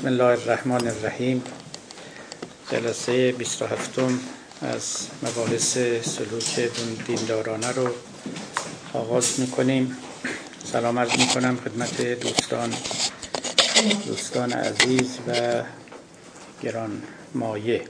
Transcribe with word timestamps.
بسم 0.00 0.08
الله 0.08 0.24
الرحمن 0.24 0.88
الرحیم. 0.88 1.42
جلسه 2.72 3.32
27 3.32 3.98
از 4.62 5.06
مباحث 5.22 5.78
سلوک 6.02 6.70
دیندارانه 7.06 7.72
رو 7.72 7.88
آغاز 8.92 9.40
می‌کنیم. 9.40 9.96
سلام 10.72 10.98
عرض 10.98 11.18
می‌کنم 11.18 11.56
خدمت 11.64 12.02
دوستان 12.02 12.74
دوستان 14.06 14.52
عزیز 14.52 15.18
و 15.28 15.62
گران 16.62 17.02
مایه. 17.34 17.84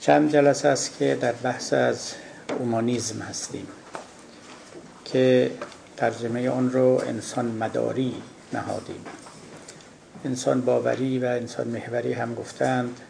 چند 0.00 0.32
جلسه 0.32 0.68
است 0.68 0.98
که 0.98 1.18
در 1.20 1.32
بحث 1.32 1.72
از 1.72 2.12
اومانیزم 2.58 3.22
هستیم 3.22 3.66
که 5.04 5.50
ترجمه 5.96 6.48
آن 6.48 6.72
رو 6.72 7.02
انسان 7.06 7.46
مداری 7.46 8.14
نهادیم. 8.52 9.04
انسان 10.24 10.60
باوری 10.60 11.18
و 11.18 11.24
انسان 11.24 11.68
محوری 11.68 12.12
هم 12.12 12.34
گفتند 12.34 13.00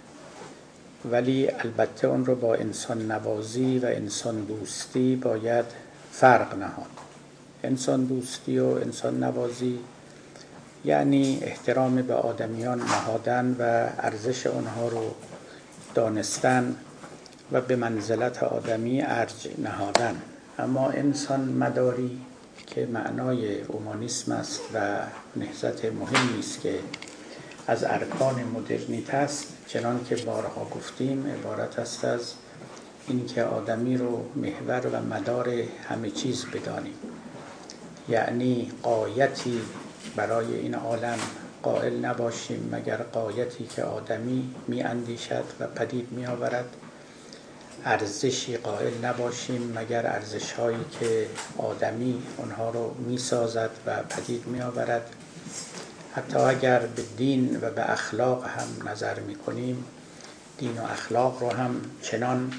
ولی 1.13 1.49
البته 1.51 2.07
اون 2.07 2.27
رو 2.27 2.35
با 2.35 2.55
انسان 2.55 3.13
نوازی 3.13 3.79
و 3.79 3.87
انسان 3.87 4.41
دوستی 4.41 5.17
باید 5.17 5.65
فرق 6.13 6.55
نهاد. 6.55 6.91
انسان 7.65 8.05
دوستی 8.05 8.59
و 8.59 8.67
انسان 8.67 9.23
نوازی 9.23 9.79
یعنی 10.85 11.39
احترام 11.43 12.03
به 12.03 12.15
آدمیان 12.15 12.79
نهادن 12.79 13.57
و 13.59 13.89
ارزش 13.99 14.47
آنها 14.47 14.89
رو 14.89 15.15
دانستن 15.95 16.77
و 17.53 17.61
به 17.61 17.77
منزلت 17.77 18.43
آدمی 18.43 19.03
ارج 19.03 19.49
نهادن. 19.59 20.17
اما 20.59 20.91
انسان 20.91 21.41
مداری 21.41 22.21
که 22.71 22.87
معنای 22.87 23.61
اومانیسم 23.63 24.33
است 24.33 24.61
و 24.75 24.99
نهزت 25.37 25.85
مهمی 25.85 26.39
است 26.39 26.61
که 26.61 26.79
از 27.67 27.85
ارکان 27.85 28.45
مدرنیت 28.45 29.15
است 29.15 29.47
چنان 29.67 30.05
که 30.05 30.17
بارها 30.17 30.65
گفتیم 30.65 31.27
عبارت 31.27 31.79
است 31.79 32.05
از 32.05 32.33
اینکه 33.09 33.43
آدمی 33.45 33.97
رو 33.97 34.25
محور 34.37 34.87
و 34.87 35.15
مدار 35.15 35.49
همه 35.89 36.11
چیز 36.11 36.47
بدانیم. 36.47 36.95
یعنی 38.09 38.73
قایتی 38.83 39.61
برای 40.17 40.55
این 40.55 40.75
عالم 40.75 41.19
قائل 41.63 42.05
نباشیم 42.05 42.69
مگر 42.73 42.97
قایتی 42.97 43.65
که 43.67 43.83
آدمی 43.83 44.55
می 44.69 44.83
اندیشد 44.83 45.45
و 45.61 45.67
پدید 45.67 46.13
می 46.13 46.27
آورد 46.27 46.77
ارزشی 47.85 48.57
قائل 48.57 49.05
نباشیم 49.05 49.73
مگر 49.77 50.07
ارزش 50.07 50.53
هایی 50.53 50.85
که 51.01 51.27
آدمی 51.59 52.23
آنها 52.43 52.71
رو 52.71 52.95
می 52.99 53.19
سازد 53.19 53.71
و 53.87 54.03
پدید 54.03 54.47
می 54.47 54.61
آورد 54.61 55.11
حتی 56.15 56.39
اگر 56.39 56.79
به 56.79 57.03
دین 57.17 57.59
و 57.63 57.71
به 57.71 57.91
اخلاق 57.91 58.47
هم 58.47 58.89
نظر 58.89 59.21
می 59.21 59.35
کنیم 59.35 59.85
دین 60.59 60.79
و 60.79 60.85
اخلاق 60.85 61.43
رو 61.43 61.51
هم 61.51 61.81
چنان 62.03 62.53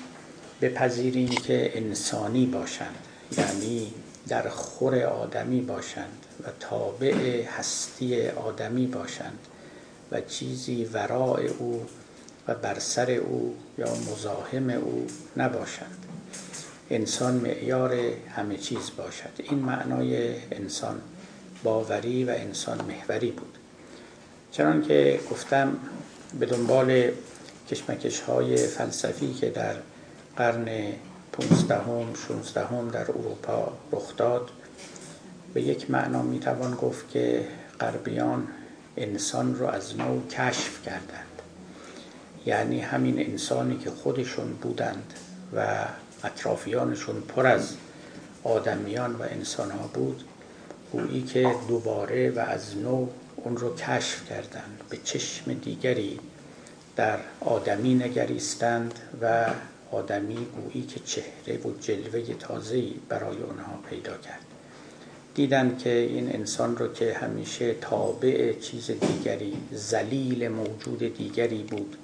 بپذیریم 0.62 1.30
که 1.30 1.72
انسانی 1.78 2.46
باشند 2.46 2.96
یعنی 3.38 3.94
در 4.28 4.50
خور 4.50 5.04
آدمی 5.04 5.62
باشند 5.62 6.26
و 6.44 6.48
تابع 6.60 7.44
هستی 7.44 8.28
آدمی 8.28 8.88
باشند 8.88 9.40
و 10.12 10.22
چیزی 10.22 10.86
وراء 10.86 11.40
او 11.60 11.86
و 12.47 12.56
بر 12.56 12.80
سر 12.80 13.11
او 13.11 13.56
یا 13.78 13.94
مزاحم 14.11 14.70
او 14.70 15.08
نباشند 15.38 16.06
انسان 16.89 17.34
معیار 17.34 17.94
همه 18.36 18.58
چیز 18.58 18.92
باشد. 18.97 19.30
این 19.38 19.59
معنای 19.59 20.36
انسان 20.52 21.02
باوری 21.64 22.23
و 22.23 22.30
انسان 22.30 22.81
محوری 22.86 23.31
بود. 23.31 23.58
چنان 24.52 24.81
که 24.81 25.19
گفتم 25.31 25.78
به 26.40 26.46
دنبال 26.46 27.12
کشمکش 27.69 28.19
های 28.19 28.57
فلسفی 28.57 29.34
که 29.34 29.50
در 29.50 29.75
قرن 30.38 30.68
پونزدهم 31.31 32.13
شونزدهم 32.28 32.90
در 32.90 33.12
اروپا 33.12 33.74
رخ 33.91 34.18
داد 34.18 34.50
به 35.53 35.62
یک 35.62 35.91
معنا 35.91 36.22
می‌توان 36.22 36.75
گفت 36.75 37.09
که 37.09 37.47
غربیان 37.80 38.47
انسان 38.97 39.56
رو 39.56 39.66
از 39.68 39.97
نو 39.97 40.28
کشف 40.28 40.85
کردند. 40.85 41.31
یعنی 42.46 42.79
همین 42.79 43.19
انسانی 43.19 43.78
که 43.78 43.90
خودشون 43.90 44.53
بودند 44.53 45.13
و 45.56 45.85
اطرافیانشون 46.24 47.22
پر 47.22 47.47
از 47.47 47.74
آدمیان 48.44 49.16
و 49.16 49.22
انسان 49.22 49.72
ها 49.72 49.88
بود 49.94 50.24
گویی 50.91 51.22
که 51.22 51.56
دوباره 51.68 52.30
و 52.30 52.40
از 52.40 52.78
نو 52.78 53.07
اون 53.35 53.57
رو 53.57 53.75
کشف 53.75 54.30
کردند 54.30 54.81
به 54.90 54.97
چشم 55.03 55.53
دیگری 55.53 56.19
در 56.96 57.19
آدمی 57.40 57.94
نگریستند 57.94 59.00
و 59.22 59.46
آدمی 59.91 60.35
گویی 60.35 60.85
که 60.85 61.00
چهره 61.00 61.57
و 61.66 61.72
جلوه 61.80 62.34
تازه‌ای 62.40 62.94
برای 63.09 63.38
اونها 63.38 63.80
پیدا 63.90 64.18
کرد. 64.18 64.46
دیدند 65.35 65.78
که 65.78 65.90
این 65.90 66.35
انسان 66.35 66.78
رو 66.78 66.94
که 66.94 67.13
همیشه 67.13 67.74
تابع 67.74 68.53
چیز 68.53 68.91
دیگری 68.91 69.57
زلیل 69.72 70.47
موجود 70.47 71.18
دیگری 71.18 71.63
بود 71.63 71.97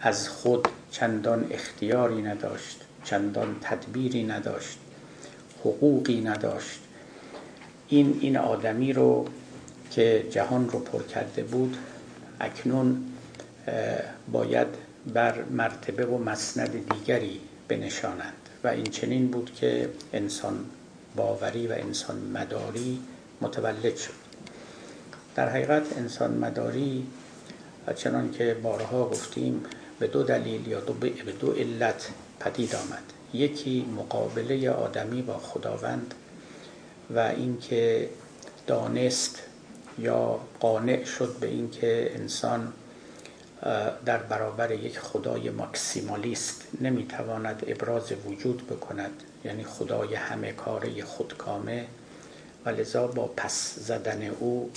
از 0.00 0.28
خود 0.28 0.68
چندان 0.90 1.46
اختیاری 1.50 2.22
نداشت 2.22 2.80
چندان 3.04 3.56
تدبیری 3.60 4.24
نداشت 4.24 4.78
حقوقی 5.60 6.20
نداشت. 6.20 6.80
این 7.88 8.18
این 8.20 8.36
آدمی 8.36 8.92
رو 8.92 9.26
که 9.90 10.26
جهان 10.30 10.68
رو 10.68 10.78
پر 10.78 11.02
کرده 11.02 11.42
بود 11.42 11.76
اکنون 12.40 13.04
باید 14.32 14.66
بر 15.14 15.42
مرتبه 15.42 16.06
و 16.06 16.18
مسند 16.18 16.94
دیگری 16.94 17.40
بنشانند. 17.68 18.32
و 18.64 18.68
این 18.68 18.84
چنین 18.84 19.28
بود 19.28 19.54
که 19.54 19.90
انسان 20.12 20.64
باوری 21.16 21.66
و 21.66 21.72
انسان 21.72 22.16
مداری 22.16 23.00
متولد 23.40 23.96
شد. 23.96 24.12
در 25.34 25.48
حقیقت 25.48 25.96
انسان 25.96 26.30
مداری 26.38 27.06
چنان 27.96 28.32
که 28.32 28.56
بارها 28.62 29.08
گفتیم 29.08 29.62
به 30.00 30.06
دو 30.06 30.22
دلیل 30.22 30.68
یا 30.68 30.80
دو 30.80 30.92
به 30.92 31.32
دو 31.40 31.52
علت 31.52 32.08
پدید 32.40 32.74
آمد. 32.74 33.02
یکی 33.34 33.86
مقابله 33.96 34.70
آدمی 34.70 35.22
با 35.22 35.38
خداوند 35.38 36.14
و 37.10 37.18
اینکه 37.18 38.08
دانست 38.66 39.38
یا 39.98 40.40
قانع 40.60 41.04
شد 41.04 41.36
به 41.40 41.46
اینکه 41.46 42.10
انسان 42.14 42.72
در 44.04 44.18
برابر 44.18 44.70
یک 44.70 44.98
خدای 44.98 45.50
ماکسیمالیست 45.50 46.62
نمی‌تواند 46.80 47.62
ابراز 47.66 48.12
وجود 48.26 48.66
بکند 48.66 49.22
یعنی 49.44 49.64
خدای 49.64 50.14
همه 50.14 50.52
کاره 50.52 51.04
خودکامه 51.04 51.86
و 52.64 52.68
لذا 52.68 53.06
با 53.06 53.26
پس 53.36 53.74
زدن 53.78 54.22
او 54.40 54.70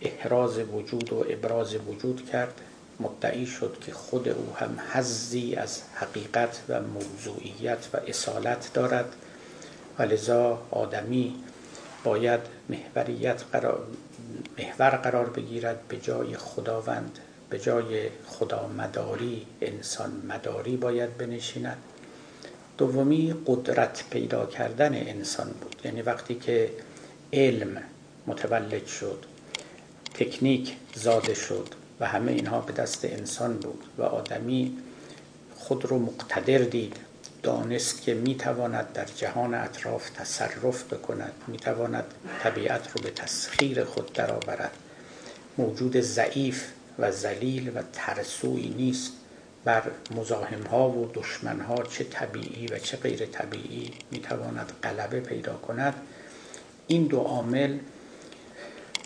احراز 0.00 0.58
وجود 0.58 1.12
و 1.12 1.24
ابراز 1.28 1.74
وجود 1.74 2.26
کرد. 2.32 2.60
مدعی 3.00 3.46
شد 3.46 3.76
که 3.86 3.92
خود 3.92 4.28
او 4.28 4.56
هم 4.56 4.78
حزی 4.92 5.54
از 5.54 5.82
حقیقت 5.94 6.60
و 6.68 6.80
موضوعیت 6.80 7.88
و 7.92 7.96
اصالت 8.06 8.70
دارد 8.74 9.14
و 9.98 10.02
لذا 10.02 10.62
آدمی 10.70 11.34
باید 12.04 12.40
محوریت 12.68 13.42
قرار 13.52 13.86
محور 14.58 14.90
قرار 14.90 15.30
بگیرد 15.30 15.88
به 15.88 15.96
جای 15.96 16.36
خداوند 16.36 17.18
به 17.50 17.58
جای 17.58 18.08
خدا 18.26 18.70
مداری 18.78 19.46
انسان 19.60 20.22
مداری 20.28 20.76
باید 20.76 21.18
بنشیند. 21.18 21.76
دومی 22.78 23.34
قدرت 23.46 24.04
پیدا 24.10 24.46
کردن 24.46 24.94
انسان 24.94 25.50
بود. 25.60 25.80
یعنی 25.84 26.02
وقتی 26.02 26.34
که 26.34 26.70
علم 27.32 27.82
متولد 28.26 28.86
شد 28.86 29.24
تکنیک 30.14 30.76
زاده 30.94 31.34
شد 31.34 31.68
و 32.00 32.06
همه 32.06 32.32
اینها 32.32 32.60
به 32.60 32.72
دست 32.72 33.04
انسان 33.04 33.56
بود 33.56 33.84
و 33.98 34.02
آدمی 34.02 34.78
خود 35.56 35.84
رو 35.84 35.98
مقتدر 35.98 36.58
دید 36.58 36.96
دانست 37.42 38.02
که 38.02 38.14
می‌تواند 38.14 38.92
در 38.92 39.04
جهان 39.04 39.54
اطراف 39.54 40.10
تصرف 40.10 40.92
بکند 40.92 41.32
می‌تواند 41.46 42.04
طبیعت 42.42 42.88
رو 42.94 43.02
به 43.02 43.10
تسخیر 43.10 43.84
خود 43.84 44.12
درآورد. 44.12 44.70
موجود 45.58 46.00
ضعیف 46.00 46.64
و 46.98 47.10
ذلیل 47.10 47.72
و 47.74 47.82
ترسوی 47.92 48.68
نیست 48.68 49.12
بر 49.64 49.82
مزاحم 50.16 50.62
ها 50.62 50.90
و 50.90 51.10
دشمن 51.14 51.60
ها 51.60 51.82
چه 51.82 52.04
طبیعی 52.04 52.66
و 52.66 52.78
چه 52.78 52.96
غیر 52.96 53.26
طبیعی 53.26 53.90
می‌تواند 54.10 54.72
غلبه 54.82 55.20
پیدا 55.20 55.54
کند. 55.54 55.94
این 56.86 57.06
دو 57.06 57.18
عامل 57.18 57.78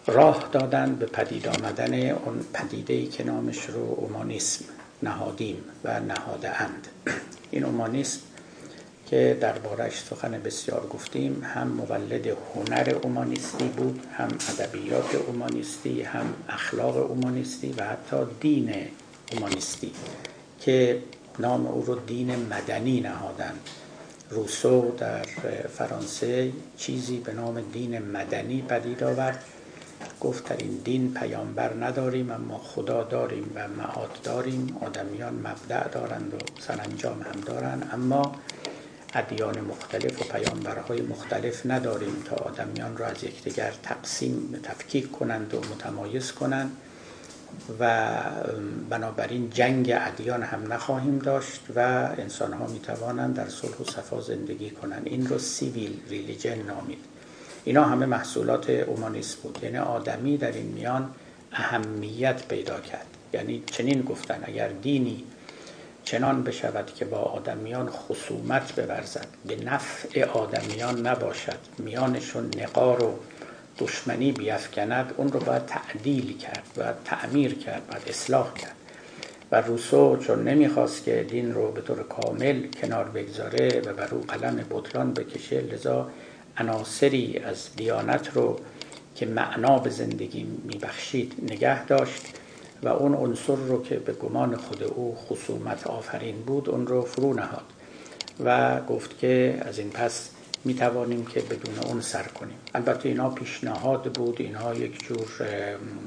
راه 0.06 0.48
دادن 0.52 0.94
به 0.94 1.06
پدید 1.06 1.48
آمدن 1.48 2.10
اون 2.10 2.44
پدیده 2.52 2.94
ای 2.94 3.06
که 3.06 3.24
نامش 3.24 3.66
رو 3.66 3.94
اومانیسم 3.98 4.64
نهادیم 5.02 5.64
و 5.84 6.00
نهاده 6.00 6.62
اند 6.62 6.88
این 7.50 7.64
اومانیسم 7.64 8.20
که 9.10 9.38
دربارش 9.40 10.00
سخن 10.00 10.30
بسیار 10.30 10.86
گفتیم 10.86 11.42
هم 11.44 11.68
مولد 11.68 12.36
هنر 12.54 12.94
اومانیستی 13.02 13.64
بود 13.64 14.00
هم 14.12 14.28
ادبیات 14.48 15.14
اومانیستی 15.14 16.02
هم 16.02 16.34
اخلاق 16.48 17.10
اومانیستی 17.10 17.74
و 17.78 17.84
حتی 17.84 18.16
دین 18.40 18.74
اومانیستی 19.32 19.92
که 20.60 21.02
نام 21.38 21.66
او 21.66 21.84
رو 21.84 21.94
دین 21.94 22.36
مدنی 22.36 23.00
نهادن 23.00 23.52
روسو 24.30 24.96
در 24.98 25.22
فرانسه 25.78 26.52
چیزی 26.76 27.18
به 27.18 27.32
نام 27.32 27.60
دین 27.72 27.98
مدنی 27.98 28.62
پدید 28.62 29.04
آورد. 29.04 29.44
گفت 30.20 30.48
در 30.48 30.56
این 30.56 30.76
دین 30.84 31.14
پیامبر 31.14 31.74
نداریم 31.74 32.30
اما 32.30 32.58
خدا 32.58 33.02
داریم 33.04 33.52
و 33.54 33.68
معاد 33.68 34.18
داریم. 34.24 34.76
آدمیان 34.80 35.34
مبدع 35.34 35.88
دارند 35.88 36.34
و 36.34 36.60
سرانجام 36.60 37.22
هم 37.22 37.40
دارند. 37.40 37.90
اما 37.92 38.34
ادیان 39.14 39.60
مختلف 39.60 40.20
و 40.20 40.24
پیامبرهای 40.24 41.02
مختلف 41.02 41.66
نداریم 41.66 42.22
تا 42.24 42.36
آدمیان 42.36 42.96
را 42.96 43.06
از 43.06 43.24
یکدیگر 43.24 43.72
تقسیم 43.82 44.60
تفکیک 44.62 45.12
کنند 45.12 45.54
و 45.54 45.58
متمایز 45.58 46.32
کنند. 46.32 46.76
و 47.80 48.10
بنابراین 48.90 49.50
جنگ 49.50 49.92
ادیان 49.96 50.42
هم 50.42 50.72
نخواهیم 50.72 51.18
داشت 51.18 51.60
و 51.76 51.78
انسان 52.18 52.52
ها 52.52 52.66
می 52.66 52.80
توانند 52.80 53.34
در 53.34 53.48
صلح 53.48 53.76
و 53.76 53.84
صفا 53.84 54.20
زندگی 54.20 54.70
کنند. 54.70 55.02
این 55.04 55.26
رو 55.26 55.38
سیویل 55.38 56.00
ریلیجن 56.08 56.62
نامید. 56.62 56.98
اینا 57.64 57.84
همه 57.84 58.06
محصولات 58.06 58.70
اومانیسم 58.70 59.38
بود. 59.42 59.58
یعنی 59.62 59.78
آدمی 59.78 60.36
در 60.36 60.52
این 60.52 60.66
میان 60.66 61.10
اهمیت 61.52 62.48
پیدا 62.48 62.80
کرد. 62.80 63.06
یعنی 63.32 63.62
چنین 63.66 64.02
گفتن 64.02 64.40
اگر 64.46 64.68
دینی 64.68 65.24
چنان 66.04 66.42
بشود 66.42 66.86
که 66.94 67.04
با 67.04 67.18
آدمیان 67.18 67.88
خصومت 67.88 68.80
بورزد 68.80 69.26
به 69.46 69.56
نفع 69.56 70.24
آدمیان 70.24 71.06
نباشد 71.06 71.58
میانشون 71.78 72.50
نقار 72.58 73.04
و 73.04 73.18
دشمنی 73.78 74.32
بیافکند 74.32 75.14
اون 75.16 75.32
رو 75.32 75.40
باید 75.40 75.66
تعدیل 75.66 76.38
کرد 76.38 76.62
باید 76.76 76.94
تعمیر 77.04 77.54
کرد 77.54 77.86
باید 77.86 78.02
اصلاح 78.08 78.54
کرد. 78.54 78.74
و 79.52 79.60
روسو 79.60 80.16
چون 80.16 80.44
نمی‌خواست 80.48 81.04
که 81.04 81.26
دین 81.30 81.54
رو 81.54 81.72
به 81.72 81.80
طور 81.80 82.02
کامل 82.02 82.66
کنار 82.66 83.04
بگذاره 83.04 83.82
و 83.86 83.92
بر 83.92 84.08
او 84.14 84.20
قلم 84.20 84.64
بطلان 84.70 85.14
بکشه 85.14 85.60
لذا 85.60 86.10
عناصری 86.60 87.38
از 87.38 87.76
دیانت 87.76 88.30
رو 88.34 88.60
که 89.14 89.26
معنا 89.26 89.78
به 89.78 89.90
زندگی 89.90 90.46
میبخشید 90.64 91.34
نگه 91.42 91.84
داشت 91.84 92.22
و 92.82 92.88
اون 92.88 93.14
عنصر 93.14 93.54
رو 93.54 93.82
که 93.82 93.96
به 93.96 94.12
گمان 94.12 94.56
خود 94.56 94.82
او 94.82 95.16
خصومت 95.16 95.86
آفرین 95.86 96.42
بود 96.42 96.68
اون 96.68 96.86
رو 96.86 97.02
فرو 97.02 97.34
نهاد 97.34 97.64
و 98.44 98.80
گفت 98.80 99.18
که 99.18 99.62
از 99.66 99.78
این 99.78 99.90
پس 99.90 100.30
می 100.64 100.74
توانیم 100.74 101.26
که 101.26 101.40
بدون 101.40 101.78
اون 101.78 102.00
سر 102.00 102.22
کنیم. 102.22 102.56
البته 102.74 103.08
اینا 103.08 103.30
پیشنهاد 103.30 104.02
بود 104.02 104.40
اینها 104.40 104.74
یک 104.74 105.04
جور 105.06 105.28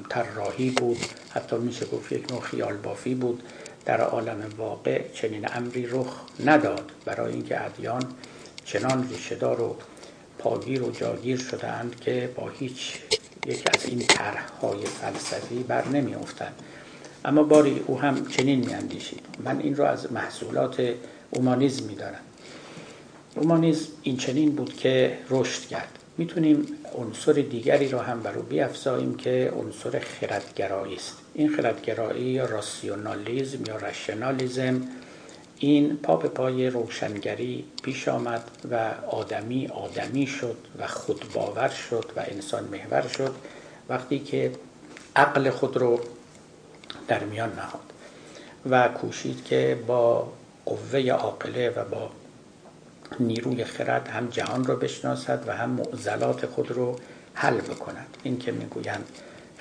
طراحی 0.09 0.69
بود 0.69 0.97
حتی 1.29 1.55
میشه 1.55 1.85
گفت 1.85 2.11
یک 2.11 2.31
نوع 2.31 2.41
خیال 2.41 2.77
بافی 2.77 3.15
بود. 3.15 3.43
در 3.85 4.01
عالم 4.01 4.43
واقع 4.57 5.01
چنین 5.13 5.47
امری 5.53 5.85
رخ 5.85 6.21
نداد. 6.45 6.91
برای 7.05 7.33
اینکه 7.33 7.65
ادیان 7.65 8.03
چنان 8.65 9.09
ریشهدار 9.09 9.61
و 9.61 9.75
پاگیر 10.43 10.83
و 10.83 10.91
جاگیر 10.91 11.37
شدند 11.37 11.99
که 11.99 12.29
با 12.35 12.49
هیچ 12.59 12.99
یک 13.45 13.63
از 13.75 13.85
این 13.85 13.99
طرحهای 13.99 14.85
فلسفی 14.85 15.63
بر 15.63 15.87
نمی 15.87 16.15
افتند 16.15 16.53
اما 17.25 17.43
باری 17.43 17.83
او 17.87 17.99
هم 17.99 18.27
چنین 18.27 18.59
می 18.59 18.73
اندیشید 18.73 19.21
من 19.43 19.59
این 19.59 19.75
را 19.75 19.89
از 19.89 20.11
محصولات 20.11 20.93
اومانیزم 21.29 21.85
می 21.85 21.95
دارم. 21.95 22.21
اومانیزم 23.35 23.87
این 24.03 24.17
چنین 24.17 24.55
بود 24.55 24.77
که 24.77 25.17
رشد 25.29 25.67
کرد. 25.67 25.99
می‌تونیم 26.17 26.65
عنصر 26.95 27.33
دیگری 27.33 27.89
را 27.89 28.01
هم 28.01 28.19
بر 28.19 28.33
او 28.33 28.43
بیافزاییم 28.43 29.15
که 29.15 29.53
عنصر 29.55 29.99
خردگرایی 29.99 30.95
است. 30.95 31.17
این 31.33 31.55
خردگرایی 31.55 32.23
یا 32.23 32.45
راسیونالیزم 32.45 33.63
یا 33.67 33.75
رشنالیزم 33.75 34.81
این 35.63 35.97
پا 35.97 36.15
به 36.15 36.27
پای 36.27 36.69
روشنگری 36.69 37.65
پیش 37.83 38.07
آمد 38.07 38.43
و 38.71 38.91
آدمی 39.11 39.67
آدمی 39.67 40.27
شد 40.27 40.57
و 40.79 40.87
خودباور 40.87 41.69
شد 41.69 42.11
و 42.15 42.23
انسان 42.27 42.63
محور 42.63 43.07
شد 43.07 43.35
وقتی 43.89 44.19
که 44.19 44.51
عقل 45.15 45.49
خود 45.49 45.77
رو 45.77 45.99
در 47.07 47.23
میان 47.23 47.53
نهاد 47.53 47.93
و 48.69 48.87
کوشید 48.87 49.45
که 49.45 49.79
با 49.87 50.31
قوه 50.65 51.11
عاقله 51.11 51.69
و 51.69 51.85
با 51.85 52.09
نیروی 53.19 53.63
خرد 53.63 54.07
هم 54.07 54.27
جهان 54.27 54.65
رو 54.65 54.75
بشناسد 54.75 55.43
و 55.47 55.55
هم 55.57 55.69
معضلات 55.69 56.45
خود 56.45 56.71
رو 56.71 56.95
حل 57.33 57.57
بکند. 57.61 58.17
این 58.23 58.39
که 58.39 58.51
می‌گویند 58.51 59.05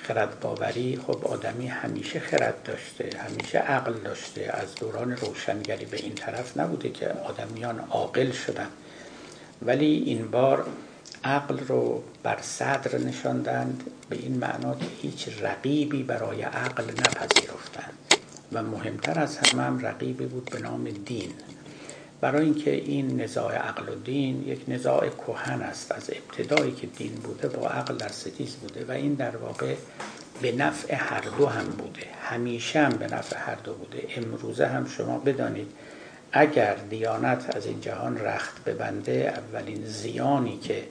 خرد 0.03 0.39
باوری 0.39 0.99
خب 1.07 1.27
آدمی 1.27 1.67
همیشه 1.67 2.19
خرد 2.19 2.63
داشته 2.63 3.09
همیشه 3.17 3.57
عقل 3.57 3.93
داشته. 3.93 4.51
از 4.53 4.75
دوران 4.75 5.11
روشنگری 5.11 5.85
به 5.85 5.97
این 5.97 6.15
طرف 6.15 6.57
نبوده 6.57 6.89
که 6.89 7.09
آدمیان 7.09 7.79
عاقل 7.79 8.31
شدن. 8.31 8.69
ولی 9.61 10.03
این 10.05 10.31
بار 10.31 10.65
عقل 11.23 11.59
رو 11.59 12.03
بر 12.23 12.37
صدر 12.41 12.97
نشاندند 12.97 13.83
به 14.09 14.15
این 14.15 14.37
معنا 14.37 14.75
که 14.75 14.85
هیچ 15.01 15.29
رقیبی 15.41 16.03
برای 16.03 16.41
عقل 16.41 16.83
نپذیرفتند. 16.83 17.93
و 18.51 18.63
مهمتر 18.63 19.19
از 19.19 19.37
همه 19.37 19.63
هم 19.63 19.79
رقیبی 19.79 20.25
بود 20.25 20.49
به 20.49 20.59
نام 20.59 20.83
دین. 20.83 21.33
برای 22.23 22.45
اینکه 22.45 22.71
این 22.71 23.21
نزاع 23.21 23.55
عقل 23.55 23.89
و 23.89 23.95
دین 23.95 24.47
یک 24.47 24.61
نزاع 24.67 25.09
کهن 25.09 25.61
است 25.61 25.91
از 25.91 26.09
ابتدایی 26.09 26.71
که 26.71 26.87
دین 26.87 27.15
بوده 27.15 27.47
با 27.47 27.67
عقل 27.67 27.95
در 27.95 28.07
ستیز 28.07 28.55
بوده 28.55 28.85
و 28.85 28.91
این 28.91 29.13
در 29.13 29.37
واقع 29.37 29.75
به 30.41 30.51
نفع 30.51 30.95
هر 30.95 31.21
دو 31.37 31.47
هم 31.47 31.65
بوده. 31.65 32.01
همیشه 32.21 32.81
هم 32.81 32.89
به 32.89 33.07
نفع 33.07 33.37
هر 33.37 33.55
دو 33.55 33.73
بوده. 33.73 34.07
امروزه 34.17 34.67
هم 34.67 34.87
شما 34.87 35.17
بدانید 35.17 35.71
اگر 36.31 36.75
دیانت 36.75 37.55
از 37.55 37.65
این 37.65 37.81
جهان 37.81 38.17
رخت 38.17 38.63
ببنده 38.63 39.33
اولین 39.37 39.85
زیانی 39.85 40.57
که 40.57 40.83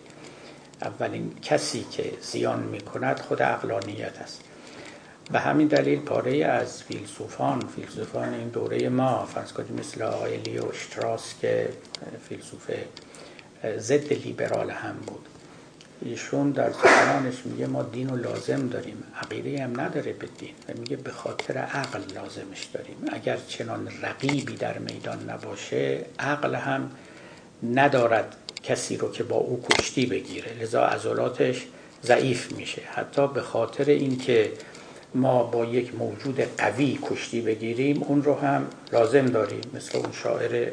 اولین 0.83 1.33
کسی 1.43 1.87
که 1.91 2.13
زیان 2.21 2.63
می 2.63 2.81
کند 2.81 3.21
خود 3.21 3.43
اقلانیت 3.43 4.19
است. 4.23 4.41
به 5.33 5.39
همین 5.39 5.69
دلیل 5.69 6.01
پاره 6.01 6.45
از 6.45 6.83
فیلسوفان 6.83 7.61
فیلسوفان 7.77 8.35
این 8.35 8.49
دوره 8.49 8.89
ما 8.89 9.27
فرض 9.27 9.53
کنید 9.53 9.81
مثل 9.81 10.03
آقای 10.03 10.37
لیو 10.37 10.73
شتراس 10.73 11.35
که 11.41 11.69
فیلسوف 12.29 12.71
ضد 13.79 14.13
لیبرال 14.13 14.71
هم 14.71 14.95
بود. 15.07 15.27
ایشون 16.05 16.51
در 16.51 16.73
سخنانش 16.73 17.35
میگه 17.45 17.67
ما 17.67 17.83
دین 17.83 18.11
و 18.11 18.17
لازم 18.17 18.69
داریم 18.69 19.05
عقیده 19.23 19.63
هم 19.63 19.81
نداره 19.81 20.13
به 20.13 20.29
دین 20.39 20.55
و 20.69 20.81
میگه 20.81 20.97
به 20.97 21.11
خاطر 21.11 21.59
عقل 21.59 22.01
لازمش 22.15 22.65
داریم. 22.73 22.97
اگر 23.13 23.39
چنان 23.49 23.89
رقیبی 24.03 24.57
در 24.57 24.79
میدان 24.79 25.31
نباشه 25.31 26.05
عقل 26.19 26.55
هم 26.55 26.91
ندارد 27.75 28.37
کسی 28.63 28.97
رو 28.97 29.13
که 29.13 29.23
با 29.25 29.37
او 29.37 29.65
کشتی 29.71 30.07
بگیره. 30.07 30.53
لذا 30.63 30.85
عضلاتش 30.87 31.67
ضعیف 32.05 32.53
میشه. 32.53 32.83
حتی 32.95 33.29
به 33.29 33.41
خاطر 33.41 33.85
اینکه 33.85 34.53
ما 35.15 35.43
با 35.43 35.65
یک 35.65 35.95
موجود 35.95 36.41
قوی 36.59 36.99
کشتی 37.03 37.41
بگیریم 37.41 38.03
اون 38.03 38.23
رو 38.23 38.35
هم 38.35 38.67
لازم 38.93 39.27
داریم. 39.27 39.61
مثل 39.75 39.99
اون 39.99 40.13
شاعر 40.13 40.71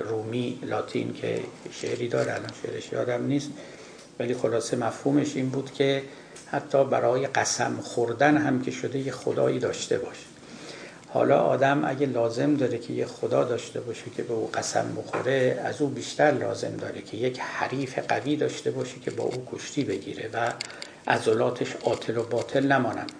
رومی 0.00 0.58
لاتین 0.62 1.14
که 1.14 1.40
شعری 1.72 2.08
داره 2.08 2.32
الان 2.32 2.50
شعرش 2.62 2.92
یادم 2.92 3.26
نیست. 3.26 3.50
ولی 4.18 4.34
خلاصه 4.34 4.76
مفهومش 4.76 5.36
این 5.36 5.48
بود 5.48 5.72
که 5.72 6.02
حتی 6.46 6.84
برای 6.84 7.26
قسم 7.26 7.78
خوردن 7.82 8.36
هم 8.36 8.62
که 8.62 8.70
شده 8.70 8.98
یه 8.98 9.12
خدایی 9.12 9.58
داشته 9.58 9.98
باشه. 9.98 10.32
حالا 11.08 11.40
آدم 11.40 11.84
اگه 11.84 12.06
لازم 12.06 12.56
داره 12.56 12.78
که 12.78 12.92
یه 12.92 13.06
خدا 13.06 13.44
داشته 13.44 13.80
باشه 13.80 14.04
که 14.16 14.22
به 14.22 14.34
او 14.34 14.50
قسم 14.54 14.96
بخوره 14.96 15.60
از 15.64 15.82
او 15.82 15.88
بیشتر 15.88 16.30
لازم 16.30 16.76
داره 16.76 17.02
که 17.02 17.16
یک 17.16 17.40
حریف 17.40 17.98
قوی 17.98 18.36
داشته 18.36 18.70
باشه 18.70 19.00
که 19.00 19.10
با 19.10 19.24
او 19.24 19.48
کشتی 19.52 19.84
بگیره 19.84 20.30
و 20.32 20.52
عضلاتش 21.08 21.76
عاطل 21.84 22.16
و 22.16 22.22
باطل 22.22 22.66
نمانند 22.72 23.12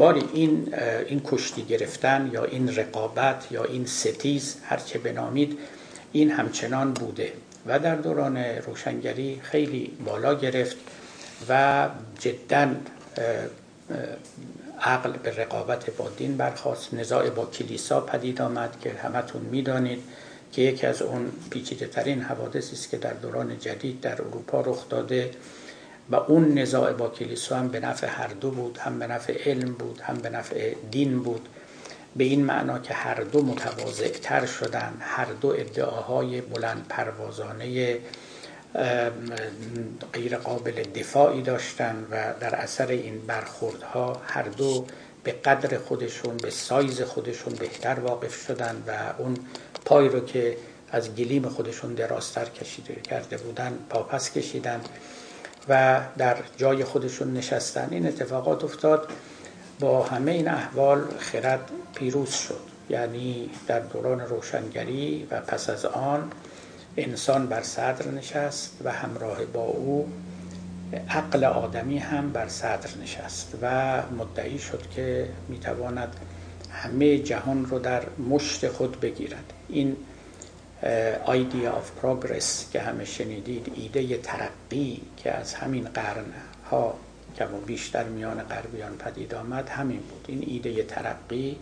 باری 0.00 0.24
این 0.32 0.74
این 1.08 1.20
کشتی 1.24 1.62
گرفتن 1.62 2.30
یا 2.32 2.44
این 2.44 2.76
رقابت 2.76 3.46
یا 3.50 3.64
این 3.64 3.86
ستیز 3.86 4.56
هر 4.64 4.76
چه 4.76 4.98
بنامید 4.98 5.58
این 6.12 6.30
همچنان 6.30 6.92
بوده 6.92 7.32
و 7.66 7.78
در 7.78 7.94
دوران 7.94 8.36
روشنگری 8.36 9.40
خیلی 9.42 9.92
بالا 10.04 10.34
گرفت 10.34 10.76
و 11.48 11.88
جدا 12.18 12.74
عقل 14.80 15.12
به 15.12 15.36
رقابت 15.36 15.90
با 15.90 16.08
دین 16.16 16.36
برخواست 16.36 16.94
نزاع 16.94 17.30
با 17.30 17.46
کلیسا 17.46 18.00
پدید 18.00 18.42
آمد 18.42 18.80
که 18.80 18.90
همتون 18.90 19.42
می‌دانید 19.42 20.02
که 20.52 20.62
یکی 20.62 20.86
از 20.86 21.02
اون 21.02 21.32
پیچیده 21.50 21.86
ترین 21.86 22.20
حوادثی 22.20 22.72
است 22.72 22.90
که 22.90 22.96
در 22.96 23.12
دوران 23.12 23.58
جدید 23.58 24.00
در 24.00 24.22
اروپا 24.22 24.60
رخ 24.60 24.88
داده. 24.88 25.30
و 26.10 26.16
اون 26.16 26.58
نزاع 26.58 26.92
با 26.92 27.08
کلیسا 27.08 27.56
هم 27.56 27.68
به 27.68 27.80
نفع 27.80 28.06
هر 28.06 28.28
دو 28.28 28.50
بود 28.50 28.78
هم 28.78 28.98
به 28.98 29.06
نفع 29.06 29.50
علم 29.50 29.72
بود 29.72 30.00
هم 30.00 30.14
به 30.14 30.30
نفع 30.30 30.74
دین 30.90 31.22
بود. 31.22 31.48
به 32.16 32.24
این 32.24 32.44
معنا 32.44 32.78
که 32.78 32.94
هر 32.94 33.14
دو 33.14 33.42
متواضعتر 33.42 34.46
شدن 34.46 34.96
هر 35.00 35.24
دو 35.24 35.48
ادعاهای 35.48 36.40
بلند 36.40 36.86
پروازانه 36.88 37.98
غیر 40.12 40.36
قابل 40.36 40.82
دفاعی 40.82 41.42
داشتن 41.42 42.06
و 42.10 42.34
در 42.40 42.54
اثر 42.54 42.86
این 42.86 43.26
برخوردها 43.26 44.20
هر 44.26 44.42
دو 44.42 44.86
به 45.24 45.32
قدر 45.32 45.78
خودشون 45.78 46.36
به 46.36 46.50
سایز 46.50 47.02
خودشون 47.02 47.54
بهتر 47.54 48.00
واقف 48.00 48.46
شدن 48.46 48.82
و 48.86 49.22
اون 49.22 49.36
پای 49.84 50.08
رو 50.08 50.20
که 50.20 50.56
از 50.92 51.14
گلیم 51.14 51.48
خودشون 51.48 51.94
دراستر 51.94 52.44
کشیده 52.44 52.94
کرده 52.94 53.36
بودن 53.36 53.78
پاپس 53.90 54.32
کشیدن. 54.32 54.80
و 55.68 56.00
در 56.18 56.36
جای 56.56 56.84
خودشون 56.84 57.32
نشستن. 57.34 57.88
این 57.90 58.06
اتفاقات 58.06 58.64
افتاد. 58.64 59.08
با 59.80 60.02
همه 60.02 60.30
این 60.30 60.48
احوال 60.48 61.04
خرد 61.18 61.70
پیروز 61.94 62.30
شد. 62.30 62.60
یعنی 62.90 63.50
در 63.66 63.80
دوران 63.80 64.20
روشنگری 64.20 65.26
و 65.30 65.40
پس 65.40 65.70
از 65.70 65.84
آن 65.84 66.30
انسان 66.96 67.46
بر 67.46 67.62
صدر 67.62 68.08
نشست 68.08 68.76
و 68.84 68.92
همراه 68.92 69.44
با 69.44 69.62
او 69.62 70.12
عقل 71.08 71.44
آدمی 71.44 71.98
هم 71.98 72.32
بر 72.32 72.48
صدر 72.48 72.90
نشست 73.02 73.54
و 73.62 74.02
مدعی 74.18 74.58
شد 74.58 74.82
که 74.96 75.28
می‌تواند 75.48 76.16
همه 76.70 77.18
جهان 77.18 77.66
رو 77.66 77.78
در 77.78 78.02
مشت 78.28 78.68
خود 78.68 79.00
بگیرد. 79.00 79.52
این 79.68 79.96
ایدیا 80.82 81.72
آف 81.72 81.90
پروگرس 81.90 82.66
که 82.72 82.80
همه 82.80 83.04
شنیدید 83.04 83.72
ایده 83.74 84.18
ترقی 84.18 85.00
که 85.16 85.32
از 85.32 85.54
همین 85.54 85.84
قرن 85.84 86.24
ها 86.70 86.94
که 87.36 87.46
بیشتر 87.66 88.04
میان 88.04 88.42
غربیان 88.42 88.96
پدید 88.96 89.34
آمد 89.34 89.68
همین 89.68 90.00
بود. 90.00 90.24
این 90.28 90.44
ایده 90.46 90.82
ترقی 90.82 91.56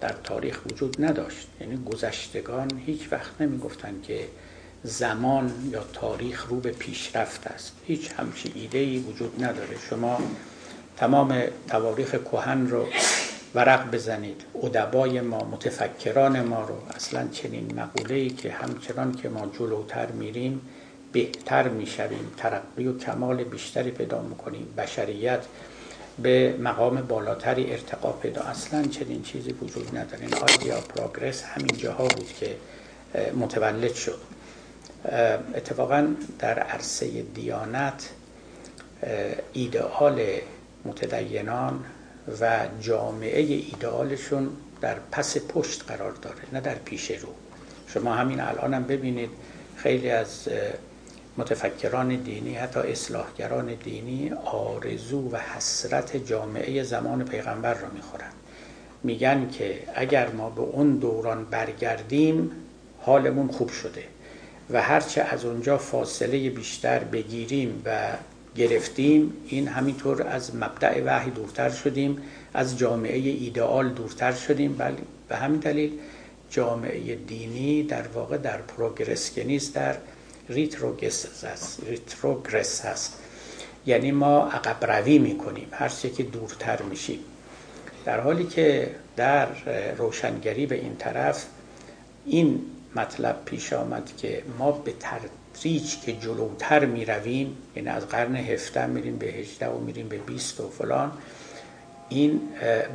در 0.00 0.14
تاریخ 0.24 0.60
وجود 0.66 1.04
نداشت. 1.04 1.48
یعنی 1.60 1.84
گذشتگان 1.84 2.82
هیچ 2.86 3.12
وقت 3.12 3.40
نمی 3.40 3.58
گفتن 3.58 4.00
که 4.02 4.28
زمان 4.82 5.52
یا 5.72 5.84
تاریخ 5.92 6.46
رو 6.48 6.60
به 6.60 6.70
پیشرفت 6.70 7.46
است. 7.46 7.72
هیچ 7.86 8.10
همچی 8.18 8.52
ایده 8.54 8.78
ای 8.78 8.98
وجود 8.98 9.44
نداره. 9.44 9.76
شما 9.90 10.18
تمام 10.96 11.42
تواریخ 11.68 12.10
کهن 12.10 12.68
رو 12.68 12.86
ورق 13.56 13.90
بزنید. 13.90 14.42
ادبای 14.62 15.20
ما 15.20 15.44
متفکران 15.44 16.40
ما 16.40 16.64
رو 16.64 16.74
اصلا 16.96 17.28
چنین 17.28 17.74
مقوله 17.74 18.14
ای 18.14 18.30
که 18.30 18.52
همچنان 18.52 19.12
که 19.14 19.28
ما 19.28 19.46
جلوتر 19.58 20.06
میریم 20.06 20.60
بهتر 21.12 21.68
می‌شویم 21.68 22.32
ترقی 22.36 22.86
و 22.86 22.98
کمال 22.98 23.44
بیشتری 23.44 23.90
پیدا 23.90 24.22
می‌کنیم. 24.22 24.74
بشریت 24.78 25.40
به 26.22 26.56
مقام 26.60 27.00
بالاتری 27.00 27.72
ارتقا 27.72 28.12
پیدا. 28.12 28.42
اصلا 28.42 28.82
چنین 28.82 29.22
چیزی 29.22 29.50
وجود 29.52 29.98
نداره. 29.98 30.22
این 30.22 30.34
آیدیا 30.34 30.80
پروگرس 30.80 31.42
همین 31.42 31.76
جاها 31.76 32.04
بود 32.08 32.32
که 32.40 32.56
متولد 33.36 33.94
شد. 33.94 34.20
اتفاقا 35.54 36.08
در 36.38 36.58
عرصه 36.58 37.22
دیانت 37.22 38.10
ایدئال 39.52 40.22
متدینان 40.84 41.84
و 42.40 42.66
جامعه 42.80 43.40
ایدئالشون 43.40 44.48
در 44.80 44.96
پس 45.12 45.36
پشت 45.48 45.84
قرار 45.88 46.12
داره 46.12 46.42
نه 46.52 46.60
در 46.60 46.74
پیش 46.74 47.10
رو. 47.10 47.28
شما 47.86 48.14
همین 48.14 48.40
الان 48.40 48.74
هم 48.74 48.84
ببینید 48.84 49.30
خیلی 49.76 50.10
از 50.10 50.48
متفکران 51.36 52.16
دینی 52.16 52.54
حتی 52.54 52.80
اصلاحگران 52.80 53.74
دینی 53.74 54.32
آرزو 54.44 55.30
و 55.30 55.36
حسرت 55.36 56.16
جامعه 56.16 56.82
زمان 56.82 57.24
پیغمبر 57.24 57.74
را 57.74 57.88
می‌خورند 57.94 58.32
میگن 59.02 59.48
که 59.48 59.82
اگر 59.94 60.28
ما 60.28 60.50
به 60.50 60.60
اون 60.60 60.96
دوران 60.96 61.44
برگردیم 61.44 62.50
حالمون 63.00 63.48
خوب 63.48 63.70
شده 63.70 64.04
و 64.70 64.82
هرچه 64.82 65.22
از 65.22 65.44
اونجا 65.44 65.78
فاصله 65.78 66.50
بیشتر 66.50 66.98
بگیریم 66.98 67.82
و 67.84 68.12
گرفتیم. 68.56 69.32
این 69.46 69.68
همینطور 69.68 70.22
از 70.22 70.56
مبدع 70.56 71.02
وحی 71.04 71.30
دورتر 71.30 71.70
شدیم 71.70 72.22
از 72.54 72.78
جامعه 72.78 73.18
ایدئال 73.18 73.88
دورتر 73.88 74.32
شدیم. 74.32 74.76
ولی 74.78 74.96
به 75.28 75.36
همین 75.36 75.60
دلیل 75.60 75.92
جامعه 76.50 77.14
دینی 77.14 77.82
در 77.82 78.08
واقع 78.08 78.36
در 78.36 78.56
پروگرس 78.56 79.30
نیست 79.44 79.74
در 79.74 79.96
ریتروگرس 80.48 81.26
ریتروگرس 81.86 82.80
هست. 82.80 83.18
یعنی 83.86 84.12
ما 84.12 84.48
عقب 84.48 84.90
روی 84.90 85.18
می‌کنیم 85.18 85.68
هر 85.72 85.88
که 85.88 86.22
دورتر 86.22 86.82
میشیم. 86.82 87.18
در 88.04 88.20
حالی 88.20 88.44
که 88.44 88.90
در 89.16 89.48
روشنگری 89.98 90.66
به 90.66 90.74
این 90.74 90.96
طرف 90.96 91.46
این 92.26 92.60
مطلب 92.96 93.44
پیش 93.44 93.72
آمد 93.72 94.10
که 94.16 94.42
ما 94.58 94.70
به 94.72 94.92
تدریج 95.56 96.00
که 96.00 96.12
جلوتر 96.12 96.84
می 96.84 97.04
رویم 97.04 97.56
یعنی 97.76 97.88
از 97.88 98.08
قرن 98.08 98.36
هفته 98.36 98.86
میریم 98.86 99.16
به 99.16 99.26
هجده 99.26 99.68
و 99.68 99.78
میریم 99.78 100.08
به 100.08 100.16
بیست 100.18 100.60
و 100.60 100.70
فلان 100.70 101.12
این 102.08 102.40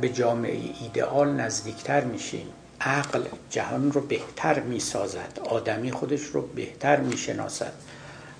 به 0.00 0.08
جامعه 0.08 0.58
ایدئال 0.80 1.32
نزدیکتر 1.32 2.04
میشیم. 2.04 2.46
عقل 2.80 3.22
جهان 3.50 3.92
رو 3.92 4.00
بهتر 4.00 4.60
می‌سازد 4.60 5.40
آدمی 5.50 5.92
خودش 5.92 6.22
رو 6.22 6.42
بهتر 6.42 7.00
می‌شناسد 7.00 7.72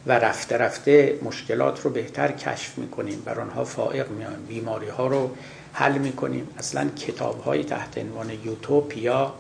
و 0.07 0.13
رفته 0.13 0.57
رفته 0.57 1.19
مشکلات 1.23 1.81
رو 1.81 1.91
بهتر 1.91 2.33
کشف 2.33 2.79
می‌کنیم. 2.79 3.23
بر 3.25 3.41
آنها 3.41 3.65
فائق 3.65 4.11
میایم 4.11 4.47
بیماری 4.49 4.89
ها 4.89 5.07
رو 5.07 5.31
حل 5.73 5.99
می‌کنیم. 5.99 6.49
اصلا 6.59 6.89
کتاب 6.89 7.41
های 7.41 7.65
تحت 7.65 7.99
عنوان 7.99 8.31
یوتوپیا 8.45 9.35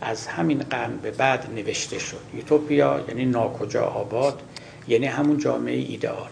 از 0.00 0.26
همین 0.26 0.58
قرن 0.58 0.96
به 0.96 1.10
بعد 1.10 1.50
نوشته 1.54 1.98
شد. 1.98 2.20
یوتوپیا 2.34 3.04
یعنی 3.08 3.24
ناکجا 3.24 3.84
آباد 3.84 4.42
یعنی 4.88 5.06
همون 5.06 5.38
جامعه 5.38 5.76
ایدئال 5.76 6.30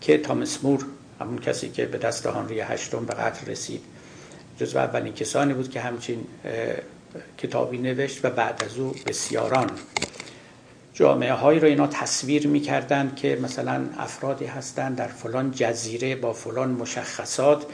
که 0.00 0.18
تامس 0.18 0.64
مور 0.64 0.84
همون 1.20 1.38
کسی 1.38 1.68
که 1.68 1.86
به 1.86 1.98
دست 1.98 2.26
هانری 2.26 2.60
هشتم 2.60 3.04
به 3.04 3.14
قتل 3.14 3.50
رسید 3.50 3.82
جزو 4.58 4.78
اولین 4.78 5.14
کسانی 5.14 5.54
بود 5.54 5.70
که 5.70 5.80
همچین 5.80 6.26
کتابی 7.38 7.78
نوشت 7.78 8.24
و 8.24 8.30
بعد 8.30 8.64
از 8.64 8.78
او 8.78 8.94
بسیاران. 9.06 9.70
جامعه 10.94 11.32
هایی 11.32 11.60
رو 11.60 11.68
اینا 11.68 11.86
تصویر 11.86 12.46
می‌کردند 12.46 13.16
که 13.16 13.38
مثلا 13.42 13.86
افرادی 13.98 14.44
هستند 14.44 14.96
در 14.96 15.06
فلان 15.06 15.50
جزیره 15.50 16.16
با 16.16 16.32
فلان 16.32 16.70
مشخصات 16.70 17.66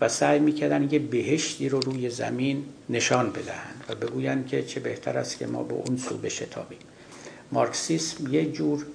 و 0.00 0.08
سعی 0.08 0.38
می‌کردن 0.38 0.88
یه 0.90 0.98
بهشتی 0.98 1.68
رو 1.68 1.80
روی 1.80 2.10
زمین 2.10 2.64
نشان 2.90 3.30
بدهند 3.30 3.84
و 3.88 3.94
بگویند 3.94 4.46
که 4.46 4.62
چه 4.62 4.80
بهتر 4.80 5.18
است 5.18 5.38
که 5.38 5.46
ما 5.46 5.62
به 5.62 5.74
اون 5.74 5.96
سو 5.96 6.16
بشتابیم. 6.16 6.78
مارکسیسم 7.52 8.34
یه 8.34 8.52
جور 8.52 8.86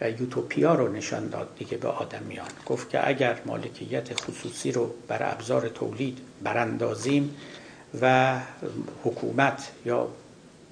یوتوپیا 0.00 0.74
رو 0.74 0.92
نشان 0.92 1.28
داد 1.28 1.48
دیگه 1.58 1.76
به 1.76 1.88
آدمیان. 1.88 2.48
گفت 2.66 2.90
که 2.90 3.08
اگر 3.08 3.40
مالکیت 3.46 4.20
خصوصی 4.20 4.72
رو 4.72 4.94
بر 5.08 5.32
ابزار 5.32 5.68
تولید 5.68 6.18
براندازیم 6.42 7.34
و 8.00 8.36
حکومت 9.04 9.70
یا 9.84 10.08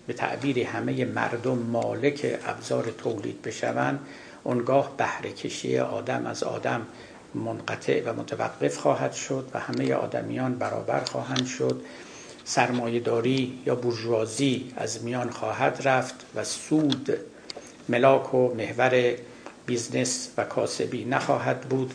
به 0.06 0.12
تعبیر 0.12 0.58
همه 0.58 1.04
مردم 1.04 1.58
مالک 1.58 2.38
ابزار 2.46 2.84
تولید 2.98 3.42
بشوند 3.42 4.00
اونگاه 4.44 4.96
بهره 4.96 5.32
کشی 5.32 5.78
آدم 5.78 6.26
از 6.26 6.42
آدم 6.42 6.86
منقطع 7.34 8.02
و 8.04 8.12
متوقف 8.12 8.76
خواهد 8.76 9.12
شد 9.12 9.48
و 9.54 9.58
همه 9.58 9.94
آدمیان 9.94 10.54
برابر 10.54 11.00
خواهند 11.00 11.46
شد. 11.46 11.82
سرمایهداری 12.44 13.58
یا 13.66 13.74
بورژوازی 13.74 14.72
از 14.76 15.04
میان 15.04 15.30
خواهد 15.30 15.80
رفت 15.84 16.14
و 16.34 16.44
سود 16.44 17.18
ملاک 17.88 18.34
و 18.34 18.54
محور 18.54 19.14
business 19.66 20.28
و 20.36 20.44
کاسبی 20.44 21.04
نخواهد 21.04 21.60
بود 21.60 21.94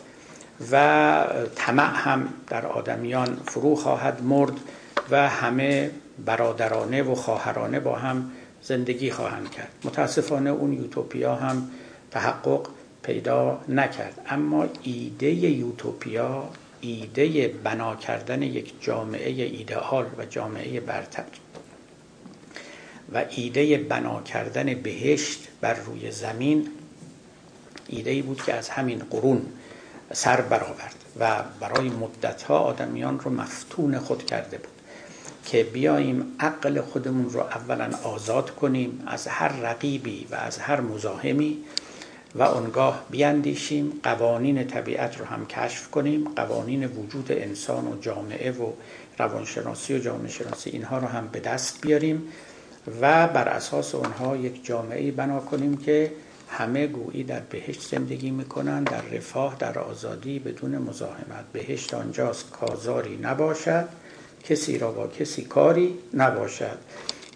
و 0.72 1.26
طمع 1.56 1.94
هم 1.94 2.30
در 2.48 2.66
آدمیان 2.66 3.38
فرو 3.46 3.76
خواهد 3.76 4.24
مرد 4.24 4.54
و 5.12 5.30
همه 5.30 5.92
برادرانه 6.26 7.04
و 7.04 7.16
خواهرانه 7.16 7.80
با 7.80 7.96
هم 7.96 8.32
زندگی 8.62 9.12
خواهند 9.12 9.52
کرد. 9.52 9.72
متاسفانه 9.84 10.50
اون 10.50 10.74
یوتوپیا 10.74 11.36
هم 11.36 11.72
تحقق 12.12 12.68
پیدا 13.04 13.62
نکرد. 13.70 14.22
اما 14.30 14.66
ایده 14.84 15.32
یوتوپیا 15.32 16.44
ایده 16.82 17.48
بنا 17.48 17.96
کردن 17.96 18.44
یک 18.44 18.74
جامعه 18.82 19.30
ایدئال 19.30 20.06
و 20.18 20.26
جامعه 20.26 20.80
برتر 20.80 21.24
و 23.14 23.26
ایده 23.30 23.78
بنا 23.78 24.22
کردن 24.22 24.74
بهشت 24.74 25.48
بر 25.62 25.74
روی 25.74 26.12
زمین 26.12 26.68
ایده 27.88 28.22
بود 28.22 28.44
که 28.44 28.54
از 28.54 28.70
همین 28.70 29.00
قرون 29.00 29.46
سر 30.14 30.42
برآورد 30.42 30.96
و 31.20 31.44
برای 31.60 31.90
مدتها 31.90 32.60
آدمیان 32.60 33.20
رو 33.20 33.32
مفتون 33.32 34.00
خود 34.00 34.26
کرده 34.26 34.58
بود 34.58 34.80
که 35.46 35.64
بیاییم 35.64 36.36
عقل 36.40 36.82
خودمون 36.82 37.30
رو 37.30 37.40
اولا 37.40 37.90
آزاد 38.04 38.56
کنیم 38.56 39.04
از 39.08 39.28
هر 39.28 39.48
رقیبی 39.48 40.28
و 40.32 40.36
از 40.36 40.58
هر 40.58 40.82
مزاحمی 40.82 41.58
و 42.36 42.44
اونگاه 42.44 43.06
بیاندیشیم 43.10 43.92
قوانین 44.04 44.68
طبیعت 44.68 45.20
رو 45.20 45.26
هم 45.26 45.46
کشف 45.46 45.90
کنیم 45.90 46.24
قوانین 46.36 46.86
وجود 46.86 47.32
انسان 47.32 47.88
و 47.88 48.00
جامعه 48.00 48.52
و 48.52 48.72
روانشناسی 49.20 49.96
و 49.96 50.00
جامعه 50.00 50.30
شناسی 50.30 50.70
اینها 50.70 50.98
رو 50.98 51.08
هم 51.08 51.28
به 51.28 51.40
دست 51.40 51.82
بیاریم 51.82 52.24
و 53.02 53.28
بر 53.28 53.48
اساس 53.48 53.96
اونها 53.96 54.38
یک 54.38 54.66
جامعه 54.66 55.12
بنا 55.12 55.40
کنیم 55.40 55.78
که 55.78 56.12
همه 56.50 56.88
گویی 56.88 57.24
در 57.24 57.40
بهشت 57.40 57.82
زندگی 57.82 58.32
می‌کنن 58.32 58.84
در 58.84 59.02
رفاه 59.02 59.56
در 59.60 59.80
آزادی 59.80 60.40
بدون 60.40 60.78
مزاحمت. 60.78 61.46
بهشت 61.54 61.94
آنجاست 61.94 62.52
کازاری 62.52 63.18
نباشد 63.22 63.88
کسی 64.44 64.78
را 64.78 64.92
با 64.92 65.08
کسی 65.08 65.42
کاری 65.42 65.98
نباشد. 66.14 66.78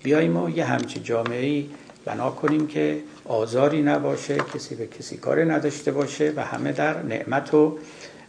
بیاییم 0.03 0.31
ما 0.31 0.49
یه 0.49 0.65
همچی 0.65 0.99
جامعه 0.99 1.65
بنا 2.05 2.31
کنیم 2.31 2.67
که 2.67 2.99
آزاری 3.25 3.81
نباشه 3.81 4.37
کسی 4.37 4.75
به 4.75 4.87
کسی 4.87 5.17
کاری 5.17 5.45
نداشته 5.45 5.91
باشه 5.91 6.33
و 6.35 6.45
همه 6.45 6.71
در 6.71 7.01
نعمت 7.01 7.53
و 7.53 7.77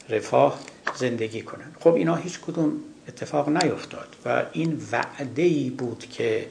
رفاه 0.09 0.61
زندگی 0.97 1.43
کنن. 1.43 1.73
خب 1.81 1.95
اینا 1.95 2.15
هیچ 2.15 2.41
کدوم 2.41 2.73
اتفاق 3.09 3.49
نیفتاد 3.49 4.09
و 4.25 4.43
این 4.53 4.83
وعده 4.93 5.43
ای 5.43 5.71
بود 5.71 6.05
که 6.11 6.47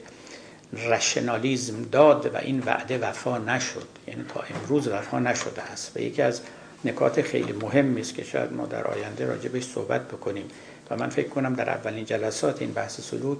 رشنالیزم 0.72 1.82
داد 1.92 2.34
و 2.34 2.36
این 2.36 2.62
وعده 2.66 2.98
وفا 2.98 3.38
نشد. 3.38 3.88
یعنی 4.08 4.24
تا 4.34 4.40
امروز 4.54 4.88
وفا 4.88 5.18
نشده 5.18 5.62
است 5.62 5.96
و 5.96 6.00
یکی 6.00 6.22
از 6.22 6.40
نکات 6.84 7.22
خیلی 7.22 7.52
مهمی 7.52 8.00
است 8.00 8.14
که 8.14 8.24
شاید 8.24 8.52
ما 8.52 8.66
در 8.66 8.86
آینده 8.86 9.26
راجبش 9.26 9.64
صحبت 9.64 10.08
بکنیم. 10.08 10.44
و 10.90 10.96
من 10.96 11.08
فکر 11.08 11.28
کنم 11.28 11.54
در 11.54 11.70
اولین 11.70 12.04
جلسات 12.04 12.62
این 12.62 12.72
بحث 12.72 13.00
سلوک 13.00 13.38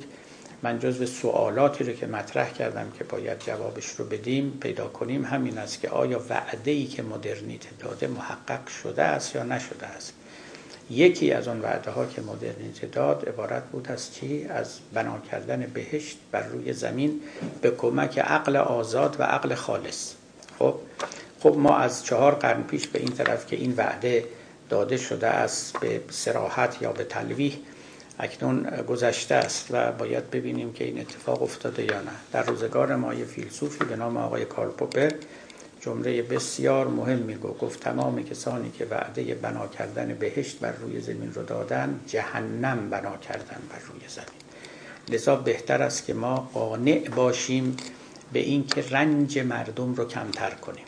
من 0.65 0.79
جزو 0.79 1.07
سوالاتی 1.07 1.85
رو 1.85 1.93
که 1.93 2.07
مطرح 2.07 2.51
کردم 2.53 2.91
که 2.99 3.05
باید 3.05 3.39
جوابش 3.39 3.87
رو 3.87 4.05
بدیم 4.05 4.59
پیدا 4.61 4.89
کنیم 4.89 5.25
همین 5.25 5.59
است 5.59 5.81
که 5.81 5.89
آیا 5.89 6.21
وعده 6.31 6.71
ای 6.71 6.87
که 6.87 7.03
مدرنیته 7.03 7.69
داده 7.79 8.07
محقق 8.07 8.69
شده 8.69 9.03
است 9.03 9.35
یا 9.35 9.43
نشده 9.43 9.87
است 9.87 10.13
یکی 10.91 11.33
از 11.33 11.49
آن 11.49 11.61
وعده 11.61 11.91
ها 11.91 12.07
که 12.07 12.23
مدرنیته 12.23 12.87
داد 12.87 13.29
عبارت 13.29 13.65
بود 13.65 13.89
از 13.91 14.15
چی؟ 14.15 14.45
از 14.45 14.79
بنا 14.95 15.19
کردن 15.31 15.71
بهشت 15.75 16.19
بر 16.33 16.47
روی 16.47 16.73
زمین 16.73 17.21
به 17.61 17.71
کمک 17.71 18.19
عقل 18.19 18.57
آزاد 18.57 19.17
و 19.19 19.23
عقل 19.23 19.55
خالص 19.55 20.13
خب 20.59 20.75
خب 21.41 21.57
ما 21.59 21.77
از 21.77 22.05
چهار 22.05 22.35
قرن 22.35 22.63
پیش 22.63 22.87
به 22.87 22.99
این 22.99 23.13
طرف 23.13 23.47
که 23.47 23.57
این 23.57 23.75
وعده 23.77 24.25
داده 24.69 24.97
شده 24.97 25.27
است 25.27 25.79
به 25.81 26.01
سراحت 26.11 26.83
یا 26.83 26.93
به 26.93 27.05
تلویح 27.05 27.59
اکنون 28.19 28.63
گذشته 28.63 29.35
است 29.35 29.67
و 29.71 29.93
باید 29.93 30.31
ببینیم 30.31 30.73
که 30.73 30.85
این 30.85 31.01
اتفاق 31.01 31.43
افتاده 31.43 31.83
یا 31.83 32.01
نه. 32.01 32.11
در 32.33 32.43
روزگار 32.43 32.97
ما 32.97 33.15
یه 33.15 33.25
فیلسوفی 33.25 33.85
به 33.85 33.97
نام 33.97 34.17
آقای 34.17 34.45
کارل 34.45 34.71
پوپر 34.71 35.11
جمله 35.81 36.23
بسیار 36.23 36.89
مهم 36.89 37.19
میگو 37.19 37.49
گفت 37.49 37.81
تمام 37.81 38.23
کسانی 38.23 38.71
که 38.71 38.85
وعده 38.85 39.35
بنا 39.35 39.67
کردن 39.67 40.15
بهشت 40.15 40.59
بر 40.59 40.73
روی 40.73 41.01
زمین 41.01 41.33
رو 41.35 41.43
دادن 41.43 42.01
جهنم 42.07 42.91
بنا 42.91 43.17
کردن 43.17 43.59
بر 43.71 43.79
روی 43.79 44.09
زمین. 44.09 44.45
لذا 45.09 45.37
بهتر 45.37 45.83
است 45.83 46.07
که 46.07 46.15
ما 46.15 46.51
قانع 46.55 47.09
باشیم 47.17 47.77
به 48.33 48.39
اینکه 48.39 48.85
رنج 48.91 49.39
مردم 49.39 49.95
رو 49.95 50.05
کمتر 50.05 50.51
کنیم. 50.51 50.85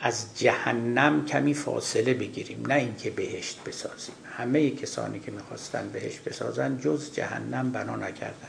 از 0.00 0.26
جهنم 0.38 1.24
کمی 1.24 1.54
فاصله 1.54 2.14
بگیریم 2.14 2.66
نه 2.66 2.74
اینکه 2.74 3.10
بهشت 3.10 3.58
بسازیم. 3.66 4.14
همه 4.36 4.70
کسانی 4.70 5.20
که 5.20 5.30
می‌خواستن 5.30 5.88
بهشت 5.92 6.24
بسازن 6.24 6.78
جز 6.78 7.12
جهنم 7.14 7.72
بنا 7.72 7.96
نکردن. 7.96 8.48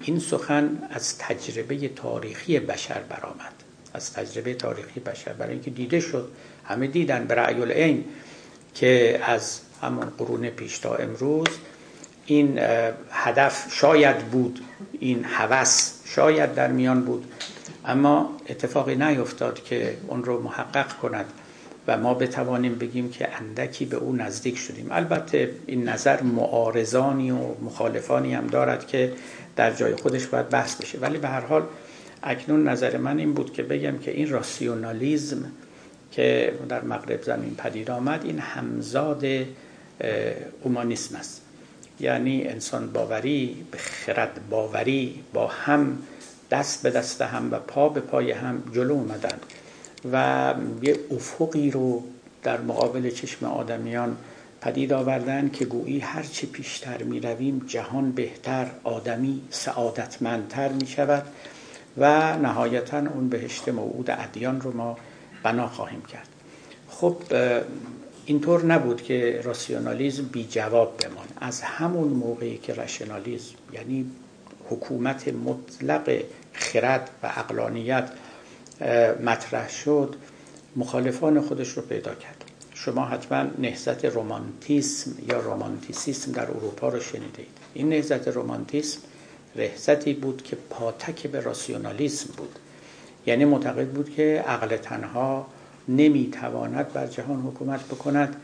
این 0.00 0.18
سخن 0.18 0.88
از 0.90 1.18
تجربه 1.18 1.88
تاریخی 1.88 2.58
بشر 2.58 3.00
برآمد. 3.00 3.52
از 3.94 4.12
تجربه 4.12 4.54
تاریخی 4.54 5.00
بشر. 5.00 5.32
برای 5.32 5.52
اینکه 5.52 5.70
دیده 5.70 6.00
شد 6.00 6.28
همه 6.64 6.86
دیدن 6.86 7.24
به 7.24 7.34
رأی 7.34 7.60
العین 7.60 8.04
که 8.74 9.20
از 9.22 9.60
همون 9.82 10.06
قرون 10.18 10.50
پیش 10.50 10.78
تا 10.78 10.94
امروز 10.94 11.48
این 12.26 12.58
هدف 13.10 13.74
شاید 13.74 14.18
بود 14.18 14.60
این 15.00 15.24
هوس 15.24 15.92
شاید 16.04 16.54
در 16.54 16.68
میان 16.68 17.04
بود. 17.04 17.32
اما 17.84 18.36
اتفاقی 18.48 18.94
نیفتاد 18.94 19.64
که 19.64 19.96
اون 20.08 20.24
رو 20.24 20.42
محقق 20.42 20.98
کند 20.98 21.26
و 21.86 21.98
ما 21.98 22.14
بتوانیم 22.14 22.74
بگیم 22.74 23.10
که 23.10 23.28
اندکی 23.36 23.84
به 23.84 23.96
او 23.96 24.16
نزدیک 24.16 24.58
شدیم. 24.58 24.86
البته 24.90 25.50
این 25.66 25.88
نظر 25.88 26.22
معارضانی 26.22 27.30
و 27.30 27.54
مخالفانی 27.62 28.34
هم 28.34 28.46
دارد 28.46 28.86
که 28.86 29.12
در 29.56 29.72
جای 29.74 29.96
خودش 29.96 30.26
باید 30.26 30.48
بحث 30.48 30.76
بشه. 30.76 30.98
ولی 30.98 31.18
به 31.18 31.28
هر 31.28 31.40
حال 31.40 31.62
اکنون 32.22 32.68
نظر 32.68 32.96
من 32.96 33.18
این 33.18 33.32
بود 33.32 33.52
که 33.52 33.62
بگم 33.62 33.98
که 33.98 34.10
این 34.10 34.30
راسیونالیزم 34.30 35.44
که 36.10 36.54
در 36.68 36.84
مغرب 36.84 37.22
زمین 37.22 37.54
پدید 37.54 37.90
آمد 37.90 38.24
این 38.24 38.38
همزاد 38.38 39.24
اومانیسم 40.62 41.16
است. 41.16 41.42
یعنی 42.00 42.48
انسان 42.48 42.92
باوری 42.92 43.66
به 43.70 43.78
خرد 43.78 44.40
باوری 44.50 45.20
با 45.32 45.46
هم 45.46 45.98
دست 46.50 46.82
به 46.82 46.90
دست 46.90 47.22
هم 47.22 47.52
و 47.52 47.58
پا 47.58 47.88
به 47.88 48.00
پای 48.00 48.32
هم 48.32 48.62
جلو 48.72 48.92
اومدن 48.92 49.38
و 50.12 50.54
یه 50.82 50.98
افقی 51.10 51.70
رو 51.70 52.02
در 52.42 52.60
مقابل 52.60 53.10
چشم 53.10 53.46
آدمیان 53.46 54.16
پدید 54.60 54.92
آوردن 54.92 55.50
که 55.50 55.64
گویی 55.64 55.98
هرچی 55.98 56.46
پیشتر 56.46 57.02
می 57.02 57.20
رویم 57.20 57.64
جهان 57.66 58.12
بهتر 58.12 58.66
آدمی 58.84 59.42
سعادتمندتر 59.50 60.72
می 60.72 60.86
شود 60.86 61.22
و 61.98 62.36
نهایتا 62.36 62.98
اون 62.98 63.28
بهشت 63.28 63.68
موعود 63.68 64.10
ادیان 64.10 64.60
رو 64.60 64.76
ما 64.76 64.96
بنا 65.42 65.68
خواهیم 65.68 66.02
کرد. 66.02 66.28
خب 66.88 67.16
اینطور 68.26 68.64
نبود 68.64 69.02
که 69.02 69.40
راسیونالیزم 69.44 70.24
بی 70.24 70.44
جواب 70.44 70.96
بمان 71.04 71.26
از 71.40 71.60
همون 71.60 72.08
موقعی 72.08 72.58
که 72.58 72.74
راشنالیزم 72.74 73.54
یعنی 73.72 74.10
حکومت 74.70 75.28
مطلق 75.28 76.22
خرد 76.58 77.10
و 77.22 77.26
اقلانیت 77.36 78.10
مطرح 79.24 79.68
شد 79.68 80.16
مخالفان 80.76 81.40
خودش 81.40 81.68
رو 81.68 81.82
پیدا 81.82 82.14
کرد. 82.14 82.44
شما 82.74 83.04
حتما 83.04 83.50
نهزت 83.58 84.04
رومانتیسم 84.04 85.10
یا 85.28 85.40
رومانتیسیسم 85.40 86.32
در 86.32 86.50
اروپا 86.50 86.88
رو 86.88 87.00
شنیدید. 87.00 87.48
این 87.74 87.88
نهزت 87.88 88.28
رومانتیسم 88.28 89.00
نهزتی 89.56 90.14
بود 90.14 90.42
که 90.42 90.56
پاتک 90.70 91.26
به 91.26 91.40
راسیونالیسم 91.40 92.30
بود. 92.36 92.58
یعنی 93.26 93.44
معتقد 93.44 93.88
بود 93.88 94.14
که 94.14 94.44
عقل 94.46 94.76
تنها 94.76 95.46
نمی‌تواند 95.88 96.92
بر 96.92 97.06
جهان 97.06 97.40
حکومت 97.40 97.84
بکند 97.84 98.36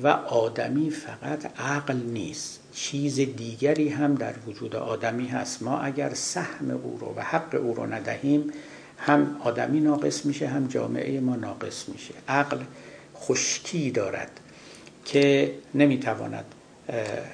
و 0.00 0.08
آدمی 0.08 0.90
فقط 0.90 1.60
عقل 1.60 1.96
نیست. 1.96 2.61
چیز 2.72 3.16
دیگری 3.16 3.88
هم 3.88 4.14
در 4.14 4.34
وجود 4.46 4.76
آدمی 4.76 5.26
هست. 5.26 5.62
ما 5.62 5.78
اگر 5.78 6.14
سهم 6.14 6.70
او 6.70 6.98
رو 7.00 7.14
و 7.16 7.20
حق 7.20 7.54
او 7.54 7.74
رو 7.74 7.86
ندهیم 7.94 8.52
هم 8.98 9.36
آدمی 9.44 9.80
ناقص 9.80 10.26
میشه 10.26 10.48
هم 10.48 10.66
جامعه 10.66 11.20
ما 11.20 11.36
ناقص 11.36 11.88
میشه. 11.88 12.14
عقل 12.28 12.58
خشکی 13.16 13.90
دارد 13.90 14.40
که 15.04 15.54
نمی‌تواند 15.74 16.44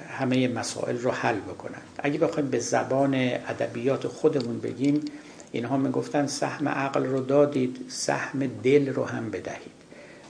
همه 0.09 0.47
مسائل 0.47 0.97
رو 0.97 1.11
حل 1.11 1.39
بکنند 1.39 1.81
اگه 1.99 2.19
بخوایم 2.19 2.49
به 2.49 2.59
زبان 2.59 3.13
ادبیات 3.13 4.07
خودمون 4.07 4.59
بگیم 4.59 5.05
اینها 5.51 5.77
می‌گفتن 5.77 6.27
سهم 6.27 6.67
عقل 6.67 7.05
رو 7.05 7.21
دادید 7.21 7.85
سهم 7.89 8.47
دل 8.63 8.89
رو 8.89 9.05
هم 9.05 9.29
بدهید. 9.31 9.78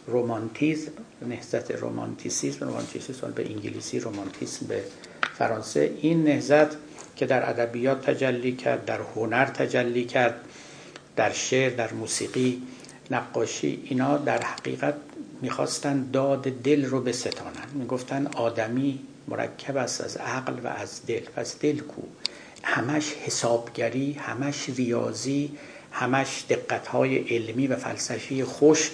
رومانتیزم 0.10 0.91
نهزت 1.22 1.72
رومانتیسیسم 1.72 2.65
رومانتیسیسم 2.67 3.32
به 3.32 3.45
انگلیسی 3.45 4.00
رومانتیسم 4.00 4.65
به 4.65 4.84
فرانسه. 5.38 5.93
این 6.02 6.24
نهزت 6.24 6.67
که 7.15 7.26
در 7.26 7.50
ادبیات 7.50 8.10
تجلی 8.10 8.52
کرد 8.52 8.86
در 8.86 9.00
هنر 9.15 9.45
تجلی 9.45 10.06
کرد 10.06 10.36
در 11.15 11.32
شعر 11.32 11.76
در 11.76 11.93
موسیقی 11.93 12.62
نقاشی 13.12 13.82
اینا 13.86 14.17
در 14.17 14.41
حقیقت 14.41 14.93
می‌خواستن 15.41 16.10
داد 16.13 16.41
دل 16.41 16.86
رو 16.86 17.02
بستانن. 17.02 17.67
می‌گفتن 17.74 18.28
آدمی 18.28 19.00
مرکب 19.28 19.78
است 19.78 20.02
از 20.02 20.17
عقل 20.17 20.54
و 20.63 20.67
از 20.67 21.06
دل. 21.06 21.19
پس 21.36 21.60
دل 21.60 21.80
کو؟ 21.80 22.02
همش 22.63 23.13
حسابگری 23.13 24.13
همش 24.13 24.69
ریاضی 24.69 25.52
همش 25.91 26.45
دقتهای 26.50 27.17
علمی 27.17 27.67
و 27.67 27.76
فلسفی 27.76 28.43
خشک 28.43 28.91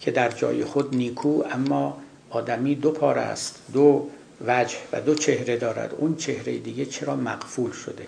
که 0.00 0.10
در 0.10 0.28
جای 0.28 0.64
خود 0.64 0.96
نیکو 0.96 1.42
اما 1.50 1.98
آدمی 2.30 2.74
دو 2.74 2.90
پار 2.90 3.18
است 3.18 3.62
دو 3.72 4.08
وجه 4.46 4.76
و 4.92 5.00
دو 5.00 5.14
چهره 5.14 5.56
دارد. 5.56 5.94
اون 5.98 6.16
چهره 6.16 6.58
دیگه 6.58 6.84
چرا 6.84 7.16
مقفول 7.16 7.72
شده؟ 7.72 8.06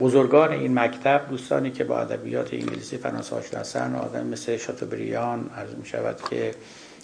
بزرگان 0.00 0.52
این 0.52 0.78
مکتب 0.78 1.26
دوستانی 1.30 1.70
که 1.70 1.84
با 1.84 2.00
ادبیات 2.00 2.54
انگلیسی 2.54 2.96
فرانسه 2.96 3.36
آشنا 3.36 3.60
هستن 3.60 3.94
آدم 3.94 4.26
مثل 4.26 4.56
شاتوبریان 4.56 5.50
عرض 5.56 5.74
می 5.74 5.86
شود 5.86 6.16
که 6.30 6.54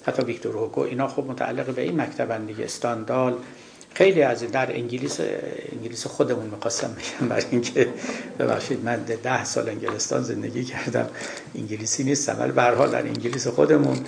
حتی 0.04 0.22
ویکتور 0.22 0.56
هوگو 0.56 0.80
اینا 0.80 1.08
خب 1.08 1.24
متعلق 1.24 1.74
به 1.74 1.82
این 1.82 2.00
مکتبن 2.00 2.44
دیگه. 2.44 2.64
استاندال 2.64 3.38
خیلی 3.96 4.22
از 4.22 4.50
در 4.52 4.72
انگلیس 4.76 5.20
انگلیس 5.72 6.06
خودمون 6.06 6.46
می‌خواستم 6.46 6.88
بگم 6.88 7.28
برای 7.28 7.44
اینکه 7.50 7.88
ببخشید 8.38 8.84
من 8.84 8.96
ده 8.96 9.44
سال 9.44 9.68
انگلستان 9.68 10.22
زندگی 10.22 10.64
کردم. 10.64 11.08
انگلیسی 11.54 12.04
نیستم 12.04 12.36
ولی 12.40 12.52
به 12.52 12.62
حال 12.62 12.90
در 12.90 13.02
انگلیس 13.02 13.46
خودمون 13.46 13.98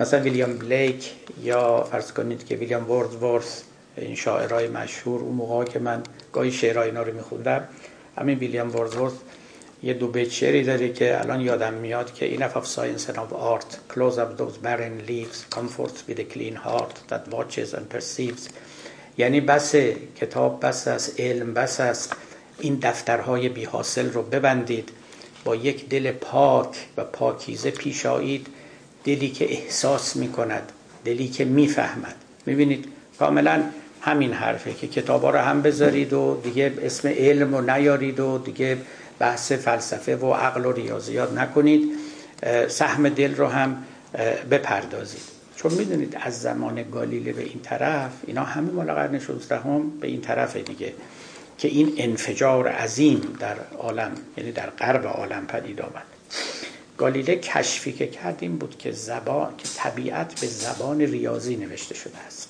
مثلا 0.00 0.20
ویلیام 0.20 0.58
بلیک 0.58 1.10
یا 1.42 1.82
فرض 1.82 2.12
کنید 2.12 2.46
که 2.46 2.56
ویلیام 2.56 2.90
وردورث 2.90 3.62
این 3.96 4.14
شاعرای 4.14 4.68
مشهور 4.68 5.20
اون 5.20 5.34
موقع 5.34 5.64
که 5.64 5.78
من 5.78 6.02
گاهی 6.32 6.52
شعرهای 6.52 6.88
اینا 6.88 7.02
رو 7.02 7.14
میخوندم 7.14 7.68
همین 8.16 8.38
ویلیام 8.38 8.76
ورزورث 8.76 9.12
یه 9.82 9.94
دو 9.94 10.08
بیت 10.08 10.30
شعری 10.30 10.64
داره 10.64 10.92
که 10.92 11.20
الان 11.20 11.40
یادم 11.40 11.74
میاد 11.74 12.14
که 12.14 12.38
enough 12.38 12.56
of 12.56 12.66
science 12.66 13.10
and 13.10 13.16
of 13.16 13.32
art 13.32 13.94
close 13.94 14.18
up 14.18 14.36
those 14.36 14.58
barren 14.62 15.06
leaves 15.08 15.46
comfort 15.56 16.02
with 16.08 16.18
a 16.18 16.24
clean 16.34 16.54
heart 16.54 16.94
that 17.08 17.28
watches 17.34 17.74
and 17.74 17.88
perceives. 17.88 18.48
یعنی 19.18 19.40
بس 19.40 19.74
کتاب 20.20 20.66
بس 20.66 20.88
است 20.88 21.20
علم 21.20 21.54
بس 21.54 21.80
است 21.80 22.12
این 22.58 22.78
دفترهای 22.82 23.48
بی 23.48 23.64
حاصل 23.64 24.12
رو 24.12 24.22
ببندید 24.22 24.88
با 25.44 25.56
یک 25.56 25.88
دل 25.88 26.12
پاک 26.12 26.76
و 26.96 27.04
پاکیزه 27.04 27.70
پیش 27.70 28.06
آیید 28.06 28.46
دلی 29.04 29.30
که 29.30 29.52
احساس 29.52 30.16
می 30.16 30.28
کند 30.28 30.72
دلی 31.04 31.28
که 31.28 31.44
می‌فهمد. 31.44 32.14
می‌بینید 32.46 32.88
کاملا 33.18 33.62
همین 34.00 34.32
حرفه 34.32 34.74
که 34.74 34.88
کتابا 34.88 35.30
رو 35.30 35.38
هم 35.38 35.62
بذارید 35.62 36.12
و 36.12 36.40
دیگه 36.42 36.72
اسم 36.82 37.08
علم 37.08 37.54
رو 37.54 37.70
نیارید 37.70 38.20
و 38.20 38.38
دیگه 38.38 38.78
بحث 39.18 39.52
فلسفه 39.52 40.16
و 40.16 40.32
عقل 40.32 40.66
و 40.66 40.72
ریاضیات 40.72 41.32
نکنید 41.32 41.82
سهم 42.68 43.08
دل 43.08 43.34
رو 43.34 43.46
هم 43.46 43.84
بپردازید. 44.50 45.37
چون 45.62 45.72
می‌دونید 45.72 46.18
از 46.20 46.40
زمان 46.40 46.90
گالیله 46.90 47.32
به 47.32 47.42
این 47.42 47.60
طرف 47.62 48.12
اینا 48.26 48.42
همه 48.42 48.70
مال 48.70 48.92
قرن 48.92 49.18
16 49.18 49.58
هم 49.58 49.90
به 50.00 50.06
این 50.06 50.20
طرف 50.20 50.56
دیگه 50.56 50.92
که 51.58 51.68
این 51.68 51.94
انفجار 51.96 52.68
عظیم 52.68 53.36
در 53.40 53.56
عالم 53.78 54.12
یعنی 54.36 54.52
در 54.52 54.70
غرب 54.70 55.06
عالم 55.06 55.46
پدید 55.46 55.80
آمد. 55.80 56.02
گالیله 56.96 57.36
کشفی 57.36 57.92
که 57.92 58.06
کرد 58.06 58.38
این 58.40 58.56
بود 58.56 58.78
که 58.78 58.92
زبان 58.92 59.56
که 59.56 59.68
طبیعت 59.76 60.40
به 60.40 60.46
زبان 60.46 61.00
ریاضی 61.00 61.56
نوشته 61.56 61.94
شده 61.94 62.18
است. 62.18 62.48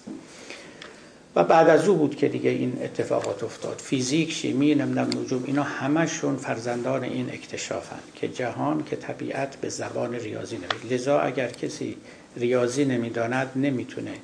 و 1.36 1.44
بعد 1.44 1.68
از 1.68 1.88
او 1.88 1.96
بود 1.96 2.16
که 2.16 2.28
دیگه 2.28 2.50
این 2.50 2.78
اتفاقات 2.82 3.44
افتاد. 3.44 3.82
فیزیک 3.84 4.32
شیمی 4.32 4.74
نمی‌دونم 4.74 5.20
نجوم 5.20 5.44
اینا 5.46 5.62
همشون 5.62 6.36
فرزندان 6.36 7.04
این 7.04 7.30
اکتشافن 7.30 7.98
که 8.14 8.28
جهان 8.28 8.84
که 8.84 8.96
طبیعت 8.96 9.56
به 9.56 9.68
زبان 9.68 10.14
ریاضی 10.14 10.56
نوشته 10.56 10.94
لذا 10.94 11.20
اگر 11.20 11.48
کسی 11.48 11.96
ریاضی 12.36 12.84
نمی‌داند 12.84 13.50
نمی‌تونه 13.56 14.14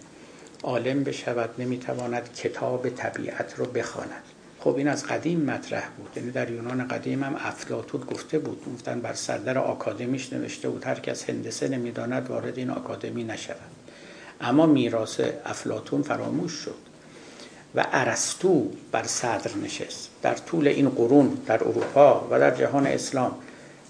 عالم 0.63 1.05
بشود 1.05 1.51
نمی‌تواند 1.59 2.35
کتاب 2.35 2.89
طبیعت 2.89 3.55
رو 3.57 3.65
بخواند. 3.65 4.23
خب 4.61 4.77
این 4.77 4.89
از 4.89 5.07
قدیم 5.07 5.41
مطرح 5.41 5.89
بود. 5.97 6.11
یعنی 6.17 6.31
در 6.31 6.51
یونان 6.51 6.89
قدیم 6.89 7.23
هم 7.23 7.35
افلاتون 7.39 8.01
گفته 8.01 8.39
بود 8.39 8.75
گفتن 8.75 9.01
بر 9.01 9.13
سردر 9.13 9.59
آکادمیش 9.59 10.33
نوشته 10.33 10.69
بود 10.69 10.85
هر 10.85 10.95
کس 10.95 11.31
هندسه 11.31 11.69
نمی‌داند 11.69 12.31
وارد 12.31 12.59
این 12.59 12.71
آکادمی 12.71 13.25
نشود. 13.25 13.57
اما 14.41 14.67
میراث 14.67 15.21
افلاتون 15.45 16.03
فراموش 16.03 16.53
شد 16.53 16.75
و 17.75 17.87
ارسطو 17.93 18.71
بر 18.93 19.03
صدر 19.03 19.57
نشست. 19.65 20.11
در 20.23 20.35
طول 20.35 20.69
این 20.69 20.89
قرون 20.89 21.39
در 21.47 21.65
اروپا 21.65 22.29
و 22.31 22.41
در 22.41 22.55
جهان 22.55 22.87
اسلام 22.87 23.35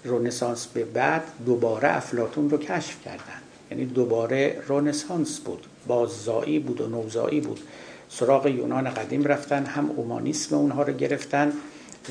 رونسانس 0.05 0.67
به 0.67 0.85
بعد 0.85 1.23
دوباره 1.47 1.97
افلاتون 1.97 2.51
رو 2.51 2.59
کشف 2.59 3.05
کردند. 3.05 3.44
یعنی 3.75 3.87
دوباره 3.87 4.63
رنسانس 4.69 5.41
بود 5.41 5.67
باززایی 5.87 6.59
بود 6.59 6.81
و 6.81 6.89
نوزایی 6.89 7.41
بود. 7.41 7.61
سراغ 8.09 8.47
یونان 8.47 8.91
قدیم 8.91 9.25
رفتن 9.25 9.65
هم 9.65 9.91
اومانیسم 9.91 10.57
اونها 10.57 10.83
رو 10.83 10.93
گرفتن 10.93 11.53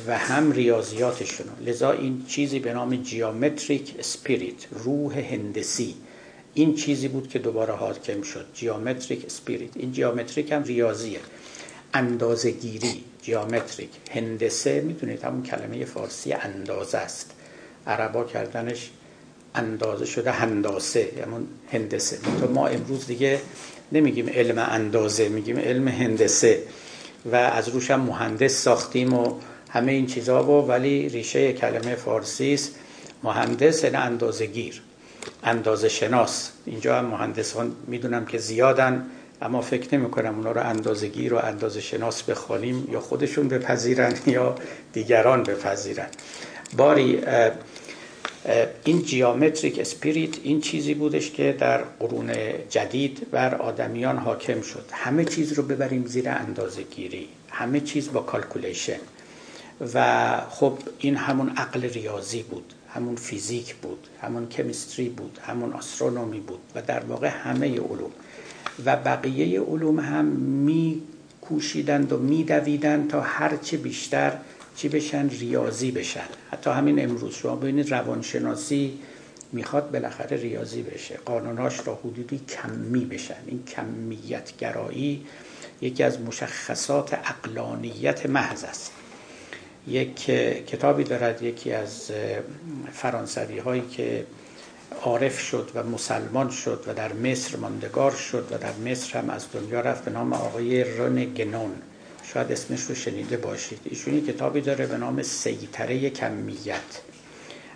و 0.07 0.17
هم 0.17 0.51
ریاضیاتشون 0.51 1.47
لذا 1.65 1.91
این 1.91 2.25
چیزی 2.27 2.59
به 2.59 2.73
نام 2.73 2.95
geometric 2.95 3.95
spirit 3.99 4.65
روح 4.71 5.19
هندسی. 5.19 5.95
این 6.53 6.75
چیزی 6.75 7.07
بود 7.07 7.27
که 7.27 7.39
دوباره 7.39 7.73
حاکم 7.73 8.21
شد 8.21 8.45
geometric 8.53 9.25
spirit 9.25 9.77
این 9.77 9.91
geometric 9.91 10.51
هم 10.51 10.63
ریاضیه. 10.63 11.19
اندازه 11.93 12.51
گیری 12.51 13.03
geometric 13.21 13.89
هندسه 14.11 14.81
می‌دونید 14.81 15.23
همون 15.23 15.43
کلمه 15.43 15.85
فارسی 15.85 16.33
اندازه 16.33 16.97
است. 16.97 17.31
عربا 17.87 18.23
کردنش 18.23 18.89
اندازه 19.55 20.05
شده 20.05 20.31
هنداسه 20.31 21.07
همون 21.25 21.47
هندسه. 21.71 22.17
ما 22.53 22.67
امروز 22.67 23.07
دیگه 23.07 23.39
نمیگیم 23.91 24.29
علم 24.29 24.57
اندازه 24.57 25.29
میگیم 25.29 25.57
علم 25.57 25.87
هندسه. 25.87 26.59
و 27.31 27.35
از 27.35 27.69
روش 27.69 27.91
هم 27.91 27.99
مهندس 27.99 28.63
ساختیم 28.63 29.13
و 29.13 29.39
همه 29.69 29.91
این 29.91 30.05
چیزا 30.05 30.43
و 30.43 30.67
ولی 30.67 31.09
ریشه 31.09 31.53
کلمه 31.53 31.95
فارسی 31.95 32.53
است 32.53 32.75
مهندس 33.23 33.83
یعنی 33.83 33.95
اندازه 33.95 34.45
گیر 34.45 34.81
اندازه 35.43 35.89
شناس. 35.89 36.51
اینجا 36.65 36.97
هم 36.97 37.05
مهندسان 37.05 37.75
می‌دونم 37.87 38.25
که 38.25 38.37
زیادن 38.37 39.05
اما 39.41 39.61
فکر 39.61 39.95
نمی 39.95 40.11
کنم 40.11 40.35
اونا 40.35 40.51
رو 40.51 40.61
اندازه 40.61 41.07
گیر 41.07 41.33
و 41.33 41.37
اندازه 41.37 41.81
شناس 41.81 42.23
بخوانیم 42.23 42.87
یا 42.91 42.99
خودشون 42.99 43.47
بپذیرن 43.47 44.13
یا 44.25 44.55
دیگران 44.93 45.43
بپذیرن. 45.43 46.07
باری 46.77 47.21
این 48.83 49.03
geometric 49.03 49.79
spirit 49.79 50.35
این 50.43 50.61
چیزی 50.61 50.93
بودش 50.93 51.31
که 51.31 51.55
در 51.59 51.77
قرون 51.77 52.31
جدید 52.69 53.27
بر 53.31 53.55
آدمیان 53.55 54.17
حاکم 54.17 54.61
شد. 54.61 54.85
همه 54.91 55.25
چیز 55.25 55.53
رو 55.53 55.63
ببریم 55.63 56.05
زیر 56.05 56.29
اندازه 56.29 56.83
گیری 56.83 57.29
همه 57.49 57.79
چیز 57.79 58.11
با 58.11 58.21
calculation 58.21 58.99
و 59.93 60.41
خب 60.49 60.77
این 60.99 61.15
همون 61.15 61.49
عقل 61.49 61.81
ریاضی 61.81 62.43
بود 62.43 62.73
همون 62.89 63.15
فیزیک 63.15 63.75
بود 63.75 64.07
همون 64.21 64.49
chemistry 64.49 65.09
بود 65.09 65.39
همون 65.47 65.73
astronomy 65.73 66.39
بود 66.39 66.59
و 66.75 66.81
در 66.81 66.99
واقع 66.99 67.27
همه 67.27 67.67
علوم. 67.67 68.11
و 68.85 68.95
بقیه 68.95 69.61
علوم 69.61 69.99
هم 69.99 70.25
می 70.25 71.01
کوشیدند 71.41 72.13
و 72.13 72.17
میدویدند 72.17 73.09
تا 73.09 73.21
هرچه 73.21 73.77
بیشتر 73.77 74.31
چی 74.75 74.89
بشن؟ 74.89 75.29
ریاضی 75.29 75.91
بشن. 75.91 76.27
حتی 76.51 76.69
همین 76.69 77.03
امروز 77.03 77.35
شما 77.35 77.55
ببینید 77.55 77.93
روانشناسی 77.93 78.99
می‌خواد 79.51 79.91
بالاخره 79.91 80.37
ریاضی 80.37 80.83
بشه. 80.83 81.19
قانوناش 81.25 81.87
را 81.87 81.95
حدودی 81.95 82.41
کمی 82.49 83.05
بشن. 83.05 83.43
این 83.47 83.63
کمیت 83.63 84.57
گرایی 84.57 85.25
یکی 85.81 86.03
از 86.03 86.21
مشخصات 86.21 87.13
اقلانیت 87.13 88.25
محض 88.25 88.63
است. 88.63 88.91
یک 89.87 90.15
کتابی 90.65 91.03
دارد 91.03 91.41
یکی 91.41 91.71
از 91.71 92.11
فرانسوی 92.93 93.59
هایی 93.59 93.81
که 93.81 94.25
عارف 95.01 95.39
شد 95.39 95.71
و 95.75 95.83
مسلمان 95.83 96.49
شد 96.49 96.83
و 96.87 96.93
در 96.93 97.13
مصر 97.13 97.57
ماندگار 97.57 98.11
شد 98.11 98.47
و 98.51 98.57
در 98.57 98.91
مصر 98.91 99.19
هم 99.19 99.29
از 99.29 99.45
دنیا 99.53 99.81
رفت 99.81 100.05
به 100.05 100.11
نام 100.11 100.33
آقای 100.33 100.83
رن 100.83 101.25
گنون. 101.25 101.71
شاید 102.33 102.51
اسمش 102.51 102.81
رو 102.81 102.95
شنیده 102.95 103.37
باشید. 103.37 103.79
ایشونی 103.85 104.21
کتابی 104.21 104.61
داره 104.61 104.85
به 104.85 104.97
نام 104.97 105.23
سیطره 105.23 106.09
کمیت. 106.09 107.01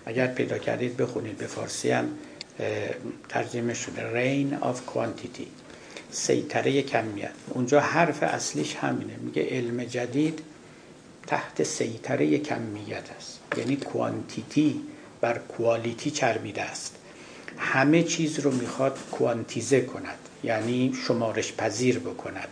اگر 0.05 0.27
پیدا 0.27 0.57
کردید 0.57 0.97
بخونید 0.97 1.37
به 1.37 1.47
فارسی 1.47 1.91
هم 1.91 2.09
ترجمه 3.29 3.73
شده. 3.73 4.01
Reign 4.13 4.63
of 4.63 4.93
Quantity. 4.95 5.47
سیطره 6.11 6.81
کمیت. 6.81 7.31
اونجا 7.49 7.79
حرف 7.79 8.23
اصلیش 8.23 8.75
همینه. 8.75 9.13
میگه 9.21 9.43
علم 9.49 9.83
جدید 9.83 10.39
تحت 11.27 11.63
سیطره 11.63 12.37
کمیت 12.37 13.09
است. 13.17 13.39
یعنی 13.57 13.75
کوانتیتی 13.75 14.81
بر 15.21 15.37
کوالیتی 15.37 16.11
چربیده 16.11 16.61
است. 16.61 16.95
همه 17.57 18.03
چیز 18.03 18.39
رو 18.39 18.51
می‌خواد 18.51 18.99
کوانتیزه 19.11 19.81
کند. 19.81 20.17
یعنی 20.43 20.93
شمارش 21.07 21.53
پذیر 21.53 21.99
بکند. 21.99 22.47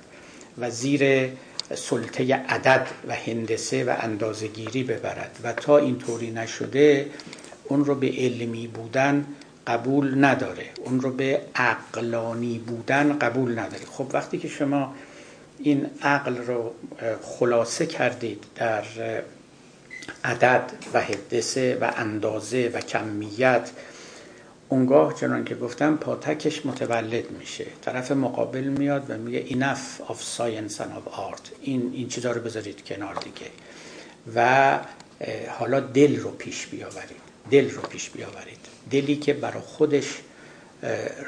و 0.58 0.70
زیر 0.70 1.30
سلطه 1.74 2.36
عدد 2.36 2.88
و 3.08 3.16
هندسه 3.16 3.84
و 3.84 3.96
اندازگیری 4.00 4.84
ببرد 4.84 5.40
و 5.44 5.54
تا 5.54 5.78
اینطوری 5.78 6.32
نشده 6.32 7.10
اون 7.64 7.86
رو 7.86 7.96
به 7.96 8.14
علمی 8.18 8.68
بودن 8.68 9.26
قبول 9.68 10.26
نداره. 10.26 10.66
اون 10.86 11.02
رو 11.02 11.12
به 11.12 11.42
عقلانی 11.56 12.60
بودن 12.60 13.20
قبول 13.20 13.60
نداره. 13.60 13.86
خب 13.92 14.08
وقتی 14.14 14.38
که 14.38 14.48
شما 14.48 14.96
این 15.60 15.86
عقل 16.02 16.38
رو 16.38 16.74
خلاصه 17.22 17.86
کردید 17.86 18.44
در 18.56 18.84
عدد 20.24 20.72
و 20.94 21.02
هندسه 21.02 21.78
و 21.82 21.92
اندازه 21.98 22.72
و 22.74 22.82
کمیت 22.82 23.70
اونگاه 24.70 25.14
چنان 25.14 25.46
که 25.46 25.56
گفتم 25.56 25.96
پاتکش 25.96 26.66
متولد 26.66 27.32
میشه. 27.32 27.66
طرف 27.82 28.12
مقابل 28.12 28.64
میاد 28.64 29.10
و 29.10 29.18
میگه 29.18 29.46
enough 29.46 30.12
of 30.12 30.16
science 30.38 30.78
and 30.78 30.82
of 30.82 31.14
art. 31.14 31.52
این, 31.62 31.92
این 31.94 32.08
چیزا 32.08 32.32
رو 32.32 32.42
بذارید 32.42 32.86
کنار 32.86 33.16
دیگه. 33.16 33.52
و 34.36 34.80
حالا 35.50 35.80
دل 35.80 36.20
رو 36.20 36.32
پیش 36.32 36.68
بیاورید. 36.68 37.26
دل 37.52 37.70
رو 37.70 37.82
پیش 37.82 38.10
بیاورید. 38.10 38.60
دلی 38.92 39.16
که 39.16 39.34
برای 39.34 39.62
خودش 39.62 40.06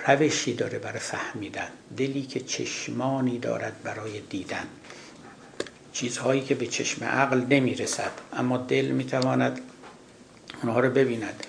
روشی 0.08 0.54
داره 0.54 0.80
برای 0.80 1.00
فهمیدن. 1.00 1.68
دلی 1.98 2.22
که 2.22 2.40
چشمانی 2.40 3.40
دارد 3.40 3.84
برای 3.84 4.20
دیدن. 4.20 4.68
چیزهایی 5.94 6.42
که 6.42 6.56
به 6.56 6.68
چشم 6.68 7.06
عقل 7.06 7.42
نمی‌رسد 7.50 8.12
اما 8.34 8.58
دل 8.58 8.86
می‌تواند 8.86 9.60
اونها 10.64 10.80
رو 10.80 10.90
ببیند. 10.90 11.44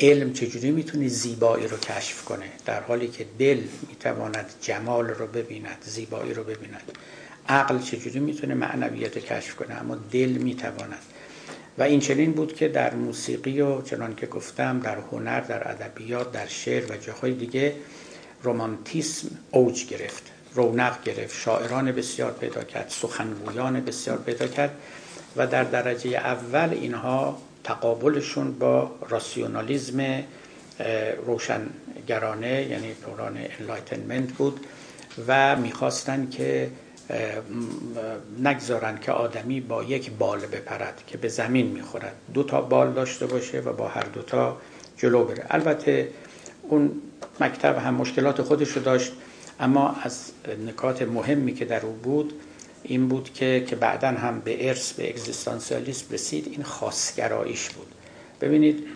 علم 0.00 0.32
چجوری 0.32 0.70
می‌تونه 0.70 1.08
زیبایی 1.08 1.68
رو 1.68 1.76
کشف 1.76 2.24
کنه؟ 2.24 2.46
در 2.66 2.80
حالی 2.80 3.08
که 3.08 3.26
دل 3.38 3.60
می‌تواند 3.88 4.46
جمال 4.60 5.06
رو 5.06 5.26
ببیند 5.26 5.78
زیبایی 5.84 6.34
رو 6.34 6.44
ببیند. 6.44 6.92
عقل 7.48 7.78
چجوری 7.78 8.20
می‌تونه 8.20 8.54
معنویت 8.54 9.18
کشف 9.18 9.54
کنه؟ 9.54 9.74
اما 9.74 9.96
دل 10.12 10.28
می‌تواند. 10.28 11.02
و 11.78 11.82
این 11.82 12.00
چنین 12.00 12.32
بود 12.32 12.54
که 12.54 12.68
در 12.68 12.94
موسیقی 12.94 13.60
و 13.60 13.82
چنان 13.82 14.14
که 14.14 14.26
گفتم 14.26 14.80
در 14.80 14.98
هنر 15.12 15.40
در 15.40 15.70
ادبیات 15.70 16.32
در 16.32 16.46
شعر 16.46 16.92
و 16.92 16.96
جاهای 16.96 17.32
دیگه 17.32 17.74
رومانتیسم 18.42 19.28
اوج 19.50 19.86
گرفت 19.86 20.22
رونق 20.54 21.02
گرفت 21.02 21.36
شاعران 21.36 21.92
بسیار 21.92 22.32
پیدا 22.32 22.62
کرد 22.62 22.88
سخنگویان 22.88 23.80
بسیار 23.80 24.18
پیدا 24.18 24.46
کرد 24.46 24.76
و 25.36 25.46
در 25.46 25.64
درجه 25.64 26.10
اول 26.10 26.68
اینها 26.72 27.38
تقابلشون 27.64 28.58
با 28.58 28.90
راسیونالیزم 29.08 30.24
روشنگرانه 31.26 32.62
یعنی 32.62 32.94
دوران 32.94 33.38
enlightenment 33.60 34.32
بود 34.32 34.60
و 35.28 35.56
می‌خواستن 35.56 36.28
که 36.30 36.70
نگذارن 38.42 38.98
که 38.98 39.12
آدمی 39.12 39.60
با 39.60 39.84
یک 39.84 40.10
بال 40.10 40.40
بپرد 40.40 41.02
که 41.06 41.18
به 41.18 41.28
زمین 41.28 41.66
می‌خورد. 41.66 42.14
دو 42.34 42.42
تا 42.42 42.60
بال 42.60 42.92
داشته 42.92 43.26
باشه 43.26 43.60
و 43.60 43.72
با 43.72 43.88
هر 43.88 44.02
دوتا 44.02 44.56
جلو 44.96 45.24
بره. 45.24 45.46
البته 45.50 46.08
اون 46.62 46.90
مکتب 47.40 47.78
هم 47.78 47.94
مشکلات 47.94 48.42
خودش 48.42 48.68
رو 48.68 48.82
داشت 48.82 49.12
اما 49.60 49.96
از 50.02 50.30
نکات 50.66 51.02
مهمی 51.02 51.54
که 51.54 51.64
در 51.64 51.86
او 51.86 51.92
بود 51.92 52.32
این 52.82 53.08
بود 53.08 53.32
که 53.32 53.64
که 53.68 53.76
بعدا 53.76 54.08
هم 54.08 54.40
به 54.40 54.68
ارث 54.68 54.92
به 54.92 55.08
اگزیستانسیالیسم 55.08 56.06
رسید 56.10 56.48
این 56.50 56.62
خاصگراییش 56.62 57.70
بود. 57.70 57.86
ببینید 58.40 58.86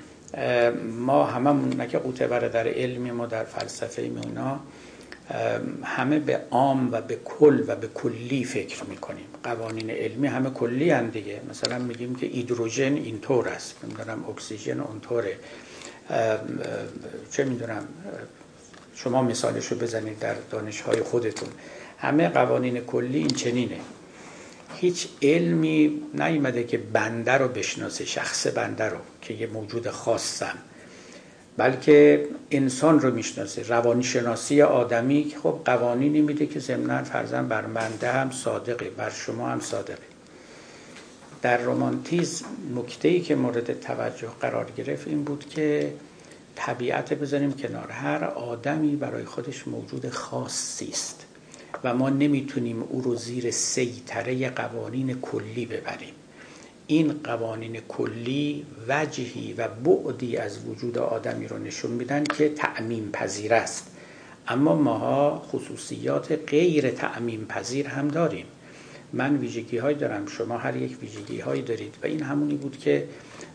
ما 0.99 1.25
هممون 1.25 1.81
نکه 1.81 1.99
قوطه 1.99 2.27
در 2.49 2.68
علمی 2.68 3.11
ما 3.11 3.27
در 3.27 3.44
فلسفه 3.44 4.03
اونا 4.03 4.61
همه 5.83 6.18
به 6.18 6.40
عام 6.51 6.92
و 6.92 7.01
به 7.01 7.18
کل 7.25 7.64
و 7.66 7.77
به 7.77 7.88
کلی 7.94 8.44
فکر 8.44 8.85
می‌کنیم. 8.85 9.25
قوانین 9.42 9.90
علمی 9.90 10.27
همه 10.27 10.51
کلی 10.51 10.90
هم 10.90 11.11
دیگه. 11.11 11.40
مثلا 11.51 11.79
میگیم 11.79 12.14
که 12.14 12.27
ایدروژن 12.27 12.94
اینطور 12.94 13.49
است. 13.49 13.75
نمی‌دونم 13.85 14.25
اکسیژن 14.29 14.81
اونطوره. 14.81 15.37
چه 17.31 17.44
می‌دونم 17.44 17.88
شما 18.94 19.23
مثالش 19.23 19.66
رو 19.66 19.79
بزنید 19.79 20.18
در 20.18 20.35
دانشهای 20.51 21.03
خودتون. 21.03 21.49
همه 21.98 22.28
قوانین 22.28 22.80
کلی 22.80 23.18
این 23.18 23.30
چنینه. 23.30 23.80
هیچ 24.76 25.09
علمی 25.22 26.02
نیومده 26.14 26.64
که 26.64 26.78
بنده 26.78 27.33
رو 27.33 27.48
بشناسه 27.48 28.04
شخص 28.04 28.46
بنده 28.46 28.85
رو 28.85 28.96
که 29.22 29.35
یه 29.35 29.46
موجود 29.46 29.90
خاصم. 29.90 30.59
بلکه 31.57 32.26
انسان 32.50 33.00
رو 33.00 33.14
می‌شناسه 33.14 33.62
روانشناسی 33.62 34.62
آدمی 34.62 35.35
خب 35.42 35.61
قوانینی 35.64 36.20
میده 36.20 36.46
که 36.46 36.61
ضمنا 36.61 37.04
فرزن 37.04 37.48
بر 37.48 37.62
بنده 37.62 38.12
هم 38.12 38.30
صادقه 38.30 38.90
بر 38.90 39.11
شما 39.11 39.48
هم 39.48 39.61
صادقه. 39.61 39.98
در 41.42 41.59
رومانتیزم 41.59 42.46
نکته 42.74 43.09
ای 43.09 43.20
که 43.20 43.35
مورد 43.35 43.80
توجه 43.80 44.28
قرار 44.40 44.70
گرفت 44.76 45.09
این 45.09 45.24
بود 45.24 45.48
که 45.48 45.92
طبیعت 46.57 47.14
بذاریم 47.14 47.52
کنار. 47.52 47.90
هر 47.90 48.24
آدمی 48.24 48.96
برای 48.96 49.24
خودش 49.24 49.68
موجود 49.68 50.09
خاصی 50.09 50.88
است. 50.88 51.23
و 51.84 51.94
ما 51.94 52.10
نمی‌تونیم 52.10 52.82
او 52.82 53.00
رو 53.00 53.14
زیر 53.14 53.50
سیطره 53.50 54.50
قوانین 54.50 55.20
کلی 55.20 55.66
ببریم. 55.66 56.14
این 56.87 57.12
قوانین 57.24 57.80
کلی 57.88 58.66
وجهی 58.88 59.52
و 59.52 59.68
بعدی 59.68 60.37
از 60.37 60.66
وجود 60.66 60.98
آدمی 60.98 61.48
رو 61.48 61.58
نشون 61.58 61.90
میدن 61.90 62.24
که 62.24 62.48
تعمیم 62.48 63.10
پذیر 63.12 63.54
است. 63.54 63.87
اما 64.48 64.74
ماها 64.74 65.42
خصوصیات 65.52 66.32
غیر 66.50 66.90
تعمیم 66.90 67.44
پذیر 67.44 67.88
هم 67.88 68.08
داریم. 68.08 68.46
من 69.12 69.37
ویژگی 69.37 69.78
های 69.78 69.94
دارم 69.94 70.26
شما 70.26 70.58
هر 70.58 70.76
یک 70.76 70.98
ویژگی 71.02 71.40
هایی 71.40 71.62
دارید 71.62 71.94
و 72.02 72.06
این 72.06 72.22
همونی 72.22 72.54
بود 72.54 72.78
که 72.78 73.08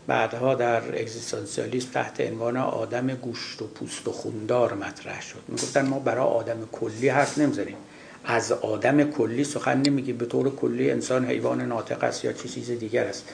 بعدها 0.06 0.54
در 0.54 1.00
اگزیستانسیالیسم 1.00 1.88
تحت 1.92 2.20
عنوان 2.20 2.56
آدم 2.56 3.06
گوشت 3.06 3.62
و 3.62 3.66
پوست 3.66 4.08
و 4.08 4.12
خوندار 4.12 4.74
مطرح 4.74 5.22
شد. 5.22 5.42
می‌گفتن 5.48 5.86
ما 5.86 5.98
برای 5.98 6.26
آدم 6.26 6.68
کلی 6.72 7.08
حرف 7.08 7.38
نمی‌زنیم. 7.38 7.76
از 8.24 8.52
آدم 8.52 9.04
کلی 9.04 9.44
سخن 9.44 9.82
نمیگی 9.82 10.12
به 10.12 10.26
طور 10.26 10.54
کلی 10.54 10.90
انسان 10.90 11.24
حیوان 11.24 11.60
ناطق 11.60 12.04
است 12.04 12.24
یا 12.24 12.32
چی 12.32 12.48
چیز 12.48 12.70
دیگر 12.70 13.04
است. 13.04 13.24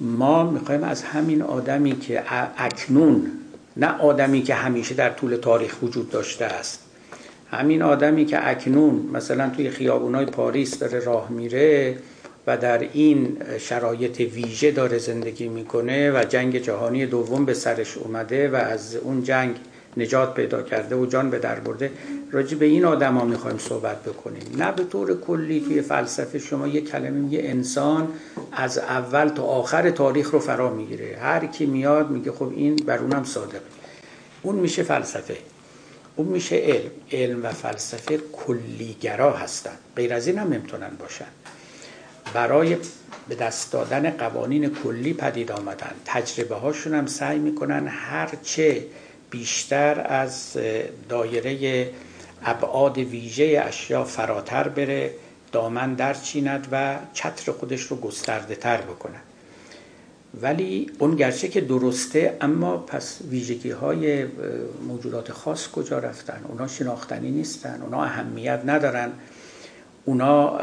ما 0.00 0.50
می‌خوایم 0.50 0.84
از 0.84 1.02
همین 1.02 1.42
آدمی 1.42 1.98
که 1.98 2.22
اکنون 2.56 3.30
نه 3.76 3.98
آدمی 3.98 4.42
که 4.42 4.54
همیشه 4.54 4.94
در 4.94 5.10
طول 5.10 5.36
تاریخ 5.36 5.82
وجود 5.82 6.10
داشته 6.10 6.44
است 6.44 6.80
همین 7.50 7.82
آدمی 7.82 8.24
که 8.24 8.48
اکنون 8.48 9.10
مثلا 9.12 9.50
توی 9.50 9.70
خیابونای 9.70 10.26
پاریس 10.26 10.78
داره 10.78 10.98
راه 10.98 11.30
میره 11.30 11.96
و 12.46 12.56
در 12.56 12.78
این 12.78 13.36
شرایط 13.58 14.20
ویژه 14.20 14.70
داره 14.70 14.98
زندگی 14.98 15.48
می‌کنه 15.48 16.10
و 16.10 16.24
جنگ 16.24 16.58
جهانی 16.58 17.06
دوم 17.06 17.44
به 17.44 17.54
سرش 17.54 17.98
اومده 17.98 18.48
و 18.48 18.54
از 18.54 18.96
اون 18.96 19.22
جنگ 19.22 19.56
نجات 19.96 20.34
پیدا 20.34 20.62
کرده 20.62 20.96
و 20.96 21.06
جان 21.06 21.30
به 21.30 21.38
در 21.38 21.60
برده. 21.60 21.90
راجع 22.30 22.56
به 22.56 22.66
این 22.66 22.84
آدم 22.84 23.14
ها 23.14 23.24
می‌خوایم 23.24 23.58
صحبت 23.58 24.02
بکنیم. 24.02 24.42
نه 24.56 24.72
به 24.72 24.84
طور 24.84 25.20
کلی 25.20 25.60
توی 25.60 25.82
فلسفه 25.82 26.38
شما 26.38 26.66
یه 26.66 26.80
کلمه 26.80 27.10
میگه 27.10 27.40
انسان 27.42 28.08
از 28.52 28.78
اول 28.78 29.28
تا 29.28 29.42
آخر 29.42 29.90
تاریخ 29.90 30.30
رو 30.30 30.38
فرا 30.38 30.74
می‌گیره. 30.74 31.18
هر 31.20 31.46
کی 31.46 31.66
میاد 31.66 32.10
میگه 32.10 32.32
خب 32.32 32.52
این 32.56 32.76
بر 32.76 32.98
اونم 32.98 33.24
صادقه. 33.24 33.60
اون 34.42 34.56
میشه 34.56 34.82
فلسفه. 34.82 35.36
اون 36.16 36.28
میشه 36.28 36.56
علم. 36.56 36.90
علم 37.12 37.44
و 37.44 37.50
فلسفه 37.50 38.18
کلیگرا 38.32 39.36
هستن. 39.36 39.76
غیر 39.96 40.14
از 40.14 40.26
این 40.26 40.38
هم 40.38 40.52
نمی‌تونن 40.52 40.90
باشن. 40.98 41.26
برای 42.34 42.76
به 43.28 43.34
دست 43.34 43.72
دادن 43.72 44.10
قوانین 44.10 44.74
کلی 44.74 45.14
پدید 45.14 45.52
آمدن. 45.52 45.92
تجربه 46.04 46.54
هاشون 46.54 46.94
هم 46.94 47.06
سعی 47.06 47.38
می‌کنن 47.38 47.88
هرچه 47.88 48.84
بیشتر 49.32 50.06
از 50.08 50.56
دایره 51.08 51.90
ابعاد 52.44 52.98
ویژه 52.98 53.62
اشیا 53.66 54.04
فراتر 54.04 54.68
بره 54.68 55.14
دامن 55.52 55.94
در 55.94 56.14
چیند 56.14 56.68
و 56.72 56.96
چتر 57.12 57.52
خودش 57.52 57.82
رو 57.82 57.96
گسترده 57.96 58.54
تر 58.54 58.80
بکنه. 58.80 59.20
ولی 60.40 60.90
اون 60.98 61.16
گرچه 61.16 61.48
که 61.48 61.60
درسته 61.60 62.36
اما 62.40 62.76
پس 62.76 63.18
ویژگی 63.30 63.70
های 63.70 64.26
موجودات 64.88 65.32
خاص 65.32 65.68
کجا 65.68 65.98
رفتن؟ 65.98 66.40
اونا 66.48 66.68
شناختنی 66.68 67.30
نیستن 67.30 67.80
اونا 67.82 68.02
اهمیت 68.04 68.60
ندارن. 68.66 69.12
اونا 70.04 70.60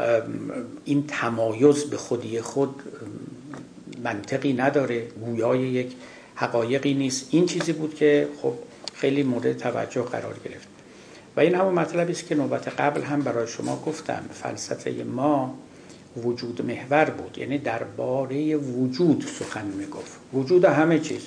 این 0.84 1.06
تمایز 1.06 1.84
به 1.84 1.96
خودی 1.96 2.40
خود 2.40 2.82
منطقی 4.04 4.52
نداره. 4.52 5.06
گویای 5.06 5.60
یک 5.60 5.92
حقایقی 6.40 6.94
نیست. 6.94 7.28
این 7.30 7.46
چیزی 7.46 7.72
بود 7.72 7.94
که 7.94 8.28
خب 8.42 8.52
خیلی 8.94 9.22
مورد 9.22 9.56
توجه 9.56 10.02
قرار 10.02 10.34
گرفت. 10.44 10.68
و 11.36 11.40
این 11.40 11.54
همون 11.54 11.74
مطلبی 11.74 12.12
است 12.12 12.26
که 12.26 12.34
نوبت 12.34 12.68
قبل 12.68 13.02
هم 13.02 13.20
برای 13.20 13.46
شما 13.46 13.82
گفتم. 13.86 14.22
فلسفه 14.32 14.90
ما 14.90 15.54
وجود 16.16 16.66
محور 16.66 17.04
بود. 17.04 17.38
یعنی 17.38 17.58
درباره 17.58 18.56
وجود 18.56 19.24
سخن 19.38 19.66
می‌گفت. 19.66 20.18
وجود 20.32 20.64
همه 20.64 20.98
چیز. 20.98 21.26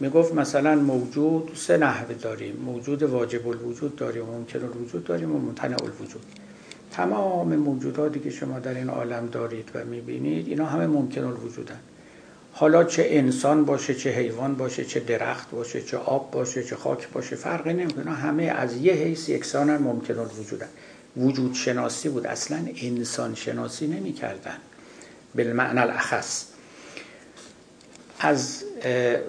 می‌گفت 0.00 0.34
مثلا 0.34 0.74
موجود 0.74 1.50
سه 1.54 1.76
نحوه 1.76 2.14
داریم. 2.14 2.56
موجود 2.56 3.02
واجب 3.02 3.48
الوجود 3.48 3.96
داریم 3.96 4.24
ممکن 4.24 4.58
الوجود 4.58 5.04
داریم 5.04 5.36
و 5.36 5.38
ممتنع 5.38 5.76
الوجود. 5.82 6.22
تمام 6.90 7.56
موجوداتی 7.56 8.20
که 8.20 8.30
شما 8.30 8.58
در 8.58 8.74
این 8.74 8.88
عالم 8.88 9.28
دارید 9.32 9.70
و 9.74 9.84
می‌بینید 9.84 10.48
اینا 10.48 10.66
همه 10.66 10.86
ممکن 10.86 11.24
الوجودن. 11.24 11.80
حالا 12.54 12.84
چه 12.84 13.06
انسان 13.10 13.64
باشه 13.64 13.94
چه 13.94 14.10
حیوان 14.10 14.54
باشه 14.54 14.84
چه 14.84 15.00
درخت 15.00 15.50
باشه 15.50 15.82
چه 15.82 15.96
آب 15.96 16.30
باشه 16.30 16.64
چه 16.64 16.76
خاک 16.76 17.08
باشه 17.08 17.36
فرقی 17.36 17.72
نمی‌کنه. 17.72 18.10
همه 18.10 18.42
از 18.42 18.76
یه 18.76 18.92
حیث 18.92 19.28
یکسان 19.28 19.76
ممکن 19.76 20.18
وجودن. 20.18 20.68
وجود 21.16 21.54
شناسی 21.54 22.08
بود. 22.08 22.26
اصلا 22.26 22.68
انسان 22.82 23.34
شناسی 23.34 23.86
نمی 23.86 24.12
کردن 24.12 24.56
بالمعنى 25.34 25.80
الاخص. 25.80 26.44
از 28.20 28.64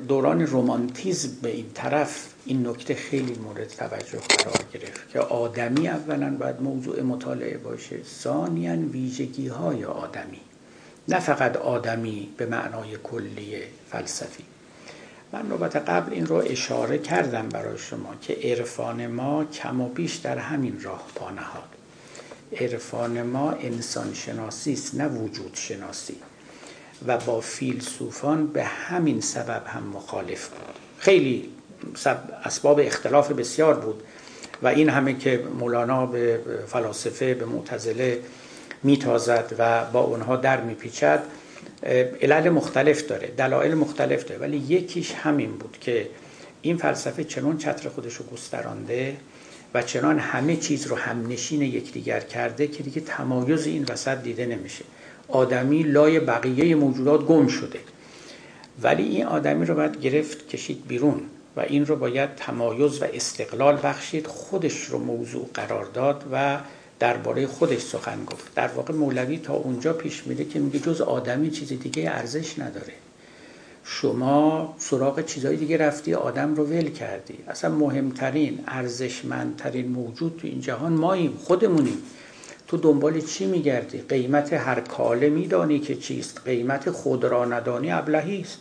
دوران 0.07 0.41
رومانتیزم 0.41 1.29
به 1.41 1.49
این 1.49 1.71
طرف 1.73 2.27
این 2.45 2.67
نکته 2.67 2.95
خیلی 2.95 3.33
مورد 3.33 3.67
توجه 3.67 4.19
قرار 4.19 4.63
گرفت 4.73 5.09
که 5.09 5.19
آدمی 5.19 5.88
اولا 5.88 6.38
باید 6.39 6.62
موضوع 6.62 7.01
مطالعه 7.01 7.57
باشه. 7.57 8.03
ثانیا 8.03 8.77
ویژگی 8.77 9.47
های 9.47 9.86
آدمی. 9.86 10.39
نه 11.07 11.19
فقط 11.19 11.57
آدمی 11.57 12.29
به 12.37 12.45
معنای 12.45 12.97
کلی 13.03 13.57
فلسفی. 13.91 14.43
من 15.33 15.47
نوبت 15.47 15.75
قبل 15.75 16.13
این 16.13 16.25
رو 16.25 16.35
اشاره 16.35 16.97
کردم 16.97 17.49
برای 17.49 17.77
شما 17.77 18.15
که 18.21 18.37
عرفان 18.43 19.07
ما 19.07 19.45
کم 19.45 19.81
و 19.81 19.89
بیش 19.89 20.15
در 20.15 20.37
همین 20.37 20.81
راه 20.81 21.07
پا 21.15 21.31
نهاد. 21.31 21.69
عرفان 22.61 23.21
ما 23.21 23.51
انسان 23.51 24.13
شناسی 24.13 24.73
است 24.73 24.95
نه 24.95 25.07
وجود 25.07 25.51
شناسی 25.55 26.15
و 27.07 27.17
با 27.17 27.41
فیلسوفان 27.41 28.47
به 28.47 28.63
همین 28.63 29.21
سبب 29.21 29.63
هم 29.67 29.83
مخالف 29.83 30.47
بود. 30.47 30.75
خیلی 30.97 31.49
اسباب 32.45 32.79
اختلاف 32.79 33.31
بسیار 33.31 33.73
بود. 33.73 34.03
و 34.63 34.67
این 34.67 34.89
همه 34.89 35.13
که 35.13 35.43
مولانا 35.59 36.05
به 36.05 36.39
فلاسفه 36.67 37.33
به 37.33 37.45
معتزله 37.45 38.19
میتازد 38.83 39.55
و 39.59 39.85
با 39.85 39.99
اونها 39.99 40.35
در 40.35 40.61
میپیچد 40.61 41.23
علل 42.21 42.49
مختلف 42.49 43.07
داره 43.07 43.27
دلایل 43.27 43.73
مختلف 43.73 44.23
داره 44.23 44.41
ولی 44.41 44.57
یکیش 44.57 45.11
همین 45.11 45.51
بود 45.51 45.77
که 45.81 46.09
این 46.61 46.77
فلسفه 46.77 47.23
چنان 47.23 47.57
چتر 47.57 47.89
خودش 47.89 48.13
رو 48.15 48.25
گسترانده 48.25 49.17
و 49.73 49.81
چنان 49.81 50.19
همه 50.19 50.55
چیز 50.55 50.87
رو 50.87 50.95
همنشین 50.95 51.61
یکدیگر 51.61 52.19
کرده 52.19 52.67
که 52.67 52.83
دیگه 52.83 53.01
تمایز 53.01 53.67
این 53.67 53.85
وسط 53.89 54.21
دیده 54.21 54.45
نمیشه. 54.45 54.85
آدمی 55.27 55.83
لای 55.83 56.19
بقیه 56.19 56.75
موجودات 56.75 57.25
گم 57.25 57.47
شده. 57.47 57.79
ولی 58.81 59.03
این 59.03 59.25
آدمی 59.25 59.65
رو 59.65 59.75
باید 59.75 60.01
گرفت 60.01 60.47
کشید 60.47 60.87
بیرون 60.87 61.21
و 61.55 61.59
این 61.59 61.85
رو 61.85 61.95
باید 61.95 62.35
تمایز 62.35 63.01
و 63.01 63.05
استقلال 63.13 63.79
بخشید 63.83 64.27
خودش 64.27 64.83
رو 64.83 64.99
موضوع 64.99 65.49
قرار 65.53 65.85
داد 65.85 66.23
و 66.31 66.57
درباره 67.03 67.47
خودش 67.47 67.81
سخن 67.81 68.25
گفت. 68.25 68.55
در 68.55 68.67
واقع 68.67 68.93
مولوی 68.93 69.37
تا 69.37 69.53
اونجا 69.53 69.93
پیش 69.93 70.27
میره 70.27 70.45
که 70.45 70.59
میگه 70.59 70.79
جز 70.79 71.01
آدمی 71.01 71.51
چیزی 71.51 71.77
دیگه 71.77 72.09
ارزش 72.09 72.59
نداره. 72.59 72.93
شما 73.83 74.75
سراغ 74.77 75.25
چیزهای 75.25 75.57
دیگه 75.57 75.77
رفتی 75.77 76.13
آدم 76.13 76.55
رو 76.55 76.65
ول 76.65 76.89
کردی. 76.89 77.37
اصلا 77.47 77.75
مهمترین 77.75 78.59
ارزشمندترین 78.67 79.87
موجود 79.87 80.37
تو 80.41 80.47
این 80.47 80.61
جهان 80.61 80.93
ماییم 80.93 81.37
خودمونیم. 81.43 81.97
تو 82.67 82.77
دنبال 82.77 83.21
چی 83.21 83.45
میگردی؟ 83.45 83.97
قیمت 83.97 84.53
هر 84.53 84.79
کاله 84.79 85.29
میدانی 85.29 85.79
که 85.79 85.95
چیست. 85.95 86.41
قیمت 86.45 86.91
خود 86.91 87.23
را 87.25 87.45
ندانی 87.45 87.91
ابلهی 87.91 88.41
است. 88.41 88.59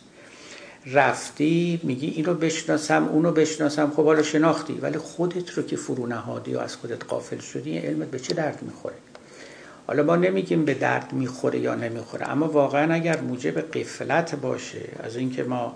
رفتی 0.87 1.81
میگی 1.83 2.07
اینو 2.07 2.35
بشناسم 2.35 3.09
اونو 3.09 3.33
بشناسم 3.33 3.92
خب 3.97 4.05
حالا 4.05 4.23
شناختی. 4.23 4.73
ولی 4.73 4.99
خودت 4.99 5.51
رو 5.51 5.62
که 5.62 5.77
فرو 5.77 6.07
نهادی 6.07 6.55
و 6.55 6.59
از 6.59 6.77
خودت 6.77 7.05
قافل 7.05 7.38
شدی 7.38 7.79
علمت 7.79 8.09
به 8.09 8.18
چه 8.18 8.35
درد 8.35 8.59
می‌خوره؟ 8.62 8.95
حالا 9.87 10.03
ما 10.03 10.16
نمیگیم 10.16 10.64
به 10.64 10.75
درد 10.75 11.12
می‌خوره 11.12 11.59
یا 11.59 11.75
نمی‌خوره 11.75 12.29
اما 12.29 12.49
واقعا 12.49 12.95
اگر 12.95 13.21
موجب 13.21 13.61
قفلت 13.61 14.35
باشه 14.35 14.88
از 15.03 15.16
اینکه 15.16 15.42
ما 15.42 15.75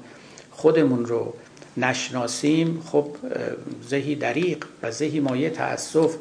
خودمون 0.51 1.07
رو 1.07 1.35
نشناسیم 1.77 2.83
خب 2.87 3.17
زهی 3.89 4.15
دریق 4.15 4.65
و 4.83 4.91
زهی 4.91 5.21
مایه 5.21 5.51
تأسف. 5.51 6.15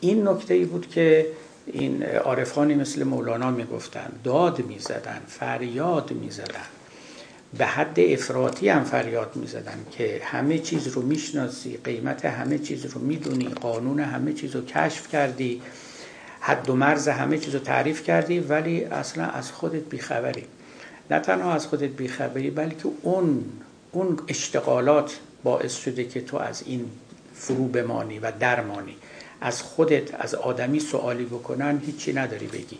این 0.00 0.28
نکته 0.28 0.54
ای 0.54 0.64
بود 0.64 0.88
که 0.88 1.26
این 1.66 2.02
عارفانی 2.02 2.74
مثل 2.74 3.04
مولانا 3.04 3.50
می‌گفتن 3.50 4.12
داد 4.24 4.66
می‌زدن 4.66 5.20
فریاد 5.28 6.12
می‌زدن. 6.12 6.77
به 7.58 7.66
حد 7.66 8.00
افراطی 8.00 8.68
هم 8.68 8.84
فریاد 8.84 9.36
می‌زدن 9.36 9.86
که 9.90 10.20
همه 10.24 10.58
چیز 10.58 10.88
رو 10.88 11.02
می‌شناسی 11.02 11.76
قیمت 11.84 12.24
همه 12.24 12.58
چیز 12.58 12.86
رو 12.86 13.00
می‌دونی 13.00 13.48
قانون 13.48 14.00
همه 14.00 14.32
چیز 14.32 14.56
رو 14.56 14.64
کشف 14.64 15.08
کردی 15.08 15.62
حد 16.40 16.70
و 16.70 16.76
مرز 16.76 17.08
همه 17.08 17.38
چیز 17.38 17.54
رو 17.54 17.60
تعریف 17.60 18.02
کردی 18.02 18.40
ولی 18.40 18.84
اصلا 18.84 19.24
از 19.24 19.52
خودت 19.52 19.82
بیخبری. 19.82 20.44
نه 21.10 21.20
تنها 21.20 21.54
از 21.54 21.66
خودت 21.66 21.90
بیخبری 21.90 22.50
بلکه 22.50 22.88
اون 23.02 23.44
اون 23.92 24.18
اشتغالات 24.28 25.18
باعث 25.44 25.76
شده 25.76 26.04
که 26.04 26.20
تو 26.20 26.36
از 26.36 26.62
این 26.66 26.90
فرو 27.34 27.68
بمانی 27.68 28.18
و 28.18 28.32
درمانی. 28.40 28.96
از 29.40 29.62
خودت 29.62 30.20
از 30.20 30.34
آدمی 30.34 30.80
سوالی 30.80 31.24
بکنن 31.24 31.82
هیچی 31.86 32.12
نداری 32.12 32.46
بگی. 32.46 32.78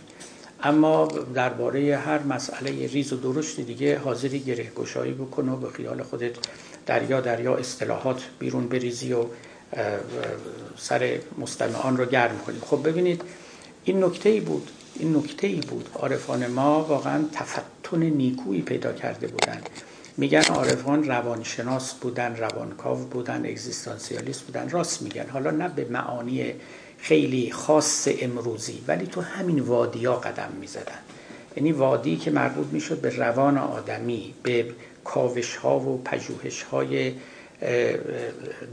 اما 0.62 1.08
درباره 1.34 1.96
هر 1.96 2.22
مسئله 2.22 2.86
ریز 2.86 3.12
و 3.12 3.16
درشت 3.16 3.60
دیگه 3.60 3.98
حاضری 3.98 4.38
گره 4.38 4.70
گشایی 4.76 5.12
بکن 5.12 5.48
و 5.48 5.56
به 5.56 5.70
خیال 5.70 6.02
خودت 6.02 6.32
دریا 6.86 7.20
دریا 7.20 7.56
اصطلاحات 7.56 8.22
بیرون 8.38 8.68
بریزی 8.68 9.12
و 9.12 9.24
سر 10.76 11.18
مستمعان 11.38 11.96
رو 11.96 12.04
گرم 12.04 12.38
کنی. 12.38 12.58
خب 12.60 12.88
ببینید 12.88 13.22
این 13.84 14.04
نکته 14.04 14.28
ای 14.28 14.40
بود 14.40 14.70
این 14.94 15.16
نکته 15.16 15.46
ای 15.46 15.60
بود. 15.60 15.88
عارفان 15.94 16.46
ما 16.46 16.84
واقعا 16.84 17.24
تفتن 17.32 18.02
نیکویی 18.02 18.62
پیدا 18.62 18.92
کرده 18.92 19.26
بودند 19.26 19.70
میگن 20.16 20.42
عارفان 20.42 21.04
روانشناس 21.04 21.94
بودن 21.94 22.36
روانکاو 22.36 22.98
بودن 22.98 23.46
اگزیستانسیالیست 23.46 24.42
بودن. 24.42 24.68
راست 24.68 25.02
میگن. 25.02 25.26
حالا 25.28 25.50
نه 25.50 25.68
به 25.68 25.86
معانی 25.90 26.54
خیلی 26.98 27.50
خاص 27.50 28.08
امروزی 28.20 28.78
ولی 28.88 29.06
تو 29.06 29.20
همین 29.20 29.60
وادیا 29.60 30.14
قدم 30.14 30.52
می‌زدن. 30.60 30.98
یعنی 31.56 31.72
وادی 31.72 32.16
که 32.16 32.30
مربوط 32.30 32.66
می‌شد 32.66 33.00
به 33.00 33.16
روان 33.16 33.58
آدمی 33.58 34.34
به 34.42 34.66
کاوش 35.04 35.56
ها 35.56 35.80
و 35.80 36.02
پژوهش 36.04 36.62
های 36.62 37.12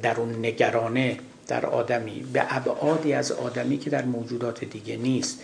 درون 0.01 0.35
نگرانه 0.45 1.17
در 1.47 1.65
آدمی 1.65 2.25
به 2.33 2.45
ابعادی 2.49 3.13
از 3.13 3.31
آدمی 3.31 3.77
که 3.77 3.89
در 3.89 4.05
موجودات 4.05 4.63
دیگه 4.65 4.97
نیست. 4.97 5.39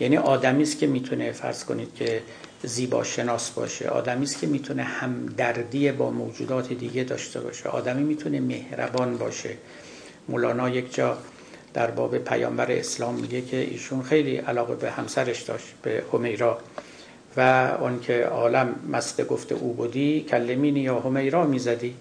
یعنی 0.00 0.16
آدمی 0.16 0.62
است 0.62 0.78
که 0.78 0.86
می‌تونه 0.86 1.32
فرض 1.32 1.64
کنید 1.64 1.94
که 1.94 2.22
زیبا 2.62 3.04
شناس 3.04 3.50
باشه 3.50 3.88
آدمی 3.88 4.24
است 4.24 4.40
که 4.40 4.46
می‌تونه 4.46 4.82
همدردی 4.82 5.92
با 5.92 6.10
موجودات 6.10 6.72
دیگه 6.72 7.04
داشته 7.04 7.40
باشه 7.40 7.68
آدمی 7.68 8.02
می‌تونه 8.02 8.40
مهربان 8.40 9.16
باشه. 9.18 9.56
مولانا 10.28 10.68
یک 10.68 10.94
جا 10.94 11.18
در 11.74 11.90
باب 11.90 12.18
پیامبر 12.18 12.72
اسلام 12.72 13.14
میگه 13.14 13.42
که 13.42 13.56
ایشون 13.56 14.02
خیلی 14.02 14.36
علاقه 14.36 14.74
به 14.74 14.90
همسرش 14.90 15.42
داشت 15.42 15.66
به 15.82 16.02
همیرا 16.12 16.58
و 17.36 17.70
اون 17.80 18.00
که 18.00 18.24
عالم 18.24 18.74
مست 18.92 19.26
گفته 19.26 19.54
او 19.54 19.72
بودی 19.72 20.26
کلمینی 20.28 20.80
یا 20.80 21.00
همیرا 21.00 21.46
می‌زدی؟ 21.46 21.94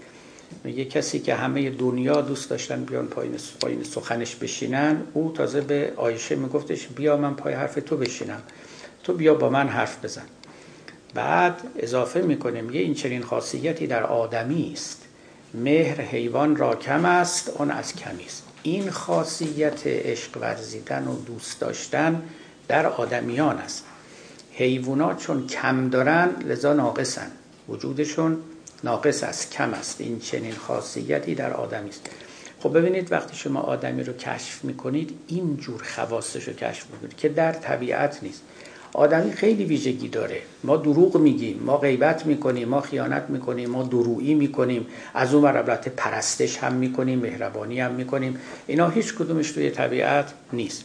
میگه 0.63 0.85
کسی 0.85 1.19
که 1.19 1.35
همه 1.35 1.69
دنیا 1.69 2.21
دوست 2.21 2.49
داشتن 2.49 2.83
بیان 2.83 3.07
پایین 3.07 3.37
پایین 3.61 3.83
سخنش 3.83 4.35
بشینن. 4.35 5.01
او 5.13 5.31
تازه 5.35 5.61
به 5.61 5.93
آیشه 5.95 6.35
میگفتش 6.35 6.87
بیا 6.87 7.17
من 7.17 7.33
پای 7.33 7.53
حرف 7.53 7.75
تو 7.85 7.97
بشینم. 7.97 8.41
تو 9.03 9.13
بیا 9.13 9.33
با 9.33 9.49
من 9.49 9.67
حرف 9.67 10.05
بزن. 10.05 10.25
بعد 11.13 11.61
اضافه 11.79 12.21
می‌کنه 12.21 12.61
میگه 12.61 12.79
این 12.79 12.93
چنین 12.93 13.21
خاصیتی 13.21 13.87
در 13.87 14.03
آدمی 14.03 14.71
است. 14.73 15.01
مهر 15.53 16.01
حیوان 16.01 16.55
را 16.55 16.75
کم 16.75 17.05
است 17.05 17.49
اون 17.49 17.71
از 17.71 17.95
کمی 17.95 18.25
است. 18.25 18.42
این 18.63 18.91
خاصیت 18.91 19.87
عشق 19.87 20.37
ورزیدن 20.37 21.07
و 21.07 21.15
دوست 21.25 21.59
داشتن 21.59 22.21
در 22.67 22.85
آدمیان 22.87 23.57
است. 23.57 23.83
حیوانات 24.53 25.17
چون 25.17 25.47
کم 25.47 25.89
دارن 25.89 26.29
لذا 26.45 26.73
ناقصن. 26.73 27.31
وجودشون 27.69 28.37
ناقص 28.83 29.23
است 29.23 29.51
کم 29.51 29.73
است. 29.73 30.01
این 30.01 30.19
چنین 30.19 30.55
خاصیتی 30.55 31.35
در 31.35 31.53
آدمی 31.53 31.89
است. 31.89 32.09
خب 32.59 32.77
ببینید 32.77 33.11
وقتی 33.11 33.35
شما 33.35 33.59
آدمی 33.59 34.03
رو 34.03 34.13
کشف 34.13 34.63
می‌کنید 34.63 35.19
این 35.27 35.57
جور 35.57 35.83
خواستش 35.83 36.47
رو 36.47 36.53
کشف 36.53 36.85
می‌کنید 36.91 37.17
که 37.17 37.29
در 37.29 37.51
طبیعت 37.51 38.23
نیست. 38.23 38.41
آدمی 38.93 39.31
خیلی 39.31 39.63
ویژگی 39.63 40.07
داره. 40.07 40.41
ما 40.63 40.77
دروغ 40.77 41.17
میگیم 41.17 41.59
ما 41.65 41.77
غیبت 41.77 42.25
می‌کنیم 42.25 42.69
ما 42.69 42.81
خیانت 42.81 43.25
می‌کنیم 43.29 43.69
ما 43.69 43.83
درویی 43.83 44.33
می‌کنیم. 44.33 44.85
از 45.13 45.33
اون 45.33 45.45
البته 45.45 45.89
پرستش 45.89 46.57
هم 46.57 46.73
می‌کنیم 46.73 47.19
مهربانی 47.19 47.79
هم 47.79 47.91
می‌کنیم. 47.91 48.37
اینا 48.67 48.89
هیچ 48.89 49.15
کدومش 49.15 49.51
توی 49.51 49.69
طبیعت 49.69 50.33
نیست. 50.53 50.83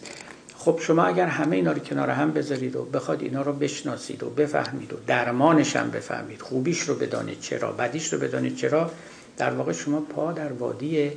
خب 0.56 0.78
شما 0.82 1.04
اگر 1.04 1.26
همه 1.26 1.56
اینا 1.56 1.72
رو 1.72 1.78
کنار 1.78 2.10
هم 2.10 2.32
بذارید 2.32 2.76
و 2.76 2.84
بخواد 2.84 3.22
اینا 3.22 3.42
رو 3.42 3.52
بشناسید 3.52 4.22
و 4.22 4.30
بفهمید 4.30 4.92
و 4.92 4.96
درمانش 5.06 5.76
هم 5.76 5.90
بفهمید 5.90 6.42
خوبیش 6.42 6.80
رو 6.80 6.94
بدانید 6.94 7.40
چرا 7.40 7.72
بدیش 7.72 8.12
رو 8.12 8.18
بدانید 8.18 8.56
چرا 8.56 8.90
در 9.36 9.50
واقع 9.50 9.72
شما 9.72 10.00
پا 10.00 10.32
در 10.32 10.52
وادی 10.52 11.12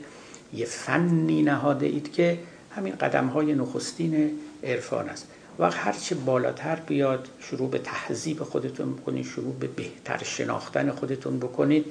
یه 0.54 0.66
فنی 0.66 1.42
نهاده 1.42 1.86
اید 1.86 2.12
که 2.12 2.38
همین 2.76 2.96
قدم 2.96 3.28
های 3.28 3.54
نخستین 3.54 4.32
عرفان 4.64 5.10
است. 5.10 5.28
و 5.62 5.72
هرچه 5.72 6.16
بالاتر 6.16 6.76
بیاد 6.76 7.28
شروع 7.40 7.70
به 7.70 7.78
تهذیب 7.78 8.44
خودتون 8.44 8.94
بکنید 8.94 9.26
شروع 9.26 9.54
به 9.54 9.68
بهتر 9.68 10.24
شناختن 10.24 10.92
خودتون 10.92 11.40
بکنید 11.40 11.86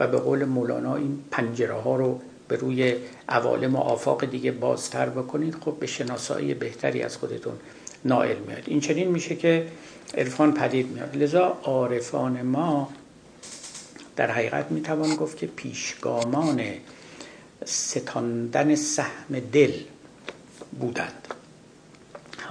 و 0.00 0.08
به 0.08 0.18
قول 0.18 0.44
مولانا 0.44 0.96
این 0.96 1.24
پنجره 1.30 1.74
ها 1.74 1.96
رو 1.96 2.20
به 2.48 2.56
روی 2.56 2.96
عوالم 3.28 3.74
و 3.74 3.78
آفاق 3.78 4.24
دیگه 4.24 4.52
بازتر 4.52 5.08
بکنید. 5.08 5.54
خب 5.54 5.76
به 5.80 5.86
شناسایی 5.86 6.54
بهتری 6.54 7.02
از 7.02 7.16
خودتون 7.16 7.54
نائل 8.04 8.38
میاد. 8.38 8.62
این 8.66 8.80
چنین 8.80 9.08
میشه 9.08 9.36
که 9.36 9.68
عرفان 10.14 10.54
پدید 10.54 10.88
میاد. 10.88 11.16
لذا 11.16 11.58
عارفان 11.62 12.42
ما 12.42 12.92
در 14.16 14.30
حقیقت 14.30 14.70
می‌توان 14.70 15.16
گفت 15.16 15.36
که 15.36 15.46
پیشگامان 15.46 16.62
ستاندن 17.64 18.74
سهم 18.74 19.40
دل 19.52 19.72
بودند. 20.80 21.28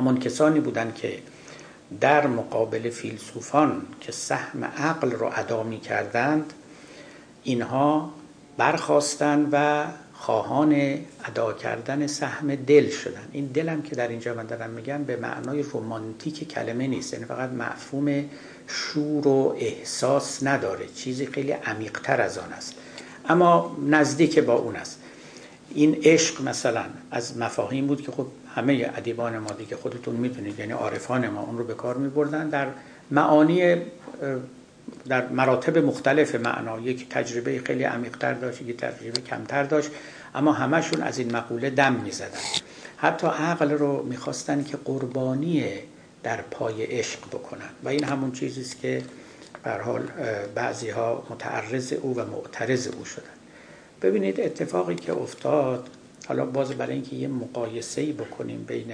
همان 0.01 0.19
کسانی 0.19 0.59
بودند 0.59 0.95
که 0.95 1.19
در 2.01 2.27
مقابل 2.27 2.89
فیلسوفان 2.89 3.81
که 3.99 4.11
سهم 4.11 4.63
عقل 4.63 5.11
را 5.11 5.31
ادا 5.31 5.63
می 5.63 5.79
کردند 5.79 6.53
اینها 7.43 8.13
برخواستند 8.57 9.49
و 9.51 9.85
خواهان 10.13 10.97
ادا 11.25 11.53
کردن 11.53 12.07
سهم 12.07 12.55
دل 12.55 12.89
شدن 12.89 13.27
این 13.31 13.45
دلم 13.45 13.81
که 13.81 13.95
در 13.95 14.07
اینجا 14.07 14.33
من 14.33 14.45
دارم 14.45 14.69
میگم 14.69 15.03
به 15.03 15.15
معنای 15.15 15.63
رومانتیک 15.63 16.47
کلمه 16.47 16.87
نیست 16.87 17.13
یعنی 17.13 17.25
فقط 17.25 17.49
مفهوم 17.49 18.25
شور 18.67 19.27
و 19.27 19.55
احساس 19.59 20.43
نداره 20.43 20.87
چیزی 20.95 21.25
خیلی 21.25 21.51
عمیقتر 21.51 22.21
از 22.21 22.37
آن 22.37 22.53
است. 22.53 22.73
اما 23.29 23.77
نزدیک 23.89 24.39
با 24.39 24.53
اون 24.53 24.75
است. 24.75 24.99
این 25.75 25.97
عشق 26.03 26.41
مثلا 26.41 26.85
از 27.11 27.37
مفاهیم 27.37 27.87
بود 27.87 28.01
که 28.01 28.11
خب 28.11 28.27
همه 28.55 28.91
ادیبان 28.95 29.37
ما 29.37 29.51
دیگه 29.51 29.75
خودتون 29.75 30.15
می‌تونید 30.15 30.59
یعنی 30.59 30.71
عارفان 30.71 31.27
ما 31.27 31.41
اون 31.41 31.57
رو 31.57 31.63
به 31.63 31.73
کار 31.73 31.97
میبردن 31.97 32.49
در 32.49 32.67
معانی 33.11 33.75
در 35.07 35.27
مراتب 35.27 35.77
مختلف 35.77 36.35
معنا. 36.35 36.79
یک 36.79 37.09
تجربه 37.09 37.61
خیلی 37.65 37.83
عمیقتر 37.83 38.33
داشت 38.33 38.61
یک 38.61 38.77
تجربه 38.77 39.21
کمتر 39.21 39.63
داشت 39.63 39.89
اما 40.35 40.53
همشون 40.53 41.01
از 41.01 41.17
این 41.17 41.35
مقوله 41.35 41.69
دم 41.69 41.93
می‌زدن. 41.93 42.39
حتی 42.97 43.27
عقل 43.27 43.71
رو 43.71 44.03
می‌خواستن 44.03 44.63
که 44.63 44.77
قربانی 44.85 45.65
در 46.23 46.41
پای 46.41 46.83
عشق 46.83 47.27
بکنن. 47.27 47.69
و 47.83 47.89
این 47.89 48.03
همون 48.03 48.31
چیزی 48.31 48.61
است 48.61 48.81
که 48.81 49.01
به 49.63 49.71
حال 49.71 50.01
بعضی 50.55 50.89
ها 50.89 51.27
متعرض 51.29 51.93
او 51.93 52.15
و 52.15 52.25
معترض 52.25 52.87
او 52.87 53.05
شدن. 53.05 53.23
ببینید 54.01 54.41
اتفاقی 54.41 54.95
که 54.95 55.13
افتاد 55.13 55.89
حالا 56.27 56.45
باز 56.45 56.71
برای 56.71 56.93
اینکه 56.93 57.15
یه 57.15 57.27
مقایسه 57.27 58.13
بکنیم 58.13 58.63
بین 58.63 58.93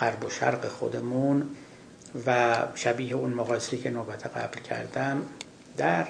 غرب 0.00 0.24
و 0.24 0.30
شرق 0.30 0.68
خودمون 0.68 1.42
و 2.26 2.58
شبیه 2.74 3.14
اون 3.14 3.30
مقایسه 3.30 3.76
که 3.76 3.90
نوبت 3.90 4.26
قبل 4.26 4.60
کردم 4.60 5.22
در 5.76 6.06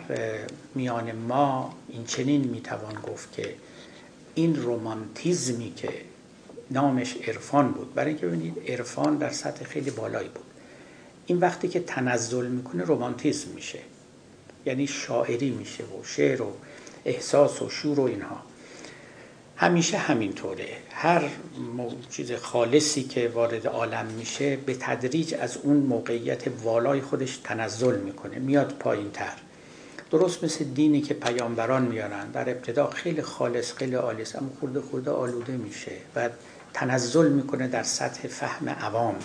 میان 0.75 1.13
ما 1.13 1.75
این 1.89 2.05
چنین 2.05 2.45
می‌توان 2.45 2.95
گفت 2.95 3.33
که 3.33 3.55
این 4.35 4.57
رومانتیزمی 4.57 5.73
که 5.77 5.89
نامش 6.71 7.17
عرفان 7.17 7.73
بود 7.73 7.95
برای 7.95 8.11
اینکه 8.11 8.27
ببینید 8.27 8.55
عرفان 8.69 9.17
در 9.17 9.31
سطح 9.31 9.65
خیلی 9.65 9.91
بالایی 9.91 10.29
بود. 10.29 10.45
این 11.27 11.39
وقتی 11.39 11.69
که 11.69 11.81
تنزل 11.81 12.47
می‌کنه 12.47 12.85
رومانتیزم 12.85 13.51
میشه 13.51 13.79
یعنی 14.67 14.87
شاعری 14.87 15.51
میشه 15.51 15.85
و 15.85 16.05
شعر 16.05 16.43
و 16.43 16.53
احساس 17.05 17.63
و 17.63 17.69
شور 17.69 18.01
و 18.01 18.03
اینها. 18.03 18.50
همیشه 19.61 19.99
همینطوره. 19.99 20.69
هر 20.91 21.23
چیز 22.11 22.33
خالصی 22.33 23.03
که 23.03 23.29
وارد 23.29 23.67
عالم 23.67 24.07
میشه 24.07 24.57
به 24.57 24.75
تدریج 24.81 25.35
از 25.35 25.57
اون 25.57 25.77
موقعیت 25.77 26.45
والای 26.63 27.01
خودش 27.01 27.37
تنزل 27.37 27.99
می‌کنه 27.99 28.39
میاد 28.39 28.75
پایین 28.79 29.11
تر. 29.11 29.33
درست 30.11 30.45
مثل 30.45 30.65
دینی 30.65 31.01
که 31.01 31.15
پیامبران 31.15 31.83
میارن 31.83 32.31
در 32.31 32.51
ابتدا 32.51 32.91
خیلی 32.91 33.23
خالص 33.23 33.73
خیلی 33.73 33.97
آلیس 33.97 34.37
اما 34.37 34.51
خورده 34.61 34.81
خورده 34.81 35.11
آلوده 35.11 35.53
میشه 35.53 35.93
و 36.17 36.29
تنزل 36.75 37.29
می‌کنه 37.29 37.69
در 37.69 37.83
سطح 37.83 38.29
فهم 38.29 38.69
عوام. 38.69 39.17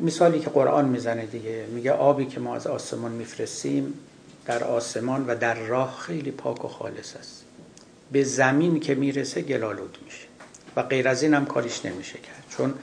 مثالی 0.00 0.40
که 0.40 0.50
قرآن 0.50 0.88
می‌زنه 0.88 1.26
دیگه 1.26 1.66
میگه 1.74 1.92
آبی 1.92 2.26
که 2.26 2.40
ما 2.40 2.56
از 2.56 2.66
آسمان 2.66 3.12
میفرستیم 3.12 3.94
در 4.46 4.64
آسمان 4.64 5.24
و 5.26 5.34
در 5.34 5.54
راه 5.54 5.98
خیلی 5.98 6.30
پاک 6.30 6.64
و 6.64 6.68
خالص 6.68 7.16
است. 7.16 7.47
به 8.12 8.24
زمین 8.24 8.80
که 8.80 8.94
می‌رسه 8.94 9.42
گلالود 9.42 9.98
میشه. 10.04 10.26
و 10.76 10.82
غیر 10.82 11.08
از 11.08 11.22
این 11.22 11.34
هم 11.34 11.46
کاریش 11.46 11.84
نمیشه 11.84 12.18
کرد. 12.18 12.44
چون 12.50 12.74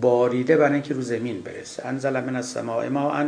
باریده 0.00 0.56
برای 0.56 0.72
اینکه 0.72 0.94
رو 0.94 1.02
زمین 1.02 1.40
برسه. 1.40 1.86
انزل 1.86 2.20
من 2.20 2.36
السماء 2.36 2.88
ماء 2.88 3.26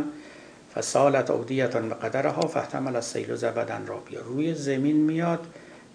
فسالت 0.75 1.31
اودیتان 1.31 1.89
به 1.89 1.95
قدرها 1.95 2.47
فاحتمل 2.47 2.95
از 2.95 3.05
سیل 3.05 3.31
و 3.31 3.35
زبدن 3.35 3.87
را 3.87 3.97
بیا. 3.97 4.21
روی 4.21 4.53
زمین 4.53 4.95
میاد 4.95 5.47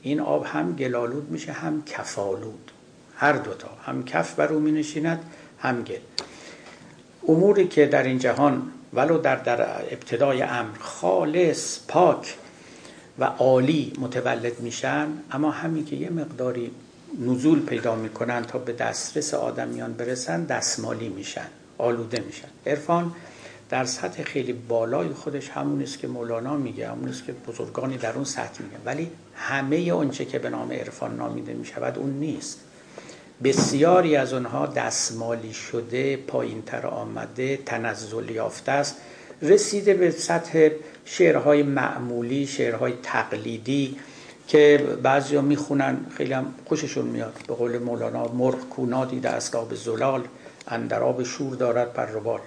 این 0.03 0.21
آب 0.21 0.47
هم 0.47 0.77
گلالود 0.77 1.31
میشه 1.31 1.53
هم 1.53 1.83
کفالود. 1.85 2.71
هر 3.17 3.33
دوتا 3.33 3.69
هم 3.87 4.05
کف 4.05 4.35
بر 4.35 4.53
او 4.53 4.61
می 4.61 4.73
نشیند 4.73 5.25
هم 5.59 5.83
گل. 5.83 5.99
اموری 7.29 7.69
که 7.69 7.87
در 7.87 8.03
این 8.03 8.19
جهان 8.19 8.63
ولو 8.93 9.19
در, 9.19 9.37
در 9.37 9.61
ابتدای 9.91 10.43
امر 10.43 10.79
خالص 10.79 11.79
پاک 11.89 12.35
و 13.19 13.25
عالی 13.25 13.93
متولد 13.99 14.61
میشن 14.61 15.09
اما 15.31 15.51
همین 15.51 15.85
که 15.85 15.97
یه 15.97 16.11
مقداری 16.11 16.71
نزول 17.19 17.61
پیدا 17.61 17.95
می‌کنن 17.95 18.45
تا 18.45 18.59
به 18.59 18.73
دسترس 18.73 19.35
آدمیان 19.35 19.93
برسن 19.93 20.45
دستمالی 20.45 21.09
میشن 21.09 21.47
آلوده 21.79 22.21
میشن. 22.21 22.49
عرفان 22.67 23.13
در 23.71 23.85
سطح 23.85 24.23
خیلی 24.23 24.53
بالای 24.53 25.09
خودش 25.09 25.49
همون 25.49 25.83
است 25.83 25.99
که 25.99 26.07
مولانا 26.07 26.57
میگه 26.57 26.91
همون 26.91 27.09
است 27.09 27.25
که 27.25 27.33
بزرگانی 27.33 27.97
در 27.97 28.13
اون 28.13 28.25
سطح 28.25 28.63
میگه. 28.63 28.77
ولی 28.85 29.11
همه 29.35 29.77
اونچه 29.77 30.25
که 30.25 30.39
به 30.39 30.51
نام 30.51 30.73
عرفان 30.73 31.17
نامیده 31.17 31.53
می‌شود 31.53 31.99
اون 31.99 32.11
نیست. 32.11 32.61
بسیاری 33.45 34.17
از 34.17 34.33
اونها 34.33 34.67
دستمالی 34.67 35.53
شده 35.53 36.17
پایین 36.17 36.63
تر 36.63 36.87
آمده 36.87 37.57
تنزل 37.67 38.31
یافته 38.31 38.73
است. 38.73 38.97
رسیده 39.43 39.95
به 39.95 40.11
سطح 40.11 40.69
شعرهای 41.05 41.63
معمولی 41.63 42.47
شعرهای 42.47 42.93
تقلیدی 43.03 43.97
که 44.49 44.87
بعضی 45.03 45.37
ها 45.37 45.43
می‌خونن 45.43 45.97
خیلی 46.17 46.33
هم 46.33 46.55
خوششون 46.67 47.07
میاد. 47.07 47.33
به 47.49 47.55
قول 47.55 47.79
مولانا 47.79 48.29
مرغ 48.29 48.69
کونا 48.69 49.05
دیده 49.05 49.29
است 49.29 49.55
آب 49.55 49.75
زلال 49.75 50.25
اندر 50.69 51.03
آب 51.03 51.23
شور 51.23 51.57
دارد 51.57 51.93
پر 51.93 52.07
بال 52.07 52.41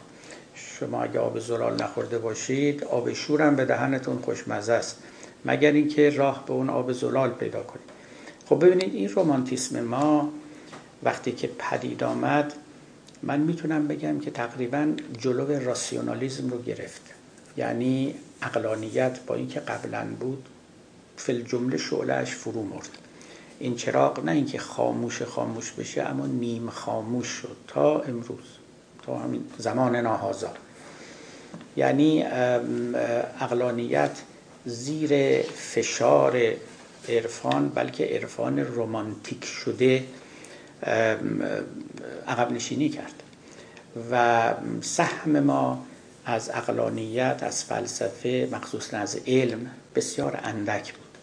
شما 0.56 1.04
اگه 1.04 1.20
آب 1.20 1.40
زلال 1.40 1.84
نخورده 1.84 2.18
باشید 2.18 2.84
آب 2.84 3.14
شور 3.14 3.42
هم 3.42 3.56
به 3.56 3.66
دهنتون 3.66 4.18
خوشمزه 4.18 4.74
است 4.74 4.98
مگر 5.46 5.72
اینکه 5.72 6.10
راه 6.10 6.44
به 6.48 6.54
اون 6.54 6.70
آب 6.70 6.92
زلال 6.92 7.30
پیدا 7.30 7.64
کنید. 7.64 7.90
خب 8.46 8.66
ببینید 8.66 8.96
این 8.96 9.10
رومانتیسم 9.10 9.80
ما 9.80 10.30
وقتی 11.04 11.32
که 11.32 11.50
پدید 11.60 12.04
آمد 12.04 12.54
من 13.24 13.40
می‌تونم 13.40 13.88
بگم 13.88 14.20
که 14.20 14.32
تقریبا 14.32 14.94
جلو 15.20 15.66
راسیونالیزم 15.66 16.50
رو 16.50 16.62
گرفت. 16.62 17.02
یعنی 17.58 18.16
اقلانیت 18.46 19.20
با 19.28 19.36
اینکه 19.36 19.60
قبلا 19.60 20.08
بود 20.20 20.50
فل 21.18 21.42
جمله 21.42 21.78
شعلهش 21.78 22.32
فرو 22.32 22.64
مرد. 22.64 22.90
این 23.60 23.76
چراغ 23.76 24.24
نه 24.24 24.32
اینکه 24.32 24.58
خاموش 24.60 25.22
خاموش 25.22 25.72
بشه 25.72 26.02
اما 26.02 26.26
نیم 26.26 26.70
خاموش 26.70 27.28
شد 27.28 27.58
تا 27.68 28.00
امروز 28.00 28.46
تا 29.06 29.18
همین 29.18 29.44
زمان 29.58 29.96
ناهازا. 29.96 30.50
یعنی 31.78 32.24
اقلانیت 33.42 34.12
زیر 34.66 35.42
فشار 35.42 36.54
عرفان 37.10 37.70
بلکه 37.70 38.06
عرفان 38.06 38.60
رومانتیک 38.60 39.46
شده 39.46 40.04
عقب 42.28 42.52
نشینی 42.52 42.90
کرد. 42.90 43.24
و 44.12 44.54
سهم 44.82 45.40
ما 45.40 45.86
از 46.26 46.50
اقلانیت 46.54 47.40
از 47.42 47.64
فلسفه 47.64 48.50
مخصوصا 48.52 48.98
از 48.98 49.18
علم 49.28 49.72
بسیار 49.96 50.40
اندک 50.44 50.94
بود. 50.94 51.18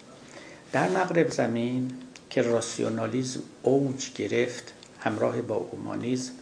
در 0.73 0.89
مغرب 0.89 1.31
زمین 1.31 1.91
که 2.31 2.43
راسیونالیزم 2.43 3.41
اوج 3.63 4.13
گرفت 4.13 4.73
همراه 5.01 5.43
با 5.43 5.55
اومانیزم 5.55 6.33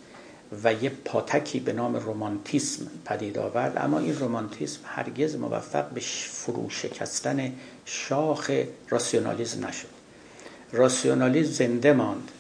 و 0.65 0.73
یه 0.73 0.91
پاتکی 1.05 1.61
به 1.61 1.73
نام 1.73 1.97
رومانتیسم 1.97 2.87
پدید 3.05 3.39
آورد 3.39 3.79
اما 3.79 3.99
این 3.99 4.19
رومانتیسم 4.19 4.81
هرگز 4.85 5.37
موفق 5.37 5.89
به 5.89 6.01
فرو 6.01 6.71
شکستن 6.71 7.53
شاخ 7.85 8.51
راسیونالیزم 8.89 9.67
نشد. 9.67 9.89
راسیونالیزم 10.73 11.53
زنده 11.53 11.93
ماند. 11.93 12.31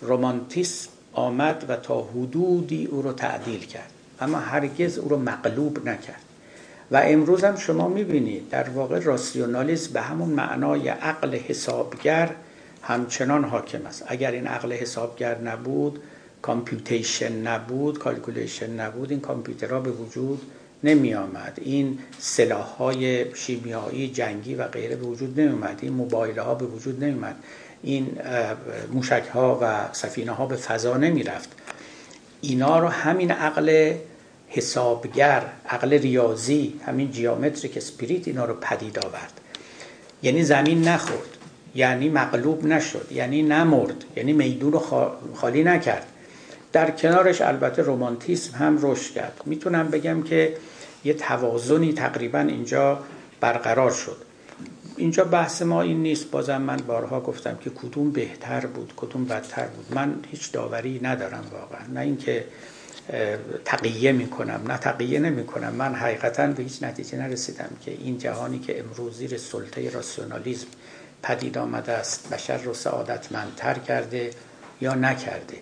رومانتیسم 0.00 0.90
آمد 1.12 1.64
و 1.68 1.76
تا 1.76 2.02
حدودی 2.02 2.86
او 2.86 3.02
رو 3.02 3.12
تعدیل 3.12 3.66
کرد. 3.66 3.90
اما 4.22 4.38
هرگز 4.38 4.98
او 4.98 5.08
رو 5.08 5.18
مغلوب 5.18 5.88
نکرد. 5.88 6.22
و 6.90 6.96
امروز 7.04 7.44
هم 7.44 7.56
شما 7.56 7.88
می‌بینید 7.88 8.48
در 8.48 8.68
واقع 8.70 8.98
راسیونالیسم 8.98 9.92
به 9.92 10.00
همون 10.00 10.28
معنای 10.28 10.88
عقل 10.88 11.36
حسابگر 11.36 12.30
همچنان 12.82 13.44
حاکم 13.44 13.86
است. 13.86 14.04
اگر 14.06 14.30
این 14.30 14.46
عقل 14.46 14.72
حسابگر 14.72 15.38
نبود 15.38 16.00
computation 16.42 17.32
نبود 17.32 17.98
calculation 17.98 18.70
نبود 18.70 19.10
این 19.10 19.20
کامپیوترها 19.20 19.80
به 19.80 19.90
وجود 19.90 20.42
نمی 20.84 21.14
آمد 21.14 21.58
این 21.62 21.98
سلاح 22.18 22.66
های 22.66 23.34
شیمیایی 23.34 24.08
جنگی 24.08 24.54
و 24.54 24.68
غیره 24.68 24.96
به 24.96 25.06
وجود 25.06 25.40
نمی 25.40 25.52
آمد 25.52 25.78
این 25.82 25.92
موبایل 25.92 26.38
ها 26.38 26.54
به 26.54 26.64
وجود 26.64 27.04
نمی 27.04 27.12
آمد 27.12 27.36
این 27.82 28.18
موشک 28.92 29.24
ها 29.34 29.58
و 29.62 29.92
سفینه 29.92 30.32
ها 30.32 30.46
به 30.46 30.56
فضا 30.56 30.96
نمی 30.96 31.22
رفت 31.22 31.48
اینا 32.40 32.78
رو 32.78 32.88
همین 32.88 33.30
عقل 33.30 33.94
حسابگر 34.52 35.42
عقل 35.68 35.92
ریاضی 35.92 36.80
همین 36.86 37.10
جیامتریک 37.10 37.76
اسپریت 37.76 38.28
اینا 38.28 38.44
رو 38.44 38.54
پدید 38.54 38.98
آورد. 38.98 39.40
یعنی 40.22 40.44
زمین 40.44 40.88
نخورد 40.88 41.36
یعنی 41.74 42.08
مغلوب 42.08 42.64
نشد 42.64 43.06
یعنی 43.10 43.42
نمرد 43.42 44.04
یعنی 44.16 44.32
میدون 44.32 44.72
رو 44.72 45.10
خالی 45.34 45.64
نکرد. 45.64 46.06
در 46.72 46.90
کنارش 46.90 47.40
البته 47.40 47.82
رومانتیسم 47.82 48.58
هم 48.58 48.78
رشد 48.82 49.14
کرد. 49.14 49.40
می‌تونم 49.46 49.88
بگم 49.88 50.22
که 50.22 50.56
یه 51.04 51.14
توازنی 51.14 51.92
تقریبا 51.92 52.38
اینجا 52.38 52.98
برقرار 53.40 53.90
شد. 53.90 54.16
اینجا 54.96 55.24
بحث 55.24 55.62
ما 55.62 55.82
این 55.82 56.02
نیست. 56.02 56.30
بازم 56.30 56.62
من 56.62 56.76
بارها 56.76 57.20
گفتم 57.20 57.58
که 57.64 57.70
کدوم 57.70 58.10
بهتر 58.10 58.66
بود 58.66 58.92
کدوم 58.96 59.24
بدتر 59.24 59.66
بود. 59.66 59.86
من 59.94 60.14
هیچ 60.30 60.52
داوری 60.52 61.00
ندارم 61.02 61.44
واقعا. 61.52 61.86
نه 61.94 62.00
اینکه 62.00 62.44
تقیه 63.64 64.12
می‌کنم. 64.12 64.62
نه 64.68 64.78
تقیه 64.78 65.18
نمی 65.18 65.46
کنم 65.46 65.74
من 65.74 65.94
حقیقتا 65.94 66.46
به 66.46 66.62
هیچ 66.62 66.82
نتیجه 66.82 67.18
نرسیدم 67.18 67.70
که 67.84 67.90
این 67.90 68.18
جهانی 68.18 68.58
که 68.58 68.80
امروز 68.80 69.16
زیر 69.16 69.38
سلطه 69.38 69.90
راسیونالیزم 69.90 70.66
پدید 71.22 71.58
آمده 71.58 71.92
است 71.92 72.28
بشر 72.28 72.58
رو 72.58 72.74
سعادتمندتر 72.74 73.74
کرده 73.74 74.30
یا 74.80 74.94
نکرده. 74.94 75.56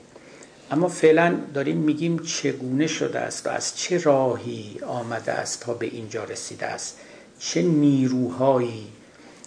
اما 0.70 0.88
فعلا 0.88 1.36
داریم 1.54 1.76
میگیم 1.76 2.18
چگونه 2.18 2.86
شده 2.86 3.18
است 3.18 3.46
و 3.46 3.50
از 3.50 3.76
چه 3.76 3.98
راهی 3.98 4.80
آمده 4.86 5.32
است 5.32 5.60
تا 5.60 5.74
به 5.74 5.86
اینجا 5.86 6.24
رسیده 6.24 6.66
است؟ 6.66 6.98
چه 7.38 7.62
نیروهایی 7.62 8.86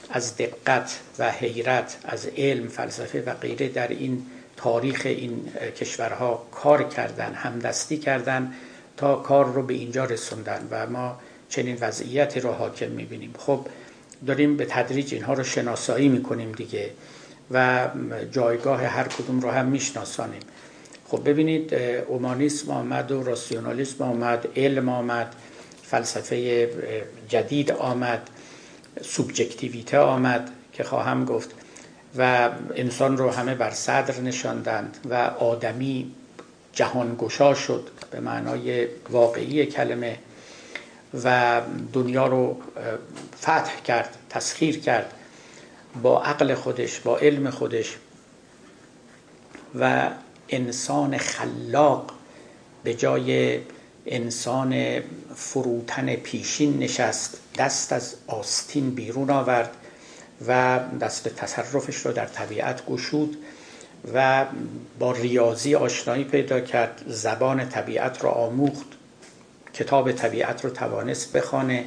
از 0.10 0.38
دقت 0.38 1.00
و 1.20 1.32
حیرت 1.32 1.98
از 2.04 2.28
علم 2.38 2.68
فلسفه 2.68 3.24
و 3.26 3.34
غیره 3.34 3.68
در 3.70 3.88
این 3.88 4.26
تاریخ 4.64 5.02
این 5.06 5.52
کشورها 5.80 6.48
کار 6.52 6.84
کردن 6.84 7.34
همدستی 7.34 7.98
کردن 7.98 8.54
تا 8.98 9.16
کار 9.16 9.46
رو 9.46 9.64
به 9.64 9.74
اینجا 9.74 10.06
رسوندن 10.06 10.68
و 10.72 10.88
ما 10.88 11.20
چنین 11.50 11.78
وضعیتی 11.82 12.40
رو 12.40 12.52
حاکم 12.52 12.88
می‌بینیم. 12.88 13.34
خب 13.38 13.60
داریم 14.28 14.58
به 14.58 14.66
تدریج 14.66 15.14
اینها 15.14 15.34
رو 15.34 15.44
شناسایی 15.44 16.10
می‌کنیم 16.10 16.52
دیگه 16.52 16.90
و 17.52 17.88
جایگاه 18.32 18.84
هر 18.84 19.04
کدوم 19.04 19.40
رو 19.40 19.52
هم 19.52 19.66
میشناسانیم. 19.66 20.42
خب 21.08 21.30
ببینید 21.30 21.74
اومانیسم 22.08 22.72
آمد 22.72 23.12
و 23.12 23.24
راسیونالیسم 23.24 24.04
آمد 24.04 24.48
علم 24.56 24.90
آمد 24.90 25.36
فلسفه 25.84 26.70
جدید 27.30 27.72
آمد 27.72 28.30
سوبجکتیویته 29.02 30.00
آمد 30.00 30.50
که 30.74 30.84
خواهم 30.84 31.26
گفت. 31.26 31.63
و 32.18 32.50
انسان 32.76 33.18
رو 33.18 33.30
همه 33.32 33.56
بر 33.56 33.72
صدر 33.72 34.20
نشاندند 34.22 34.98
و 35.10 35.14
آدمی 35.40 36.12
جهانگشا 36.74 37.54
شد 37.54 37.90
به 38.12 38.20
معنای 38.20 38.88
واقعی 39.10 39.66
کلمه 39.66 40.18
و 41.24 41.62
دنیا 41.94 42.28
رو 42.28 42.58
فتح 43.38 43.82
کرد 43.86 44.18
تسخیر 44.30 44.80
کرد 44.80 45.14
با 46.02 46.24
عقل 46.24 46.54
خودش 46.54 47.00
با 47.00 47.18
علم 47.18 47.50
خودش 47.50 47.98
و 49.80 50.10
انسان 50.50 51.18
خلاق 51.18 52.12
به 52.84 52.94
جای 52.94 53.60
انسان 54.06 55.00
فروتن 55.36 56.16
پیشین 56.16 56.80
نشست 56.80 57.38
دست 57.58 57.94
از 57.94 58.16
آستین 58.28 58.90
بیرون 58.90 59.30
آورد 59.30 59.76
و 60.48 60.80
دست 61.02 61.28
تصرفش 61.30 61.96
رو 61.96 62.12
در 62.12 62.26
طبیعت 62.26 62.86
گشود 62.86 63.38
و 64.14 64.46
با 65.00 65.12
ریاضی 65.12 65.76
آشنایی 65.76 66.24
پیدا 66.24 66.60
کرد 66.60 67.04
زبان 67.08 67.70
طبیعت 67.70 68.24
را 68.24 68.32
آموخت 68.32 68.88
کتاب 69.74 70.12
طبیعت 70.12 70.66
رو 70.66 70.70
توانست 70.70 71.34
بخانه 71.38 71.86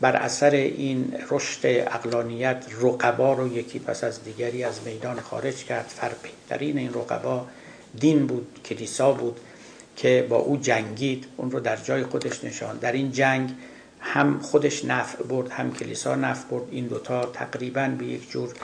بر 0.00 0.16
اثر 0.16 0.50
این 0.50 1.14
رشد 1.30 1.60
اقلانیت 1.64 2.64
رقبا 2.80 3.32
رو 3.32 3.56
یکی 3.56 3.78
پس 3.78 4.04
از 4.04 4.24
دیگری 4.24 4.64
از 4.64 4.80
میدان 4.86 5.20
خارج 5.20 5.64
کرد. 5.64 5.86
فرپیترین 5.86 6.78
این 6.78 6.94
رقبا 6.94 7.46
دین 8.00 8.26
بود 8.26 8.60
کلیسا 8.64 9.12
بود 9.12 9.40
که 9.96 10.26
با 10.28 10.36
او 10.36 10.56
جنگید. 10.56 11.26
اون 11.36 11.50
رو 11.50 11.60
در 11.60 11.76
جای 11.76 12.02
خودش 12.02 12.44
نشان 12.44 12.76
در 12.76 12.92
این 12.92 13.12
جنگ 13.12 13.50
هم 14.04 14.38
خودش 14.38 14.84
نفع 14.84 15.22
برد 15.22 15.50
هم 15.50 15.72
کلیسا 15.72 16.14
نفع 16.14 16.48
برد. 16.48 16.64
این 16.70 16.86
دوتا 16.86 17.26
تقریبا 17.26 17.88
به 17.98 18.04
یک 18.04 18.30
جور 18.30 18.54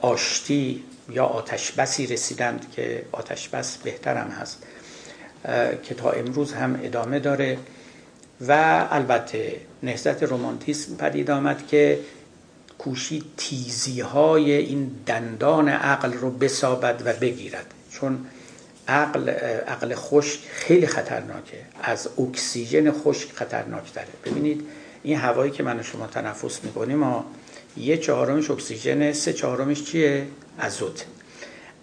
آشتی 0.00 0.84
یا 1.10 1.24
آتشبسی 1.24 2.06
رسیدند 2.06 2.66
که 2.76 3.04
آتشبس 3.12 3.76
بهترم 3.76 4.28
هست 4.30 4.62
که 5.82 5.94
تا 5.94 6.10
امروز 6.10 6.52
هم 6.52 6.80
ادامه 6.82 7.18
داره. 7.18 7.58
و 8.40 8.86
البته 8.90 9.56
نهضت 9.82 10.22
رومانتیسم 10.22 10.96
پدید 10.96 11.30
آمد 11.30 11.66
که 11.66 11.98
کوشی 12.78 13.24
تیزی 13.36 14.00
های 14.00 14.52
این 14.52 14.90
دندان 15.06 15.68
عقل 15.68 16.12
رو 16.12 16.30
بسابد 16.30 17.02
و 17.04 17.12
بگیرد. 17.12 17.66
چون 17.90 18.26
عقل 18.88 19.28
عقل 19.68 19.94
خشک 19.94 20.40
خیلی 20.50 20.86
خطرناکه. 20.86 21.58
از 21.82 22.08
اکسیژن 22.18 22.90
خشک 22.90 23.32
خطرناک 23.32 23.94
داره 23.94 24.08
ببینید 24.24 24.62
این 25.02 25.16
هوایی 25.16 25.50
که 25.50 25.62
من 25.62 25.80
و 25.80 25.82
شما 25.82 26.06
تنفس 26.06 26.64
می‌کنیم 26.64 26.98
ما 26.98 27.24
یه 27.76 27.96
چهارمش 27.96 28.50
اکسیژن 28.50 29.12
سه 29.12 29.32
چهارمش 29.32 29.84
چیه؟ 29.84 30.26
ازوت. 30.58 31.04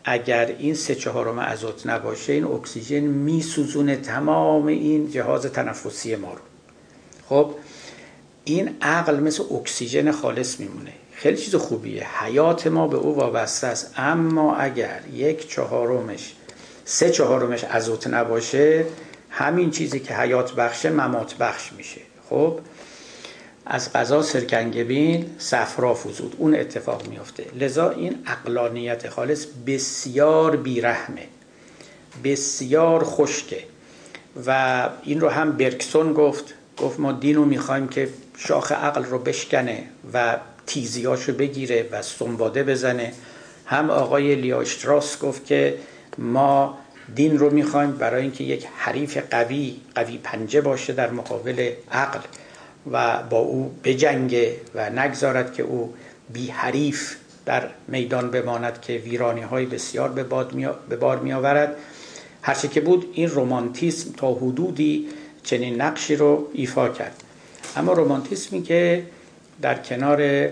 اگر 0.06 0.56
این 0.60 0.76
سه 0.76 0.96
چهارم 0.96 1.40
ازوت 1.40 1.88
نباشه 1.88 2.34
این 2.34 2.44
اکسیژن 2.44 3.00
میسوزونه 3.00 3.96
تمام 3.96 4.68
این 4.68 5.12
جهاز 5.12 5.46
تنفسی 5.46 6.16
ما 6.16 6.34
رو. 6.34 6.42
خب 7.30 7.56
این 8.44 8.78
عقل 8.82 9.20
مثل 9.20 9.44
اکسیژن 9.52 10.12
خالص 10.12 10.60
میمونه. 10.60 10.94
خیلی 11.12 11.38
چیز 11.38 11.56
خوبیه. 11.56 12.24
حیات 12.24 12.68
ما 12.68 12.88
به 12.88 12.98
او 12.98 13.16
وابسته 13.16 13.68
است. 13.68 13.94
اما 13.98 14.56
اگر 14.56 15.00
یک 15.14 15.50
چهارمش 15.50 16.34
سه 16.86 17.10
چهارمش 17.10 17.64
ازوت 17.64 18.08
نباشه 18.08 18.86
همین 19.30 19.72
چیزی 19.72 20.00
که 20.00 20.16
حیات 20.16 20.54
بخشه 20.54 20.90
ممات 20.90 21.36
بخش 21.36 21.74
میشه. 21.74 22.02
خب؟ 22.30 22.60
از 23.66 23.94
غذا 23.94 24.22
سرکنگبین 24.22 25.26
صفرا 25.38 25.94
فزود 25.96 26.36
اون 26.38 26.56
اتفاق 26.56 27.08
میفته 27.08 27.46
لذا 27.60 27.90
این 27.90 28.16
اقلانیت 28.28 29.10
خالص 29.10 29.46
بسیار 29.68 30.56
بیرحمه. 30.56 31.28
بسیار 32.24 33.04
خشکه. 33.04 33.64
و 34.46 34.90
این 35.04 35.22
رو 35.22 35.30
هم 35.30 35.52
برکسون 35.52 36.14
گفت. 36.14 36.54
گفت 36.78 37.00
ما 37.00 37.12
دین 37.12 37.36
رو 37.36 37.46
می‌خوایم 37.46 37.88
که 37.88 38.10
شاخ 38.38 38.72
عقل 38.72 39.04
رو 39.04 39.20
بشکنه 39.20 39.84
و 40.14 40.38
تیزیاشو 40.66 41.34
بگیره 41.34 41.90
و 41.92 42.02
سنباده 42.02 42.64
بزنه. 42.64 43.14
هم 43.66 43.90
آقای 43.90 44.36
لیاشتراس 44.36 45.20
گفت 45.20 45.46
که 45.46 45.78
ما 46.18 46.78
دین 47.16 47.40
رو 47.40 47.50
می‌خوایم 47.50 47.92
برای 47.92 48.22
اینکه 48.22 48.44
یک 48.44 48.68
حریف 48.76 49.18
قوی 49.18 49.76
قوی 49.96 50.18
پنجه 50.18 50.62
باشه 50.62 50.94
در 50.94 51.12
مقابل 51.12 51.72
عقل 51.92 52.20
و 52.92 53.24
با 53.24 53.38
او 53.38 53.76
بجنگه 53.84 54.56
و 54.76 54.90
نگذارد 54.90 55.54
که 55.54 55.64
او 55.64 55.94
بی 56.34 56.48
حریف 56.48 57.16
در 57.46 57.70
میدان 57.88 58.32
بماند 58.32 58.82
که 58.82 58.94
ویرانی 58.94 59.42
های 59.42 59.66
بسیار 59.66 60.10
به, 60.10 60.24
به 60.90 60.96
بار 60.96 61.20
می 61.20 61.34
آورد 61.34 61.76
هرچه 62.42 62.68
که 62.68 62.82
بود 62.82 63.10
این 63.14 63.30
رومانتیسم 63.30 64.12
تا 64.18 64.34
حدودی 64.34 65.08
چنین 65.44 65.82
نقشی 65.82 66.16
رو 66.16 66.48
ایفا 66.54 66.90
کرد. 66.90 67.24
اما 67.76 67.94
رومانتیسمی 67.94 68.64
که 68.64 69.04
در 69.62 69.76
کنار 69.76 70.50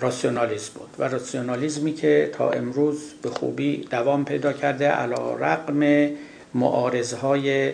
راسیونالیسم 0.00 0.72
بود. 0.74 0.88
و 0.98 1.04
راسیونالیسمی 1.04 1.94
که 1.94 2.30
تا 2.34 2.50
امروز 2.50 2.98
به 3.22 3.30
خوبی 3.30 3.76
دوام 3.90 4.24
پیدا 4.24 4.52
کرده 4.52 4.88
علا 4.88 5.34
رقم 5.34 6.10
معارضهای 6.54 7.72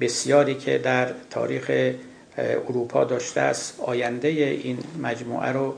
بسیاری 0.00 0.54
که 0.54 0.78
در 0.78 1.08
تاریخ 1.30 1.92
اروپا 2.38 3.04
داشته 3.04 3.40
است 3.40 3.80
آینده 3.80 4.28
این 4.28 4.78
مجموعه 5.02 5.52
رو 5.52 5.74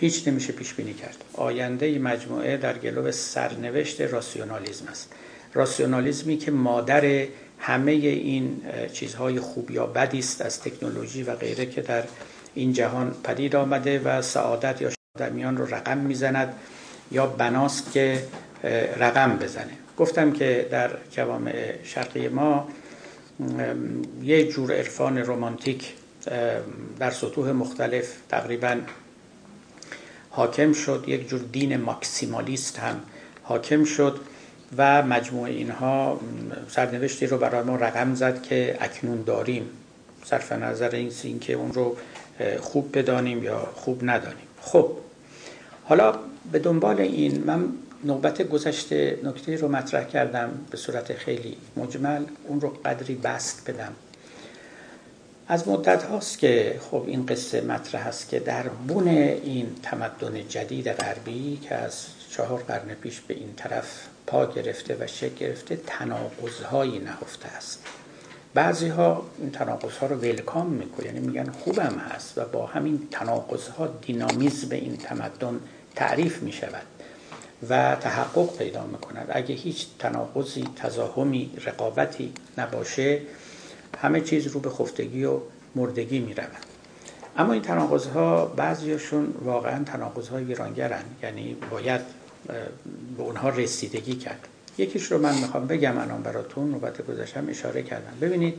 هیچ 0.00 0.28
نمیشه 0.28 0.52
پیش 0.52 0.74
بینی 0.74 0.94
کرد. 0.94 1.24
آینده 1.32 1.98
مجموعه 1.98 2.56
در 2.56 2.78
گلو 2.78 3.12
سرنوشت 3.12 4.00
راسیونالیسم 4.00 4.86
است. 4.88 5.12
راسیونالیسمی 5.54 6.36
که 6.36 6.50
مادر 6.50 7.26
همه 7.58 7.92
این 7.92 8.62
چیزهای 8.92 9.40
خوب 9.40 9.70
یا 9.70 9.86
بدی 9.86 10.18
است 10.18 10.42
از 10.42 10.60
تکنولوژی 10.60 11.22
و 11.22 11.34
غیره 11.34 11.66
که 11.66 11.80
در 11.80 12.04
این 12.56 12.72
جهان 12.72 13.14
پدید 13.24 13.56
آمده 13.56 13.98
و 13.98 14.22
سعادت 14.22 14.82
یا 14.82 14.90
شادمیان 15.18 15.56
رو 15.56 15.74
رقم 15.74 15.98
می‌زند 15.98 16.54
یا 17.10 17.26
بناست 17.26 17.92
که 17.92 18.22
رقم 18.96 19.36
بزنه. 19.36 19.72
گفتم 19.96 20.32
که 20.32 20.68
در 20.70 20.90
جوامع 21.10 21.74
شرقی 21.84 22.28
ما 22.28 22.68
یه 24.22 24.48
جور 24.48 24.72
عرفان 24.72 25.18
رومانتیک 25.18 25.92
در 26.98 27.10
سطوح 27.10 27.52
مختلف 27.52 28.12
تقریبا 28.28 28.76
حاکم 30.30 30.72
شد. 30.72 31.04
یک 31.06 31.28
جور 31.28 31.40
دین 31.52 31.76
ماکسیمالیست 31.76 32.78
هم 32.78 33.00
حاکم 33.42 33.84
شد 33.84 34.20
و 34.76 35.02
مجموع 35.02 35.44
اینها 35.44 36.20
سرنوشتی 36.68 37.26
رو 37.26 37.38
برای 37.38 37.62
ما 37.62 37.76
رقم 37.76 38.14
زد 38.14 38.42
که 38.42 38.76
اکنون 38.80 39.22
داریم. 39.22 39.68
صرف 40.24 40.52
نظر 40.52 40.90
این 40.90 41.38
که 41.40 41.52
اون 41.52 41.72
رو 41.72 41.96
خوب 42.60 42.98
بدانیم 42.98 43.42
یا 43.42 43.68
خوب 43.74 44.00
ندانیم. 44.02 44.46
خب 44.60 44.90
حالا 45.84 46.14
به 46.52 46.58
دنبال 46.58 47.00
این 47.00 47.44
من 47.44 47.68
نوبت 48.04 48.42
گذشته 48.42 49.18
نکته 49.24 49.56
رو 49.56 49.68
مطرح 49.68 50.04
کردم 50.04 50.50
به 50.70 50.76
صورت 50.76 51.12
خیلی 51.12 51.56
مجمل 51.76 52.24
اون 52.48 52.60
رو 52.60 52.68
قدری 52.84 53.14
بست 53.14 53.70
بدم. 53.70 53.92
از 55.48 55.68
مدت 55.68 56.02
هاست 56.02 56.38
که 56.38 56.80
خب 56.90 57.04
این 57.06 57.26
قصه 57.26 57.60
مطرح 57.60 58.06
است 58.06 58.28
که 58.28 58.40
در 58.40 58.62
بون 58.62 59.08
این 59.08 59.76
تمدن 59.82 60.48
جدید 60.48 60.88
غربی 60.88 61.56
که 61.62 61.74
از 61.74 62.06
چهار 62.30 62.62
قرن 62.62 62.94
پیش 62.94 63.20
به 63.20 63.34
این 63.34 63.52
طرف 63.56 64.06
پا 64.26 64.46
گرفته 64.46 64.96
و 65.00 65.06
شکل 65.06 65.34
گرفته 65.34 65.78
تناقضهایی 65.86 66.98
نهفته 66.98 67.48
است. 67.48 67.82
بعضی 68.56 68.88
ها 68.88 69.22
این 69.38 69.50
تناقض 69.50 69.96
ها 69.96 70.06
رو 70.06 70.16
ولکام 70.16 70.66
می‌کنه 70.66 71.06
یعنی 71.06 71.20
میگن 71.20 71.50
خوبم 71.50 72.02
هست 72.10 72.38
و 72.38 72.44
با 72.44 72.66
همین 72.66 73.08
تناقض 73.10 73.68
ها 73.68 73.86
دینامیزم 73.86 74.68
این 74.70 74.96
تمدن 74.96 75.60
تعریف 75.94 76.42
می‌شود 76.42 76.82
و 77.68 77.96
تحقق 78.00 78.58
پیدا 78.58 78.86
می‌کند. 78.86 79.26
اگه 79.32 79.54
هیچ 79.54 79.86
تناقضی 79.98 80.64
تزاهمی 80.76 81.50
رقابتی 81.66 82.32
نباشه 82.58 83.22
همه 83.98 84.20
چیز 84.20 84.46
رو 84.46 84.60
به 84.60 84.70
خفتگی 84.70 85.24
و 85.24 85.38
مردگی 85.74 86.18
می‌رود 86.18 86.50
اما 87.36 87.52
این 87.52 87.62
تناقض 87.62 88.06
ها 88.06 88.46
بعضیشون 88.46 89.34
واقعا 89.44 89.84
تناقض 89.84 90.28
های 90.28 90.44
ویرانگرن 90.44 91.04
یعنی 91.22 91.56
باید 91.70 92.00
به 93.16 93.22
اونها 93.22 93.48
رسیدگی 93.48 94.14
کرد. 94.14 94.48
یکیش 94.78 95.12
رو 95.12 95.18
من 95.18 95.34
می‌خوام 95.34 95.66
بگم 95.66 95.98
الان 95.98 96.22
براتون 96.22 96.70
نوبت 96.70 97.06
گذاشتم 97.06 97.48
اشاره 97.48 97.82
کردم. 97.82 98.12
ببینید 98.20 98.54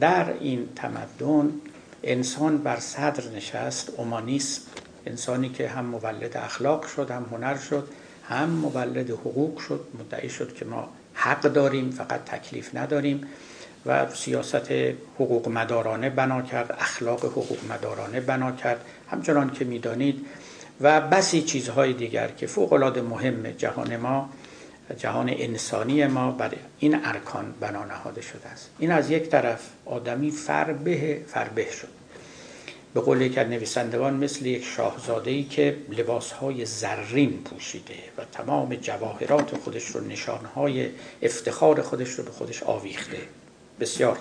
در 0.00 0.32
این 0.40 0.68
تمدن 0.76 1.52
انسان 2.02 2.58
بر 2.58 2.80
صدر 2.80 3.24
نشست 3.36 3.92
اومانیسم 3.96 4.62
انسانی 5.06 5.48
که 5.48 5.68
هم 5.68 5.84
مولد 5.84 6.36
اخلاق 6.36 6.86
شد 6.86 7.10
هم 7.10 7.26
هنر 7.32 7.56
شد 7.56 7.88
هم 8.28 8.50
مولد 8.50 9.10
حقوق 9.10 9.58
شد 9.60 9.80
مدعی 10.00 10.28
شد 10.28 10.54
که 10.54 10.64
ما 10.64 10.88
حق 11.14 11.40
داریم 11.42 11.90
فقط 11.90 12.24
تکلیف 12.24 12.74
نداریم 12.74 13.26
و 13.86 14.10
سیاست 14.14 14.72
حقوق 15.14 15.48
مدارانه 15.48 16.10
بنا 16.10 16.42
کرد 16.42 16.76
اخلاق 16.78 17.24
حقوق 17.24 17.58
مدارانه 17.72 18.20
بنا 18.20 18.52
کرد. 18.52 18.84
همچنان 19.10 19.50
که 19.50 19.64
می‌دانید 19.64 20.26
و 20.80 21.00
بسی 21.00 21.42
چیزهای 21.42 21.92
دیگر 21.92 22.28
که 22.28 22.46
فوق 22.46 22.72
العاده 22.72 23.02
مهم 23.02 23.50
جهان 23.50 23.96
ما 23.96 24.30
جهان 24.96 25.28
انسانی 25.28 26.06
ما 26.06 26.30
بر 26.30 26.54
این 26.78 27.04
ارکان 27.04 27.54
بنا 27.60 27.84
نهاده 27.84 28.20
شده 28.20 28.48
است. 28.48 28.70
این 28.78 28.90
از 28.90 29.10
یک 29.10 29.28
طرف 29.28 29.60
آدمی 29.86 30.30
فربه 30.30 31.22
فربه 31.26 31.70
شد. 31.70 31.88
به 32.94 33.00
قول 33.00 33.20
یک 33.20 33.38
نویسندگان 33.38 34.14
مثل 34.14 34.46
یک 34.46 34.64
شاهزاده 34.64 35.30
ای 35.30 35.44
که 35.44 35.76
لباسهای 35.90 36.64
زرین 36.64 37.42
پوشیده 37.42 37.94
و 38.18 38.24
تمام 38.32 38.74
جواهرات 38.74 39.56
خودش 39.56 39.86
رو 39.86 40.00
نشانهای 40.00 40.88
افتخار 41.22 41.82
خودش 41.82 42.10
رو 42.10 42.24
به 42.24 42.30
خودش 42.30 42.62
آویخته. 42.62 43.18
بسیار 43.80 44.18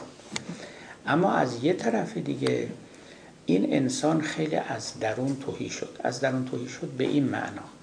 اما 1.05 1.33
از 1.33 1.63
یه 1.63 1.73
طرف 1.73 2.17
دیگه 2.17 2.67
این 3.45 3.73
انسان 3.73 4.21
خیلی 4.21 4.55
از 4.55 4.99
درون 4.99 5.37
توهی 5.45 5.69
شد. 5.69 5.99
از 6.03 6.19
درون 6.21 6.45
توهی 6.45 6.69
شد 6.69 6.87
به 6.87 7.03
این 7.03 7.23
معنا. 7.23 7.76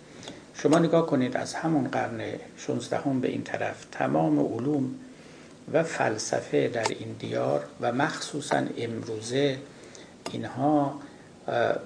شما 0.54 0.78
نگاه 0.78 1.06
کنید 1.06 1.36
از 1.36 1.54
همون 1.54 1.88
قرن 1.88 2.20
16 2.56 2.98
به 3.20 3.28
این 3.28 3.42
طرف 3.42 3.84
تمام 3.92 4.40
علوم 4.40 4.94
و 5.72 5.82
فلسفه 5.82 6.68
در 6.68 6.86
این 6.88 7.12
دیار 7.18 7.64
و 7.80 7.92
مخصوصا 7.92 8.62
امروزه 8.78 9.58
اینها 10.32 11.00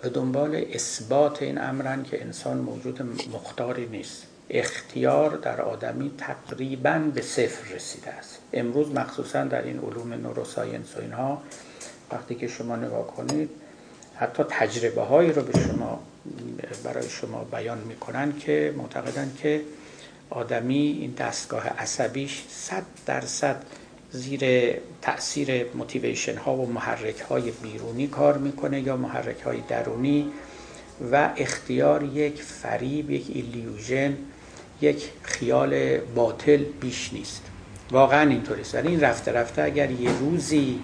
به 0.03 0.09
دنبال 0.15 0.65
اثبات 0.73 1.43
این 1.43 1.59
امرن 1.59 2.03
که 2.03 2.23
انسان 2.23 2.57
موجود 2.57 3.03
مختاری 3.35 3.87
نیست. 3.87 4.27
اختیار 4.51 5.37
در 5.37 5.61
آدمی 5.61 6.11
تقریبا 6.19 6.99
به 7.15 7.23
صفر 7.23 7.75
رسیده 7.75 8.11
است. 8.11 8.39
امروز 8.53 8.93
مخصوصا 8.93 9.45
در 9.45 9.63
این 9.63 9.79
علوم 9.79 10.13
نوروساینس 10.13 10.97
و 10.97 11.01
اینها 11.01 11.43
وقتی 12.13 12.35
که 12.35 12.49
شما 12.49 12.77
نگاه 12.77 13.07
کنید 13.07 13.51
حتی 14.19 14.43
تجربه 14.49 15.03
هایی 15.03 15.33
رو 15.33 15.43
به 15.43 15.61
شما 15.61 16.01
برای 16.85 17.09
شما 17.09 17.45
بیان 17.45 17.79
می‌کنن 17.79 18.39
که 18.39 18.75
معتقدن 18.77 19.33
که 19.43 19.61
آدمی 20.31 20.99
این 21.01 21.15
دستگاه 21.19 21.69
عصبیش 21.69 22.43
صد 22.49 22.83
درصد 23.07 23.63
زیر 24.11 24.75
تاثیر 25.03 25.67
موتیویشن 25.75 26.37
ها 26.37 26.55
و 26.55 26.73
محرک 26.73 27.21
های 27.21 27.51
بیرونی 27.51 28.07
کار 28.07 28.39
می‌کنه 28.39 28.81
یا 28.81 28.97
محرک 28.97 29.41
های 29.41 29.61
درونی 29.69 30.33
و 31.13 31.31
اختیار 31.37 32.03
یک 32.03 32.43
فریب 32.43 33.11
یک 33.11 33.27
illusion 33.29 34.17
یک 34.81 35.11
خیال 35.23 35.99
باطل 35.99 36.65
بیش 36.81 37.13
نیست. 37.13 37.43
واقعا 37.91 38.31
اینطوریست. 38.31 38.75
این 38.75 39.01
رفته 39.01 39.33
رفته 39.33 39.63
اگر 39.63 39.91
یه 39.91 40.19
روزی 40.19 40.81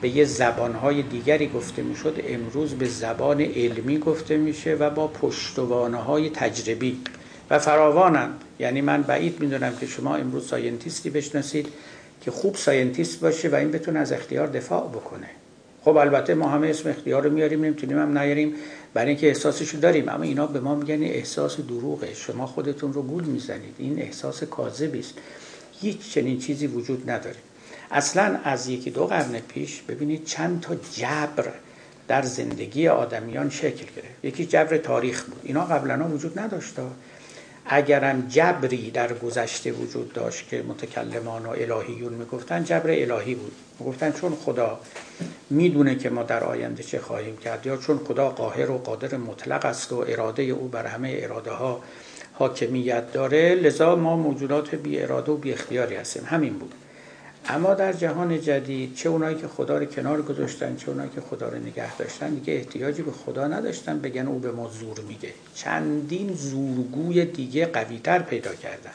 به 0.00 0.08
یه 0.08 0.24
زبانهای 0.24 1.02
دیگری 1.02 1.48
گفته 1.48 1.82
می‌شد 1.82 2.24
امروز 2.28 2.74
به 2.74 2.88
زبان 2.88 3.40
علمی 3.40 3.98
گفته 3.98 4.36
میشه 4.36 4.74
و 4.74 4.90
با 4.90 5.06
پشتوانه 5.06 5.96
های 5.96 6.30
تجربی 6.30 7.00
و 7.50 7.58
فراوانند. 7.58 8.40
یعنی 8.58 8.80
من 8.80 9.02
بعید 9.02 9.40
می‌دونم 9.40 9.76
که 9.76 9.86
شما 9.86 10.16
امروز 10.16 10.48
scientist 10.48 11.04
ی 11.04 11.10
بشناسید 11.10 11.68
که 12.20 12.30
خوب 12.30 12.56
scientist 12.56 13.20
باشه 13.20 13.48
و 13.48 13.54
این 13.54 13.70
بتونه 13.70 13.98
از 13.98 14.12
اختیار 14.12 14.46
دفاع 14.46 14.88
بکنه. 14.88 15.26
خب 15.84 15.96
البته 15.96 16.34
ما 16.34 16.48
همه 16.48 16.68
اسم 16.68 16.88
اختیار 16.88 17.24
رو 17.24 17.30
میاریم 17.30 17.64
نمی‌تونیم 17.64 17.98
هم 17.98 18.18
نیاریم 18.18 18.54
برای 18.94 19.08
اینکه 19.08 19.28
احساسشو 19.28 19.78
داریم. 19.78 20.08
اما 20.08 20.22
اینا 20.22 20.46
به 20.46 20.60
ما 20.60 20.74
میگن 20.74 21.02
احساس 21.02 21.60
دروغه. 21.60 22.14
شما 22.14 22.46
خودتون 22.46 22.92
رو 22.92 23.02
گول 23.02 23.24
می‌زنید. 23.24 23.74
این 23.78 23.98
احساس 23.98 24.44
کاذبی 24.44 24.98
است. 24.98 25.14
هیچ 25.80 26.12
چنین 26.12 26.38
چیزی 26.38 26.66
وجود 26.66 27.10
نداره. 27.10 27.36
اصلا 27.90 28.38
از 28.44 28.68
یکی 28.68 28.90
دو 28.90 29.06
قرن 29.06 29.40
پیش 29.48 29.82
ببینید 29.82 30.24
چند 30.24 30.60
تا 30.60 30.74
جبر 30.74 31.52
در 32.08 32.22
زندگی 32.22 32.88
آدمیان 32.88 33.50
شکل 33.50 33.84
گرفت. 33.96 34.24
یکی 34.24 34.46
جبر 34.46 34.76
تاریخ 34.76 35.24
بود. 35.24 35.40
اینا 35.42 35.64
قبلا 35.64 36.08
وجود 36.08 36.38
نداشت. 36.38 36.74
اگرم 37.66 38.26
جبری 38.28 38.90
در 38.90 39.12
گذشته 39.12 39.72
وجود 39.72 40.12
داشت 40.12 40.48
که 40.48 40.62
متکلمان 40.68 41.46
و 41.46 41.48
الهیون 41.48 42.12
می‌گفتن 42.12 42.64
جبر 42.64 42.90
الهی 42.90 43.34
بود. 43.34 43.52
می‌گفتن 43.80 44.12
چون 44.12 44.34
خدا 44.34 44.80
می‌دونه 45.50 45.94
که 45.94 46.10
ما 46.10 46.22
در 46.22 46.44
آینده 46.44 46.82
چه 46.82 46.98
خواهیم 46.98 47.36
کرد 47.36 47.66
یا 47.66 47.76
چون 47.76 47.98
خدا 47.98 48.28
قاهر 48.28 48.70
و 48.70 48.78
قادر 48.78 49.16
مطلق 49.16 49.64
است 49.64 49.92
و 49.92 50.04
اراده 50.08 50.42
او 50.42 50.68
بر 50.68 50.86
همه 50.86 51.18
اراده 51.22 51.50
ها 51.50 51.82
حاکمیت 52.32 53.12
داره 53.12 53.54
لذا 53.54 53.96
ما 53.96 54.16
موجودات 54.16 54.74
بی 54.74 55.00
اراده 55.00 55.32
و 55.32 55.36
بی 55.36 55.52
اختیاری 55.52 55.96
هستیم. 55.96 56.22
همین 56.26 56.52
بود. 56.52 56.74
اما 57.46 57.74
در 57.74 57.92
جهان 57.92 58.40
جدید 58.40 58.94
چه 58.94 59.08
اونایی 59.08 59.36
که 59.36 59.48
خدا 59.48 59.78
رو 59.78 59.84
کنار 59.84 60.22
گذاشتن 60.22 60.76
چه 60.76 60.88
اونایی 60.88 61.10
که 61.14 61.20
خدا 61.20 61.48
رو 61.48 61.58
نگه 61.58 61.96
داشتن 61.96 62.34
دیگه 62.34 62.52
احتیاجی 62.52 63.02
به 63.02 63.10
خدا 63.12 63.48
نداشتن. 63.48 63.98
بگن 63.98 64.26
او 64.26 64.38
به 64.38 64.52
ما 64.52 64.68
زور 64.68 65.00
میگه 65.00 65.32
چندین 65.54 66.34
زورگوی 66.34 67.24
دیگه 67.24 67.66
قویتر 67.66 68.18
پیدا 68.18 68.54
کردن 68.54 68.94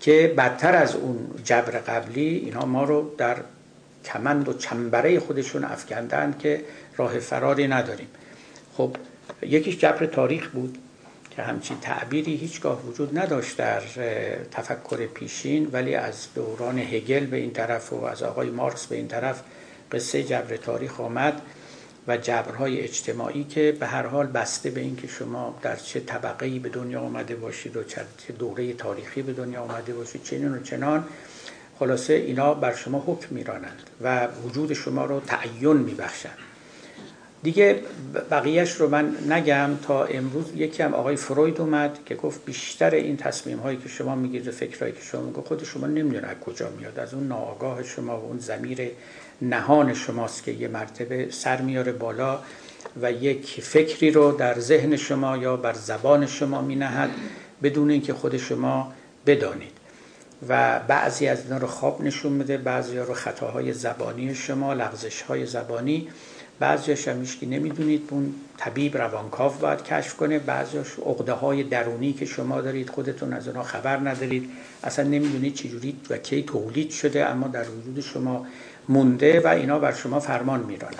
که 0.00 0.34
بدتر 0.36 0.74
از 0.74 0.96
اون 0.96 1.30
جبر 1.44 1.78
قبلی 1.78 2.36
اینا 2.36 2.64
ما 2.64 2.84
رو 2.84 3.10
در 3.18 3.36
کمند 4.04 4.48
و 4.48 4.52
چنبره 4.52 5.20
خودشون 5.20 5.64
افکندن 5.64 6.34
که 6.38 6.64
راه 6.96 7.18
فراری 7.18 7.68
نداریم. 7.68 8.08
خب 8.76 8.96
یکیش 9.42 9.78
جبر 9.78 10.06
تاریخ 10.06 10.48
بود. 10.48 10.78
که 11.30 11.42
همچین 11.42 11.80
تعبیری 11.80 12.36
هیچگاه 12.36 12.86
وجود 12.86 13.18
نداشت 13.18 13.56
در 13.56 13.80
تفکر 14.50 15.06
پیشین 15.06 15.68
ولی 15.72 15.94
از 15.94 16.26
دوران 16.34 16.78
هگل 16.78 17.26
به 17.26 17.36
این 17.36 17.50
طرف 17.50 17.92
و 17.92 18.04
از 18.04 18.22
آقای 18.22 18.50
مارکس 18.50 18.86
به 18.86 18.96
این 18.96 19.08
طرف 19.08 19.42
قصه 19.92 20.22
جبر 20.22 20.56
تاریخ 20.56 21.00
آمد 21.00 21.42
و 22.08 22.16
جبرهای 22.16 22.80
اجتماعی 22.80 23.44
که 23.44 23.76
به 23.80 23.86
هر 23.86 24.06
حال 24.06 24.26
بسته 24.26 24.70
به 24.70 24.80
اینکه 24.80 25.08
شما 25.08 25.58
در 25.62 25.76
چه 25.76 26.00
طبقه 26.00 26.58
به 26.58 26.68
دنیا 26.68 27.00
آمده 27.00 27.36
باشید 27.36 27.76
و 27.76 27.84
چه 27.84 28.02
دوره 28.38 28.72
تاریخی 28.72 29.22
به 29.22 29.32
دنیا 29.32 29.60
آمده 29.60 29.94
باشید 29.94 30.22
چنین 30.22 30.54
و 30.54 30.62
چنان 30.62 31.04
خلاصه 31.78 32.12
اینا 32.12 32.54
بر 32.54 32.74
شما 32.74 33.04
حکم 33.06 33.34
میرانند 33.34 33.90
و 34.00 34.26
وجود 34.26 34.72
شما 34.72 35.04
رو 35.04 35.20
تعین 35.20 35.76
میبخشند. 35.76 36.49
دیگه 37.42 37.80
بقیهش 38.30 38.72
رو 38.72 38.88
من 38.88 39.16
نگم. 39.28 39.70
تا 39.82 40.04
امروز 40.04 40.44
یکی 40.56 40.82
هم 40.82 40.94
آقای 40.94 41.16
فروید 41.16 41.60
اومد 41.60 41.98
که 42.06 42.14
گفت 42.14 42.44
بیشتر 42.44 42.90
این 42.90 43.16
تصمیم 43.16 43.58
هایی 43.58 43.78
که 43.78 43.88
شما 43.88 44.14
میگید 44.14 44.48
و 44.48 44.50
فکرهایی 44.50 44.92
که 44.92 45.02
شما 45.02 45.22
میگید 45.22 45.44
خود 45.44 45.64
شما 45.64 45.86
نمی‌دونه 45.86 46.26
از 46.26 46.36
کجا 46.36 46.70
میاد. 46.78 46.98
از 46.98 47.14
اون 47.14 47.28
ناآگاه 47.28 47.82
شما 47.82 48.20
و 48.20 48.24
اون 48.24 48.38
زمیر 48.38 48.90
نهان 49.42 49.94
شماست 49.94 50.44
که 50.44 50.52
یه 50.52 50.68
مرتبه 50.68 51.30
سر 51.30 51.60
میاره 51.60 51.92
بالا 51.92 52.38
و 53.02 53.12
یک 53.12 53.60
فکری 53.62 54.10
رو 54.10 54.32
در 54.32 54.60
ذهن 54.60 54.96
شما 54.96 55.36
یا 55.36 55.56
بر 55.56 55.72
زبان 55.72 56.26
شما 56.26 56.62
مینهد 56.62 57.10
بدون 57.62 57.90
اینکه 57.90 58.14
خود 58.14 58.36
شما 58.36 58.92
بدانید. 59.26 59.80
و 60.48 60.80
بعضی 60.88 61.26
از 61.26 61.44
اینا 61.44 61.56
رو 61.56 61.66
خواب 61.66 62.02
نشون 62.02 62.32
میده 62.32 62.58
بعضی 62.58 62.98
رو 62.98 63.14
خطاهای 63.14 63.72
زبانی 63.72 64.34
شما 64.34 64.74
لغزش 64.74 65.22
های 65.22 65.46
زبانی 65.46 66.08
بعضیش 66.60 67.08
هم 67.08 67.24
که 67.24 67.46
نمی‌دونید. 67.46 68.08
اون 68.10 68.34
طبیب 68.56 68.96
روانکاو 68.96 69.52
باید 69.52 69.82
کشف 69.82 70.16
کنه. 70.16 70.38
بعضیش 70.38 70.98
عقده 71.06 71.32
های 71.32 71.62
درونی 71.62 72.12
که 72.12 72.26
شما 72.26 72.60
دارید 72.60 72.90
خودتون 72.90 73.32
از 73.32 73.48
اونها 73.48 73.62
خبر 73.62 73.96
ندارید. 73.96 74.50
اصلا 74.84 75.04
نمی‌دونید 75.04 75.54
چجوری 75.54 75.96
و 76.10 76.16
کی 76.16 76.42
تولید 76.42 76.90
شده 76.90 77.26
اما 77.26 77.48
در 77.48 77.64
وجود 77.70 78.00
شما 78.00 78.46
مونده 78.88 79.40
و 79.40 79.46
اینا 79.46 79.78
بر 79.78 79.92
شما 79.92 80.20
فرمان 80.20 80.60
میرانن 80.60 80.94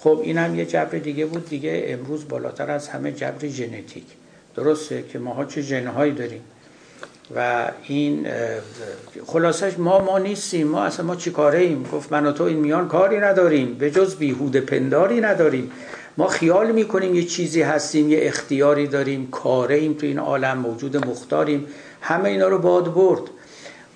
خب 0.00 0.20
این 0.22 0.38
هم 0.38 0.54
یه 0.54 0.66
جبر 0.66 0.98
دیگه 0.98 1.26
بود. 1.26 1.48
دیگه 1.48 1.84
امروز 1.86 2.28
بالاتر 2.28 2.70
از 2.70 2.88
همه 2.88 3.12
جبر 3.12 3.48
ژنتیک. 3.48 4.04
درسته 4.56 5.04
که 5.12 5.18
ماها 5.18 5.44
چه 5.44 5.62
ژنهایی 5.62 6.12
داریم. 6.12 6.40
و 7.36 7.70
این 7.84 8.26
خلاصش 9.26 9.78
ما 9.78 9.98
ما 9.98 10.18
نیستیم. 10.18 10.66
ما 10.66 10.84
اصلا 10.84 11.06
ما 11.06 11.16
چی 11.16 11.30
کاره 11.30 11.58
ایم 11.58 11.82
گفت 11.92 12.12
من 12.12 12.26
و 12.26 12.32
تو 12.32 12.44
این 12.44 12.56
میان 12.56 12.88
کاری 12.88 13.18
نداریم. 13.18 13.74
به 13.74 13.90
جز 13.90 14.16
بیهود 14.16 14.56
پنداری 14.56 15.20
نداریم. 15.20 15.70
ما 16.16 16.26
خیال 16.26 16.72
می‌کنیم 16.72 17.14
یه 17.14 17.24
چیزی 17.24 17.62
هستیم 17.62 18.10
یه 18.10 18.18
اختیاری 18.22 18.86
داریم 18.86 19.28
کاره 19.30 19.74
ایم 19.74 19.94
تو 19.94 20.06
این 20.06 20.18
عالم 20.18 20.58
موجود 20.58 21.06
مختاریم. 21.06 21.66
همه 22.00 22.28
اینا 22.28 22.48
رو 22.48 22.58
باد 22.58 22.94
برد. 22.94 23.22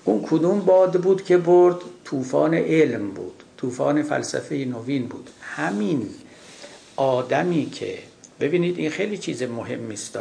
اون 0.03 0.25
کدوم 0.29 0.59
باد 0.59 0.93
بود 1.01 1.23
که 1.23 1.37
برد؟ 1.37 1.75
طوفان 2.05 2.53
علم 2.53 3.09
بود. 3.09 3.43
طوفان 3.57 4.03
فلسفه 4.03 4.55
نوین 4.55 5.07
بود. 5.07 5.29
همین 5.41 6.09
آدمی 6.95 7.65
که 7.65 7.97
ببینید 8.39 8.77
این 8.77 8.89
خیلی 8.89 9.17
چیز 9.17 9.43
مهم 9.43 9.91
است 9.91 10.17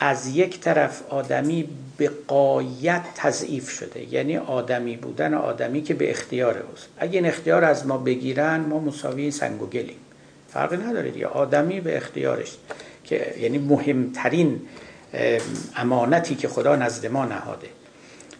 از 0.00 0.26
یک 0.36 0.60
طرف 0.60 1.02
آدمی 1.08 1.68
به 1.96 2.10
قایت 2.28 3.02
تضعیف 3.14 3.70
شده 3.70 4.14
یعنی 4.14 4.36
آدمی 4.36 4.96
بودن 4.96 5.34
آدمی 5.34 5.82
که 5.82 5.94
به 5.94 6.10
اختیار 6.10 6.58
اوست. 6.70 6.88
اگه 6.98 7.12
این 7.12 7.26
اختیار 7.26 7.64
از 7.64 7.86
ما 7.86 7.98
بگیرن 7.98 8.60
ما 8.60 8.78
مساوی 8.78 9.30
سنگ 9.30 9.62
و 9.62 9.66
گلیم. 9.66 9.96
فرقی 10.48 10.76
نداره 10.76 11.10
دیگه. 11.10 11.26
آدمی 11.26 11.80
به 11.80 11.96
اختیارش 11.96 12.56
که 13.04 13.34
یعنی 13.40 13.58
مهمترین 13.58 14.60
امانتی 15.76 16.34
که 16.34 16.48
خدا 16.48 16.76
نزد 16.76 17.06
ما 17.06 17.24
نهاده. 17.24 17.68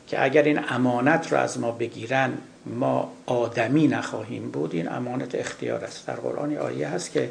که 0.06 0.24
اگر 0.24 0.42
این 0.42 0.60
امانت 0.68 1.32
رو 1.32 1.38
از 1.38 1.60
ما 1.60 1.72
بگیرن 1.72 2.32
ما 2.66 3.12
آدمی 3.26 3.88
نخواهیم 3.88 4.50
بود 4.50 4.74
این 4.74 4.88
امانت 4.88 5.34
اختیار 5.34 5.84
است. 5.84 6.06
در 6.06 6.14
قرآن 6.14 6.56
آیه 6.56 6.88
هست 6.88 7.12
که 7.12 7.30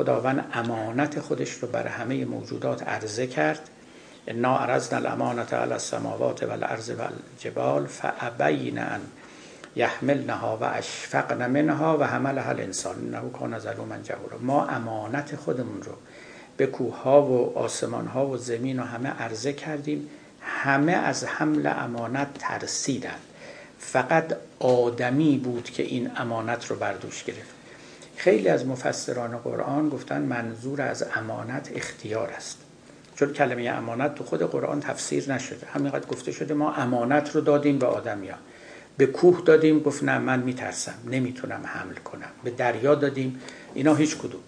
خداوند 0.00 0.44
امانت 0.52 1.20
خودش 1.20 1.50
رو 1.50 1.68
بر 1.68 1.86
همه 1.86 2.24
موجودات 2.24 2.82
عرضه 2.82 3.26
کرد. 3.26 3.70
انا 4.26 4.58
عرضنا 4.58 4.98
الامانت 4.98 5.54
علی 5.54 5.72
السماوات 5.72 6.42
و 6.42 6.50
الارض 6.50 6.90
و 6.90 7.02
الجبال 7.02 7.86
فابین 7.86 8.78
ان 8.78 9.00
یحملنها 9.76 10.58
و 10.60 10.64
اشفقن 10.64 11.50
منها 11.50 11.98
و 11.98 12.04
حملها 12.04 12.50
الانسان. 12.50 12.96
انه 12.96 13.30
کان 13.30 13.58
ظلوما 13.58 13.96
جهورا. 13.96 14.38
ما 14.38 14.66
امانت 14.66 15.36
خودمون 15.36 15.82
رو 15.82 15.92
به 16.56 16.66
کوه 16.66 17.02
ها 17.02 17.22
و 17.22 17.58
آسمان 17.58 18.06
ها 18.06 18.26
و 18.26 18.36
زمین 18.36 18.80
و 18.80 18.82
همه 18.82 19.08
عرضه 19.08 19.52
کردیم. 19.52 20.08
همه 20.40 20.92
از 20.92 21.24
حمل 21.24 21.66
امانت 21.66 22.28
ترسیدند. 22.38 23.20
فقط 23.78 24.36
آدمی 24.58 25.38
بود 25.38 25.70
که 25.70 25.82
این 25.82 26.10
امانت 26.16 26.66
رو 26.66 26.76
بردوش 26.76 27.24
گرفت. 27.24 27.59
خیلی 28.24 28.48
از 28.48 28.66
مفسران 28.66 29.38
قرآن 29.38 29.88
گفتن 29.88 30.22
منظور 30.22 30.82
از 30.82 31.04
امانت 31.14 31.70
اختیار 31.74 32.30
است. 32.30 32.58
چون 33.16 33.32
کلمه 33.32 33.68
امانت 33.68 34.14
تو 34.14 34.24
خود 34.24 34.42
قرآن 34.42 34.80
تفسیر 34.80 35.32
نشده. 35.32 35.66
همینقدر 35.66 36.06
گفته 36.06 36.32
شده 36.32 36.54
ما 36.54 36.72
امانت 36.74 37.34
رو 37.34 37.40
دادیم 37.40 37.78
به 37.78 37.86
آدمیا. 37.86 38.34
به 38.96 39.06
کوه 39.06 39.42
دادیم 39.44 39.80
گفت 39.80 40.04
نه 40.04 40.18
من 40.18 40.40
میترسم. 40.40 40.94
نمی‌تونم 41.10 41.60
حمل 41.64 41.94
کنم. 41.94 42.28
به 42.44 42.50
دریا 42.50 42.94
دادیم. 42.94 43.40
اینا 43.74 43.94
هیچ 43.94 44.18
کدوم. 44.18 44.40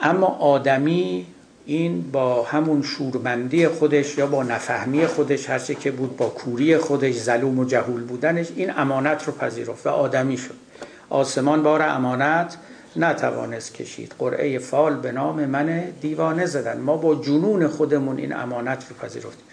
اما 0.00 0.26
آدمی 0.26 1.26
این 1.66 2.10
با 2.10 2.42
همون 2.42 2.82
شورمندی 2.82 3.68
خودش 3.68 4.18
یا 4.18 4.26
با 4.26 4.42
نفهمی 4.42 5.06
خودش 5.06 5.50
هرچه 5.50 5.74
که 5.74 5.90
بود 5.90 6.16
با 6.16 6.28
کوری 6.28 6.78
خودش 6.78 7.14
ظلوم 7.14 7.58
و 7.58 7.64
جهول 7.64 8.04
بودنش 8.04 8.46
این 8.56 8.70
امانت 8.76 9.24
رو 9.24 9.32
پذیرفت 9.32 9.86
و 9.86 9.90
آدمی 9.90 10.36
شد. 10.36 10.67
آسمان 11.10 11.62
بار 11.62 11.82
امانت 11.82 12.56
نتوانست 12.96 13.74
کشید. 13.74 14.14
قرعه 14.18 14.58
فال 14.58 14.96
به 14.96 15.12
نام 15.12 15.44
من 15.44 15.80
دیوانه 16.00 16.46
زدن. 16.46 16.80
ما 16.80 16.96
با 16.96 17.14
جنون 17.14 17.68
خودمون 17.68 18.18
این 18.18 18.36
امانت 18.36 18.86
رو 18.90 18.96
پذیرفتیم 18.96 19.44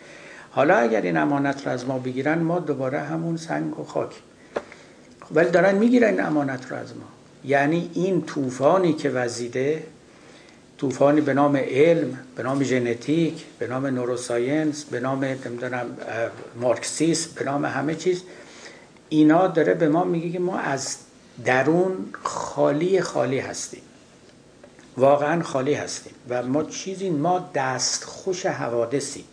حالا 0.51 0.75
اگر 0.77 1.01
این 1.01 1.17
امانت 1.17 1.67
رو 1.67 1.71
از 1.71 1.85
ما 1.85 1.99
بگیرن 1.99 2.39
ما 2.39 2.59
دوباره 2.59 2.99
همون 2.99 3.37
سنگ 3.37 3.79
و 3.79 3.83
خاک. 3.83 4.09
ولی 5.31 5.49
دارن 5.49 5.75
می‌گیرن 5.75 6.09
این 6.09 6.23
امانت 6.23 6.71
رو 6.71 6.77
از 6.77 6.95
ما. 6.95 7.05
یعنی 7.43 7.89
این 7.93 8.21
طوفانی 8.21 8.93
که 8.93 9.09
وزیده 9.09 9.83
طوفانی 10.77 11.21
به 11.21 11.33
نام 11.33 11.55
علم 11.55 12.17
به 12.35 12.43
نام 12.43 12.63
ژنتیک 12.63 13.45
به 13.59 13.67
نام 13.67 13.85
نوروساینس 13.85 14.83
به 14.83 14.99
نام 14.99 15.23
نمی‌دونم 15.23 15.85
مارکسیسم 16.61 17.29
به 17.35 17.45
نام 17.45 17.65
همه 17.65 17.95
چیز 17.95 18.23
اینا 19.09 19.47
داره 19.47 19.73
به 19.73 19.89
ما 19.89 20.03
میگه 20.03 20.29
که 20.29 20.39
ما 20.39 20.57
از 20.57 20.97
درون 21.45 22.05
خالی 22.23 23.01
خالی 23.01 23.39
هستیم. 23.39 23.81
واقعا 24.97 25.43
خالی 25.43 25.73
هستیم 25.73 26.13
و 26.29 26.43
ما 26.43 26.63
چیزی 26.63 27.09
ما 27.09 27.49
دست 27.55 28.03
خوش 28.03 28.45
حوادثیم 28.45 29.23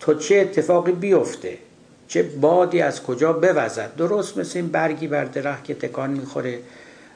تو 0.00 0.14
چه 0.14 0.36
اتفاقی 0.36 0.92
بیفته؟ 0.92 1.58
چه 2.08 2.22
بادی 2.22 2.80
از 2.80 3.02
کجا 3.02 3.32
بوزد؟ 3.32 3.96
درست 3.96 4.38
مثل 4.38 4.58
این 4.58 4.68
برگی 4.68 5.08
بر 5.08 5.24
درخت 5.24 5.64
که 5.64 5.74
تکان 5.74 6.10
می‌خوره 6.10 6.58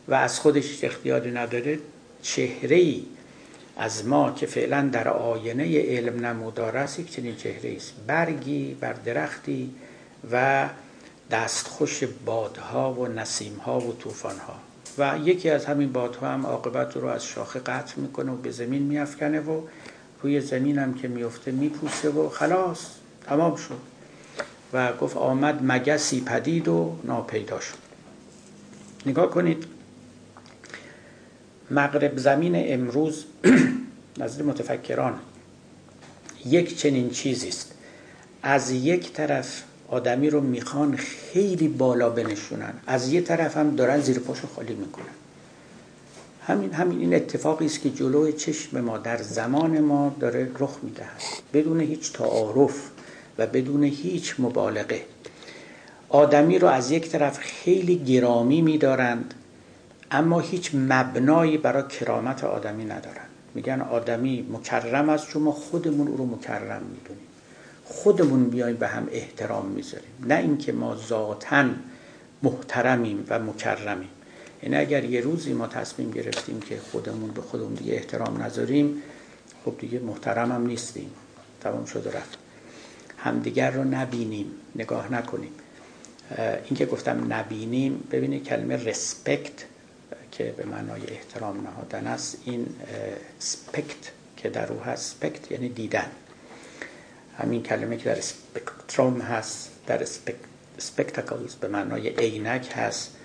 و 0.08 0.14
از 0.14 0.40
خودش 0.40 0.84
اختیاری 0.84 1.30
نداره. 1.30 1.78
چهره 2.22 2.76
ای 2.76 3.04
از 3.76 4.06
ما 4.06 4.32
که 4.32 4.46
فعلا 4.46 4.88
در 4.92 5.08
آینه 5.08 5.82
علم 5.82 6.26
نمودار 6.26 6.76
است 6.76 6.98
یک 6.98 7.10
چنین 7.10 7.36
چهره 7.36 7.76
است. 7.76 7.92
برگی 8.06 8.76
بر 8.80 8.92
درختی 8.92 9.74
و 10.32 10.68
دستخوش 11.30 12.04
بادها 12.24 12.92
و 12.92 13.06
نسیمها 13.06 13.80
و 13.80 13.92
طوفانها. 13.92 14.54
و 14.98 15.18
یکی 15.24 15.50
از 15.50 15.66
همین 15.66 15.92
بادها 15.92 16.28
هم 16.28 16.46
عاقبت 16.46 16.96
رو 16.96 17.06
از 17.06 17.24
شاخه 17.24 17.60
قطع 17.60 18.00
می‌کنه 18.00 18.32
و 18.32 18.36
به 18.36 18.50
زمین 18.50 18.82
میافکنه 18.82 19.40
و 19.40 19.60
روی 20.22 20.40
زمین 20.40 20.78
هم 20.78 20.94
که 20.94 21.08
میفته 21.08 21.50
میپوسه 21.50 22.10
و 22.10 22.28
خلاص 22.28 22.86
تمام 23.26 23.56
شد. 23.56 23.80
و 24.72 24.92
گفت 24.92 25.16
آمد 25.16 25.58
مگسی 25.62 26.20
پدید 26.20 26.68
و 26.68 26.96
ناپیدا 27.04 27.60
شد. 27.60 27.78
نگاه 29.06 29.30
کنید 29.30 29.64
مغرب 31.70 32.18
زمین 32.18 32.52
امروز 32.56 33.24
نظر 34.18 34.42
متفکران 34.42 35.18
یک 36.46 36.78
چنین 36.78 37.10
چیزی 37.10 37.48
است. 37.48 37.74
از 38.42 38.70
یک 38.70 39.12
طرف 39.12 39.62
آدمی 39.90 40.30
رو 40.30 40.40
می‌خوان 40.40 40.96
خیلی 40.96 41.68
بالا 41.68 42.10
بنشونن. 42.10 42.72
از 42.86 43.12
یه 43.12 43.20
طرف 43.20 43.56
هم 43.56 43.76
دارن 43.76 44.00
زیر 44.00 44.18
پاشو 44.18 44.46
خالی 44.46 44.74
می‌کنن. 44.74 45.04
همین 46.42 46.72
همین 46.72 47.00
این 47.00 47.14
اتفاقی 47.14 47.66
است 47.66 47.80
که 47.80 47.90
جلوی 47.90 48.32
چشم 48.32 48.80
ما 48.80 48.98
در 48.98 49.22
زمان 49.22 49.80
ما 49.80 50.16
داره 50.20 50.50
رخ 50.58 50.76
می‌دهد. 50.82 51.22
بدون 51.52 51.80
هیچ 51.80 52.12
تعارف 52.12 52.90
و 53.38 53.46
بدون 53.46 53.84
هیچ 53.84 54.34
مبالغه. 54.38 55.02
آدمی 56.08 56.58
رو 56.58 56.68
از 56.68 56.90
یک 56.90 57.08
طرف 57.08 57.38
خیلی 57.38 57.98
گرامی 57.98 58.62
میدارند 58.62 59.34
اما 60.10 60.40
هیچ 60.40 60.70
مبنایی 60.74 61.58
برای 61.58 61.82
کرامت 61.88 62.44
آدمی 62.44 62.84
ندارن 62.84 63.26
میگن 63.54 63.80
آدمی 63.80 64.46
مکرم 64.52 65.08
است 65.08 65.28
چون 65.28 65.42
ما 65.42 65.52
خودمون 65.52 66.08
او 66.08 66.16
رو 66.16 66.26
مکرم 66.26 66.82
می‌دونیم 66.82 67.29
خودمون 67.90 68.50
بیایم 68.50 68.76
به 68.76 68.88
هم 68.88 69.08
احترام 69.12 69.66
می‌ذاریم. 69.66 70.10
نه 70.20 70.34
اینکه 70.34 70.72
ما 70.72 70.96
ذاتا 70.96 71.64
محترمیم 72.42 73.24
و 73.28 73.38
مکرمیم. 73.38 74.08
یعنی 74.62 74.76
اگر 74.76 75.04
یه 75.04 75.20
روزی 75.20 75.52
ما 75.52 75.66
تصمیم 75.66 76.10
گرفتیم 76.10 76.60
که 76.60 76.78
خودمون 76.92 77.30
به 77.30 77.40
خودمون 77.40 77.74
دیگه 77.74 77.92
احترام 77.92 78.42
نذاریم 78.42 79.02
خب 79.64 79.74
دیگه 79.78 79.98
محترم 79.98 80.52
هم 80.52 80.66
نیستیم. 80.66 81.10
تمام 81.60 81.84
شد 81.84 82.06
و 82.06 82.10
رفت. 82.10 82.38
همدیگر 83.18 83.70
رو 83.70 83.84
نبینیم. 83.84 84.46
نگاه 84.76 85.12
نکنیم. 85.12 85.52
این 86.64 86.76
که 86.76 86.86
گفتم 86.86 87.32
نبینیم 87.32 88.04
ببینید 88.12 88.44
کلمه 88.44 88.76
رسپکت 88.76 89.64
که 90.32 90.54
به 90.56 90.64
معنای 90.64 91.02
احترام 91.08 91.60
نهادن 91.60 92.06
است 92.06 92.38
این 92.44 92.66
سپکت 93.38 94.12
که 94.36 94.48
در 94.48 94.72
او 94.72 94.80
هست 94.80 95.16
سپکت 95.16 95.52
یعنی 95.52 95.68
دیدن. 95.68 96.06
همین 97.42 97.62
کلمه 97.62 97.96
که 97.96 98.04
در 98.04 98.18
اسپکتروم 98.18 99.20
هست 99.20 99.70
در 99.86 100.06
سپکتاکلز 100.78 101.54
به 101.54 101.68
معنای 101.68 102.08
عینک 102.08 102.68
هست 102.74 103.16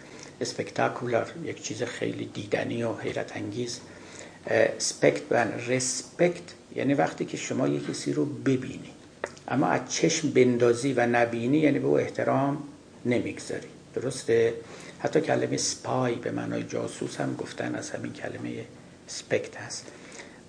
اسپکتاکولار 0.41 1.32
یک 1.43 1.63
چیز 1.63 1.84
خیلی 1.84 2.26
دیدنی 2.26 2.84
و 2.84 2.93
حیرت 2.93 3.38
انگیز. 3.38 3.80
سپکت 4.78 5.22
و 5.32 5.45
رسپکت 5.68 6.43
یعنی 6.76 6.93
وقتی 6.93 7.26
که 7.26 7.38
شما 7.38 7.68
یک 7.68 7.88
کسی 7.88 8.13
رو 8.13 8.26
ببینی. 8.26 8.91
اما 9.47 9.68
از 9.68 9.82
چشم 9.89 10.30
بندازی 10.30 10.93
و 10.93 11.07
نبینی 11.07 11.57
یعنی 11.57 11.80
به 11.80 11.88
او 11.88 11.97
احترام 11.99 12.63
نمی‌گذاری. 13.05 13.68
درسته؟ 13.95 14.53
حتی 14.99 15.22
کلمه 15.22 15.57
سپای 15.57 16.16
به 16.16 16.32
معنای 16.32 16.63
جاسوس 16.63 17.18
هم 17.18 17.36
گفتن 17.36 17.76
از 17.76 17.89
همین 17.89 18.13
کلمه 18.13 18.66
سپکت 19.07 19.57
هست. 19.57 19.86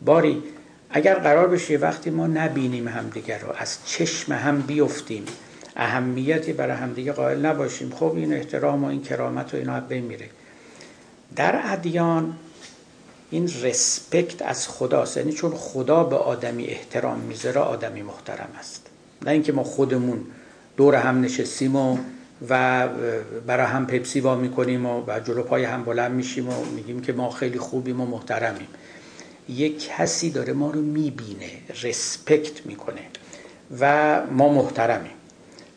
باری 0.04 0.42
اگر 0.90 1.14
قرار 1.14 1.48
بشه 1.48 1.76
وقتی 1.76 2.10
ما 2.10 2.26
نبینیم 2.26 2.88
همدیگر 2.88 3.38
رو 3.38 3.52
از 3.58 3.78
چشم 3.84 4.32
هم 4.32 4.60
بیفتیم. 4.60 5.24
اهمیتی 5.76 6.52
برای 6.52 6.76
همدیگه 6.76 7.12
قائل 7.12 7.46
نباشیم. 7.46 7.90
خب 7.90 8.12
این 8.16 8.32
احترام 8.32 8.84
و 8.84 8.86
این 8.86 9.02
کرامت 9.02 9.54
و 9.54 9.56
اینا 9.56 9.80
بین 9.80 10.04
میره. 10.04 10.28
در 11.36 11.60
ادیان 11.64 12.36
این 13.30 13.50
رسپکت 13.62 14.42
از 14.42 14.68
خداست. 14.68 15.16
یعنی 15.16 15.32
چون 15.32 15.52
خدا 15.54 16.04
به 16.04 16.16
آدمی 16.16 16.66
احترام 16.66 17.18
می‌ذاره 17.18 17.60
آدمی 17.60 18.02
محترم 18.02 18.48
است. 18.58 18.86
نه 19.22 19.30
اینکه 19.30 19.52
ما 19.52 19.64
خودمون 19.64 20.20
دور 20.76 20.94
هم 20.94 21.20
نشستیم 21.20 21.76
و 21.76 21.98
و 22.48 22.88
برای 23.46 23.66
هم 23.66 23.86
پپسی 23.86 24.20
وا 24.20 24.34
می‌کنیم 24.36 24.86
و, 24.86 25.02
و 25.06 25.20
جلو 25.20 25.42
پای 25.42 25.64
هم 25.64 25.84
بلند 25.84 26.12
میشیم 26.12 26.48
و 26.48 26.64
میگیم 26.64 27.00
که 27.00 27.12
ما 27.12 27.30
خیلی 27.30 27.58
خوبیم 27.58 28.00
و 28.00 28.06
محترمیم. 28.06 28.68
یک 29.48 29.88
کسی 29.88 30.30
داره 30.30 30.52
ما 30.52 30.70
رو 30.70 30.80
می‌بینه 30.80 31.50
رسپکت 31.82 32.66
می‌کنه 32.66 33.00
و 33.80 34.20
ما 34.26 34.48
محترمیم. 34.48 35.12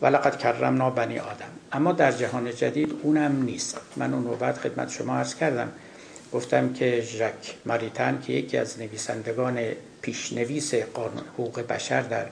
ولقد 0.01 0.37
کرمنا 0.37 0.89
بنی 0.89 1.19
آدم. 1.19 1.49
اما 1.71 1.91
در 1.91 2.11
جهان 2.11 2.55
جدید 2.55 2.93
اونم 3.03 3.43
نیست. 3.43 3.77
من 3.97 4.13
اون 4.13 4.23
رو 4.23 4.35
بعد 4.35 4.57
خدمت 4.57 4.89
شما 4.89 5.15
عرض 5.15 5.35
کردم. 5.35 5.71
گفتم 6.33 6.73
که 6.73 7.01
ژک 7.01 7.55
ماریتن 7.65 8.21
که 8.27 8.33
یکی 8.33 8.57
از 8.57 8.79
نویسندگان 8.79 9.59
پیشنویس 10.01 10.75
قانون 10.75 11.23
حقوق 11.33 11.59
بشر 11.59 12.01
در 12.01 12.25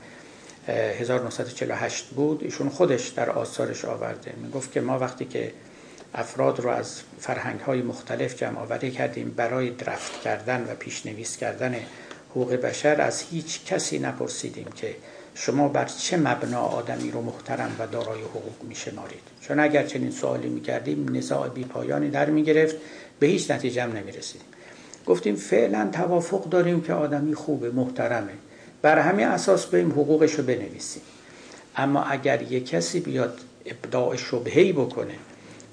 1948 0.67 2.05
بود 2.05 2.43
ایشون 2.43 2.69
خودش 2.69 3.07
در 3.07 3.29
آثارش 3.29 3.85
آورده. 3.85 4.33
می 4.43 4.49
گفت 4.49 4.71
که 4.71 4.81
ما 4.81 4.99
وقتی 4.99 5.25
که 5.25 5.51
افراد 6.14 6.60
رو 6.60 6.70
از 6.70 7.01
فرهنگ 7.20 7.60
های 7.60 7.82
مختلف 7.82 8.36
جمع 8.36 8.60
آوری 8.60 8.91
کردیم 8.91 9.34
برای 9.36 9.70
درفت 9.70 10.22
کردن 10.22 10.68
و 10.70 10.76
پیشنویس 10.76 11.38
کردن 11.38 11.76
حقوق 12.30 12.53
بشر. 12.53 13.01
از 13.01 13.22
هیچ 13.22 13.66
کسی 13.66 13.99
نپرسیدیم 13.99 14.68
که 14.76 14.95
شما 15.36 15.68
بر 15.68 15.86
چه 15.86 16.18
مبنا 16.18 16.62
آدمی 16.62 17.12
رو 17.12 17.22
محترم 17.22 17.76
و 17.80 17.88
دارای 17.88 18.22
حقوق 18.22 18.64
می 18.68 18.76
شمارید 18.76 19.22
چون 19.41 19.60
اگر 19.60 19.84
چنین 19.84 20.12
سوالی 20.12 20.49
می 20.49 20.62
کردیم 20.62 21.16
نزاع 21.16 21.49
بی 21.49 21.64
پایانی 21.64 22.10
در 22.10 22.30
می 22.30 22.43
گرفت 22.43 22.76
به 23.20 23.28
هیچ 23.28 23.51
نتیجه 23.51 23.84
هم 23.84 23.91
نمی 23.91 24.12
رسیدیم 24.12 24.47
گفتیم 25.05 25.36
فعلا 25.36 25.89
توافق 25.93 26.49
داریم 26.49 26.82
که 26.82 26.93
آدمی 26.93 27.36
خوبه 27.36 27.72
محترمه. 27.72 28.34
بر 28.82 28.99
همین 28.99 29.28
اساس 29.28 29.66
بریم 29.66 29.91
حقوقش 29.91 30.34
رو 30.34 30.43
بنویسیم. 30.43 31.01
اما 31.76 32.03
اگر 32.03 32.41
یک 32.41 32.70
کسی 32.70 32.99
بیاد 32.99 33.39
ابداع 33.66 34.16
شبهی 34.16 34.74
بکنه 34.74 35.14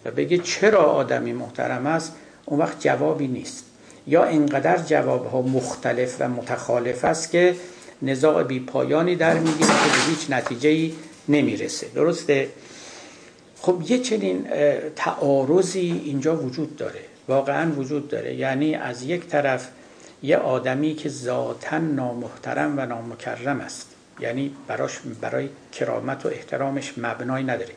و 0.04 0.10
بگه 0.10 0.38
چرا 0.38 0.82
آدمی 0.82 1.32
محترم 1.32 1.86
است 1.86 2.12
اون 2.44 2.60
وقت 2.60 2.80
جوابی 2.80 3.28
نیست. 3.28 3.64
یا 4.06 4.24
اینقدر 4.24 4.78
جواب 4.78 5.26
ها 5.26 5.42
مختلف 5.42 6.16
و 6.20 6.28
متخالف 6.28 7.04
است 7.04 7.30
که 7.30 7.56
نزاع 8.02 8.42
بی 8.42 8.60
پایانی 8.60 9.16
در 9.16 9.34
می‌گیره 9.34 9.68
که 9.68 9.90
به 9.94 10.10
هیچ 10.10 10.30
نتیجه 10.30 10.94
نمی‌رسه. 11.28 11.86
درسته؟ 11.94 12.48
خب 13.60 13.82
یه 13.88 13.98
چنین 13.98 14.46
تعارضی 14.96 16.02
اینجا 16.04 16.36
وجود 16.36 16.76
داره. 16.76 17.00
واقعا 17.28 17.72
وجود 17.72 18.08
داره. 18.08 18.34
یعنی 18.34 18.74
از 18.74 19.02
یک 19.02 19.26
طرف 19.26 19.68
یه 20.22 20.36
آدمی 20.36 20.94
که 20.94 21.08
ذاتا 21.08 21.78
نامحترم 21.78 22.78
و 22.78 22.86
نامکرم 22.86 23.60
است. 23.60 23.86
یعنی 24.20 24.54
براش 24.66 24.98
برای 25.20 25.48
کرامت 25.72 26.26
و 26.26 26.28
احترامش 26.28 26.98
مبنایی 26.98 27.44
نداریم. 27.44 27.76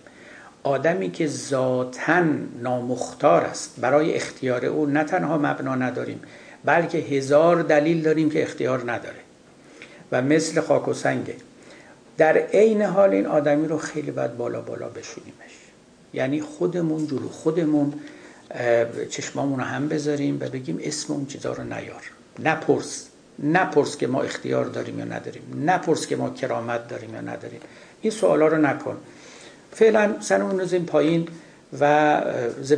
آدمی 0.68 1.12
که 1.12 1.28
ذاتا 1.28 2.24
نامختار 2.62 3.44
است. 3.44 3.80
برای 3.82 4.14
اختیار 4.14 4.66
او 4.66 4.86
نه 4.86 5.04
تنها 5.04 5.38
مبنا 5.38 5.76
نداریم 5.76 6.22
بلکه 6.66 6.98
هزار 6.98 7.62
دلیل 7.62 8.02
داریم 8.02 8.30
که 8.30 8.44
اختیار 8.44 8.92
نداره. 8.92 9.20
و 10.12 10.22
مثل 10.22 10.62
خاک 10.62 10.88
و 10.88 10.94
سنگه 10.94 11.36
در 12.18 12.38
عین 12.38 12.82
حال 12.82 13.10
این 13.10 13.26
آدمی 13.26 13.68
رو 13.68 13.78
خیلی 13.78 14.12
باید 14.12 14.38
بالا 14.38 14.62
بالا 14.62 14.90
بشونیمش. 14.90 15.54
یعنی 16.14 16.42
خودمون 16.42 17.08
جلو 17.08 17.30
خودمون 17.30 17.94
چشمامون 19.10 19.60
رو 19.60 19.66
هم 19.66 19.88
بذاریم 19.88 20.36
و 20.36 20.50
بگیم 20.50 20.80
اسم 20.84 21.14
اون 21.14 21.26
چیزا 21.26 21.54
رو 21.54 21.64
نیار. 21.64 22.02
نپرس 22.44 23.08
نپرس 23.44 23.98
که 23.98 24.08
ما 24.08 24.22
اختیار 24.22 24.66
داریم 24.66 25.00
یا 25.00 25.06
نداریم. 25.06 25.64
نپرس 25.66 26.08
که 26.08 26.16
ما 26.16 26.30
کرامت 26.30 26.88
داریم 26.88 27.14
یا 27.14 27.22
نداریم. 27.22 27.60
این 28.02 28.12
سوالا 28.12 28.48
رو 28.48 28.58
نکن. 28.58 28.98
فعلا 29.78 30.16
سرمون 30.20 30.60
رو 30.60 30.80
پایین 30.80 31.28
و 31.80 32.22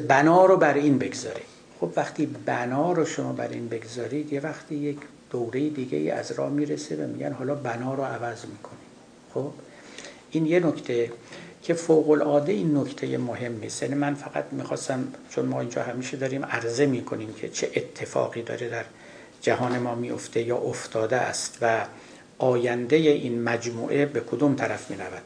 بنا 0.08 0.46
رو 0.46 0.58
بر 0.58 0.74
این 0.74 0.98
بگذاریم. 0.98 1.44
خب 1.80 1.92
وقتی 1.96 2.26
بنا 2.26 2.92
رو 2.92 3.06
شما 3.06 3.34
بر 3.34 3.48
این 3.48 3.70
بگذارید 3.70 4.34
یه 4.34 4.40
وقتی 4.40 4.76
یک 4.76 4.98
دوره 5.30 5.70
دیگه 5.70 6.14
از 6.14 6.32
راه 6.32 6.50
می‌رسه 6.50 6.96
و 6.96 7.08
میگن 7.08 7.34
حالا 7.34 7.56
بنا 7.56 7.94
رو 7.94 8.04
عوض 8.04 8.46
می‌کنیم. 8.46 8.80
خب؟ 9.34 9.52
این 10.32 10.46
یه 10.46 10.60
نکته 10.60 11.12
که 11.64 11.74
فوق 11.74 12.10
العاده 12.10 12.52
این 12.52 12.78
نکته 12.78 13.18
مهم 13.18 13.62
است 13.64 13.84
یعنی 13.84 13.96
من 13.96 14.14
فقط 14.14 14.46
می‌خواستم 14.52 15.08
چون 15.30 15.46
ما 15.46 15.60
اینجا 15.60 15.84
همیشه 15.84 16.18
داریم 16.18 16.46
عرضه 16.46 16.86
می‌کنیم 16.86 17.34
که 17.34 17.50
چه 17.50 17.72
اتفاقی 17.76 18.42
داره 18.42 18.70
در 18.70 18.86
جهان 19.42 19.78
ما 19.78 19.96
میفته 19.96 20.42
یا 20.42 20.58
افتاده 20.58 21.16
است 21.16 21.58
و 21.62 21.86
آینده 22.38 22.96
این 22.96 23.42
مجموعه 23.42 24.06
به 24.06 24.20
کدوم 24.20 24.56
طرف 24.56 24.92
می 24.92 24.98
رود 24.98 25.22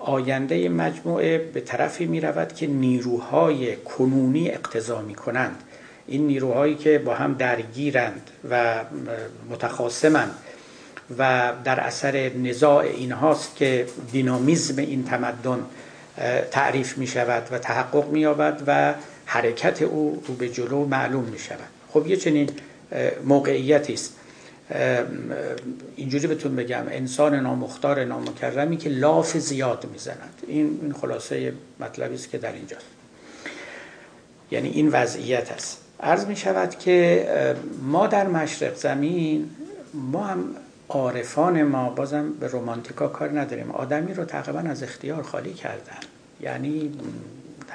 آینده 0.00 0.68
مجموعه 0.68 1.38
به 1.38 1.60
طرفی 1.60 2.06
می 2.06 2.20
رود 2.20 2.52
که 2.52 2.66
نیروهای 2.66 3.76
کنونی 3.76 4.50
اقتضا 4.50 5.02
می 5.02 5.14
کنند 5.14 5.62
این 6.06 6.26
نیروهایی 6.26 6.74
که 6.74 6.98
با 6.98 7.14
هم 7.14 7.34
درگیرند 7.34 8.30
و 8.50 8.84
متخاصمند 9.50 10.34
و 11.18 11.52
در 11.64 11.80
اثر 11.80 12.30
نزاع 12.36 12.84
اینهاست 12.84 13.56
که 13.56 13.86
دینامیزم 14.12 14.78
این 14.78 15.04
تمدن 15.04 15.66
تعریف 16.50 16.98
می 16.98 17.06
شود 17.06 17.48
و 17.50 17.58
تحقق 17.58 18.08
می 18.08 18.20
یابد 18.20 18.62
و 18.66 18.94
حرکت 19.26 19.82
او 19.82 20.22
رو 20.26 20.34
به 20.34 20.48
جلو 20.48 20.84
معلوم 20.84 21.24
می 21.24 21.38
شود 21.38 21.68
خب 21.92 22.06
یه 22.06 22.16
چنین 22.16 22.50
موقعیتی 23.24 23.94
است. 23.94 24.16
اینجوری 25.96 26.26
بهتون 26.26 26.56
بگم 26.56 26.84
انسان 26.90 27.34
نامختار 27.34 28.04
نامکرمی 28.04 28.76
که 28.76 28.90
لاف 28.90 29.36
زیاد 29.36 29.86
می‌زند. 29.92 30.42
این 30.46 30.94
خلاصه 31.00 31.52
مطلبی 31.80 32.14
است 32.14 32.30
که 32.30 32.38
در 32.38 32.52
اینجاست. 32.52 32.86
یعنی 34.50 34.68
این 34.68 34.88
وضعیت 34.88 35.52
است. 35.52 35.78
عرض 36.00 36.26
می 36.26 36.36
شود 36.36 36.78
که 36.78 37.26
ما 37.82 38.06
در 38.06 38.26
مشرق 38.26 38.74
زمین 38.74 39.50
ما 39.94 40.24
هم 40.24 40.44
عارفان 40.88 41.62
ما 41.62 41.90
بازم 41.90 42.32
به 42.32 42.48
رومانتیکا 42.48 43.08
کار 43.08 43.40
نداریم. 43.40 43.70
آدمی 43.70 44.14
رو 44.14 44.24
تقریبا 44.24 44.60
از 44.60 44.82
اختیار 44.82 45.22
خالی 45.22 45.54
کردن. 45.54 45.98
یعنی 46.40 46.92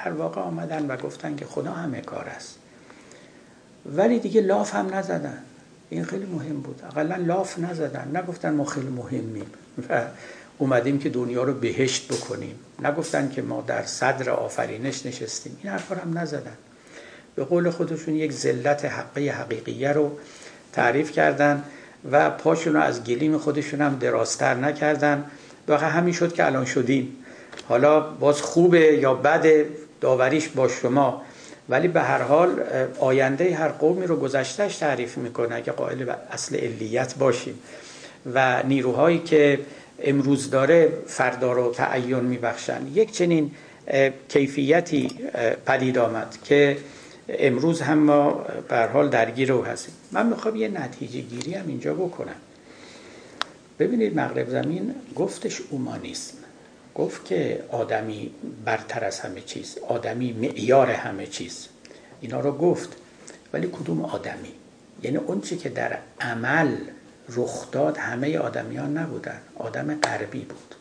در 0.04 0.12
واقع 0.12 0.40
آمدن 0.40 0.86
و 0.86 0.96
گفتن 0.96 1.36
که 1.36 1.44
خدا 1.44 1.70
همه 1.70 2.00
کار 2.00 2.26
است. 2.36 2.58
ولی 3.86 4.18
دیگه 4.18 4.40
لاف 4.40 4.74
هم 4.74 4.94
نزدن. 4.94 5.42
این 5.90 6.04
خیلی 6.04 6.26
مهم 6.26 6.60
بود. 6.60 6.82
اقلا 6.86 7.16
لاف 7.16 7.58
نزدن. 7.58 8.16
نگفتن 8.16 8.54
ما 8.54 8.64
خیلی 8.64 8.88
مهمیم 8.88 9.46
و 9.88 10.02
اومدیم 10.58 10.98
که 10.98 11.08
دنیا 11.08 11.42
رو 11.42 11.54
بهشت 11.54 12.12
بکنیم. 12.12 12.58
نگفتن 12.82 13.30
که 13.30 13.42
ما 13.42 13.64
در 13.66 13.82
صدر 13.82 14.30
آفرینش 14.30 15.06
نشستیم. 15.06 15.58
این 15.62 15.72
حرفا 15.72 15.94
هم 15.94 16.18
نزدن. 16.18 16.56
به 17.34 17.44
قول 17.44 17.70
خودشون 17.70 18.14
یک 18.14 18.32
ذلت 18.32 18.84
حقی 18.84 19.28
حقیقیه 19.28 19.92
رو 19.92 20.18
تعریف 20.72 21.12
کردن 21.12 21.64
و 22.12 22.30
پاشون 22.30 22.74
رو 22.74 22.80
از 22.80 23.04
گلیم 23.04 23.38
خودشون 23.38 23.80
هم 23.80 23.96
دراستر 23.96 24.54
نکردن. 24.54 25.24
واقعا 25.68 25.90
همین 25.90 26.12
شد 26.14 26.32
که 26.32 26.46
الان 26.46 26.64
شدیم. 26.64 27.16
حالا 27.68 28.00
باز 28.00 28.42
خوبه 28.42 28.80
یا 28.80 29.14
بده؟ 29.14 29.68
داوریش 30.00 30.48
با 30.48 30.68
شما. 30.68 31.22
ولی 31.68 31.88
به 31.88 32.02
هر 32.02 32.22
حال 32.22 32.62
آینده 32.98 33.54
هر 33.54 33.68
قومی 33.68 34.06
رو 34.06 34.16
گذشتهش 34.16 34.76
تعریف 34.76 35.18
می‌کنه 35.18 35.54
اگه 35.54 35.72
قائل 35.72 36.04
به 36.04 36.16
اصل 36.30 36.56
علیت 36.56 37.14
باشیم. 37.14 37.58
و 38.34 38.62
نیروهایی 38.62 39.18
که 39.18 39.60
امروز 40.02 40.50
داره 40.50 40.92
فردا 41.06 41.52
رو 41.52 41.72
تعین 41.72 42.20
میبخشن. 42.20 42.86
یک 42.94 43.12
چنین 43.12 43.50
کیفیتی 44.28 45.10
پدید 45.66 45.98
آمد 45.98 46.38
که 46.44 46.76
امروز 47.28 47.80
هم 47.80 47.98
ما 47.98 48.46
به 48.68 48.76
حال 48.86 49.08
درگیر 49.08 49.48
رو 49.48 49.62
هستیم. 49.62 49.94
من 50.12 50.26
می‌خوام 50.26 50.56
یه 50.56 50.68
نتیجه 50.68 51.20
گیری 51.20 51.54
هم 51.54 51.68
اینجا 51.68 51.94
بکنم. 51.94 52.36
ببینید 53.78 54.20
مغرب 54.20 54.50
زمین 54.50 54.94
گفتش 55.16 55.60
اومانیسم. 55.70 56.34
گفت 56.96 57.24
که 57.24 57.64
آدمی 57.70 58.34
برتر 58.64 59.04
از 59.04 59.20
همه 59.20 59.40
چیز 59.40 59.78
آدمی 59.88 60.32
معیار 60.32 60.90
همه 60.90 61.26
چیز. 61.26 61.68
اینا 62.20 62.40
رو 62.40 62.52
گفت. 62.52 62.96
ولی 63.52 63.68
کدوم 63.72 64.04
آدمی؟ 64.04 64.52
یعنی 65.02 65.16
اون 65.16 65.40
چی 65.40 65.56
که 65.56 65.68
در 65.68 65.98
عمل 66.20 66.76
رخ 67.28 67.70
داد 67.70 67.96
همه 67.96 68.38
آدمیان 68.38 68.98
نبودن. 68.98 69.40
آدم 69.56 69.94
غربی 69.94 70.40
بود. 70.40 70.74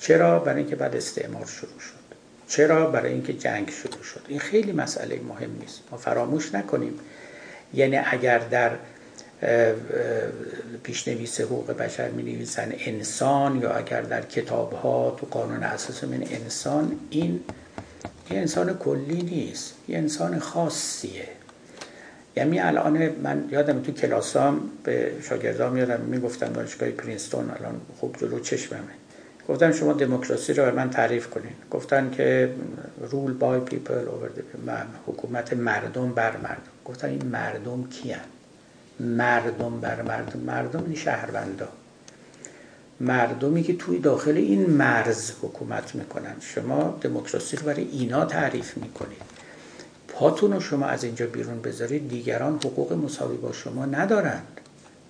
چرا؟ 0.00 0.38
برای 0.38 0.60
اینکه 0.60 0.76
بعد 0.76 0.96
استعمار 0.96 1.46
شروع 1.46 1.80
شد. 1.80 2.16
چرا؟ 2.48 2.90
برای 2.90 3.12
اینکه 3.12 3.32
جنگ 3.32 3.70
شروع 3.70 4.02
شد. 4.02 4.22
این 4.28 4.38
خیلی 4.38 4.72
مسئله 4.72 5.20
مهم 5.20 5.50
نیست. 5.60 5.80
ما 5.90 5.98
فراموش 5.98 6.54
نکنیم. 6.54 6.98
یعنی 7.74 7.96
اگر 7.96 8.38
در 8.38 8.70
پیشنویس 10.82 11.40
حقوق 11.40 11.72
بشر 11.72 12.08
می 12.08 12.22
نویسن 12.22 12.72
انسان 12.78 13.62
یا 13.62 13.72
اگر 13.72 14.00
در 14.02 14.22
کتاب 14.22 14.72
ها 14.72 15.16
تو 15.20 15.26
قانون 15.26 15.62
اساس 15.62 16.04
من 16.04 16.22
انسان 16.30 16.96
این 17.10 17.40
یه 18.30 18.38
انسان 18.38 18.78
کلی 18.78 19.22
نیست 19.22 19.74
یه 19.88 19.98
انسان 19.98 20.38
خاصیه. 20.38 21.28
یعنی 22.36 22.60
الان 22.60 23.08
من 23.08 23.48
یادم 23.50 23.82
تو 23.82 23.92
کلاسام 23.92 24.70
به 24.84 25.12
شاگردام 25.22 25.76
یادم 25.76 26.00
می‌گفتن 26.00 26.52
دانشگاه 26.52 26.90
پرینستون 26.90 27.50
الان 27.50 27.80
خوب 27.98 28.16
جلو 28.20 28.40
چشممه. 28.40 28.80
گفتن 29.48 29.72
شما 29.72 29.92
دموکراسی 29.92 30.52
رو 30.52 30.64
به 30.64 30.70
من 30.70 30.90
تعریف 30.90 31.30
کنین. 31.30 31.52
گفتن 31.70 32.10
که 32.10 32.50
rule 33.10 33.32
by 33.32 33.60
people 33.60 34.04
حکومت 35.06 35.52
مردم 35.52 36.12
بر 36.12 36.36
مردم. 36.36 36.70
گفتن 36.84 37.08
این 37.08 37.26
مردم 37.26 37.88
کیان؟ 37.88 38.20
مردم 39.00 39.80
بر 39.80 40.02
مردم. 40.02 40.40
مردم 40.40 40.84
این 40.84 40.94
شهروندا. 40.94 41.68
مردمی 43.00 43.62
که 43.62 43.76
توی 43.76 43.98
داخل 43.98 44.36
این 44.36 44.70
مرز 44.70 45.32
حکومت 45.42 45.94
می‌کنن. 45.94 46.34
شما 46.40 46.98
دموکراسی 47.00 47.56
رو 47.56 47.62
برای 47.62 47.88
اینا 47.92 48.24
تعریف 48.24 48.76
می‌کنید. 48.76 49.22
پاتون 50.08 50.52
رو 50.52 50.60
شما 50.60 50.86
از 50.86 51.04
اینجا 51.04 51.26
بیرون 51.26 51.62
بذارید 51.62 52.08
دیگران 52.08 52.54
حقوق 52.54 52.92
مساوی 52.92 53.36
با 53.36 53.52
شما 53.52 53.86
ندارند 53.86 54.46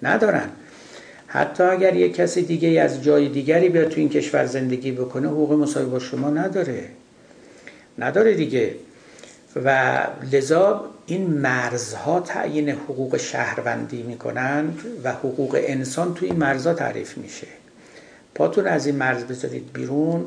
ندارن. 0.02 0.48
حتی 1.26 1.62
اگر 1.62 1.96
یک 1.96 2.14
کسی 2.14 2.42
دیگه 2.42 2.80
از 2.80 3.02
جای 3.02 3.28
دیگری 3.28 3.68
بیاد 3.68 3.88
تو 3.88 4.00
این 4.00 4.08
کشور 4.08 4.46
زندگی 4.46 4.92
بکنه 4.92 5.28
حقوق 5.28 5.52
مساوی 5.52 5.90
با 5.90 5.98
شما 5.98 6.30
نداره. 6.30 6.88
نداره 7.98 8.34
دیگه. 8.34 8.74
و 9.56 9.98
لذا 10.32 10.84
این 11.06 11.26
مرزها 11.26 12.20
تعیین 12.20 12.68
حقوق 12.68 13.16
شهروندی 13.16 14.02
می‌کنند 14.02 14.82
و 15.04 15.12
حقوق 15.12 15.58
انسان 15.62 16.14
توی 16.14 16.28
این 16.28 16.38
مرزها 16.38 16.74
تعریف 16.74 17.18
میشه. 17.18 17.46
پاتون 18.34 18.66
از 18.66 18.86
این 18.86 18.96
مرز 18.96 19.24
بذارید 19.24 19.72
بیرون. 19.72 20.24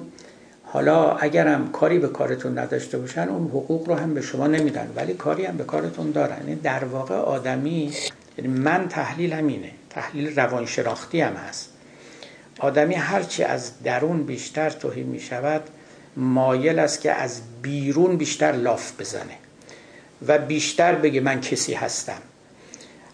حالا 0.64 1.12
اگرم 1.12 1.72
کاری 1.72 2.00
به 2.00 2.08
کارتون 2.08 2.58
نداشته 2.58 2.98
باشن 2.98 3.30
اون 3.30 3.48
حقوق 3.48 3.90
رو 3.90 3.96
هم 3.96 4.14
به 4.14 4.22
شما 4.22 4.48
نمیدن 4.48 4.88
ولی 4.96 5.14
کاری 5.14 5.46
هم 5.46 5.58
به 5.58 5.64
کارتون 5.64 6.12
دارن. 6.12 6.38
یعنی 6.40 6.56
در 6.56 6.84
واقع 6.84 7.16
آدمی 7.16 7.94
یعنی 8.38 8.54
من 8.54 8.88
تحلیل 8.88 9.34
همینه. 9.34 9.72
تحلیل 9.90 10.36
روانشناختی 10.36 11.22
هم 11.22 11.34
هست. 11.34 11.70
آدمی 12.60 12.96
هرچی 12.96 13.44
از 13.44 13.72
درون 13.84 14.24
بیشتر 14.24 14.70
توهی 14.70 15.04
می 15.04 15.20
شود 15.20 15.62
مایل 16.18 16.80
است 16.80 17.02
که 17.02 17.12
از 17.12 17.42
بیرون 17.62 18.18
بیشتر 18.18 18.52
لاف 18.52 19.02
بزنه 19.02 19.38
و 20.28 20.38
بیشتر 20.38 20.96
بگه 20.96 21.22
من 21.22 21.42
کسی 21.42 21.74
هستم. 21.74 22.22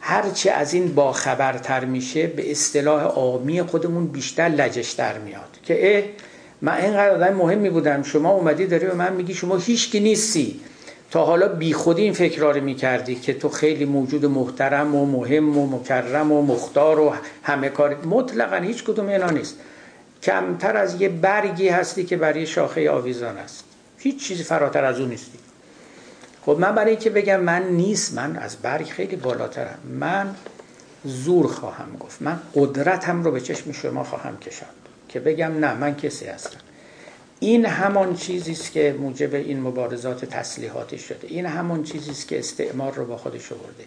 هرچی 0.01 0.49
از 0.49 0.73
این 0.73 0.95
باخبرتر 0.95 1.85
میشه 1.85 2.27
به 2.27 2.51
اصطلاح 2.51 3.03
آمی 3.03 3.61
خودمون 3.61 4.07
بیشتر 4.07 4.43
لجش 4.43 4.91
در 4.91 5.17
میاد 5.17 5.59
که 5.63 5.97
اه 5.97 6.03
من 6.61 6.73
اینقدر 6.73 7.09
آدم 7.09 7.33
مهمی 7.33 7.69
بودم 7.69 8.03
شما 8.03 8.31
اومدی 8.31 8.67
داری 8.67 8.85
به 8.85 8.93
من 8.93 9.13
میگی 9.13 9.33
شما 9.33 9.57
هیچکی 9.57 9.99
نیستی. 9.99 10.59
تا 11.11 11.25
حالا 11.25 11.47
بی 11.47 11.73
خودی 11.73 12.01
این 12.01 12.13
فکر 12.13 12.41
رو 12.41 12.63
می‌کردی 12.63 13.15
که 13.15 13.33
تو 13.33 13.49
خیلی 13.49 13.85
موجود 13.85 14.25
محترم 14.25 14.95
و 14.95 15.05
مهم 15.05 15.57
و 15.57 15.67
مکرم 15.67 16.31
و 16.31 16.41
مختار 16.41 16.99
و 16.99 17.13
همه 17.43 17.69
کار. 17.69 18.05
مطلقا 18.05 18.55
هیچ 18.55 18.83
کدوم 18.83 19.07
اینا 19.07 19.29
نیست. 19.29 19.55
کمتر 20.23 20.77
از 20.77 21.01
یه 21.01 21.09
برگی 21.09 21.69
هستی 21.69 22.03
که 22.03 22.17
برای 22.17 22.45
شاخه 22.45 22.91
آویزان 22.91 23.37
است. 23.37 23.63
هیچ 23.97 24.23
چیزی 24.23 24.43
فراتر 24.43 24.85
از 24.85 24.99
اون 24.99 25.09
نیستی. 25.09 25.39
خب 26.45 26.57
من 26.59 26.75
برای 26.75 26.91
اینکه 26.91 27.09
بگم 27.09 27.39
من 27.39 27.63
نیست 27.63 28.13
من 28.13 28.35
از 28.35 28.55
برگ 28.55 28.85
خیلی 28.85 29.15
بالاترم. 29.15 29.79
من 29.99 30.35
زور 31.05 31.47
خواهم 31.47 31.97
گفت. 31.99 32.21
من 32.21 32.39
قدرتم 32.55 33.23
رو 33.23 33.31
به 33.31 33.41
چشم 33.41 33.71
شما 33.71 34.03
خواهم 34.03 34.37
کشاند. 34.37 34.73
که 35.09 35.19
بگم 35.19 35.59
نه 35.59 35.73
من 35.73 35.95
کسی 35.95 36.25
هستم. 36.25 36.59
این 37.39 37.65
همان 37.65 38.15
چیزی 38.15 38.51
است 38.51 38.71
که 38.71 38.95
موجب 38.99 39.35
این 39.35 39.61
مبارزات 39.61 40.25
تسلیحاتی 40.25 40.97
شده. 40.97 41.27
این 41.27 41.45
همان 41.45 41.83
چیزی 41.83 42.11
است 42.11 42.27
که 42.27 42.39
استعمار 42.39 42.93
رو 42.93 43.05
با 43.05 43.17
خودش 43.17 43.51
آورده. 43.51 43.83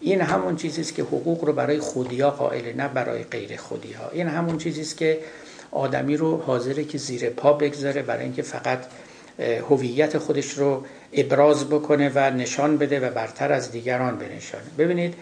این 0.00 0.20
همون 0.20 0.56
چیزی 0.56 0.80
است 0.80 0.94
که 0.94 1.02
حقوق 1.02 1.44
رو 1.44 1.52
برای 1.52 1.78
خودیا 1.78 2.30
قائل 2.30 2.76
نه 2.76 2.88
برای 2.88 3.24
غیر 3.24 3.56
خودیا. 3.56 4.10
این 4.12 4.28
همون 4.28 4.58
چیزی 4.58 4.80
است 4.80 4.96
که 4.96 5.18
آدمی 5.74 6.16
رو 6.16 6.36
حاضره 6.36 6.84
که 6.84 6.98
زیر 6.98 7.30
پا 7.30 7.52
بگذاره 7.52 8.02
برای 8.02 8.22
اینکه 8.22 8.42
فقط 8.42 8.84
هویت 9.70 10.18
خودش 10.18 10.50
رو 10.50 10.84
ابراز 11.12 11.68
بکنه 11.68 12.12
و 12.14 12.18
نشان 12.18 12.76
بده 12.78 13.00
و 13.00 13.10
برتر 13.10 13.52
از 13.52 13.70
دیگران 13.70 14.16
بنشانه. 14.18 14.64
ببینید 14.78 15.14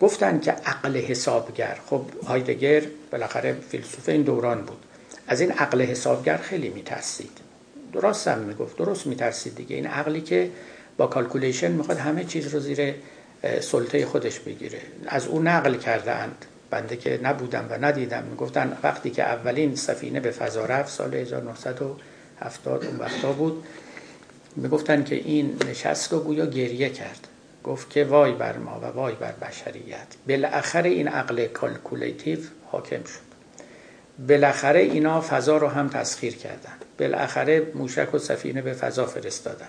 گفتن 0.00 0.40
که 0.40 0.50
عقل 0.50 0.96
حسابگر. 0.96 1.76
خب 1.86 2.02
هایدگر 2.26 2.82
بالاخره 3.10 3.56
فیلسوف 3.68 4.08
این 4.08 4.22
دوران 4.22 4.62
بود. 4.62 4.78
از 5.26 5.40
این 5.40 5.52
عقل 5.52 5.82
حسابگر 5.82 6.36
خیلی 6.36 6.68
میترسید. 6.68 7.30
درست 7.92 8.28
هم 8.28 8.38
می‌گفت 8.38 8.76
درست 8.76 9.06
میترسید 9.06 9.54
دیگه. 9.54 9.76
این 9.76 9.86
عقلی 9.86 10.20
که 10.20 10.50
با 10.96 11.06
calculation 11.06 11.70
می‌خواد 11.72 11.98
همه 11.98 12.24
چیز 12.24 12.54
رو 12.54 12.60
زیر 12.60 12.94
سلطه 13.60 14.06
خودش 14.06 14.38
بگیره. 14.38 14.80
از 15.06 15.26
او 15.26 15.42
نقل 15.42 15.74
کرده 15.74 16.12
اند 16.12 16.44
بنده 16.70 16.96
که 16.96 17.20
نبودم 17.22 17.66
و 17.70 17.84
ندیدم 17.84 18.22
می‌گفتن 18.22 18.78
وقتی 18.82 19.10
که 19.10 19.22
اولین 19.22 19.76
سفینه 19.76 20.20
به 20.20 20.30
فضا 20.30 20.64
رفت 20.64 20.92
سال 20.92 21.14
1970 21.14 22.84
اون 22.84 22.96
وقتا 22.96 23.32
بود. 23.32 23.64
می‌گفتن 24.56 25.04
که 25.04 25.14
این 25.14 25.56
نشست 25.70 26.12
و 26.12 26.20
گویا 26.20 26.46
گریه 26.46 26.88
کرد. 26.88 27.28
گفت 27.64 27.90
که 27.90 28.04
وای 28.04 28.32
بر 28.32 28.56
ما 28.56 28.80
و 28.82 28.84
وای 28.84 29.14
بر 29.14 29.32
بشریت. 29.32 30.06
بالاخره 30.28 30.90
این 30.90 31.08
عقل 31.08 31.46
calculative 31.46 32.38
حاکم 32.66 33.04
شد. 33.04 33.28
بالاخره 34.28 34.80
اینا 34.80 35.20
فضا 35.20 35.56
رو 35.56 35.68
هم 35.68 35.88
تسخیر 35.88 36.36
کردن. 36.36 36.72
بالاخره 36.98 37.66
موشک 37.74 38.14
و 38.14 38.18
سفینه 38.18 38.62
به 38.62 38.72
فضا 38.72 39.06
فرستادن. 39.06 39.68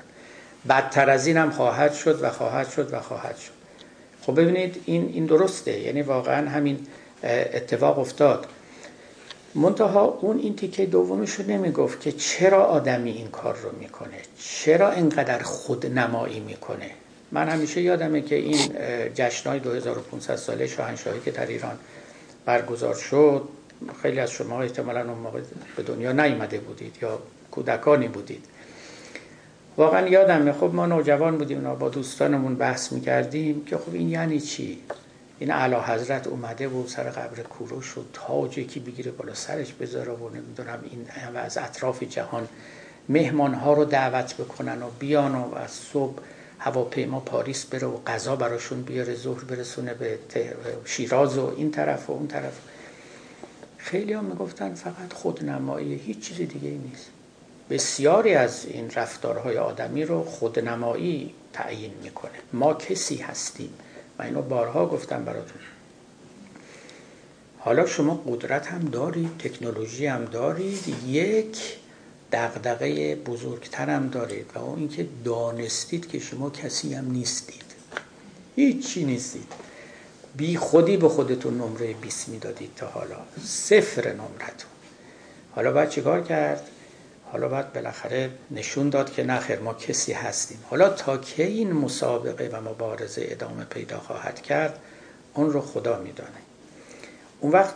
بدتر 0.69 1.09
از 1.09 1.27
این 1.27 1.49
خواهد 1.49 1.93
شد 1.93 2.23
و 2.23 2.29
خواهد 2.29 2.69
شد 2.69 2.93
و 2.93 2.99
خواهد 2.99 3.37
شد. 3.37 3.58
خب 4.29 4.41
ببینید 4.41 4.81
این 4.85 5.09
این 5.13 5.25
درسته. 5.25 5.79
یعنی 5.79 6.01
واقعا 6.01 6.49
همین 6.49 6.79
اتفاق 7.23 7.99
افتاد. 7.99 8.45
منتها 9.55 10.05
اون 10.05 10.39
این 10.39 10.55
تیکه 10.55 10.85
دومش 10.85 11.31
رو 11.31 11.45
نمی‌گفت 11.47 12.01
که 12.01 12.11
چرا 12.11 12.63
آدمی 12.63 13.11
این 13.11 13.27
کار 13.27 13.55
رو 13.55 13.69
می‌کنه؟ 13.79 14.17
چرا 14.39 14.91
اینقدر 14.91 15.43
خودنمایی 15.43 16.39
می‌کنه؟ 16.39 16.89
من 17.31 17.49
همیشه 17.49 17.81
یادمه 17.81 18.21
که 18.21 18.35
این 18.35 18.59
جشنهای 19.15 19.59
2500 19.59 20.35
ساله 20.35 20.67
شاهنشاهی 20.67 21.19
که 21.25 21.31
در 21.31 21.45
ایران 21.45 21.77
برگزار 22.45 22.95
شد 22.95 23.43
خیلی 24.01 24.19
از 24.19 24.31
شما 24.31 24.61
احتمالا 24.61 25.01
اون 25.01 25.19
موقع 25.19 25.39
به 25.75 25.83
دنیا 25.83 26.11
نیامده 26.11 26.59
بودید 26.59 26.95
یا 27.01 27.19
کودکانی 27.51 28.07
بودید. 28.07 28.45
واقعا 29.79 30.07
یادمه 30.07 30.51
خب 30.51 30.71
ما 30.73 30.85
نوجوان 30.85 31.37
بودیم 31.37 31.73
با 31.73 31.89
دوستانمون 31.89 32.55
بحث 32.55 32.91
می‌کردیم 32.91 33.65
که 33.65 33.77
خب 33.77 33.93
این 33.93 34.09
یعنی 34.09 34.39
چی؟ 34.39 34.77
این 35.39 35.51
علا 35.51 35.81
حضرت 35.81 36.27
اومده 36.27 36.67
و 36.67 36.87
سر 36.87 37.03
قبر 37.03 37.43
کوروش 37.43 37.97
و 37.97 38.01
تاجی 38.13 38.65
که 38.65 38.79
بگیره 38.79 39.11
بالا 39.11 39.33
سرش 39.33 39.73
بذاره 39.73 40.11
و 40.11 40.29
نمی‌دونم 40.29 40.79
این 40.91 41.07
از 41.35 41.57
اطراف 41.57 42.03
جهان 42.03 42.47
مهمان 43.09 43.53
ها 43.53 43.73
رو 43.73 43.85
دعوت 43.85 44.33
بکنن 44.33 44.83
و 44.83 44.89
بیان 44.99 45.35
و 45.35 45.55
از 45.55 45.71
صبح 45.71 46.19
هواپیما 46.59 47.19
پاریس 47.19 47.65
بره 47.65 47.87
و 47.87 47.97
غذا 48.07 48.35
براشون 48.35 48.81
بیاره 48.81 49.15
ظهر 49.15 49.43
برسونه 49.43 49.93
به 49.93 50.19
شیراز 50.85 51.37
و 51.37 51.53
این 51.57 51.71
طرف 51.71 52.09
و 52.09 52.13
اون 52.13 52.27
طرف. 52.27 52.59
خیلی 53.77 54.13
هم 54.13 54.25
می‌گفتن 54.25 54.73
فقط 54.73 55.13
خودنمایی 55.13 55.95
هیچ 55.95 56.19
چیز 56.19 56.37
دیگه 56.37 56.69
نیست. 56.69 57.08
بسیاری 57.69 58.33
از 58.35 58.65
این 58.65 58.91
رفتارهای 58.91 59.57
آدمی 59.57 60.05
رو 60.05 60.23
خودنمایی 60.23 61.33
تعیین 61.53 61.93
می‌کنه. 62.03 62.31
ما 62.53 62.73
کسی 62.73 63.15
هستیم. 63.15 63.73
و 64.19 64.23
اینو 64.23 64.41
بارها 64.41 64.85
گفتم 64.85 65.25
براتون. 65.25 65.61
حالا 67.59 67.85
شما 67.85 68.23
قدرت 68.27 68.67
هم 68.67 68.79
دارید 68.79 69.37
تکنولوژی 69.37 70.05
هم 70.05 70.25
دارید 70.25 70.95
یک 71.07 71.77
دغدغه 72.31 73.15
بزرگتر 73.15 73.89
هم 73.89 74.09
دارید 74.09 74.45
و 74.55 74.59
اون 74.59 74.79
اینکه 74.79 75.07
دانستید 75.25 76.07
که 76.07 76.19
شما 76.19 76.49
کسی 76.49 76.93
هم 76.93 77.11
نیستید. 77.11 77.63
هیچی 78.55 79.05
نیستید. 79.05 79.53
بی 80.37 80.57
خودی 80.57 80.97
به 80.97 81.09
خودتون 81.09 81.53
نمره 81.53 81.93
20 81.93 82.29
می‌دادید 82.29 82.71
تا 82.75 82.87
حالا. 82.87 83.17
صفر 83.45 84.07
نمرتون. 84.07 84.71
حالا 85.55 85.71
باید 85.71 85.89
چیکار 85.89 86.21
کرد؟ 86.21 86.67
حالا 87.31 87.47
باید 87.47 87.73
بالاخره 87.73 88.29
نشون 88.51 88.89
داد 88.89 89.13
که 89.13 89.23
نخیر 89.23 89.59
ما 89.59 89.73
کسی 89.73 90.13
هستیم. 90.13 90.59
حالا 90.69 90.89
تا 90.89 91.17
که 91.17 91.43
این 91.43 91.73
مسابقه 91.73 92.49
و 92.53 92.61
مبارزه 92.61 93.27
ادامه 93.29 93.63
پیدا 93.63 93.99
خواهد 93.99 94.41
کرد 94.41 94.79
اون 95.33 95.51
رو 95.51 95.61
خدا 95.61 95.99
میدانه. 95.99 96.29
اون 97.39 97.51
وقت 97.51 97.73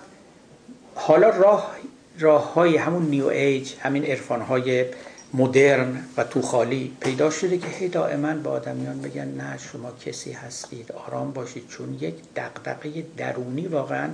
حالا 0.95 1.29
راه 1.29 1.75
راه 2.19 2.53
های 2.53 2.77
همون 2.77 3.05
نیو 3.05 3.27
ایج 3.27 3.73
همین 3.79 4.05
عرفان 4.05 4.41
های 4.41 4.85
مدرن 5.33 6.03
و 6.17 6.23
تو 6.23 6.41
خالی 6.41 6.97
پیدا 6.99 7.29
شده 7.29 7.57
که 7.57 7.67
هی 7.67 7.87
دائما 7.87 8.33
به 8.33 8.49
آدمیان 8.49 9.01
بگن 9.01 9.27
نه 9.27 9.57
شما 9.57 9.91
کسی 10.05 10.31
هستید 10.31 10.91
آرام 10.91 11.31
باشید. 11.31 11.67
چون 11.67 11.93
یک 11.93 12.15
دقدقه 12.35 13.05
درونی 13.17 13.67
واقعا 13.67 14.09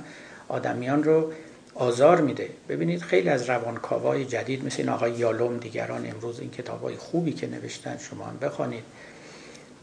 آدمیان 0.47 1.03
رو 1.03 1.31
آزار 1.79 2.21
میده. 2.21 2.49
ببینید 2.69 3.01
خیلی 3.01 3.29
از 3.29 3.49
روانکاوای 3.49 4.25
جدید 4.25 4.65
مثل 4.65 4.77
این 4.79 4.89
آقای 4.89 5.11
یالوم 5.11 5.57
دیگران 5.57 6.09
امروز 6.09 6.39
این 6.39 6.51
کتابای 6.51 6.95
خوبی 6.95 7.33
که 7.33 7.47
نوشتن 7.47 7.97
شما 7.97 8.25
هم 8.25 8.37
بخوانید 8.41 8.83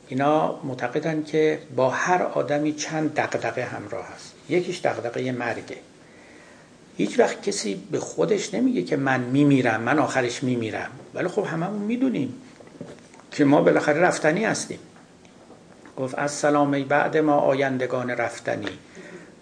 اینا 0.08 0.60
معتقدن 0.64 1.24
که 1.24 1.58
با 1.76 1.90
هر 1.90 2.22
آدمی 2.22 2.72
چند 2.72 3.14
دقدقه 3.14 3.64
همراه 3.64 4.06
هست. 4.14 4.32
یکیش 4.48 4.80
دقدقه 4.80 5.32
مرگه. 5.32 5.76
هیچ 6.96 7.18
وقت 7.18 7.42
کسی 7.42 7.82
به 7.90 8.00
خودش 8.00 8.54
نمیگه 8.54 8.82
که 8.82 8.96
من 8.96 9.20
میمیرم 9.20 9.80
من 9.80 9.98
آخرش 9.98 10.42
میمیرم. 10.42 10.90
ولی 11.14 11.28
خب 11.28 11.44
هممون 11.44 11.82
می‌دونیم 11.82 12.34
که 13.30 13.44
ما 13.44 13.62
بالاخره 13.62 14.00
رفتنی 14.00 14.44
هستیم. 14.44 14.78
گفت 15.96 16.14
از 16.18 16.32
سلامی 16.32 16.84
بعد 16.84 17.16
ما 17.16 17.34
آیندگان 17.36 18.10
رفتنی. 18.10 18.78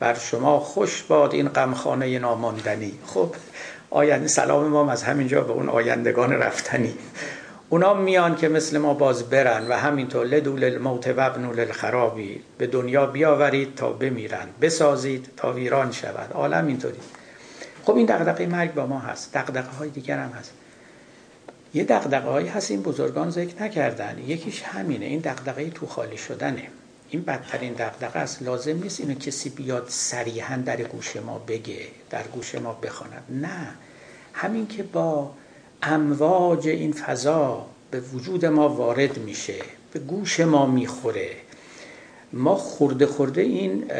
بر 0.04 0.14
شما 0.14 0.60
خوش 0.60 1.02
باد 1.02 1.34
این 1.34 1.48
غمخانه 1.48 2.18
ناماندنی. 2.18 2.92
خب 3.06 3.34
آینده 3.90 4.28
سلام 4.28 4.66
ما 4.66 4.92
از 4.92 5.02
همینجا 5.02 5.40
به 5.40 5.52
اون 5.52 5.68
آیندگان 5.68 6.32
رفتنی. 6.32 6.94
اونا 7.68 7.94
میان 7.94 8.36
که 8.36 8.48
مثل 8.48 8.78
ما 8.78 8.94
باز 8.94 9.30
برن 9.30 9.68
و 9.68 9.72
همینطور 9.72 10.26
لدول 10.26 10.64
الموت 10.64 11.08
و 11.08 11.20
ابنول 11.20 11.60
الخرابی 11.60 12.40
به 12.58 12.66
دنیا 12.66 13.06
بیاورید 13.06 13.74
تا 13.74 13.92
بمیرن 13.92 14.48
بسازید 14.60 15.28
تا 15.36 15.52
ویران 15.52 15.92
شود. 15.92 16.32
عالم 16.32 16.66
اینطوری 16.66 17.00
خب 17.84 17.96
این 17.96 18.06
دقدقه 18.06 18.46
مرگ 18.46 18.74
با 18.74 18.86
ما 18.86 18.98
هست. 18.98 19.34
دقدقه 19.34 19.70
های 19.78 19.88
دیگر 19.88 20.18
هم 20.18 20.30
هست. 20.30 20.52
یه 21.74 21.84
دقدقه 21.84 22.28
هایی 22.28 22.48
هست 22.48 22.70
این 22.70 22.82
بزرگان 22.82 23.30
ذکر 23.30 23.62
نکردن. 23.62 24.18
یکیش 24.26 24.62
همینه. 24.62 25.06
این 25.06 25.20
دقدقه 25.20 25.70
تو 25.70 25.86
خالی 25.86 26.16
شدنه. 26.16 26.62
این 27.14 27.22
بدترین 27.22 27.72
دقدقه 27.72 28.18
است. 28.18 28.42
لازم 28.42 28.82
نیست 28.82 29.00
اینو 29.00 29.14
کسی 29.14 29.50
بیاد 29.50 29.86
صریحا 29.88 30.56
در 30.56 30.82
گوش 30.82 31.16
ما 31.16 31.38
بگه 31.38 31.86
در 32.10 32.22
گوش 32.22 32.54
ما 32.54 32.72
بخواند. 32.72 33.22
نه. 33.30 33.68
همین 34.32 34.66
که 34.66 34.82
با 34.82 35.30
امواج 35.82 36.68
این 36.68 36.92
فضا 36.92 37.66
به 37.90 38.00
وجود 38.00 38.46
ما 38.46 38.68
وارد 38.68 39.18
میشه 39.18 39.54
به 39.92 39.98
گوش 39.98 40.40
ما 40.40 40.66
می‌خوره. 40.66 41.30
ما 42.32 42.54
خورده 42.54 43.06
خورده 43.06 43.40
این 43.40 43.90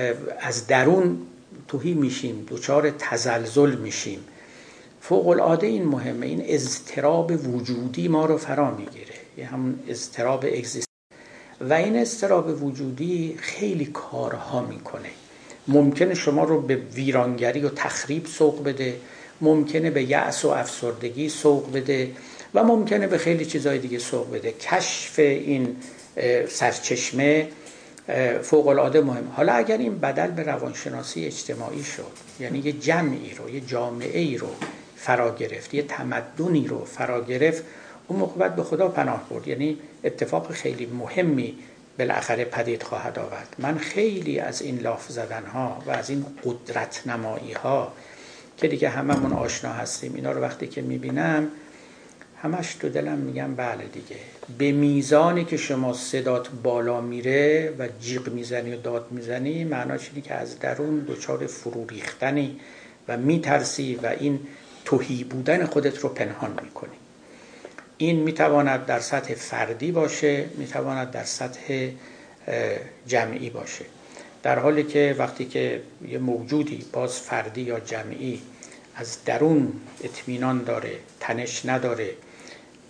از 0.41 0.67
درون 0.67 1.19
توهی 1.69 1.95
میشیم 1.95 2.47
دچار 2.49 2.91
تزلزل 2.91 3.77
میشیم. 3.77 4.25
فوق 5.01 5.29
العاده 5.29 5.67
این 5.67 5.85
مهمه. 5.85 6.27
این 6.27 6.43
اضطراب 6.47 7.49
وجودی 7.49 8.09
ما 8.09 8.27
رو 8.27 8.39
فرا 8.39 8.71
می‌گیره. 8.71 9.15
یه 9.39 9.47
همون 9.47 9.79
اضطراب 9.89 10.45
اگزیست 10.45 10.94
و 11.61 11.73
این 11.73 11.97
اضطراب 11.97 12.63
وجودی 12.63 13.37
خیلی 13.39 13.87
کارها 13.87 14.63
می‌کنه. 14.63 15.11
ممکنه 15.69 16.15
شما 16.15 16.45
رو 16.45 16.61
به 16.61 16.77
ویرانگری 16.77 17.61
و 17.61 17.69
تخریب 17.69 18.27
سوق 18.27 18.65
بده 18.65 18.97
ممکنه 19.41 19.91
به 19.91 20.03
یأس 20.03 20.45
و 20.45 20.49
افسردگی 20.49 21.29
سوق 21.29 21.73
بده 21.73 22.11
و 22.55 22.65
ممکنه 22.65 23.07
به 23.07 23.19
خیلی 23.19 23.45
چیزهای 23.45 23.79
دیگه 23.79 23.99
سوق 23.99 24.33
بده. 24.33 24.53
کشف 24.53 25.19
این 25.19 25.77
سرچشمه 26.49 27.49
فوق 28.43 28.69
العاده 28.69 29.01
مهم. 29.01 29.33
حالا 29.37 29.53
اگر 29.53 29.79
این 29.79 29.99
بدل 29.99 30.31
به 30.31 30.43
روانشناسی 30.43 31.27
اجتماعی 31.27 31.85
شد 31.85 32.13
یعنی 32.41 32.59
یه 32.59 32.73
جمعی 32.73 33.35
رو 33.35 33.51
یه 33.51 33.61
جامعه 33.61 34.21
ای 34.21 34.37
رو 34.37 34.49
فرا 34.97 35.35
گرفت 35.35 35.75
یه 35.75 35.83
تمدنی 35.83 36.67
رو 36.67 36.85
فرا 36.85 37.25
گرفت 37.25 37.65
اون 38.07 38.19
موقع 38.19 38.49
به 38.49 38.63
خدا 38.63 38.89
پناه 38.89 39.29
برد. 39.31 39.49
یعنی 39.49 39.79
اتفاق 40.05 40.53
خیلی 40.53 40.87
مهمی 40.87 41.55
بالاخره 41.99 42.45
پدید 42.45 42.83
خواهد 42.83 43.19
آورد. 43.19 43.57
من 43.59 43.79
خیلی 43.79 44.39
از 44.39 44.63
این 44.63 44.79
لاف 44.79 45.09
زدن 45.09 45.45
ها 45.45 45.83
و 45.87 45.91
از 45.91 46.11
این 46.11 46.27
قدرت 46.45 47.03
نمایی 47.07 47.53
ها 47.53 47.93
که 48.57 48.69
دیگه 48.69 48.89
هممون 48.89 49.33
آشنا 49.33 49.73
هستیم 49.73 50.15
اینا 50.15 50.33
رو 50.33 50.41
وقتی 50.41 50.67
که 50.67 50.83
می‌بینم 50.83 51.49
همش 52.43 52.75
تو 52.75 52.89
دلم 52.89 53.19
میگم 53.19 53.55
بله 53.55 53.85
دیگه. 53.85 54.17
به 54.59 54.73
میزانی 54.73 55.45
که 55.45 55.57
شما 55.57 55.93
صدات 55.93 56.49
بالا 56.63 57.01
میره 57.01 57.75
و 57.79 57.89
جیغ 58.01 58.29
می‌زنی 58.29 58.75
و 58.75 58.77
داد 58.77 59.07
می‌زنی 59.11 59.65
معناش 59.65 60.11
اینه 60.11 60.27
که 60.27 60.35
از 60.35 60.59
درون 60.59 60.99
دچار 61.09 61.47
فرو 61.47 61.87
ریختنی 61.87 62.61
و 63.09 63.17
میترسی 63.17 64.01
و 64.03 64.07
این 64.07 64.41
توهی 64.85 65.25
بودن 65.25 65.67
خودت 65.67 65.99
رو 65.99 66.09
پنهان 66.09 66.59
می‌کنی. 66.63 66.93
این 68.05 68.17
می‌تواند 68.17 68.87
در 68.87 69.01
سطح 69.01 69.35
فردی 69.35 69.93
باشه 69.93 70.45
می‌تواند 70.57 71.11
در 71.11 71.25
سطح 71.25 71.89
جمعی 73.07 73.51
باشه. 73.51 73.85
در 74.43 74.59
حالی 74.59 74.83
که 74.83 75.15
وقتی 75.19 75.45
که 75.45 75.83
یه 76.09 76.19
موجودی 76.19 76.85
باز 76.93 77.21
فردی 77.21 77.61
یا 77.61 77.81
جمعی 77.81 78.43
از 78.97 79.25
درون 79.25 79.73
اطمینان 80.05 80.65
داره 80.65 80.93
تنش 81.21 81.67
نداره 81.67 82.11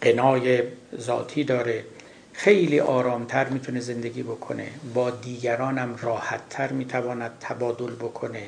قنای 0.01 0.63
ذاتی 1.01 1.45
داره 1.45 1.85
خیلی 2.33 2.81
آرامتر 2.81 3.49
می‌تونه 3.49 3.81
زندگی 3.81 4.23
بکنه 4.23 4.67
با 4.95 5.11
دیگرانم 5.11 5.97
راحتتر 6.03 6.73
می‌تواند 6.73 7.31
تبادل 7.41 7.95
بکنه 7.95 8.43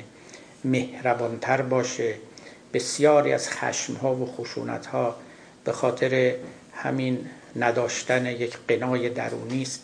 مهربانتر 0.65 1.61
باشه. 1.61 2.13
بسیاری 2.73 3.33
از 3.33 3.49
خشمها 3.49 4.15
و 4.15 4.25
خشونتها 4.25 5.15
به 5.63 5.71
خاطر 5.71 6.35
همین 6.83 7.25
نداشتن 7.55 8.25
یک 8.25 8.57
قنای 8.67 9.09
درونی 9.09 9.61
است 9.61 9.83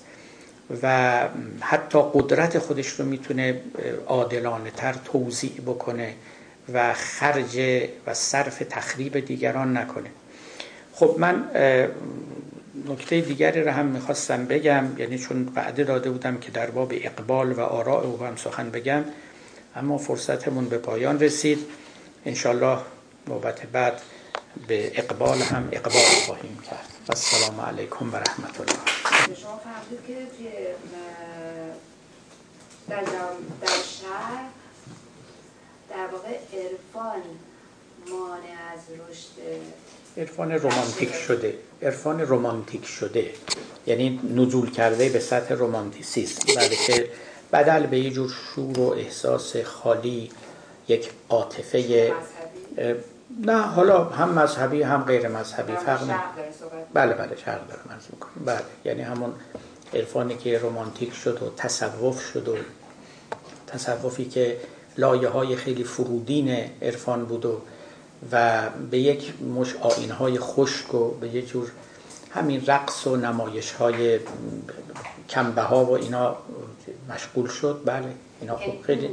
و 0.84 1.28
حتی 1.62 2.00
قدرت 2.14 2.60
خودش 2.60 2.88
رو 2.88 3.06
می‌تونه 3.06 3.62
عادلانه 4.08 4.72
تر 4.72 4.96
توضیح 5.06 5.62
بکنه 5.66 6.14
و 6.74 6.94
خرج 6.94 7.60
و 8.08 8.14
صرف 8.14 8.64
تخریب 8.70 9.20
دیگران 9.20 9.78
نکنه. 9.78 10.10
خب 10.94 11.16
من 11.20 11.44
نکته 12.88 13.22
دیگری 13.22 13.64
رو 13.64 13.72
هم 13.72 13.86
می‌خواستم 13.86 14.46
بگم 14.46 14.86
یعنی 14.98 15.18
چون 15.18 15.50
وعده 15.56 15.84
داده 15.84 16.10
بودم 16.10 16.38
که 16.38 16.52
در 16.52 16.70
باب 16.70 16.94
اقبال 16.96 17.52
و 17.52 17.60
آراء 17.60 18.02
او 18.04 18.24
هم 18.24 18.36
سخن 18.36 18.70
بگم 18.70 19.04
اما 19.76 19.98
فرصتمون 19.98 20.66
به 20.66 20.78
پایان 20.78 21.20
رسید. 21.20 21.60
انشالله 22.26 22.78
نوبت 23.28 23.66
بعد 23.66 24.02
به 24.68 25.00
اقبال 25.00 25.38
هم 25.38 25.70
اقبال 25.72 26.04
خواهیم 26.26 26.60
کرد. 26.70 26.90
السلام 27.10 27.62
علیکم 27.62 28.14
و 28.14 28.16
رحمت 28.16 28.62
الله 28.62 29.36
شما 29.42 29.62
فهمید 29.64 30.00
که 30.08 30.76
در, 32.90 33.02
در 33.62 33.68
شهر 34.02 34.46
در 35.90 36.08
واقع 36.08 36.30
عرفان 36.54 37.22
مانع 38.10 38.74
از 38.74 38.80
رشد 39.10 39.62
عرفان 40.18 40.52
رومانتیک 40.52 41.14
شده. 41.14 41.58
عرفان 41.82 42.22
رومانتیک 42.22 42.86
شده. 42.86 43.34
یعنی 43.88 44.20
نزول 44.36 44.72
کرده 44.72 45.10
به 45.10 45.20
سطح 45.20 45.54
رومانتیسیسم 45.54 46.56
بلکه 46.56 47.10
بدل 47.54 47.86
به 47.86 48.00
یه 48.00 48.10
جور 48.10 48.34
شور 48.56 48.80
و 48.80 48.90
احساس 48.90 49.58
خالی 49.58 50.32
یک 50.88 51.10
عاطفه 51.30 52.14
نه 53.40 53.62
حالا 53.62 54.04
هم 54.04 54.30
مذهبی 54.30 54.82
هم 54.82 55.04
غیر 55.04 55.28
مذهبی 55.28 55.76
فرق 55.76 56.00
بله 56.94 57.14
بله 57.14 57.38
شرق 57.46 57.68
داره 57.68 57.80
مرز 57.90 58.04
می‌کنم. 58.12 58.46
بله 58.46 58.62
یعنی 58.86 59.02
همون 59.02 59.34
عرفانی 59.94 60.36
که 60.36 60.58
رومانتیک 60.58 61.14
شد 61.14 61.44
و 61.44 61.54
تصوف 61.58 62.22
شد 62.34 62.48
و 62.48 62.56
تصوفی 63.68 64.26
که 64.26 64.58
لایه 64.98 65.30
های 65.30 65.56
خیلی 65.56 65.84
فرودین 65.84 66.70
عرفان 66.82 67.26
بود 67.26 67.46
و 67.46 67.62
و 68.32 68.70
به 68.92 69.00
یک 69.00 69.34
مش 69.42 69.76
آین 69.76 70.12
های 70.12 70.40
خشک 70.40 70.94
و 70.94 71.12
به 71.12 71.28
یک 71.30 71.50
جور 71.50 71.72
همین 72.32 72.66
رقص 72.66 73.08
و 73.08 73.16
نمایش 73.16 73.72
های 73.72 74.20
کمبه 75.30 75.62
ها 75.62 75.86
و 75.86 75.92
اینا 75.92 76.36
مشغول 77.10 77.50
شد. 77.50 77.82
بله. 77.86 78.08
اینا 78.44 78.58
خب 78.58 78.82
خیلی 78.82 79.10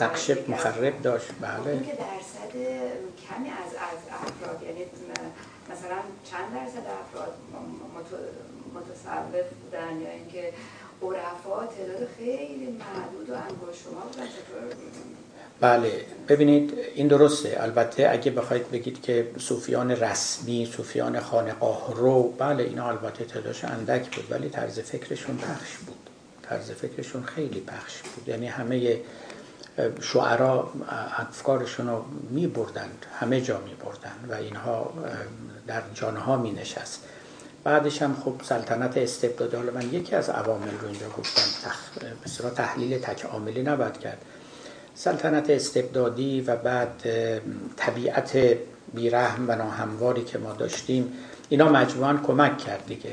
نقشه 0.00 0.38
مخرب 0.48 1.02
داشت. 1.02 1.28
بله. 1.40 1.70
این 1.72 1.82
که 1.82 1.92
درصد 1.92 2.52
کمی 3.28 3.48
از 3.48 3.72
از 3.90 4.00
افراد 4.12 4.62
یعنی 4.62 4.84
مثلا 5.72 5.98
چند 6.24 6.54
درصد 6.54 6.86
افراد 7.02 7.32
متصوف 8.74 9.48
بودن 9.62 10.00
یا 10.00 10.10
اینکه 10.10 10.52
عرفا 11.02 11.66
تعداد 11.66 12.08
خیلی 12.18 12.66
معدود 12.66 13.30
و 13.30 13.34
انگشتما 13.34 14.00
بودن 14.00 14.26
بله. 15.60 16.04
ببینید 16.28 16.78
این 16.94 17.08
درسته. 17.08 17.56
البته 17.60 18.08
اگه 18.10 18.30
بخواید 18.30 18.70
بگید 18.70 19.02
که 19.02 19.30
صوفیان 19.38 19.90
رسمی 19.90 20.66
صوفیان 20.76 21.20
خانقاه 21.20 21.94
رو 21.96 22.22
بله 22.22 22.62
اینا 22.62 22.88
البته 22.88 23.24
تعدادش 23.24 23.64
اندک 23.64 24.16
بود 24.16 24.30
ولی 24.30 24.48
طرز 24.48 24.80
فکرشون 24.80 25.36
پخش 25.36 25.76
بود. 25.76 26.11
طرز 26.42 26.70
فکرشون 26.70 27.22
خیلی 27.22 27.60
پخش 27.60 28.02
بود. 28.02 28.28
یعنی 28.28 28.46
همه 28.46 29.00
شعرا 30.00 30.72
افکارشون 31.18 31.88
رو 31.88 32.04
می 32.30 32.46
بردند 32.46 33.06
همه 33.20 33.40
جا 33.40 33.60
می 33.60 33.74
بردند 33.74 34.26
و 34.30 34.34
اینها 34.34 34.92
در 35.66 35.82
جانها 35.94 36.36
می 36.36 36.52
نشست 36.52 37.04
بعدش 37.64 38.02
هم 38.02 38.16
خب 38.24 38.34
سلطنت 38.42 38.96
استبدادی 38.96 39.56
حالا 39.56 39.72
من 39.72 39.94
یکی 39.94 40.16
از 40.16 40.30
عوامل 40.30 40.78
رو 40.80 40.88
اینجا 40.88 41.08
گفتم 41.08 41.68
تخ... 41.68 42.54
تحلیل 42.54 42.98
تک 42.98 43.24
عاملی 43.24 43.62
نباید 43.62 43.98
کرد. 43.98 44.18
سلطنت 44.94 45.50
استبدادی 45.50 46.40
و 46.40 46.56
بعد 46.56 47.02
طبیعت 47.76 48.56
بیرحم 48.94 49.44
و 49.48 49.54
ناهمواری 49.54 50.24
که 50.24 50.38
ما 50.38 50.52
داشتیم 50.52 51.12
اینا 51.48 51.68
مجموعا 51.68 52.16
کمک 52.26 52.58
کرد 52.58 52.86
دیگه. 52.86 53.10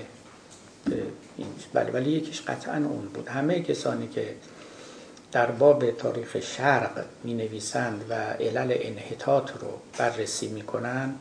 بله 1.74 1.92
ولی 1.92 2.12
یکیش 2.12 2.42
قطعا 2.42 2.76
اون 2.76 3.08
بود. 3.14 3.28
همه 3.28 3.60
کسانی 3.60 4.08
که 4.08 4.36
در 5.32 5.52
باب 5.52 5.92
تاریخ 5.92 6.40
شرق 6.40 7.06
می 7.24 7.34
نویسند 7.34 8.06
و 8.10 8.14
علل 8.14 8.78
انحطاط 8.80 9.52
رو 9.52 9.68
بررسی 9.98 10.48
می 10.48 10.62
کنن 10.62 11.16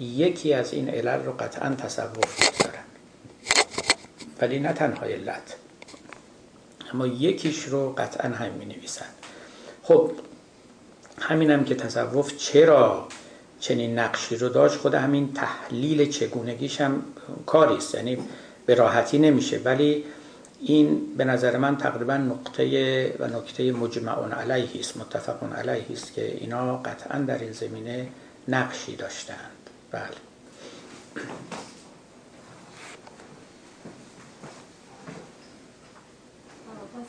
یکی 0.00 0.54
از 0.54 0.72
این 0.72 0.88
علل 0.88 1.24
رو 1.24 1.32
قطعا 1.32 1.74
تصوف 1.74 2.62
دارن 2.64 2.84
ولی 4.40 4.58
نه 4.58 4.72
تنها 4.72 5.06
علت 5.06 5.56
اما 6.92 7.06
یکیش 7.06 7.62
رو 7.62 7.92
قطعا 7.92 8.30
هم 8.30 8.52
می 8.52 8.64
نویسن 8.64 9.06
خب 9.82 10.10
همینم 11.20 11.64
که 11.64 11.74
تصوف 11.74 12.36
چرا 12.36 13.08
چنین 13.60 13.98
نقشی 13.98 14.36
رو 14.36 14.48
داشت 14.48 14.76
خود 14.76 14.94
همین 14.94 15.32
تحلیل 15.32 16.10
چگونگیش 16.10 16.80
هم 16.80 17.02
کاری 17.46 17.76
است. 17.76 17.94
یعنی 17.94 18.18
به 18.70 18.76
راحتی 18.76 19.18
نمیشه. 19.18 19.58
ولی 19.58 20.04
این 20.60 21.16
به 21.16 21.24
نظر 21.24 21.56
من 21.56 21.76
تقریبا 21.76 22.16
نقطه 22.16 23.16
و 23.18 23.26
نکته 23.26 23.72
مجمع 23.72 24.34
علیه 24.34 24.80
است 24.80 24.96
متفق 24.96 25.58
علیه 25.58 25.86
است 25.92 26.12
که 26.14 26.36
اینا 26.36 26.76
قطعا 26.76 27.18
در 27.18 27.38
این 27.38 27.52
زمینه 27.52 28.08
نقشی 28.48 28.96
داشتند 28.96 29.70
بله. 29.90 30.02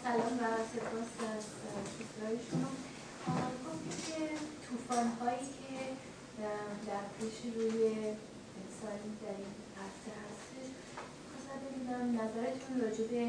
سلام 0.03 0.33
و 0.41 0.45
سپاس 0.73 1.11
از 1.37 1.45
شما. 2.51 2.67
که 4.07 4.29
توفان 4.67 5.07
هایی 5.21 5.37
که 5.37 5.79
در 6.87 7.03
پیش 7.19 7.53
روی 7.55 7.83
انسانی 8.59 9.11
در 9.21 9.35
این 9.37 9.55
عرصه 9.77 10.11
هستش 10.25 10.40
ببینم 11.81 12.07
نظرتون 12.21 12.75
راجع 12.81 13.03
به 13.11 13.21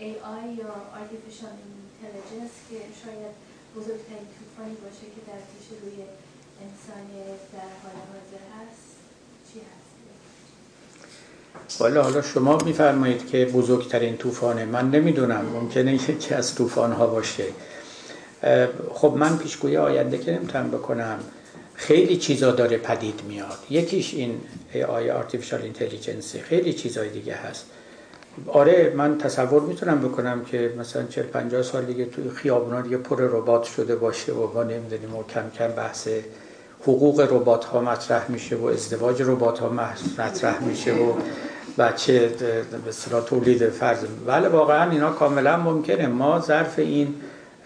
AI 0.00 0.44
یا 0.58 0.72
Artificial 1.00 1.54
Intelligence 1.66 2.56
که 2.70 2.78
شاید 3.04 3.34
بزرگترین 3.76 4.28
توفانی 4.38 4.74
باشه 4.74 5.06
که 5.14 5.20
در 5.26 5.40
پیش 5.50 5.66
روی 5.82 5.98
انسان 6.64 7.04
در 7.52 7.70
حال 7.82 7.96
حاضر 8.12 8.44
هست 8.56 8.88
چی 9.52 9.58
هست؟ 9.58 9.86
حالا 11.80 12.02
حالا 12.02 12.22
شما 12.22 12.56
میفرمایید 12.56 13.26
که 13.26 13.44
بزرگترین 13.44 14.16
طوفانه. 14.16 14.64
من 14.64 14.90
نمی‌دونم 14.90 15.46
ممکنه 15.46 15.94
یکی 15.94 16.34
از 16.34 16.54
طوفان 16.54 16.92
ها 16.92 17.06
باشه 17.06 17.44
خب 18.94 19.14
من 19.16 19.38
پیشگویی 19.38 19.76
آینده 19.76 20.18
که 20.18 20.32
نمی‌تونم 20.32 20.70
بکنم 20.70 21.20
خیلی 21.74 22.16
چیزا 22.16 22.52
داره 22.52 22.76
پدید 22.76 23.22
میاد. 23.28 23.58
یکیش 23.70 24.14
این 24.14 24.40
AI 24.88 25.10
artificial 25.10 25.62
intelligence 25.62 26.34
ی 26.34 26.40
خیلی 26.40 26.72
چیزای 26.72 27.08
دیگه 27.08 27.34
هست. 27.34 27.66
آره 28.46 28.92
من 28.96 29.18
تصور 29.18 29.62
می‌تونم 29.62 30.00
بکنم 30.00 30.44
که 30.44 30.72
مثلا 30.78 31.02
40 31.02 31.24
50 31.26 31.62
سال 31.62 31.84
دیگه 31.84 32.04
توی 32.04 32.30
خیابونا 32.30 32.80
دیگه 32.80 32.96
پر 32.96 33.20
ربات 33.20 33.62
شده 33.64 33.96
باشه 33.96 34.32
و 34.32 34.54
ما 34.54 34.62
نمی‌دونیم 34.62 35.16
و 35.16 35.22
کم 35.22 35.50
کم 35.58 35.68
بحث 35.68 36.08
حقوق 36.82 37.20
ربات 37.20 37.64
ها 37.64 37.80
مطرح 37.80 38.30
میشه 38.30 38.56
و 38.56 38.64
ازدواج 38.66 39.22
ربات 39.22 39.58
ها 39.58 39.68
مطرح 40.18 40.62
میشه 40.62 40.94
و 40.94 41.12
بچه 41.78 42.28
به 42.84 43.20
تولید 43.26 43.68
فرض. 43.68 43.98
بله 44.26 44.48
واقعا 44.48 44.90
اینا 44.90 45.12
کاملا 45.12 45.56
ممکنه. 45.56 46.06
ما 46.06 46.40
ظرف 46.40 46.78
این 46.78 47.14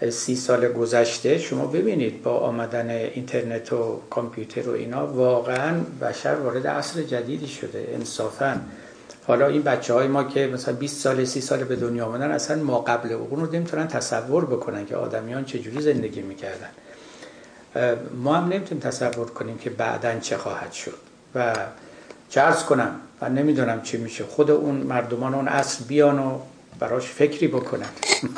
سی 0.09 0.35
سال 0.35 0.67
گذشته 0.67 1.37
شما 1.37 1.65
ببینید 1.65 2.23
با 2.23 2.31
آمدن 2.31 2.89
اینترنت 2.89 3.73
و 3.73 3.99
کامپیوتر 4.09 4.69
و 4.69 4.73
اینا 4.73 5.07
واقعا 5.07 5.81
بشر 6.01 6.35
وارد 6.35 6.67
عصر 6.67 7.01
جدیدی 7.01 7.47
شده 7.47 7.87
انصافا. 7.93 8.61
حالا 9.31 9.47
این 9.47 9.61
بچه 9.61 9.93
های 9.93 10.07
ما 10.07 10.23
که 10.23 10.49
مثلا 10.53 10.73
20 10.73 11.01
سال 11.01 11.25
30 11.25 11.41
سال 11.41 11.63
به 11.63 11.75
دنیا 11.75 12.05
آمدن 12.05 12.31
اصلا 12.31 12.63
ما 12.63 12.79
قبل 12.79 13.11
اون 13.11 13.41
رو 13.45 13.51
نمی‌تونن 13.51 13.87
تصور 13.87 14.45
بکنن 14.45 14.85
که 14.85 14.95
آدمیان 14.95 15.45
چجوری 15.45 15.81
زندگی 15.81 16.21
می‌کردن. 16.21 16.69
ما 18.23 18.35
هم 18.35 18.43
نمی‌تونیم 18.43 18.83
تصور 18.83 19.25
کنیم 19.25 19.57
که 19.57 19.69
بعدا 19.69 20.19
چه 20.19 20.37
خواهد 20.37 20.71
شد. 20.71 20.93
و 21.35 21.55
چرز 22.29 22.63
کنم 22.63 22.91
و 23.21 23.29
نمی‌دونم 23.29 23.81
چی 23.81 23.97
میشه. 23.97 24.23
خود 24.23 24.51
اون 24.51 24.75
مردمان 24.75 25.33
اون 25.33 25.47
اصل 25.47 25.83
بیان 25.83 26.19
و 26.19 26.39
براش 26.79 27.05
فکری 27.05 27.47
بکنن. 27.47 27.89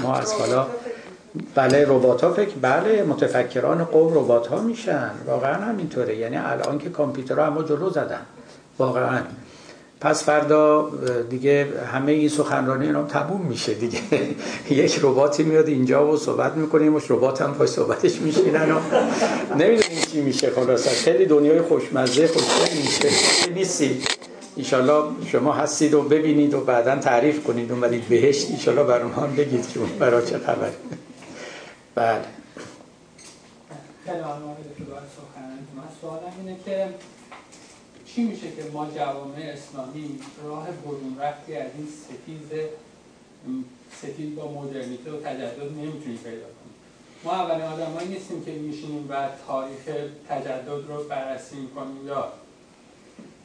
ما 0.02 0.16
از 0.16 0.34
حالا 0.34 0.68
بله 1.56 1.86
ربات 1.86 2.24
ها 2.24 2.34
فکر 2.34 2.56
بله 2.62 3.04
متفکران 3.04 3.84
قوم 3.84 4.14
ربات 4.18 4.48
ها 4.48 4.60
میشن. 4.60 5.12
واقعا 5.26 5.54
همینطوره. 5.54 6.18
یعنی 6.18 6.38
الان 6.38 6.80
که 6.80 6.90
کامپیوترها 6.90 7.46
اما 7.46 7.64
جلو 7.64 7.90
زدن. 7.90 8.22
واقعا. 8.78 9.22
پس 10.04 10.24
فردا 10.24 10.90
دیگه 11.30 11.68
همه 11.94 12.12
این 12.12 12.30
سخنرانی 12.30 12.86
اینا 12.86 13.04
تموم 13.04 13.42
میشه 13.42 13.74
دیگه. 13.74 14.00
یک 14.84 15.00
رباتی 15.02 15.44
میاد 15.44 15.68
اینجا 15.68 16.08
و 16.08 16.18
صحبت 16.18 16.54
می‌کنه 16.54 16.90
مش 16.90 17.12
ربات 17.12 17.42
هم 17.42 17.54
پای 17.54 17.68
صحبتش 17.68 18.22
میشینن 18.22 18.72
و 18.72 18.80
نمی‌دونیم 19.52 20.02
چی 20.12 20.22
میشه 20.22 20.52
خلاص 20.52 20.88
خیلی 20.88 21.26
دنیای 21.26 21.62
خوشمزه 21.62 22.28
خوشمزه 22.28 22.78
میشه. 22.82 23.10
نیستی. 23.54 24.02
ایشالله 24.56 25.04
شما 25.26 25.54
هستید 25.54 25.94
و 25.94 26.02
ببینید 26.02 26.54
و 26.54 26.62
بعدا 26.62 26.96
تعریف 26.96 27.44
کنید. 27.44 27.72
اومدید 27.72 28.08
بهشت 28.10 28.52
ایشالله 28.52 28.84
بر 28.84 29.02
اونها 29.02 29.28
بگید 29.28 29.70
که 29.70 29.80
اون 29.80 29.90
برا 30.00 30.22
چه 30.22 30.38
خبر. 30.38 30.70
بله. 31.96 32.22
سوالم 36.02 36.34
اینه 36.40 36.58
که 36.66 36.88
چی 38.16 38.24
میشه 38.24 38.52
که 38.52 38.64
ما 38.74 38.88
جوامع 38.96 39.36
اسلامی 39.38 40.20
راه 40.44 40.68
برون 40.72 41.18
رفتی 41.20 41.56
از 41.56 41.68
این 41.78 41.88
ستیز 41.88 42.60
ستیز 43.98 44.36
با 44.36 44.52
مدرنیته 44.52 45.12
و 45.12 45.22
تجدد 45.22 45.72
نمی‌تونیم 45.72 46.18
پیدا 46.18 46.38
کنیم 46.38 46.74
ما 47.24 47.32
اولین 47.32 47.62
آدمایی 47.62 48.08
نیستیم 48.08 48.46
که 48.46 48.52
میشینیم 48.52 49.08
و 49.10 49.30
تاریخ 49.48 49.80
تجدد 50.30 50.88
رو 50.88 51.04
بررسی 51.04 51.56
می‌کنیم 51.56 52.08
یا 52.08 52.34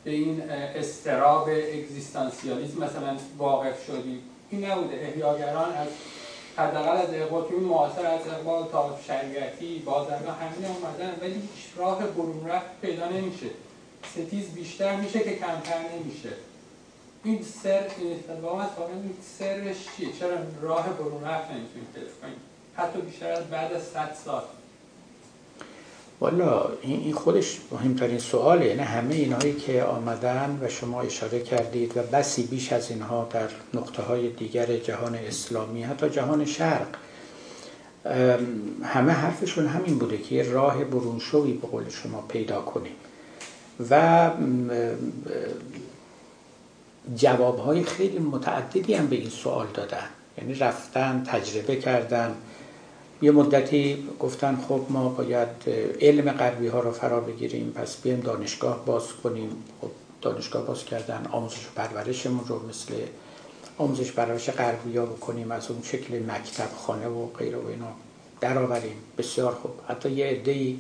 به 0.05 0.11
این 0.11 0.51
استراب 0.51 1.49
اگزیستانسیالیسم 1.49 2.85
مثلا 2.85 3.17
واقف 3.39 3.87
شدیم 3.87 4.23
این 4.51 4.65
نبوده. 4.65 4.95
احیاگران 4.95 5.73
از 5.73 5.89
حداقل 6.57 6.97
از 6.97 7.15
اقبال 7.15 7.49
که 7.49 7.55
معاصر 7.55 8.07
از 8.07 8.21
اقبال 8.29 8.69
تا 8.73 8.99
شریعتی 9.07 9.79
بازرگان 9.79 10.35
همین 10.35 10.71
اومدن 10.71 11.19
ولی 11.21 11.33
هیچ 11.35 11.65
راه 11.77 12.07
برون 12.07 12.47
رفت 12.47 12.81
پیدا 12.83 13.09
نمیشه. 13.09 13.47
ستیز 14.13 14.45
بیشتر 14.55 14.97
میشه 14.97 15.19
که 15.21 15.37
کمتر 15.37 15.79
نمیشه. 15.95 16.29
این 17.25 17.43
سر 17.63 17.87
واقعا 18.43 18.67
این 18.87 19.15
سرش 19.39 19.77
چیه؟ 19.97 20.09
چرا 20.21 20.37
راه 20.63 20.89
برون 20.89 21.25
رفت 21.25 21.51
نمی‌تونیم 21.51 21.87
پیدا 21.95 22.07
کنیم 22.23 22.37
حتی 22.77 23.01
بیشتر 23.01 23.33
از 23.33 23.45
بعد 23.45 23.73
از 23.73 23.83
100 23.83 24.17
سال. 24.25 24.43
والا 26.21 26.69
این 26.83 27.15
خودش 27.15 27.59
مهمترین 27.73 28.19
سواله. 28.19 28.67
یعنی 28.67 28.81
همه 28.83 29.15
اینهایی 29.15 29.55
که 29.55 29.83
آمدن 29.83 30.59
و 30.63 30.69
شما 30.69 31.03
اشاره 31.03 31.41
کردید 31.41 31.97
و 31.97 32.03
بسی 32.03 32.43
بیش 32.43 32.73
از 32.73 32.91
اینها 32.91 33.29
در 33.33 33.49
نقطه 33.75 34.03
های 34.03 34.31
دیگر 34.31 34.77
جهان 34.77 35.15
اسلامی 35.15 35.83
حتی 35.83 36.11
جهان 36.11 36.45
شرق 36.45 36.87
همه 38.83 39.13
حرفشون 39.13 39.67
همین 39.67 39.99
بوده 39.99 40.19
که 40.19 40.43
راه 40.43 40.85
برونشوی 40.85 41.53
به 41.53 41.69
قول 41.69 41.89
شما 41.89 42.21
پیدا 42.29 42.61
کنیم. 42.61 42.93
و 43.91 44.31
جوابهای 47.17 47.85
خیلی 47.85 48.19
متعددی 48.19 48.95
هم 48.95 49.07
به 49.07 49.17
این 49.17 49.31
سوال 49.31 49.67
دادن. 49.75 50.09
یعنی 50.39 50.55
رفتن 50.55 51.25
تجربه 51.27 51.77
کردن. 51.77 52.35
یه 53.23 53.31
مدتی 53.31 54.09
گفتن 54.21 54.57
خب 54.69 54.81
ما 54.89 55.09
باید 55.09 55.49
علم 56.01 56.33
غربی 56.33 56.67
ها 56.67 56.81
رو 56.81 56.93
فرا 56.93 57.21
بگیریم 57.21 57.71
پس 57.71 57.97
بیایم 57.97 58.21
دانشگاه 58.21 58.85
باز 58.87 59.13
کنیم. 59.23 59.51
خب 59.81 59.91
دانشگاه 60.23 60.67
باز 60.67 60.85
کردن 60.85 61.27
آموزش 61.33 61.67
و 61.67 61.71
پرورشمون 61.77 62.45
رو 62.47 62.69
مثل 62.69 62.95
آموزش 63.79 64.13
پرورش 64.13 64.51
غربی 64.51 64.97
ها 64.97 65.07
بکنیم 65.07 65.51
از 65.51 65.71
اون 65.71 65.83
شکل 65.83 66.23
مکتب 66.23 66.69
خانه 66.77 67.07
و 67.07 67.27
غیره 67.27 67.59
و 67.59 67.67
اینا 67.67 67.93
درآوریم. 68.41 68.97
بسیار 69.19 69.53
خوب. 69.53 69.73
حتی 69.89 70.11
یه 70.11 70.27
عده‌ای 70.27 70.79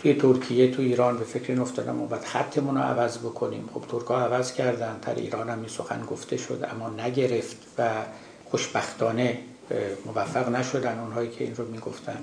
توی 0.00 0.14
ترکیه 0.14 0.70
توی 0.70 0.84
ایران 0.84 1.18
به 1.18 1.24
فکر 1.24 1.52
این 1.52 1.60
افتادم 1.60 2.02
و 2.02 2.06
بعد 2.06 2.24
خطمون 2.24 2.74
رو 2.74 2.82
عوض 2.82 3.18
بکنیم. 3.18 3.68
خب 3.74 3.80
ترکا 3.88 4.18
عوض 4.20 4.52
کردن 4.52 4.98
در 4.98 5.14
ایران 5.14 5.48
هم 5.48 5.58
این 5.58 5.68
سخن 5.68 6.02
گفته 6.10 6.36
شد 6.36 6.68
اما 6.72 6.90
نگرفت 7.04 7.56
و 7.78 7.90
خوشبختانه 8.50 9.38
موفق 10.06 10.48
نشدن 10.48 10.98
اونهایی 10.98 11.30
که 11.30 11.44
این 11.44 11.56
رو 11.56 11.64
می‌گفتن. 11.66 12.18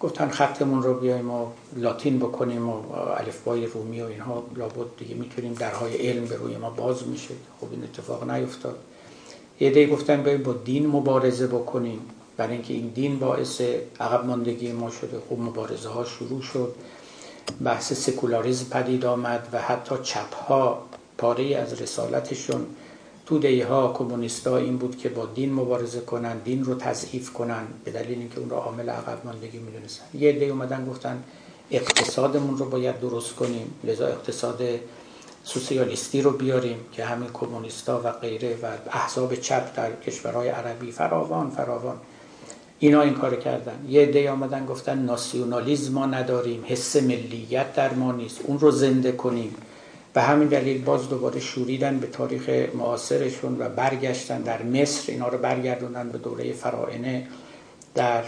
گفتن 0.00 0.28
خطمون 0.28 0.82
رو 0.82 0.94
بیایم 0.94 1.30
و 1.30 1.46
لاتین 1.76 2.18
بکنیم 2.18 2.68
و 2.68 2.92
الفبای 2.92 3.66
رومی 3.66 4.00
و 4.00 4.06
اینها 4.06 4.44
لابد 4.56 4.86
دیگه 4.98 5.14
می‌تونیم 5.14 5.52
درهای 5.52 6.08
علم 6.08 6.24
به 6.24 6.36
روی 6.36 6.56
ما 6.56 6.70
باز 6.70 7.08
میشه. 7.08 7.34
خب 7.60 7.66
این 7.70 7.84
اتفاق 7.84 8.30
نیفتاد. 8.30 8.78
یه 9.60 9.70
دی 9.70 9.86
گفتن 9.86 10.22
بیایم 10.22 10.42
با 10.42 10.52
دین 10.52 10.86
مبارزه 10.86 11.46
بکنیم. 11.46 12.00
برای 12.36 12.52
اینکه 12.52 12.74
این 12.74 12.86
دین 12.88 13.18
باعث 13.18 13.60
عقب 14.00 14.26
ماندگی 14.26 14.72
ما 14.72 14.90
شده. 14.90 15.18
خوب 15.28 15.40
مبارزه 15.40 15.88
ها 15.88 16.04
شروع 16.04 16.42
شد. 16.42 16.74
بحث 17.64 17.92
سکولاریزم 17.92 18.66
پدید 18.70 19.04
آمد 19.04 19.48
و 19.52 19.58
حتی 19.58 19.94
چپ 20.02 20.34
ها 20.34 20.82
پاره 21.18 21.56
از 21.56 21.82
رسالتشون 21.82 22.66
توده 23.26 23.66
ها 23.66 23.92
کمونیستا 23.92 24.56
این 24.56 24.76
بود 24.76 24.98
که 24.98 25.08
با 25.08 25.26
دین 25.26 25.52
مبارزه 25.52 26.00
کنن 26.00 26.38
دین 26.38 26.64
رو 26.64 26.74
تضعیف 26.74 27.32
کنن 27.32 27.62
به 27.84 27.90
دلیل 27.90 28.18
اینکه 28.18 28.38
اون 28.38 28.50
رو 28.50 28.56
عامل 28.56 28.90
عقب 28.90 29.18
ماندگی 29.24 29.58
می‌دونستن. 29.58 30.04
یه 30.14 30.28
عده 30.28 30.44
اومدن 30.44 30.86
گفتن 30.86 31.22
اقتصادمون 31.70 32.58
رو 32.58 32.70
باید 32.70 33.00
درست 33.00 33.34
کنیم 33.34 33.74
لذا 33.84 34.06
اقتصاد 34.06 34.62
سوسیالیستی 35.44 36.22
رو 36.22 36.30
بیاریم 36.30 36.78
که 36.92 37.04
همین 37.04 37.30
کمونیستا 37.32 38.00
و 38.04 38.12
غیره 38.12 38.56
و 38.62 38.66
احزاب 38.90 39.34
چپ 39.34 39.76
در 39.76 39.92
کشورهای 39.92 40.48
عربی 40.48 40.92
فراوان 40.92 41.50
فراوان. 41.50 41.96
اینا 42.82 43.02
این 43.02 43.14
کار 43.14 43.36
کردن. 43.36 43.84
یه 43.88 44.02
عده 44.02 44.30
آمدن 44.30 44.66
گفتن 44.66 44.98
ناسیونالیزم 44.98 45.92
ما 45.92 46.06
نداریم 46.06 46.64
حس 46.66 46.96
ملیت 46.96 47.74
در 47.74 47.94
ما 47.94 48.12
نیست 48.12 48.40
اون 48.44 48.58
رو 48.58 48.70
زنده 48.70 49.12
کنیم. 49.12 49.54
به 50.14 50.22
همین 50.22 50.48
دلیل 50.48 50.84
باز 50.84 51.08
دوباره 51.08 51.40
شوریدن 51.40 51.98
به 51.98 52.06
تاریخ 52.06 52.48
معاصرشون 52.74 53.56
و 53.60 53.68
برگشتن 53.68 54.42
در 54.42 54.62
مصر. 54.62 55.12
اینا 55.12 55.28
رو 55.28 55.38
برگردوندن 55.38 56.08
به 56.08 56.18
دوره 56.18 56.52
فرائنه 56.52 57.26
در 57.94 58.24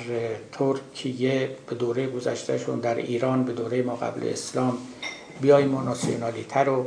ترکیه 0.53 1.51
به 1.69 1.75
دوره 1.77 2.07
گذشتهشون 2.07 2.81
در 2.81 2.95
ایران 2.95 3.45
به 3.45 3.53
دوره 3.53 3.83
ما 3.83 3.97
قبل 3.97 4.29
اسلام. 4.29 4.79
بیایم 5.41 5.69
ما 5.69 5.83
ناسیونالیته 5.83 6.61
رو 6.61 6.87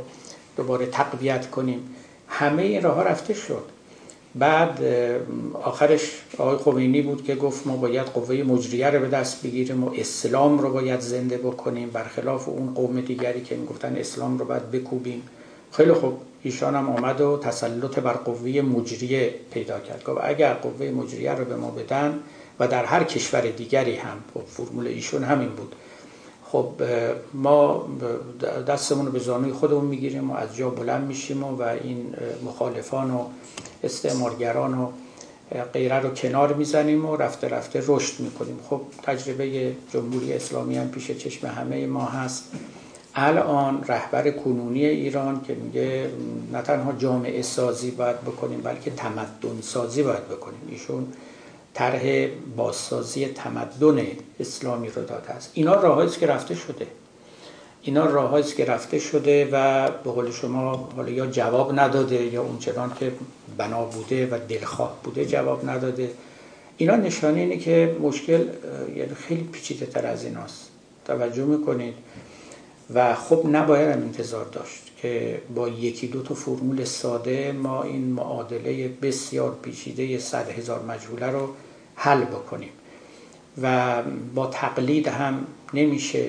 دوباره 0.56 0.86
تقویت 0.86 1.50
کنیم. 1.50 1.94
همه 2.28 2.62
این 2.62 2.82
راه 2.82 3.04
رفته 3.04 3.34
شد. 3.34 3.77
بعد 4.38 4.82
آخرش 5.62 6.10
آقای 6.38 6.56
خمینی 6.56 7.02
بود 7.02 7.24
که 7.24 7.34
گفت 7.34 7.66
ما 7.66 7.76
باید 7.76 8.06
قوه 8.06 8.36
مجریه 8.36 8.90
رو 8.90 9.00
به 9.00 9.08
دست 9.08 9.42
بگیریم 9.42 9.84
و 9.84 9.90
اسلام 9.96 10.58
رو 10.58 10.72
باید 10.72 11.00
زنده 11.00 11.38
بکنیم. 11.38 11.90
برخلاف 11.90 12.48
اون 12.48 12.74
قوم 12.74 13.00
دیگری 13.00 13.40
که 13.40 13.56
می‌گفتن 13.56 13.96
اسلام 13.96 14.38
رو 14.38 14.44
باید 14.44 14.70
بکوبیم. 14.70 15.22
خیلی 15.72 15.92
خوب. 15.92 16.18
ایشان 16.42 16.74
هم 16.74 16.90
آمد 16.90 17.20
و 17.20 17.38
تسلط 17.42 17.98
بر 17.98 18.12
قوه 18.12 18.50
مجریه 18.50 19.34
پیدا 19.50 19.80
کرد. 19.80 20.04
گفت 20.04 20.20
اگر 20.22 20.54
قوه 20.54 20.90
مجریه 20.90 21.32
رو 21.32 21.44
به 21.44 21.56
ما 21.56 21.70
بدن 21.70 22.18
و 22.60 22.68
در 22.68 22.84
هر 22.84 23.04
کشور 23.04 23.40
دیگری 23.40 23.96
هم 23.96 24.16
خب 24.34 24.42
فرمول 24.46 24.86
ایشون 24.86 25.24
همین 25.24 25.48
بود. 25.48 25.74
خب 26.52 26.68
ما 27.34 27.88
دستمون 28.68 29.06
رو 29.06 29.12
به 29.12 29.18
زانوی 29.18 29.52
خودمون 29.52 29.84
می‌گیریم 29.84 30.30
و 30.30 30.34
از 30.34 30.56
جا 30.56 30.70
بلند 30.70 31.06
میشیم 31.06 31.44
و 31.44 31.62
این 31.62 32.14
مخالفان 32.44 33.10
و 33.10 33.24
استعمارگران 33.82 34.78
و 34.78 34.88
غیره 35.72 36.00
رو 36.00 36.10
کنار 36.10 36.52
می‌زنیم 36.52 37.06
و 37.06 37.16
رفته 37.16 37.48
رفته 37.48 37.82
رشد 37.86 38.20
می‌کنیم. 38.20 38.58
خب 38.70 38.80
تجربه 39.02 39.72
جمهوری 39.92 40.32
اسلامی 40.32 40.78
هم 40.78 40.88
پیش 40.88 41.10
چشم 41.10 41.46
همه 41.46 41.86
ما 41.86 42.04
هست. 42.04 42.44
الان 43.14 43.84
رهبر 43.88 44.30
کنونی 44.30 44.86
ایران 44.86 45.40
که 45.46 45.54
میگه 45.54 46.10
نه 46.52 46.62
تنها 46.62 46.92
جامعه 46.92 47.42
سازی 47.42 47.90
باید 47.90 48.20
بکنیم 48.20 48.60
بلکه 48.60 48.90
تمدن 48.90 49.60
سازی 49.62 50.02
باید 50.02 50.28
بکنیم. 50.28 50.60
ایشون 50.68 51.06
طرح 51.74 52.28
بازسازی 52.56 53.26
تمدن 53.26 54.06
اسلامی 54.40 54.88
رو 54.88 55.04
داده 55.04 55.30
است. 55.30 55.50
اینا 55.54 55.74
راههایی 55.74 56.10
که 56.10 56.26
رفته 56.26 56.54
شده. 56.54 56.86
اینا 57.82 58.06
راههایی 58.06 58.44
که 58.44 58.64
رفته 58.64 58.98
شده 58.98 59.48
و 59.52 59.88
به 59.90 60.10
قول 60.10 60.30
شما 60.30 60.88
حالا 60.96 61.10
یا 61.10 61.26
جواب 61.26 61.80
نداده 61.80 62.22
یا 62.24 62.42
اونچنان 62.42 62.92
که 63.00 63.12
بنا 63.58 63.84
بوده 63.84 64.26
و 64.26 64.38
دلخواه 64.48 64.96
بوده 65.04 65.26
جواب 65.26 65.70
نداده. 65.70 66.10
اینا 66.76 66.96
نشانه 66.96 67.40
اینه 67.40 67.56
که 67.56 67.96
مشکل 68.02 68.48
یعنی 68.96 69.14
خیلی 69.14 69.42
پیچیده 69.42 69.86
تر 69.86 70.06
از 70.06 70.24
ایناست. 70.24 70.70
توجه 71.04 71.44
می‌کنید. 71.44 71.94
و 72.94 73.14
خب 73.14 73.46
نباید 73.46 73.88
هم 73.88 74.02
انتظار 74.02 74.44
داشت. 74.44 74.87
که 75.02 75.42
با 75.54 75.68
یکی 75.68 76.06
دو 76.06 76.22
تا 76.22 76.34
فرمول 76.34 76.84
ساده 76.84 77.52
ما 77.52 77.82
این 77.82 78.04
معادله 78.04 78.88
بسیار 78.88 79.56
پیچیده 79.62 80.18
صد 80.18 80.50
هزار 80.50 80.82
مجهوله 80.82 81.26
رو 81.26 81.48
حل 81.94 82.24
بکنیم. 82.24 82.70
و 83.62 84.02
با 84.34 84.46
تقلید 84.46 85.08
هم 85.08 85.46
نمیشه. 85.74 86.28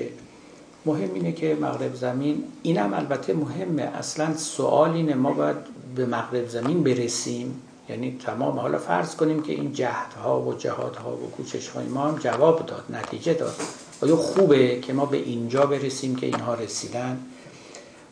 مهم 0.86 1.14
اینه 1.14 1.32
که 1.32 1.56
مغرب 1.60 1.94
زمین 1.94 2.44
اینم 2.62 2.94
البته 2.94 3.34
مهمه. 3.34 3.82
اصلا 3.82 4.36
سوال 4.36 4.90
اینه 4.90 5.14
ما 5.14 5.32
باید 5.32 5.56
به 5.96 6.06
مغرب 6.06 6.48
زمین 6.48 6.82
برسیم. 6.82 7.62
یعنی 7.88 8.18
تمام 8.26 8.58
حالا 8.58 8.78
فرض 8.78 9.16
کنیم 9.16 9.42
که 9.42 9.52
این 9.52 9.72
جهدها 9.72 10.42
و 10.42 10.54
جهادها 10.54 11.16
و 11.16 11.30
کوچش 11.30 11.68
های 11.68 11.86
ما 11.86 12.08
هم 12.08 12.18
جواب 12.18 12.66
داد 12.66 12.84
نتیجه 12.90 13.34
داد. 13.34 13.54
آیا 14.02 14.16
خوبه 14.16 14.80
که 14.80 14.92
ما 14.92 15.06
به 15.06 15.16
اینجا 15.16 15.66
برسیم 15.66 16.16
که 16.16 16.26
اینها 16.26 16.54
رسیدن؟ 16.54 17.18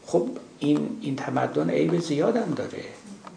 خب 0.09 0.29
این 0.59 0.99
این 1.01 1.17
تمدن 1.17 1.71
عیب 1.71 1.99
زیادم 1.99 2.55
داره. 2.57 2.85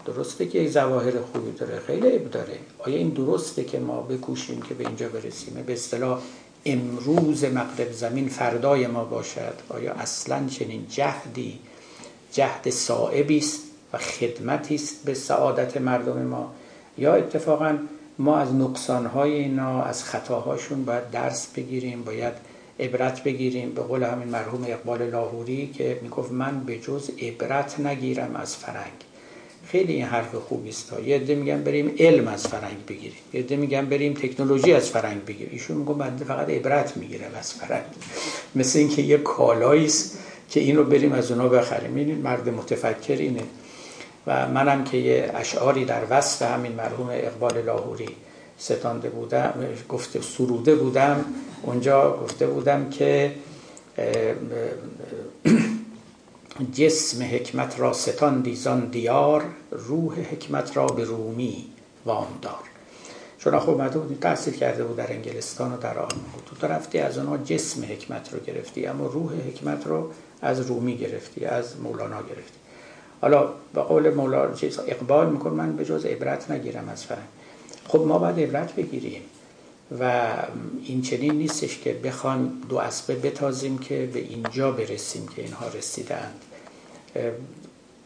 درسته 0.05 0.45
که 0.47 0.59
یک 0.59 0.69
ظواهر 0.69 1.21
خوبی 1.21 1.51
داره 1.51 1.79
خیلی 1.79 2.09
عیب 2.09 2.31
داره. 2.31 2.57
آیا 2.79 2.97
این 2.97 3.09
درسته 3.09 3.63
که 3.63 3.79
ما 3.79 4.01
بکوشیم 4.01 4.61
که 4.61 4.73
به 4.73 4.87
اینجا 4.87 5.09
برسیم؟ 5.09 5.63
به 5.67 5.73
اصطلاح 5.73 6.21
امروز 6.65 7.43
مغرب 7.43 7.91
زمین 7.91 8.29
فردای 8.29 8.87
ما 8.87 9.03
باشد. 9.03 9.53
آیا 9.69 9.93
اصلا 9.93 10.47
چنین 10.47 10.85
جهدی 10.89 11.59
جهد 12.31 12.69
صائبی 12.69 13.37
است 13.37 13.59
و 13.93 13.97
خدمتی 13.97 14.75
است 14.75 15.05
به 15.05 15.13
سعادت 15.13 15.77
مردم 15.77 16.21
ما؟ 16.21 16.53
یا 16.97 17.13
اتفاقا 17.13 17.77
ما 18.19 18.37
از 18.37 18.53
نقصانهای 18.53 19.33
اینا 19.33 19.83
از 19.83 20.03
خطاهاشون 20.03 20.85
باید 20.85 21.11
درس 21.11 21.47
بگیریم 21.47 22.03
باید 22.03 22.33
عبرت 22.81 23.23
بگیریم 23.23 23.69
به 23.69 23.81
قول 23.81 24.03
همین 24.03 24.27
مرحوم 24.27 24.65
اقبال 24.67 25.09
لاهوری 25.09 25.67
که 25.77 25.99
می‌گفت 26.01 26.31
من 26.31 26.63
به 26.63 26.79
جز 26.79 27.09
عبرت 27.21 27.79
نگیرم 27.79 28.35
از 28.35 28.55
فرنگ. 28.55 28.91
خیلی 29.65 29.93
این 29.93 30.05
حرف 30.05 30.35
خوبی 30.35 30.69
است. 30.69 30.93
یه 31.05 31.15
عده 31.15 31.35
میگن 31.35 31.63
بریم 31.63 31.95
علم 31.99 32.27
از 32.27 32.47
فرنگ 32.47 32.85
بگیریم. 32.87 33.17
یه 33.33 33.39
عده 33.39 33.55
میگن 33.55 33.85
بریم 33.85 34.13
تکنولوژی 34.13 34.73
از 34.73 34.89
فرنگ 34.89 35.25
بگیریم. 35.25 35.49
ایشون 35.51 35.77
میگه 35.77 35.93
بنده 35.93 36.25
فقط 36.25 36.49
عبرت 36.49 36.97
می‌گیرم 36.97 37.31
از 37.39 37.53
فرنگ. 37.53 37.83
مثل 38.55 38.79
اینکه 38.79 39.01
یه 39.01 39.17
کالایی 39.17 39.85
است 39.85 40.17
که 40.49 40.59
این 40.59 40.77
رو 40.77 40.83
بریم 40.83 41.11
از 41.11 41.31
اونا 41.31 41.47
بخریم. 41.49 41.95
این 41.95 42.15
مرد 42.15 42.49
متفکر 42.49 43.15
اینه. 43.15 43.43
و 44.27 44.47
منم 44.47 44.83
که 44.83 44.97
یه 44.97 45.31
اشعاری 45.35 45.85
در 45.85 46.01
وصف 46.09 46.41
همین 46.41 46.71
مرحوم 46.71 47.09
اقبال 47.11 47.61
لاهوری. 47.61 48.09
ستانده 48.61 49.09
بودم 49.09 49.53
گفته 49.89 50.21
سروده 50.21 50.75
بودم 50.75 51.25
اونجا 51.63 52.17
گفته 52.17 52.47
بودم 52.47 52.89
که 52.89 53.31
جسم 56.77 57.23
حکمت 57.23 57.79
را 57.79 57.93
ستان 57.93 58.41
دیزان 58.41 58.85
دیار 58.85 59.43
روح 59.71 60.19
حکمت 60.19 60.77
را 60.77 60.87
به 60.87 61.03
رومی 61.03 61.65
وامدار 62.05 62.59
چون 63.39 63.59
خب 63.59 63.69
اومده 63.69 63.99
بودی 63.99 64.15
تحصیل 64.15 64.53
کرده 64.53 64.83
بود 64.83 64.97
در 64.97 65.11
انگلستان 65.11 65.73
و 65.73 65.77
در 65.77 65.97
آلمان 65.97 66.25
بود. 66.33 66.57
تو 66.59 66.67
رفتی 66.67 66.99
از 66.99 67.17
اونها 67.17 67.37
جسم 67.37 67.83
حکمت 67.83 68.33
رو 68.33 68.39
گرفتی 68.39 68.85
اما 68.85 69.07
روح 69.07 69.33
حکمت 69.33 69.87
رو 69.87 70.11
از 70.41 70.61
رومی 70.61 70.97
گرفتی 70.97 71.45
از 71.45 71.79
مولانا 71.79 72.21
گرفتی. 72.21 72.57
حالا 73.21 73.49
به 73.73 73.81
قول 73.81 74.13
مولانا 74.13 74.53
چیز 74.53 74.79
اقبال 74.87 75.29
میکن 75.29 75.49
من 75.49 75.75
به 75.75 75.85
جز 75.85 76.05
عبرت 76.05 76.51
نگیرم 76.51 76.89
از 76.89 77.05
فرنگ 77.05 77.27
خب 77.91 77.99
ما 77.99 78.19
باید 78.19 78.39
عبرت 78.39 78.75
بگیریم 78.75 79.21
و 79.99 80.31
این 80.85 81.01
چنین 81.01 81.33
نیستش 81.33 81.77
که 81.77 81.93
بخوام 81.93 82.61
دو 82.69 82.77
اسبه 82.77 83.15
بتازیم 83.15 83.77
که 83.77 84.09
به 84.13 84.19
اینجا 84.19 84.71
برسیم 84.71 85.27
که 85.35 85.41
اینها 85.41 85.67
رسیدند. 85.67 86.41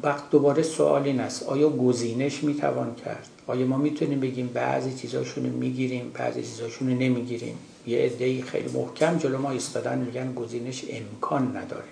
وقت 0.02 0.30
دوباره 0.30 0.64
سوال 0.64 1.04
این 1.04 1.20
است 1.20 1.44
آیا 1.44 1.70
گزینش 1.70 2.44
می‌توان 2.44 2.96
کرد؟ 2.96 3.28
آیا 3.48 3.66
ما 3.66 3.78
می‌تونیم 3.78 4.20
بگیم 4.20 4.48
بعضی 4.48 4.94
چیزاشون 4.94 5.46
رو 5.46 5.52
می‌گیریم 5.52 6.12
بعضی 6.14 6.42
چیزاشون 6.44 6.90
رو 6.90 6.96
نمی‌گیریم؟ 6.96 7.58
یه 7.88 8.00
عده 8.00 8.42
خیلی 8.42 8.70
محکم 8.74 9.18
جلو 9.18 9.38
ما 9.38 9.52
ایستادن 9.52 9.98
میگن 9.98 10.34
گزینش 10.34 10.86
امکان 10.90 11.58
نداره. 11.58 11.84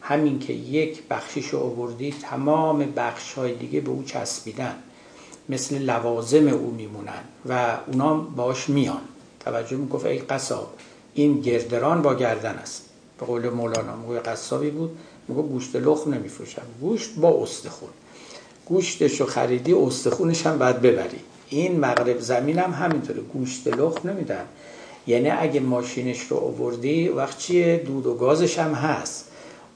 همین 0.00 0.38
که 0.38 0.52
یک 0.52 1.02
بخشیش 1.10 1.46
رو 1.46 1.58
آوردی 1.58 2.14
تمام 2.22 2.78
بخش 2.96 3.32
های 3.32 3.54
دیگه 3.54 3.80
به 3.80 3.90
او 3.90 4.02
چسبیدن. 4.02 4.74
مثل 5.48 5.78
لوازم 5.78 6.48
او 6.48 6.70
میمونن 6.70 7.22
و 7.48 7.76
اونا 7.86 8.14
باش 8.14 8.68
میان. 8.68 9.00
توجه 9.40 9.76
می‌گفت 9.76 10.06
ای 10.06 10.18
قصاب 10.18 10.72
این 11.14 11.40
گردران 11.40 12.02
با 12.02 12.14
گردن 12.14 12.54
است. 12.54 12.84
به 13.20 13.26
قول 13.26 13.48
مولانا 13.48 13.96
موی 13.96 14.18
قصابی 14.18 14.70
بود 14.70 14.98
میگه 15.28 15.42
گوشت 15.42 15.76
لخ 15.76 16.06
نمیفروشم. 16.06 16.62
گوشت 16.80 17.14
با 17.16 17.42
استخون. 17.42 17.88
گوشتشو 18.66 19.26
خریدی 19.26 19.72
استخونش 19.72 20.46
هم 20.46 20.58
باید 20.58 20.80
ببری. 20.80 21.20
این 21.48 21.80
مغرب 21.80 22.20
زمین 22.20 22.58
هم 22.58 22.72
همینطوره. 22.72 23.20
گوشت 23.20 23.68
لخ 23.68 24.06
نمیدن. 24.06 24.44
یعنی 25.06 25.30
اگه 25.30 25.60
ماشینش 25.60 26.22
رو 26.22 26.36
آوردی 26.36 27.08
وقت 27.08 27.38
چیه؟ 27.38 27.76
دود 27.86 28.06
و 28.06 28.14
گازش 28.14 28.58
هم 28.58 28.72
هست. 28.72 29.27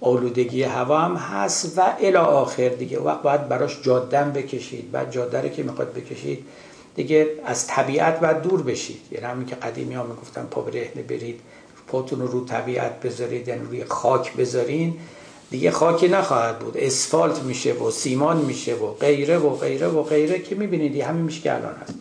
آلودگی 0.02 0.62
هوا 0.62 0.98
هم 0.98 1.16
هست 1.16 1.78
و 1.78 1.82
الی 2.00 2.16
آخر 2.16 2.68
دیگه 2.68 3.00
وقت 3.00 3.22
باید 3.22 3.48
براش 3.48 3.82
جادم 3.82 4.32
بکشید 4.32 4.92
بعد 4.92 5.12
جاده 5.12 5.50
که 5.50 5.62
می‌خواد 5.62 5.92
بکشید 5.92 6.44
دیگه 6.94 7.28
از 7.44 7.66
طبیعت 7.66 8.20
باید 8.20 8.42
دور 8.42 8.62
بشید. 8.62 9.00
یعنی 9.10 9.26
همین 9.26 9.46
که 9.46 9.54
قدیمی 9.54 9.94
ها 9.94 10.02
می‌گفتن 10.02 10.46
پا 10.50 10.60
برهنه 10.60 11.02
برید 11.08 11.40
پاتون 11.86 12.20
رو 12.20 12.26
رو 12.26 12.44
طبیعت 12.44 13.00
بذارید 13.00 13.48
یعنی 13.48 13.64
روی 13.64 13.84
خاک 13.84 14.36
بذارین 14.36 14.94
دیگه 15.50 15.70
خاکی 15.70 16.08
نخواهد 16.08 16.58
بود. 16.58 16.76
اسفالت 16.76 17.42
میشه 17.42 17.72
و 17.72 17.90
سیمان 17.90 18.36
میشه 18.36 18.74
و 18.74 18.86
غیره 18.86 19.38
و 19.38 19.50
غیره 19.50 19.86
و 19.86 20.02
غیره 20.02 20.38
که 20.38 20.54
می‌بینید 20.54 21.00
همین 21.00 21.22
میشه 21.22 21.40
که 21.40 21.54
الان 21.54 21.74
هست. 21.82 21.94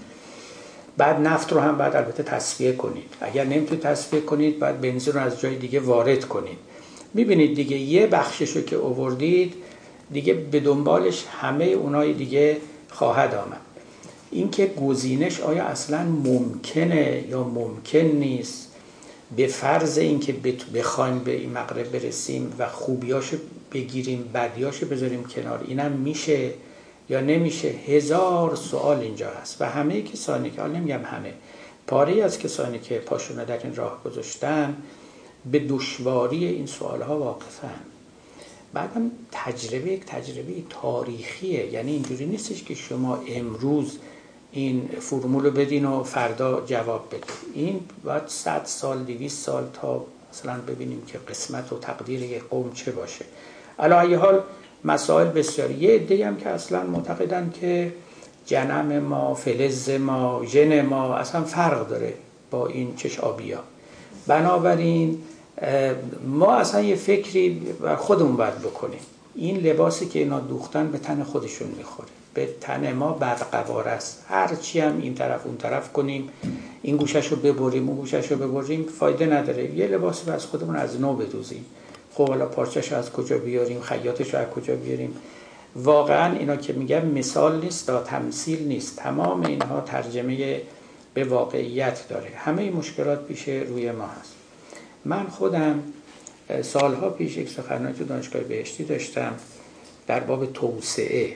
بعد 0.97 1.19
نفت 1.19 1.53
رو 1.53 1.59
هم 1.59 1.77
بعد 1.77 1.95
البته 1.95 2.23
تصفیه 2.23 2.73
کنید. 2.73 3.13
اگر 3.21 3.43
نمی‌تونید 3.43 3.83
تصفیه 3.83 4.21
کنید 4.21 4.59
بعد 4.59 4.81
بنزین 4.81 5.13
رو 5.13 5.19
از 5.19 5.39
جای 5.39 5.55
دیگه 5.55 5.79
وارد 5.79 6.25
کنید. 6.25 6.57
می‌بینید 7.13 7.55
دیگه 7.55 7.77
یه 7.77 8.07
بخشش 8.07 8.55
رو 8.55 8.61
که 8.61 8.75
اووردید 8.75 9.53
دیگه 10.11 10.33
به 10.33 10.59
دنبالش 10.59 11.25
همه 11.41 11.65
اونای 11.65 12.13
دیگه 12.13 12.57
خواهد 12.89 13.35
آمد. 13.35 13.61
اینکه 14.31 14.65
گزینش 14.65 15.39
آیا 15.39 15.63
اصلا 15.63 16.03
ممکنه 16.03 17.23
یا 17.29 17.43
ممکن 17.43 17.99
نیست؟ 17.99 18.67
به 19.35 19.47
فرض 19.47 19.97
اینکه 19.97 20.35
بخوایم 20.73 21.19
به 21.19 21.31
این 21.31 21.51
مقرب 21.51 21.91
برسیم 21.91 22.53
و 22.59 22.67
خوبیاشو 22.67 23.37
بگیریم 23.73 24.29
بدیاشو 24.33 24.85
بذاریم 24.85 25.23
کنار 25.23 25.65
اینم 25.67 25.91
میشه 25.91 26.51
یا 27.09 27.19
نمیشه؟ 27.19 27.67
هزار 27.67 28.55
سوال 28.55 28.99
اینجا 28.99 29.29
هست 29.41 29.61
و 29.61 29.65
همه 29.65 30.01
کسانی 30.01 30.49
که 30.49 30.61
حال 30.61 30.71
نمیگم 30.71 31.03
همه 31.03 31.33
پاره 31.87 32.23
از 32.23 32.39
کسانی 32.39 32.79
که 32.79 32.95
پاشونه 32.95 33.45
در 33.45 33.63
این 33.63 33.75
راه 33.75 34.01
گذاشتن 34.05 34.75
به 35.51 35.59
دشواری 35.59 36.45
این 36.45 36.65
سوال 36.65 37.01
ها 37.01 37.19
واقفن. 37.19 37.79
بعدم 38.73 39.11
تجربه 39.31 39.91
یک 39.91 40.05
تجربه 40.05 40.53
تاریخیه. 40.69 41.65
یعنی 41.65 41.91
اینجوری 41.91 42.25
نیستش 42.25 42.63
که 42.63 42.75
شما 42.75 43.19
امروز 43.27 43.97
این 44.51 44.89
فرمول 44.99 45.43
رو 45.43 45.51
بدین 45.51 45.85
و 45.85 46.03
فردا 46.03 46.61
جواب 46.65 47.07
بدین. 47.07 47.21
این 47.53 47.79
باید 48.03 48.27
صد 48.27 48.61
سال 48.65 49.03
دویست 49.03 49.45
سال 49.45 49.63
تا 49.73 50.05
مثلا 50.33 50.59
ببینیم 50.67 51.01
که 51.07 51.17
قسمت 51.17 51.73
و 51.73 51.79
تقدیر 51.79 52.21
یک 52.21 52.43
قوم 52.43 52.71
چه 52.73 52.91
باشه. 52.91 53.25
علا 53.79 54.17
حال 54.17 54.41
مسائل 54.85 55.27
بسیاری. 55.27 55.73
یه 55.73 55.95
عده 55.95 56.27
هم 56.27 56.37
که 56.37 56.49
اصلا 56.49 56.83
معتقدن 56.83 57.53
که 57.61 57.93
جنم 58.45 58.99
ما 58.99 59.33
فلز 59.33 59.89
ما 59.89 60.45
ژن 60.45 60.81
ما 60.81 61.15
اصلا 61.15 61.43
فرق 61.43 61.87
داره 61.87 62.13
با 62.51 62.67
این 62.67 62.95
چش 62.95 63.19
آبیا 63.19 63.63
بنابراین 64.27 65.23
ما 66.25 66.55
اصلا 66.55 66.81
یه 66.81 66.95
فکری 66.95 67.49
بر 67.81 67.95
خودمون 67.95 68.35
باید 68.35 68.59
بکنیم. 68.59 68.99
این 69.35 69.57
لباسی 69.57 70.05
که 70.05 70.19
اینا 70.19 70.39
دوختن 70.39 70.91
به 70.91 70.97
تن 70.97 71.23
خودشون 71.23 71.67
می‌خوره. 71.67 72.07
به 72.33 72.49
تن 72.61 72.93
ما 72.93 73.11
برقوار 73.11 73.87
است. 73.87 74.25
هرچی 74.27 74.79
هم 74.79 75.01
این 75.01 75.15
طرف 75.15 75.45
اون 75.45 75.57
طرف 75.57 75.93
کنیم 75.93 76.29
این 76.81 76.97
گوشش 76.97 77.27
رو 77.27 77.37
ببریم 77.37 77.87
اون 77.89 77.97
گوشش 77.97 78.31
رو 78.31 78.37
ببریم 78.37 78.85
فایده 78.99 79.25
نداره. 79.25 79.75
یه 79.75 79.87
لباسی 79.87 80.31
از 80.31 80.45
خودمون 80.45 80.75
از 80.75 81.01
نو 81.01 81.13
بدوزیم. 81.13 81.65
خب 82.13 82.27
حالا 82.27 82.45
پارچش 82.45 82.91
از 82.91 83.11
کجا 83.11 83.37
بیاریم؟ 83.37 83.81
خیاطش 83.81 84.33
رو 84.33 84.39
از 84.39 84.47
کجا 84.47 84.75
بیاریم؟ 84.75 85.17
واقعا 85.75 86.37
اینا 86.37 86.55
که 86.55 86.73
میگم 86.73 87.05
مثال 87.05 87.59
نیست 87.59 87.87
تا 87.87 88.03
تمثیل 88.03 88.67
نیست. 88.67 88.95
تمام 88.95 89.45
اینها 89.45 89.81
ترجمه 89.81 90.61
به 91.13 91.23
واقعیت 91.23 92.07
داره. 92.09 92.29
همه 92.35 92.71
مشکلات 92.71 93.25
پیش 93.25 93.47
روی 93.49 93.91
ما 93.91 94.05
هست. 94.05 94.40
من 95.05 95.27
خودم 95.27 95.83
سالها 96.61 97.09
پیش 97.09 97.37
یک 97.37 97.49
سخنرانی 97.49 97.93
تو 97.93 98.03
دانشگاه 98.03 98.41
بهشتی 98.41 98.83
داشتم 98.83 99.33
در 100.07 100.19
باب 100.19 100.53
توسعه 100.53 101.35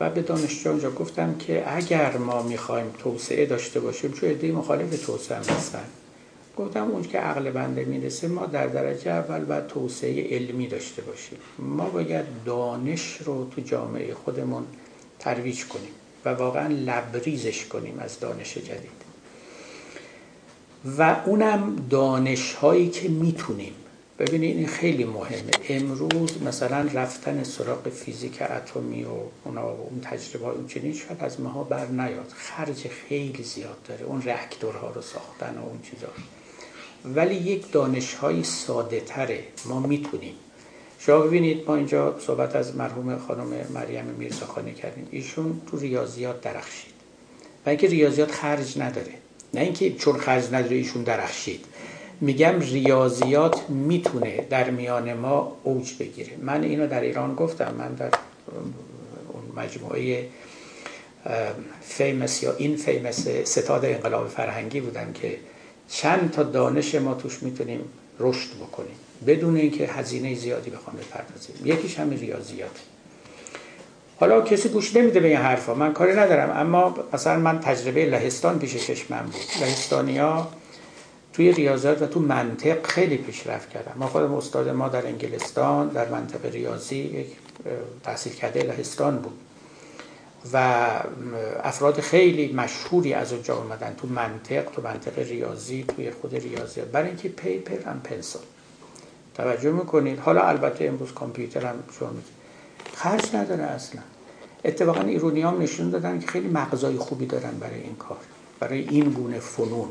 و 0.00 0.10
به 0.10 0.22
دانشجو 0.22 0.70
اونجا 0.70 0.90
گفتم 0.90 1.34
که 1.38 1.76
اگر 1.76 2.16
ما 2.16 2.42
می‌خوایم 2.42 2.86
توسعه 2.98 3.46
داشته 3.46 3.80
باشیم 3.80 4.12
چون 4.12 4.28
ایده 4.28 4.52
مخالف 4.52 5.06
توسعه 5.06 5.38
هستن 5.38 5.84
گفتم 6.56 6.90
اون 6.90 7.02
که 7.02 7.18
عقل 7.18 7.50
بنده 7.50 7.84
می‌رسه 7.84 8.28
ما 8.28 8.46
در 8.46 8.66
درجه 8.66 9.10
اول 9.10 9.44
باید 9.44 9.66
توسعه 9.66 10.36
علمی 10.36 10.66
داشته 10.66 11.02
باشیم. 11.02 11.38
ما 11.58 11.88
باید 11.88 12.24
دانش 12.44 13.18
رو 13.24 13.50
تو 13.50 13.60
جامعه 13.60 14.14
خودمون 14.14 14.64
ترویج 15.18 15.64
کنیم 15.64 15.92
و 16.24 16.28
واقعا 16.28 16.66
لبریزش 16.66 17.64
کنیم 17.64 17.98
از 17.98 18.20
دانش 18.20 18.58
جدید. 18.58 19.05
و 20.84 21.16
اونم 21.26 21.76
دانش 21.90 22.52
هایی 22.52 22.88
که 22.88 23.08
می‌تونیم. 23.08 23.72
ببینید 24.18 24.56
این 24.56 24.66
خیلی 24.66 25.04
مهمه. 25.04 25.50
امروز 25.68 26.42
مثلا 26.42 26.88
رفتن 26.94 27.42
سراغ 27.44 27.88
فیزیک 27.88 28.42
اتمی 28.42 29.04
و 29.04 29.08
اونا 29.44 29.66
و 29.66 29.88
اون 29.90 30.00
تجربه 30.00 30.48
اون 30.48 30.66
چنین 30.66 30.94
شاید 30.94 31.16
از 31.20 31.40
ماها 31.40 31.64
بر 31.64 31.86
نیاد. 31.86 32.32
خرج 32.36 32.88
خیلی 32.88 33.42
زیاد 33.42 33.82
داره. 33.88 34.04
اون 34.04 34.22
رکتورها 34.22 34.90
رو 34.90 35.02
ساختن 35.02 35.58
و 35.58 35.68
اون 35.68 35.78
چیزا. 35.82 36.08
ولی 37.04 37.34
یک 37.34 37.72
دانش 37.72 38.14
های 38.14 38.42
ساده 38.44 39.00
تره. 39.00 39.44
ما 39.64 39.80
می‌تونیم. 39.80 40.34
شما 40.98 41.18
ببینید 41.18 41.64
ما 41.68 41.74
اینجا 41.74 42.18
صحبت 42.20 42.56
از 42.56 42.76
مرحوم 42.76 43.18
خانم 43.18 43.66
مریم 43.74 44.04
میرزاخانی 44.04 44.74
کردیم. 44.74 45.08
ایشون 45.10 45.60
تو 45.70 45.78
ریاضیات 45.78 46.40
درخشید. 46.40 46.92
و 47.66 47.68
اینکه 47.68 47.86
ریاضیات 47.86 48.30
خرج 48.30 48.78
نداره. 48.78 49.14
نه 49.56 49.62
اینکه 49.62 49.94
چون 49.94 50.16
خرج 50.18 50.44
نداره 50.52 50.76
ایشون 50.76 51.02
درخشید. 51.02 51.64
میگم 52.20 52.60
ریاضیات 52.60 53.70
می‌تونه 53.70 54.46
در 54.50 54.70
میان 54.70 55.12
ما 55.12 55.56
اوج 55.62 55.94
بگیره. 56.00 56.30
من 56.42 56.62
اینو 56.62 56.86
در 56.86 57.00
ایران 57.00 57.34
گفتم 57.34 57.74
من 57.78 57.94
در 57.94 58.10
اون 59.32 59.64
مجموعه 59.64 60.28
فیمس 61.82 62.42
یا 62.42 62.56
این 62.56 62.76
فیمس 62.76 63.28
ستاد 63.28 63.84
انقلاب 63.84 64.28
فرهنگی 64.28 64.80
بودم 64.80 65.12
که 65.12 65.36
چند 65.88 66.30
تا 66.30 66.42
دانش 66.42 66.94
ما 66.94 67.14
توش 67.14 67.42
می‌تونیم 67.42 67.80
رشد 68.20 68.48
بکنیم. 68.60 68.96
بدون 69.26 69.56
اینکه 69.56 69.86
هزینه 69.86 70.34
زیادی 70.34 70.70
بخوام 70.70 70.96
بپردازیم. 70.96 71.56
یکیش 71.64 71.98
همین 71.98 72.18
ریاضیات. 72.18 72.80
حالا 74.20 74.40
کسی 74.40 74.68
گوش 74.68 74.96
نمیده 74.96 75.20
به 75.20 75.28
این 75.28 75.36
حرفا. 75.36 75.74
من 75.74 75.92
کاری 75.92 76.12
ندارم. 76.12 76.50
اما 76.50 76.94
مثلا 77.12 77.38
من 77.38 77.60
تجربه 77.60 78.06
لهستان 78.06 78.58
پیش 78.58 78.86
چشمم 78.86 79.22
بود. 79.32 79.40
لهستانیا 79.60 80.48
توی 81.32 81.52
ریاضیات 81.52 82.02
و 82.02 82.06
تو 82.06 82.20
منطق 82.20 82.86
خیلی 82.86 83.16
پیشرفت 83.16 83.70
کردن. 83.70 83.92
ما 83.96 84.06
خودم 84.06 84.34
استاد 84.34 84.68
ما 84.68 84.88
در 84.88 85.06
انگلستان 85.06 85.88
در 85.88 86.08
منطق 86.08 86.46
ریاضی 86.52 86.96
یک 86.96 87.26
تحصیل 88.04 88.32
کرده 88.32 88.62
لهستان 88.62 89.16
بود. 89.16 89.38
و 90.52 90.86
افراد 91.62 92.00
خیلی 92.00 92.52
مشهوری 92.52 93.14
از 93.14 93.32
اونجا 93.32 93.56
اومدن. 93.56 93.94
تو 93.96 94.08
منطق 94.08 94.64
تو 94.64 94.82
منطق 94.82 95.18
ریاضی 95.18 95.84
توی 95.96 96.10
خود 96.10 96.34
ریاضی. 96.34 96.80
برای 96.80 97.08
اینکه 97.08 97.28
پیپر 97.28 97.90
هم 97.90 98.00
پنسل. 98.04 98.38
توجه 99.34 99.70
می‌کنید؟ 99.70 100.18
حالا 100.18 100.42
البته 100.42 100.84
امروز 100.84 101.12
کامپیوتر 101.12 101.66
هم 101.66 101.74
شما 101.98 102.10
خرج 102.96 103.34
نداره 103.34 103.64
اصلا. 103.64 104.00
اتفاقا 104.64 105.00
ایرونی 105.00 105.42
هم 105.42 105.62
نشون 105.62 105.90
دادن 105.90 106.20
که 106.20 106.26
خیلی 106.26 106.48
مغزای 106.48 106.96
خوبی 106.96 107.26
دارن 107.26 107.58
برای 107.58 107.80
این 107.80 107.96
کار 107.96 108.18
برای 108.60 108.88
این 108.88 109.10
گونه 109.10 109.40
فنون. 109.40 109.88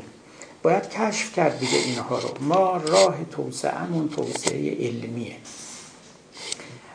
باید 0.62 0.90
کشف 0.90 1.32
کرد 1.34 1.58
دیگه 1.58 1.78
اینها 1.78 2.18
رو. 2.18 2.30
ما 2.40 2.76
راه 2.76 3.16
توسعهمون 3.30 4.08
توسعه 4.08 4.88
علمیه. 4.88 5.36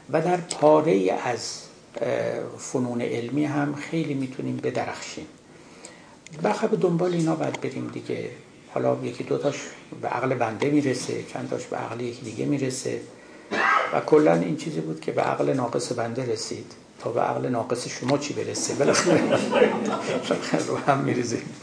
و 0.09 0.21
در 0.21 0.37
پاره 0.37 1.19
از 1.25 1.61
فنون 2.57 3.01
علمی 3.01 3.45
هم 3.45 3.75
خیلی 3.75 4.13
می‌تونیم 4.13 4.57
بدرخشیم. 4.57 5.27
بخواه 6.43 6.71
به 6.71 6.77
دنبال 6.77 7.13
اینا 7.13 7.35
باید 7.35 7.61
بریم 7.61 7.87
دیگه. 7.87 8.29
حالا 8.73 8.97
یکی 9.03 9.23
دوتاش 9.23 9.55
به 10.01 10.07
عقل 10.07 10.35
بنده 10.35 10.69
می‌رسه 10.69 11.23
چند 11.23 11.49
تاش 11.49 11.65
به 11.65 11.77
عقل 11.77 12.01
یکی 12.01 12.21
دیگه 12.21 12.45
می‌رسه. 12.45 13.01
و 13.93 13.99
کلا 13.99 14.33
این 14.33 14.57
چیزی 14.57 14.81
بود 14.81 14.99
که 14.99 15.11
به 15.11 15.21
عقل 15.21 15.53
ناقص 15.53 15.91
بنده 15.91 16.33
رسید 16.33 16.71
تا 16.99 17.11
به 17.11 17.21
عقل 17.21 17.49
ناقص 17.49 17.87
شما 17.87 18.17
چی 18.17 18.33
برسه؟ 18.33 18.73
بالاخره 18.73 19.21
رو 20.67 20.77
هم 20.77 20.97
میرزیم 20.97 21.53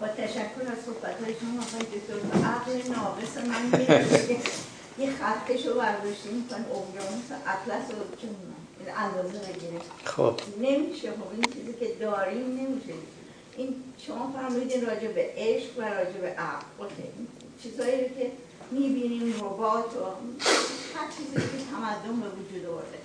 با 0.00 0.08
تشکر 0.08 0.72
از 0.72 0.78
صحبت 0.86 1.22
های 1.24 1.34
شما 1.40 1.62
آقای 1.62 1.80
دکتر 1.80 2.46
عقل 2.46 2.72
ناقص 2.92 3.36
من 3.36 3.80
یه 4.98 5.10
خطش 5.10 5.66
رو 5.66 5.74
برداشتی 5.74 6.28
می‌کنه 6.28 6.60
اقیانوس 6.60 7.30
اطلس 7.46 7.90
رو 7.90 8.16
چون 8.20 8.30
اندازه 8.96 9.38
بگیره 9.38 9.80
خب. 10.04 10.34
نمیشه 10.60 11.10
خب 11.10 11.32
این 11.32 11.44
چیزی 11.54 11.72
که 11.80 11.86
داریم 12.00 12.46
نمیشه. 12.46 12.94
این 13.60 13.74
شما 14.06 14.32
فرمودین 14.36 14.86
راجع 14.86 15.08
به 15.08 15.32
عشق 15.36 15.78
و 15.78 15.82
راجع 15.82 16.20
به 16.20 16.28
عقل. 16.28 16.94
چیزایی 17.62 18.08
که 18.08 18.32
می‌بینیم 18.70 19.34
ربات 19.34 19.96
و 19.96 20.04
هر 20.94 21.08
چیزی 21.16 21.34
که 21.34 21.64
تمدن 21.70 22.20
به 22.20 22.28
وجود 22.28 22.66
آورده. 22.66 22.98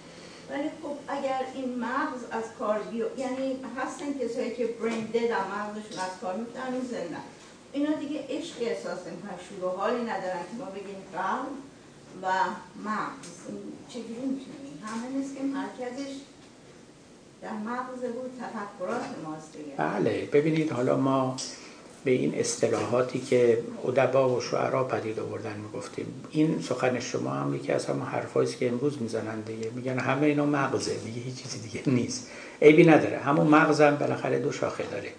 ولی 0.50 0.70
خب 0.84 0.96
اگر 1.08 1.42
این 1.56 1.80
مغز 1.80 2.22
از 2.32 2.44
کار 2.60 2.80
بیو 2.80 3.06
یعنی 3.18 3.60
هستن 3.78 4.14
کسایی 4.20 4.56
که 4.56 4.66
برین 4.66 5.06
دد 5.06 5.32
هم 5.32 5.48
مغزشون 5.58 6.00
از 6.00 6.20
کار 6.22 6.36
میفتن 6.36 6.82
زنده. 6.92 7.18
اینا 7.74 7.92
دیگه 7.92 8.26
عشق 8.30 8.56
احساس 8.62 9.08
نمی‌کنن. 9.08 9.40
شروع 9.50 9.76
حالی 9.76 10.02
ندارن 10.02 10.44
که 10.52 10.58
ما 10.60 10.66
بگیم 10.66 11.02
قلب 11.14 11.56
و 12.22 12.28
مغز. 12.90 13.38
چجوری 13.90 14.14
می‌تونیم؟ 14.14 14.84
همه 14.86 15.08
نیست 15.18 15.38
که 15.38 15.44
مرکزش 15.44 16.14
دیگه. 19.54 19.76
بله 19.78 20.30
ببینید 20.34 20.72
حالا 20.72 20.98
ما 20.98 21.36
به 22.06 22.12
این 22.12 22.36
اصطلاحاتی 22.36 23.20
که 23.20 23.64
ادبا 23.88 24.30
و 24.30 24.42
شعرا 24.42 24.84
پدید 24.84 25.20
آوردن 25.20 25.58
می‌گفتیم. 25.58 26.06
این 26.32 26.62
سخن 26.62 27.00
شما 27.00 27.30
هم 27.30 27.56
یکی 27.56 27.72
از 27.72 27.86
همون 27.86 28.06
حرفایی 28.06 28.48
که 28.48 28.70
امروز 28.70 29.02
می‌زنن 29.02 29.42
دیگه. 29.42 29.70
میگن 29.76 30.00
همه 30.00 30.28
اینا 30.28 30.46
مغزه 30.46 30.96
میگه 31.06 31.22
هیچ 31.22 31.44
چیزی 31.44 31.60
دیگه 31.60 31.90
نیست. 31.90 32.28
عیبی 32.62 32.84
نداره. 32.84 33.18
همون 33.18 33.48
مغز 33.48 33.82
هم 33.82 33.96
بالاخره 33.96 34.40
دو 34.40 34.52
شاخه 34.52 34.84
داره. 34.92 35.10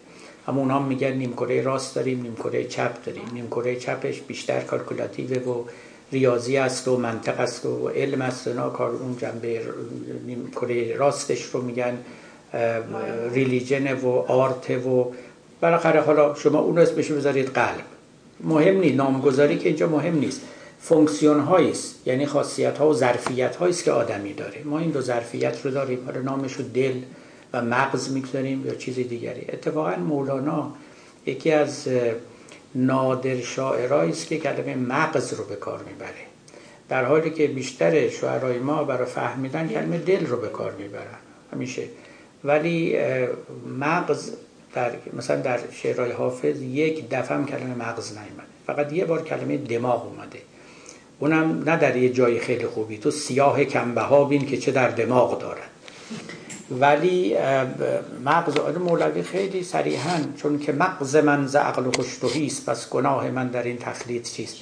همون 0.46 0.70
هم 0.70 0.84
میگن 0.84 1.12
نیمکره 1.12 1.62
راست 1.62 1.94
داریم 1.94 2.22
نیمکره 2.22 2.64
چپ 2.64 3.04
داریم. 3.04 3.30
نیمکره 3.32 3.76
چپش 3.76 4.20
بیشتر 4.20 4.60
calculative 4.60 5.52
و 5.52 5.64
ریاضی 6.12 6.56
است 6.56 6.88
و 6.88 6.96
منطق 6.96 7.40
است 7.40 7.66
و 7.66 7.88
علم 7.88 8.22
است 8.22 8.48
و 8.48 8.70
کار 8.70 8.90
اون 8.90 9.16
جنبه 9.18 9.60
نیمکره 10.26 10.96
راستش 10.96 11.42
رو 11.42 11.62
میگن 11.62 11.98
religion 13.32 13.92
و 13.92 14.08
art 14.08 14.70
و 14.70 15.12
بالاخره 15.60 16.00
حالا 16.00 16.34
شما 16.34 16.58
اون 16.58 16.78
اسمش 16.78 17.12
بذارید 17.12 17.48
قلب. 17.48 17.84
مهم 18.40 18.76
نیست 18.76 18.96
نامگذاری 18.96 19.58
که 19.58 19.68
اینجا 19.68 19.88
مهم 19.88 20.18
نیست. 20.18 20.40
فونکسیون 20.80 21.40
است 21.40 21.94
یعنی 22.06 22.26
خاصیت 22.26 22.78
ها 22.78 22.88
و 22.90 22.94
ظرفیت 22.94 23.62
است 23.62 23.84
که 23.84 23.92
آدمی 23.92 24.32
داره. 24.32 24.62
ما 24.64 24.78
این 24.78 24.90
دو 24.90 25.00
ظرفیت 25.00 25.64
رو 25.64 25.70
داریم 25.70 25.98
حالا 26.06 26.20
نامش 26.20 26.52
رو 26.52 26.64
دل 26.74 26.94
و 27.52 27.62
مغز 27.62 28.10
می‌گذاریم 28.12 28.66
یا 28.66 28.74
چیز 28.74 28.94
دیگری. 28.94 29.46
اتفاقا 29.48 29.96
مولانا 29.96 30.72
یکی 31.26 31.52
از 31.52 31.88
نادر 32.76 33.40
شاعرایی 33.40 34.10
است 34.10 34.26
که 34.26 34.38
کلمه 34.38 34.74
مغز 34.74 35.34
رو 35.34 35.44
به 35.44 35.56
کار 35.56 35.82
می‌بره. 35.82 36.26
در 36.88 37.04
حالی 37.04 37.30
که 37.30 37.46
بیشتر 37.46 38.08
شعرهای 38.08 38.58
ما 38.58 38.84
برای 38.84 39.06
فهمیدن 39.06 39.68
کلمه 39.68 39.98
دل 39.98 40.26
رو 40.26 40.36
به 40.36 40.48
کار 40.48 40.72
می‌برن. 40.72 41.18
همیشه. 41.52 41.82
ولی 42.44 42.98
مغز 43.78 44.30
در 44.74 44.90
مثلا 45.12 45.40
در 45.40 45.58
شعرهای 45.72 46.12
حافظ 46.12 46.62
یک 46.62 47.08
دفعه 47.10 47.36
هم 47.36 47.46
کلمه 47.46 47.74
مغز 47.74 48.12
نیومده. 48.12 48.56
فقط 48.66 48.92
یه 48.92 49.04
بار 49.04 49.22
کلمه 49.22 49.56
دماغ 49.56 50.06
اومده. 50.06 50.38
اونم 51.18 51.62
نه 51.66 51.76
در 51.76 51.96
یه 51.96 52.12
جای 52.12 52.38
خیلی 52.38 52.66
خوبی. 52.66 52.98
تو 52.98 53.10
سیاه 53.10 53.64
کمبه 53.64 54.00
ها 54.00 54.24
بین 54.24 54.46
که 54.46 54.56
چه 54.56 54.72
در 54.72 54.88
دماغ 54.88 55.40
دارن. 55.40 55.66
ولی 56.70 57.36
مغز 58.24 58.56
آل 58.56 58.78
مولوی 58.78 59.22
خیلی 59.22 59.62
صریحا 59.62 60.18
چون 60.36 60.58
که 60.58 60.72
مغز 60.72 61.16
من 61.16 61.46
ز 61.46 61.56
عقل 61.56 61.86
و 61.86 61.90
است 62.46 62.70
پس 62.70 62.90
گناه 62.90 63.30
من 63.30 63.48
در 63.48 63.62
این 63.62 63.78
تخلیط 63.78 64.30
چیست؟ 64.30 64.56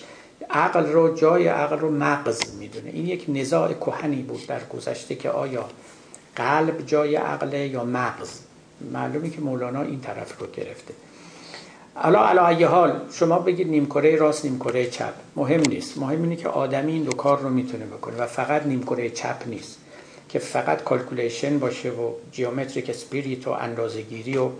عقل 0.50 0.86
رو 0.86 1.14
جای 1.14 1.48
عقل 1.48 1.78
رو 1.78 1.90
مغز 1.90 2.56
می‌دونه. 2.58 2.90
این 2.90 3.06
یک 3.06 3.24
نزاع 3.28 3.72
کهنی 3.72 4.22
بود 4.22 4.46
در 4.46 4.60
گذشته 4.64 5.14
که 5.14 5.30
آیا 5.30 5.64
قلب 6.36 6.86
جای 6.86 7.16
عقله 7.16 7.68
یا 7.68 7.84
مغز؟ 7.84 8.40
معلومی 8.92 9.30
که 9.30 9.40
مولانا 9.40 9.82
این 9.82 10.00
طرف 10.00 10.38
رو 10.38 10.46
گرفته. 10.46 10.94
حالا 11.94 12.26
علا 12.26 12.68
حال 12.68 13.00
شما 13.12 13.38
بگید 13.38 13.68
نیمکره 13.68 14.16
راست 14.16 14.44
نیمکره 14.44 14.90
چپ. 14.90 15.12
مهم 15.36 15.60
نیست. 15.60 15.98
مهم 15.98 16.22
اینه 16.22 16.36
که 16.36 16.48
آدمی 16.48 16.92
این 16.92 17.02
دو 17.02 17.12
کار 17.12 17.40
رو 17.40 17.48
می‌تونه 17.48 17.84
بکنه 17.84 18.16
و 18.16 18.26
فقط 18.26 18.66
نیمکره 18.66 19.10
چپ 19.10 19.36
نیست. 19.46 19.78
که 20.34 20.40
فقط 20.40 20.82
calculation 20.82 21.58
باشه 21.58 21.90
و 21.90 22.12
geometric 22.32 22.90
spirit 22.90 23.48
و 23.48 23.50
اندازه‌گیری 23.50 24.36
و 24.36 24.50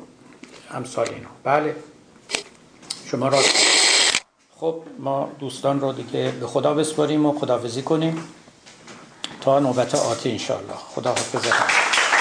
امثال 0.71 1.09
اینا. 1.09 1.29
بله. 1.45 1.77
شما 3.07 3.29
راست. 3.29 3.57
خب 4.57 4.83
ما 4.99 5.33
دوستان 5.39 5.81
رو 5.81 5.93
دیگه 5.93 6.33
به 6.41 6.47
خدا 6.47 6.75
بسپاریم 6.75 7.27
و 7.27 7.39
خداحافظی 7.39 7.83
کنیم. 7.83 8.25
تا 9.41 9.59
نوبت 9.61 9.95
آتی 9.95 10.31
انشالله 10.31 10.75
خدا 10.95 11.11
حافظه 11.11 11.51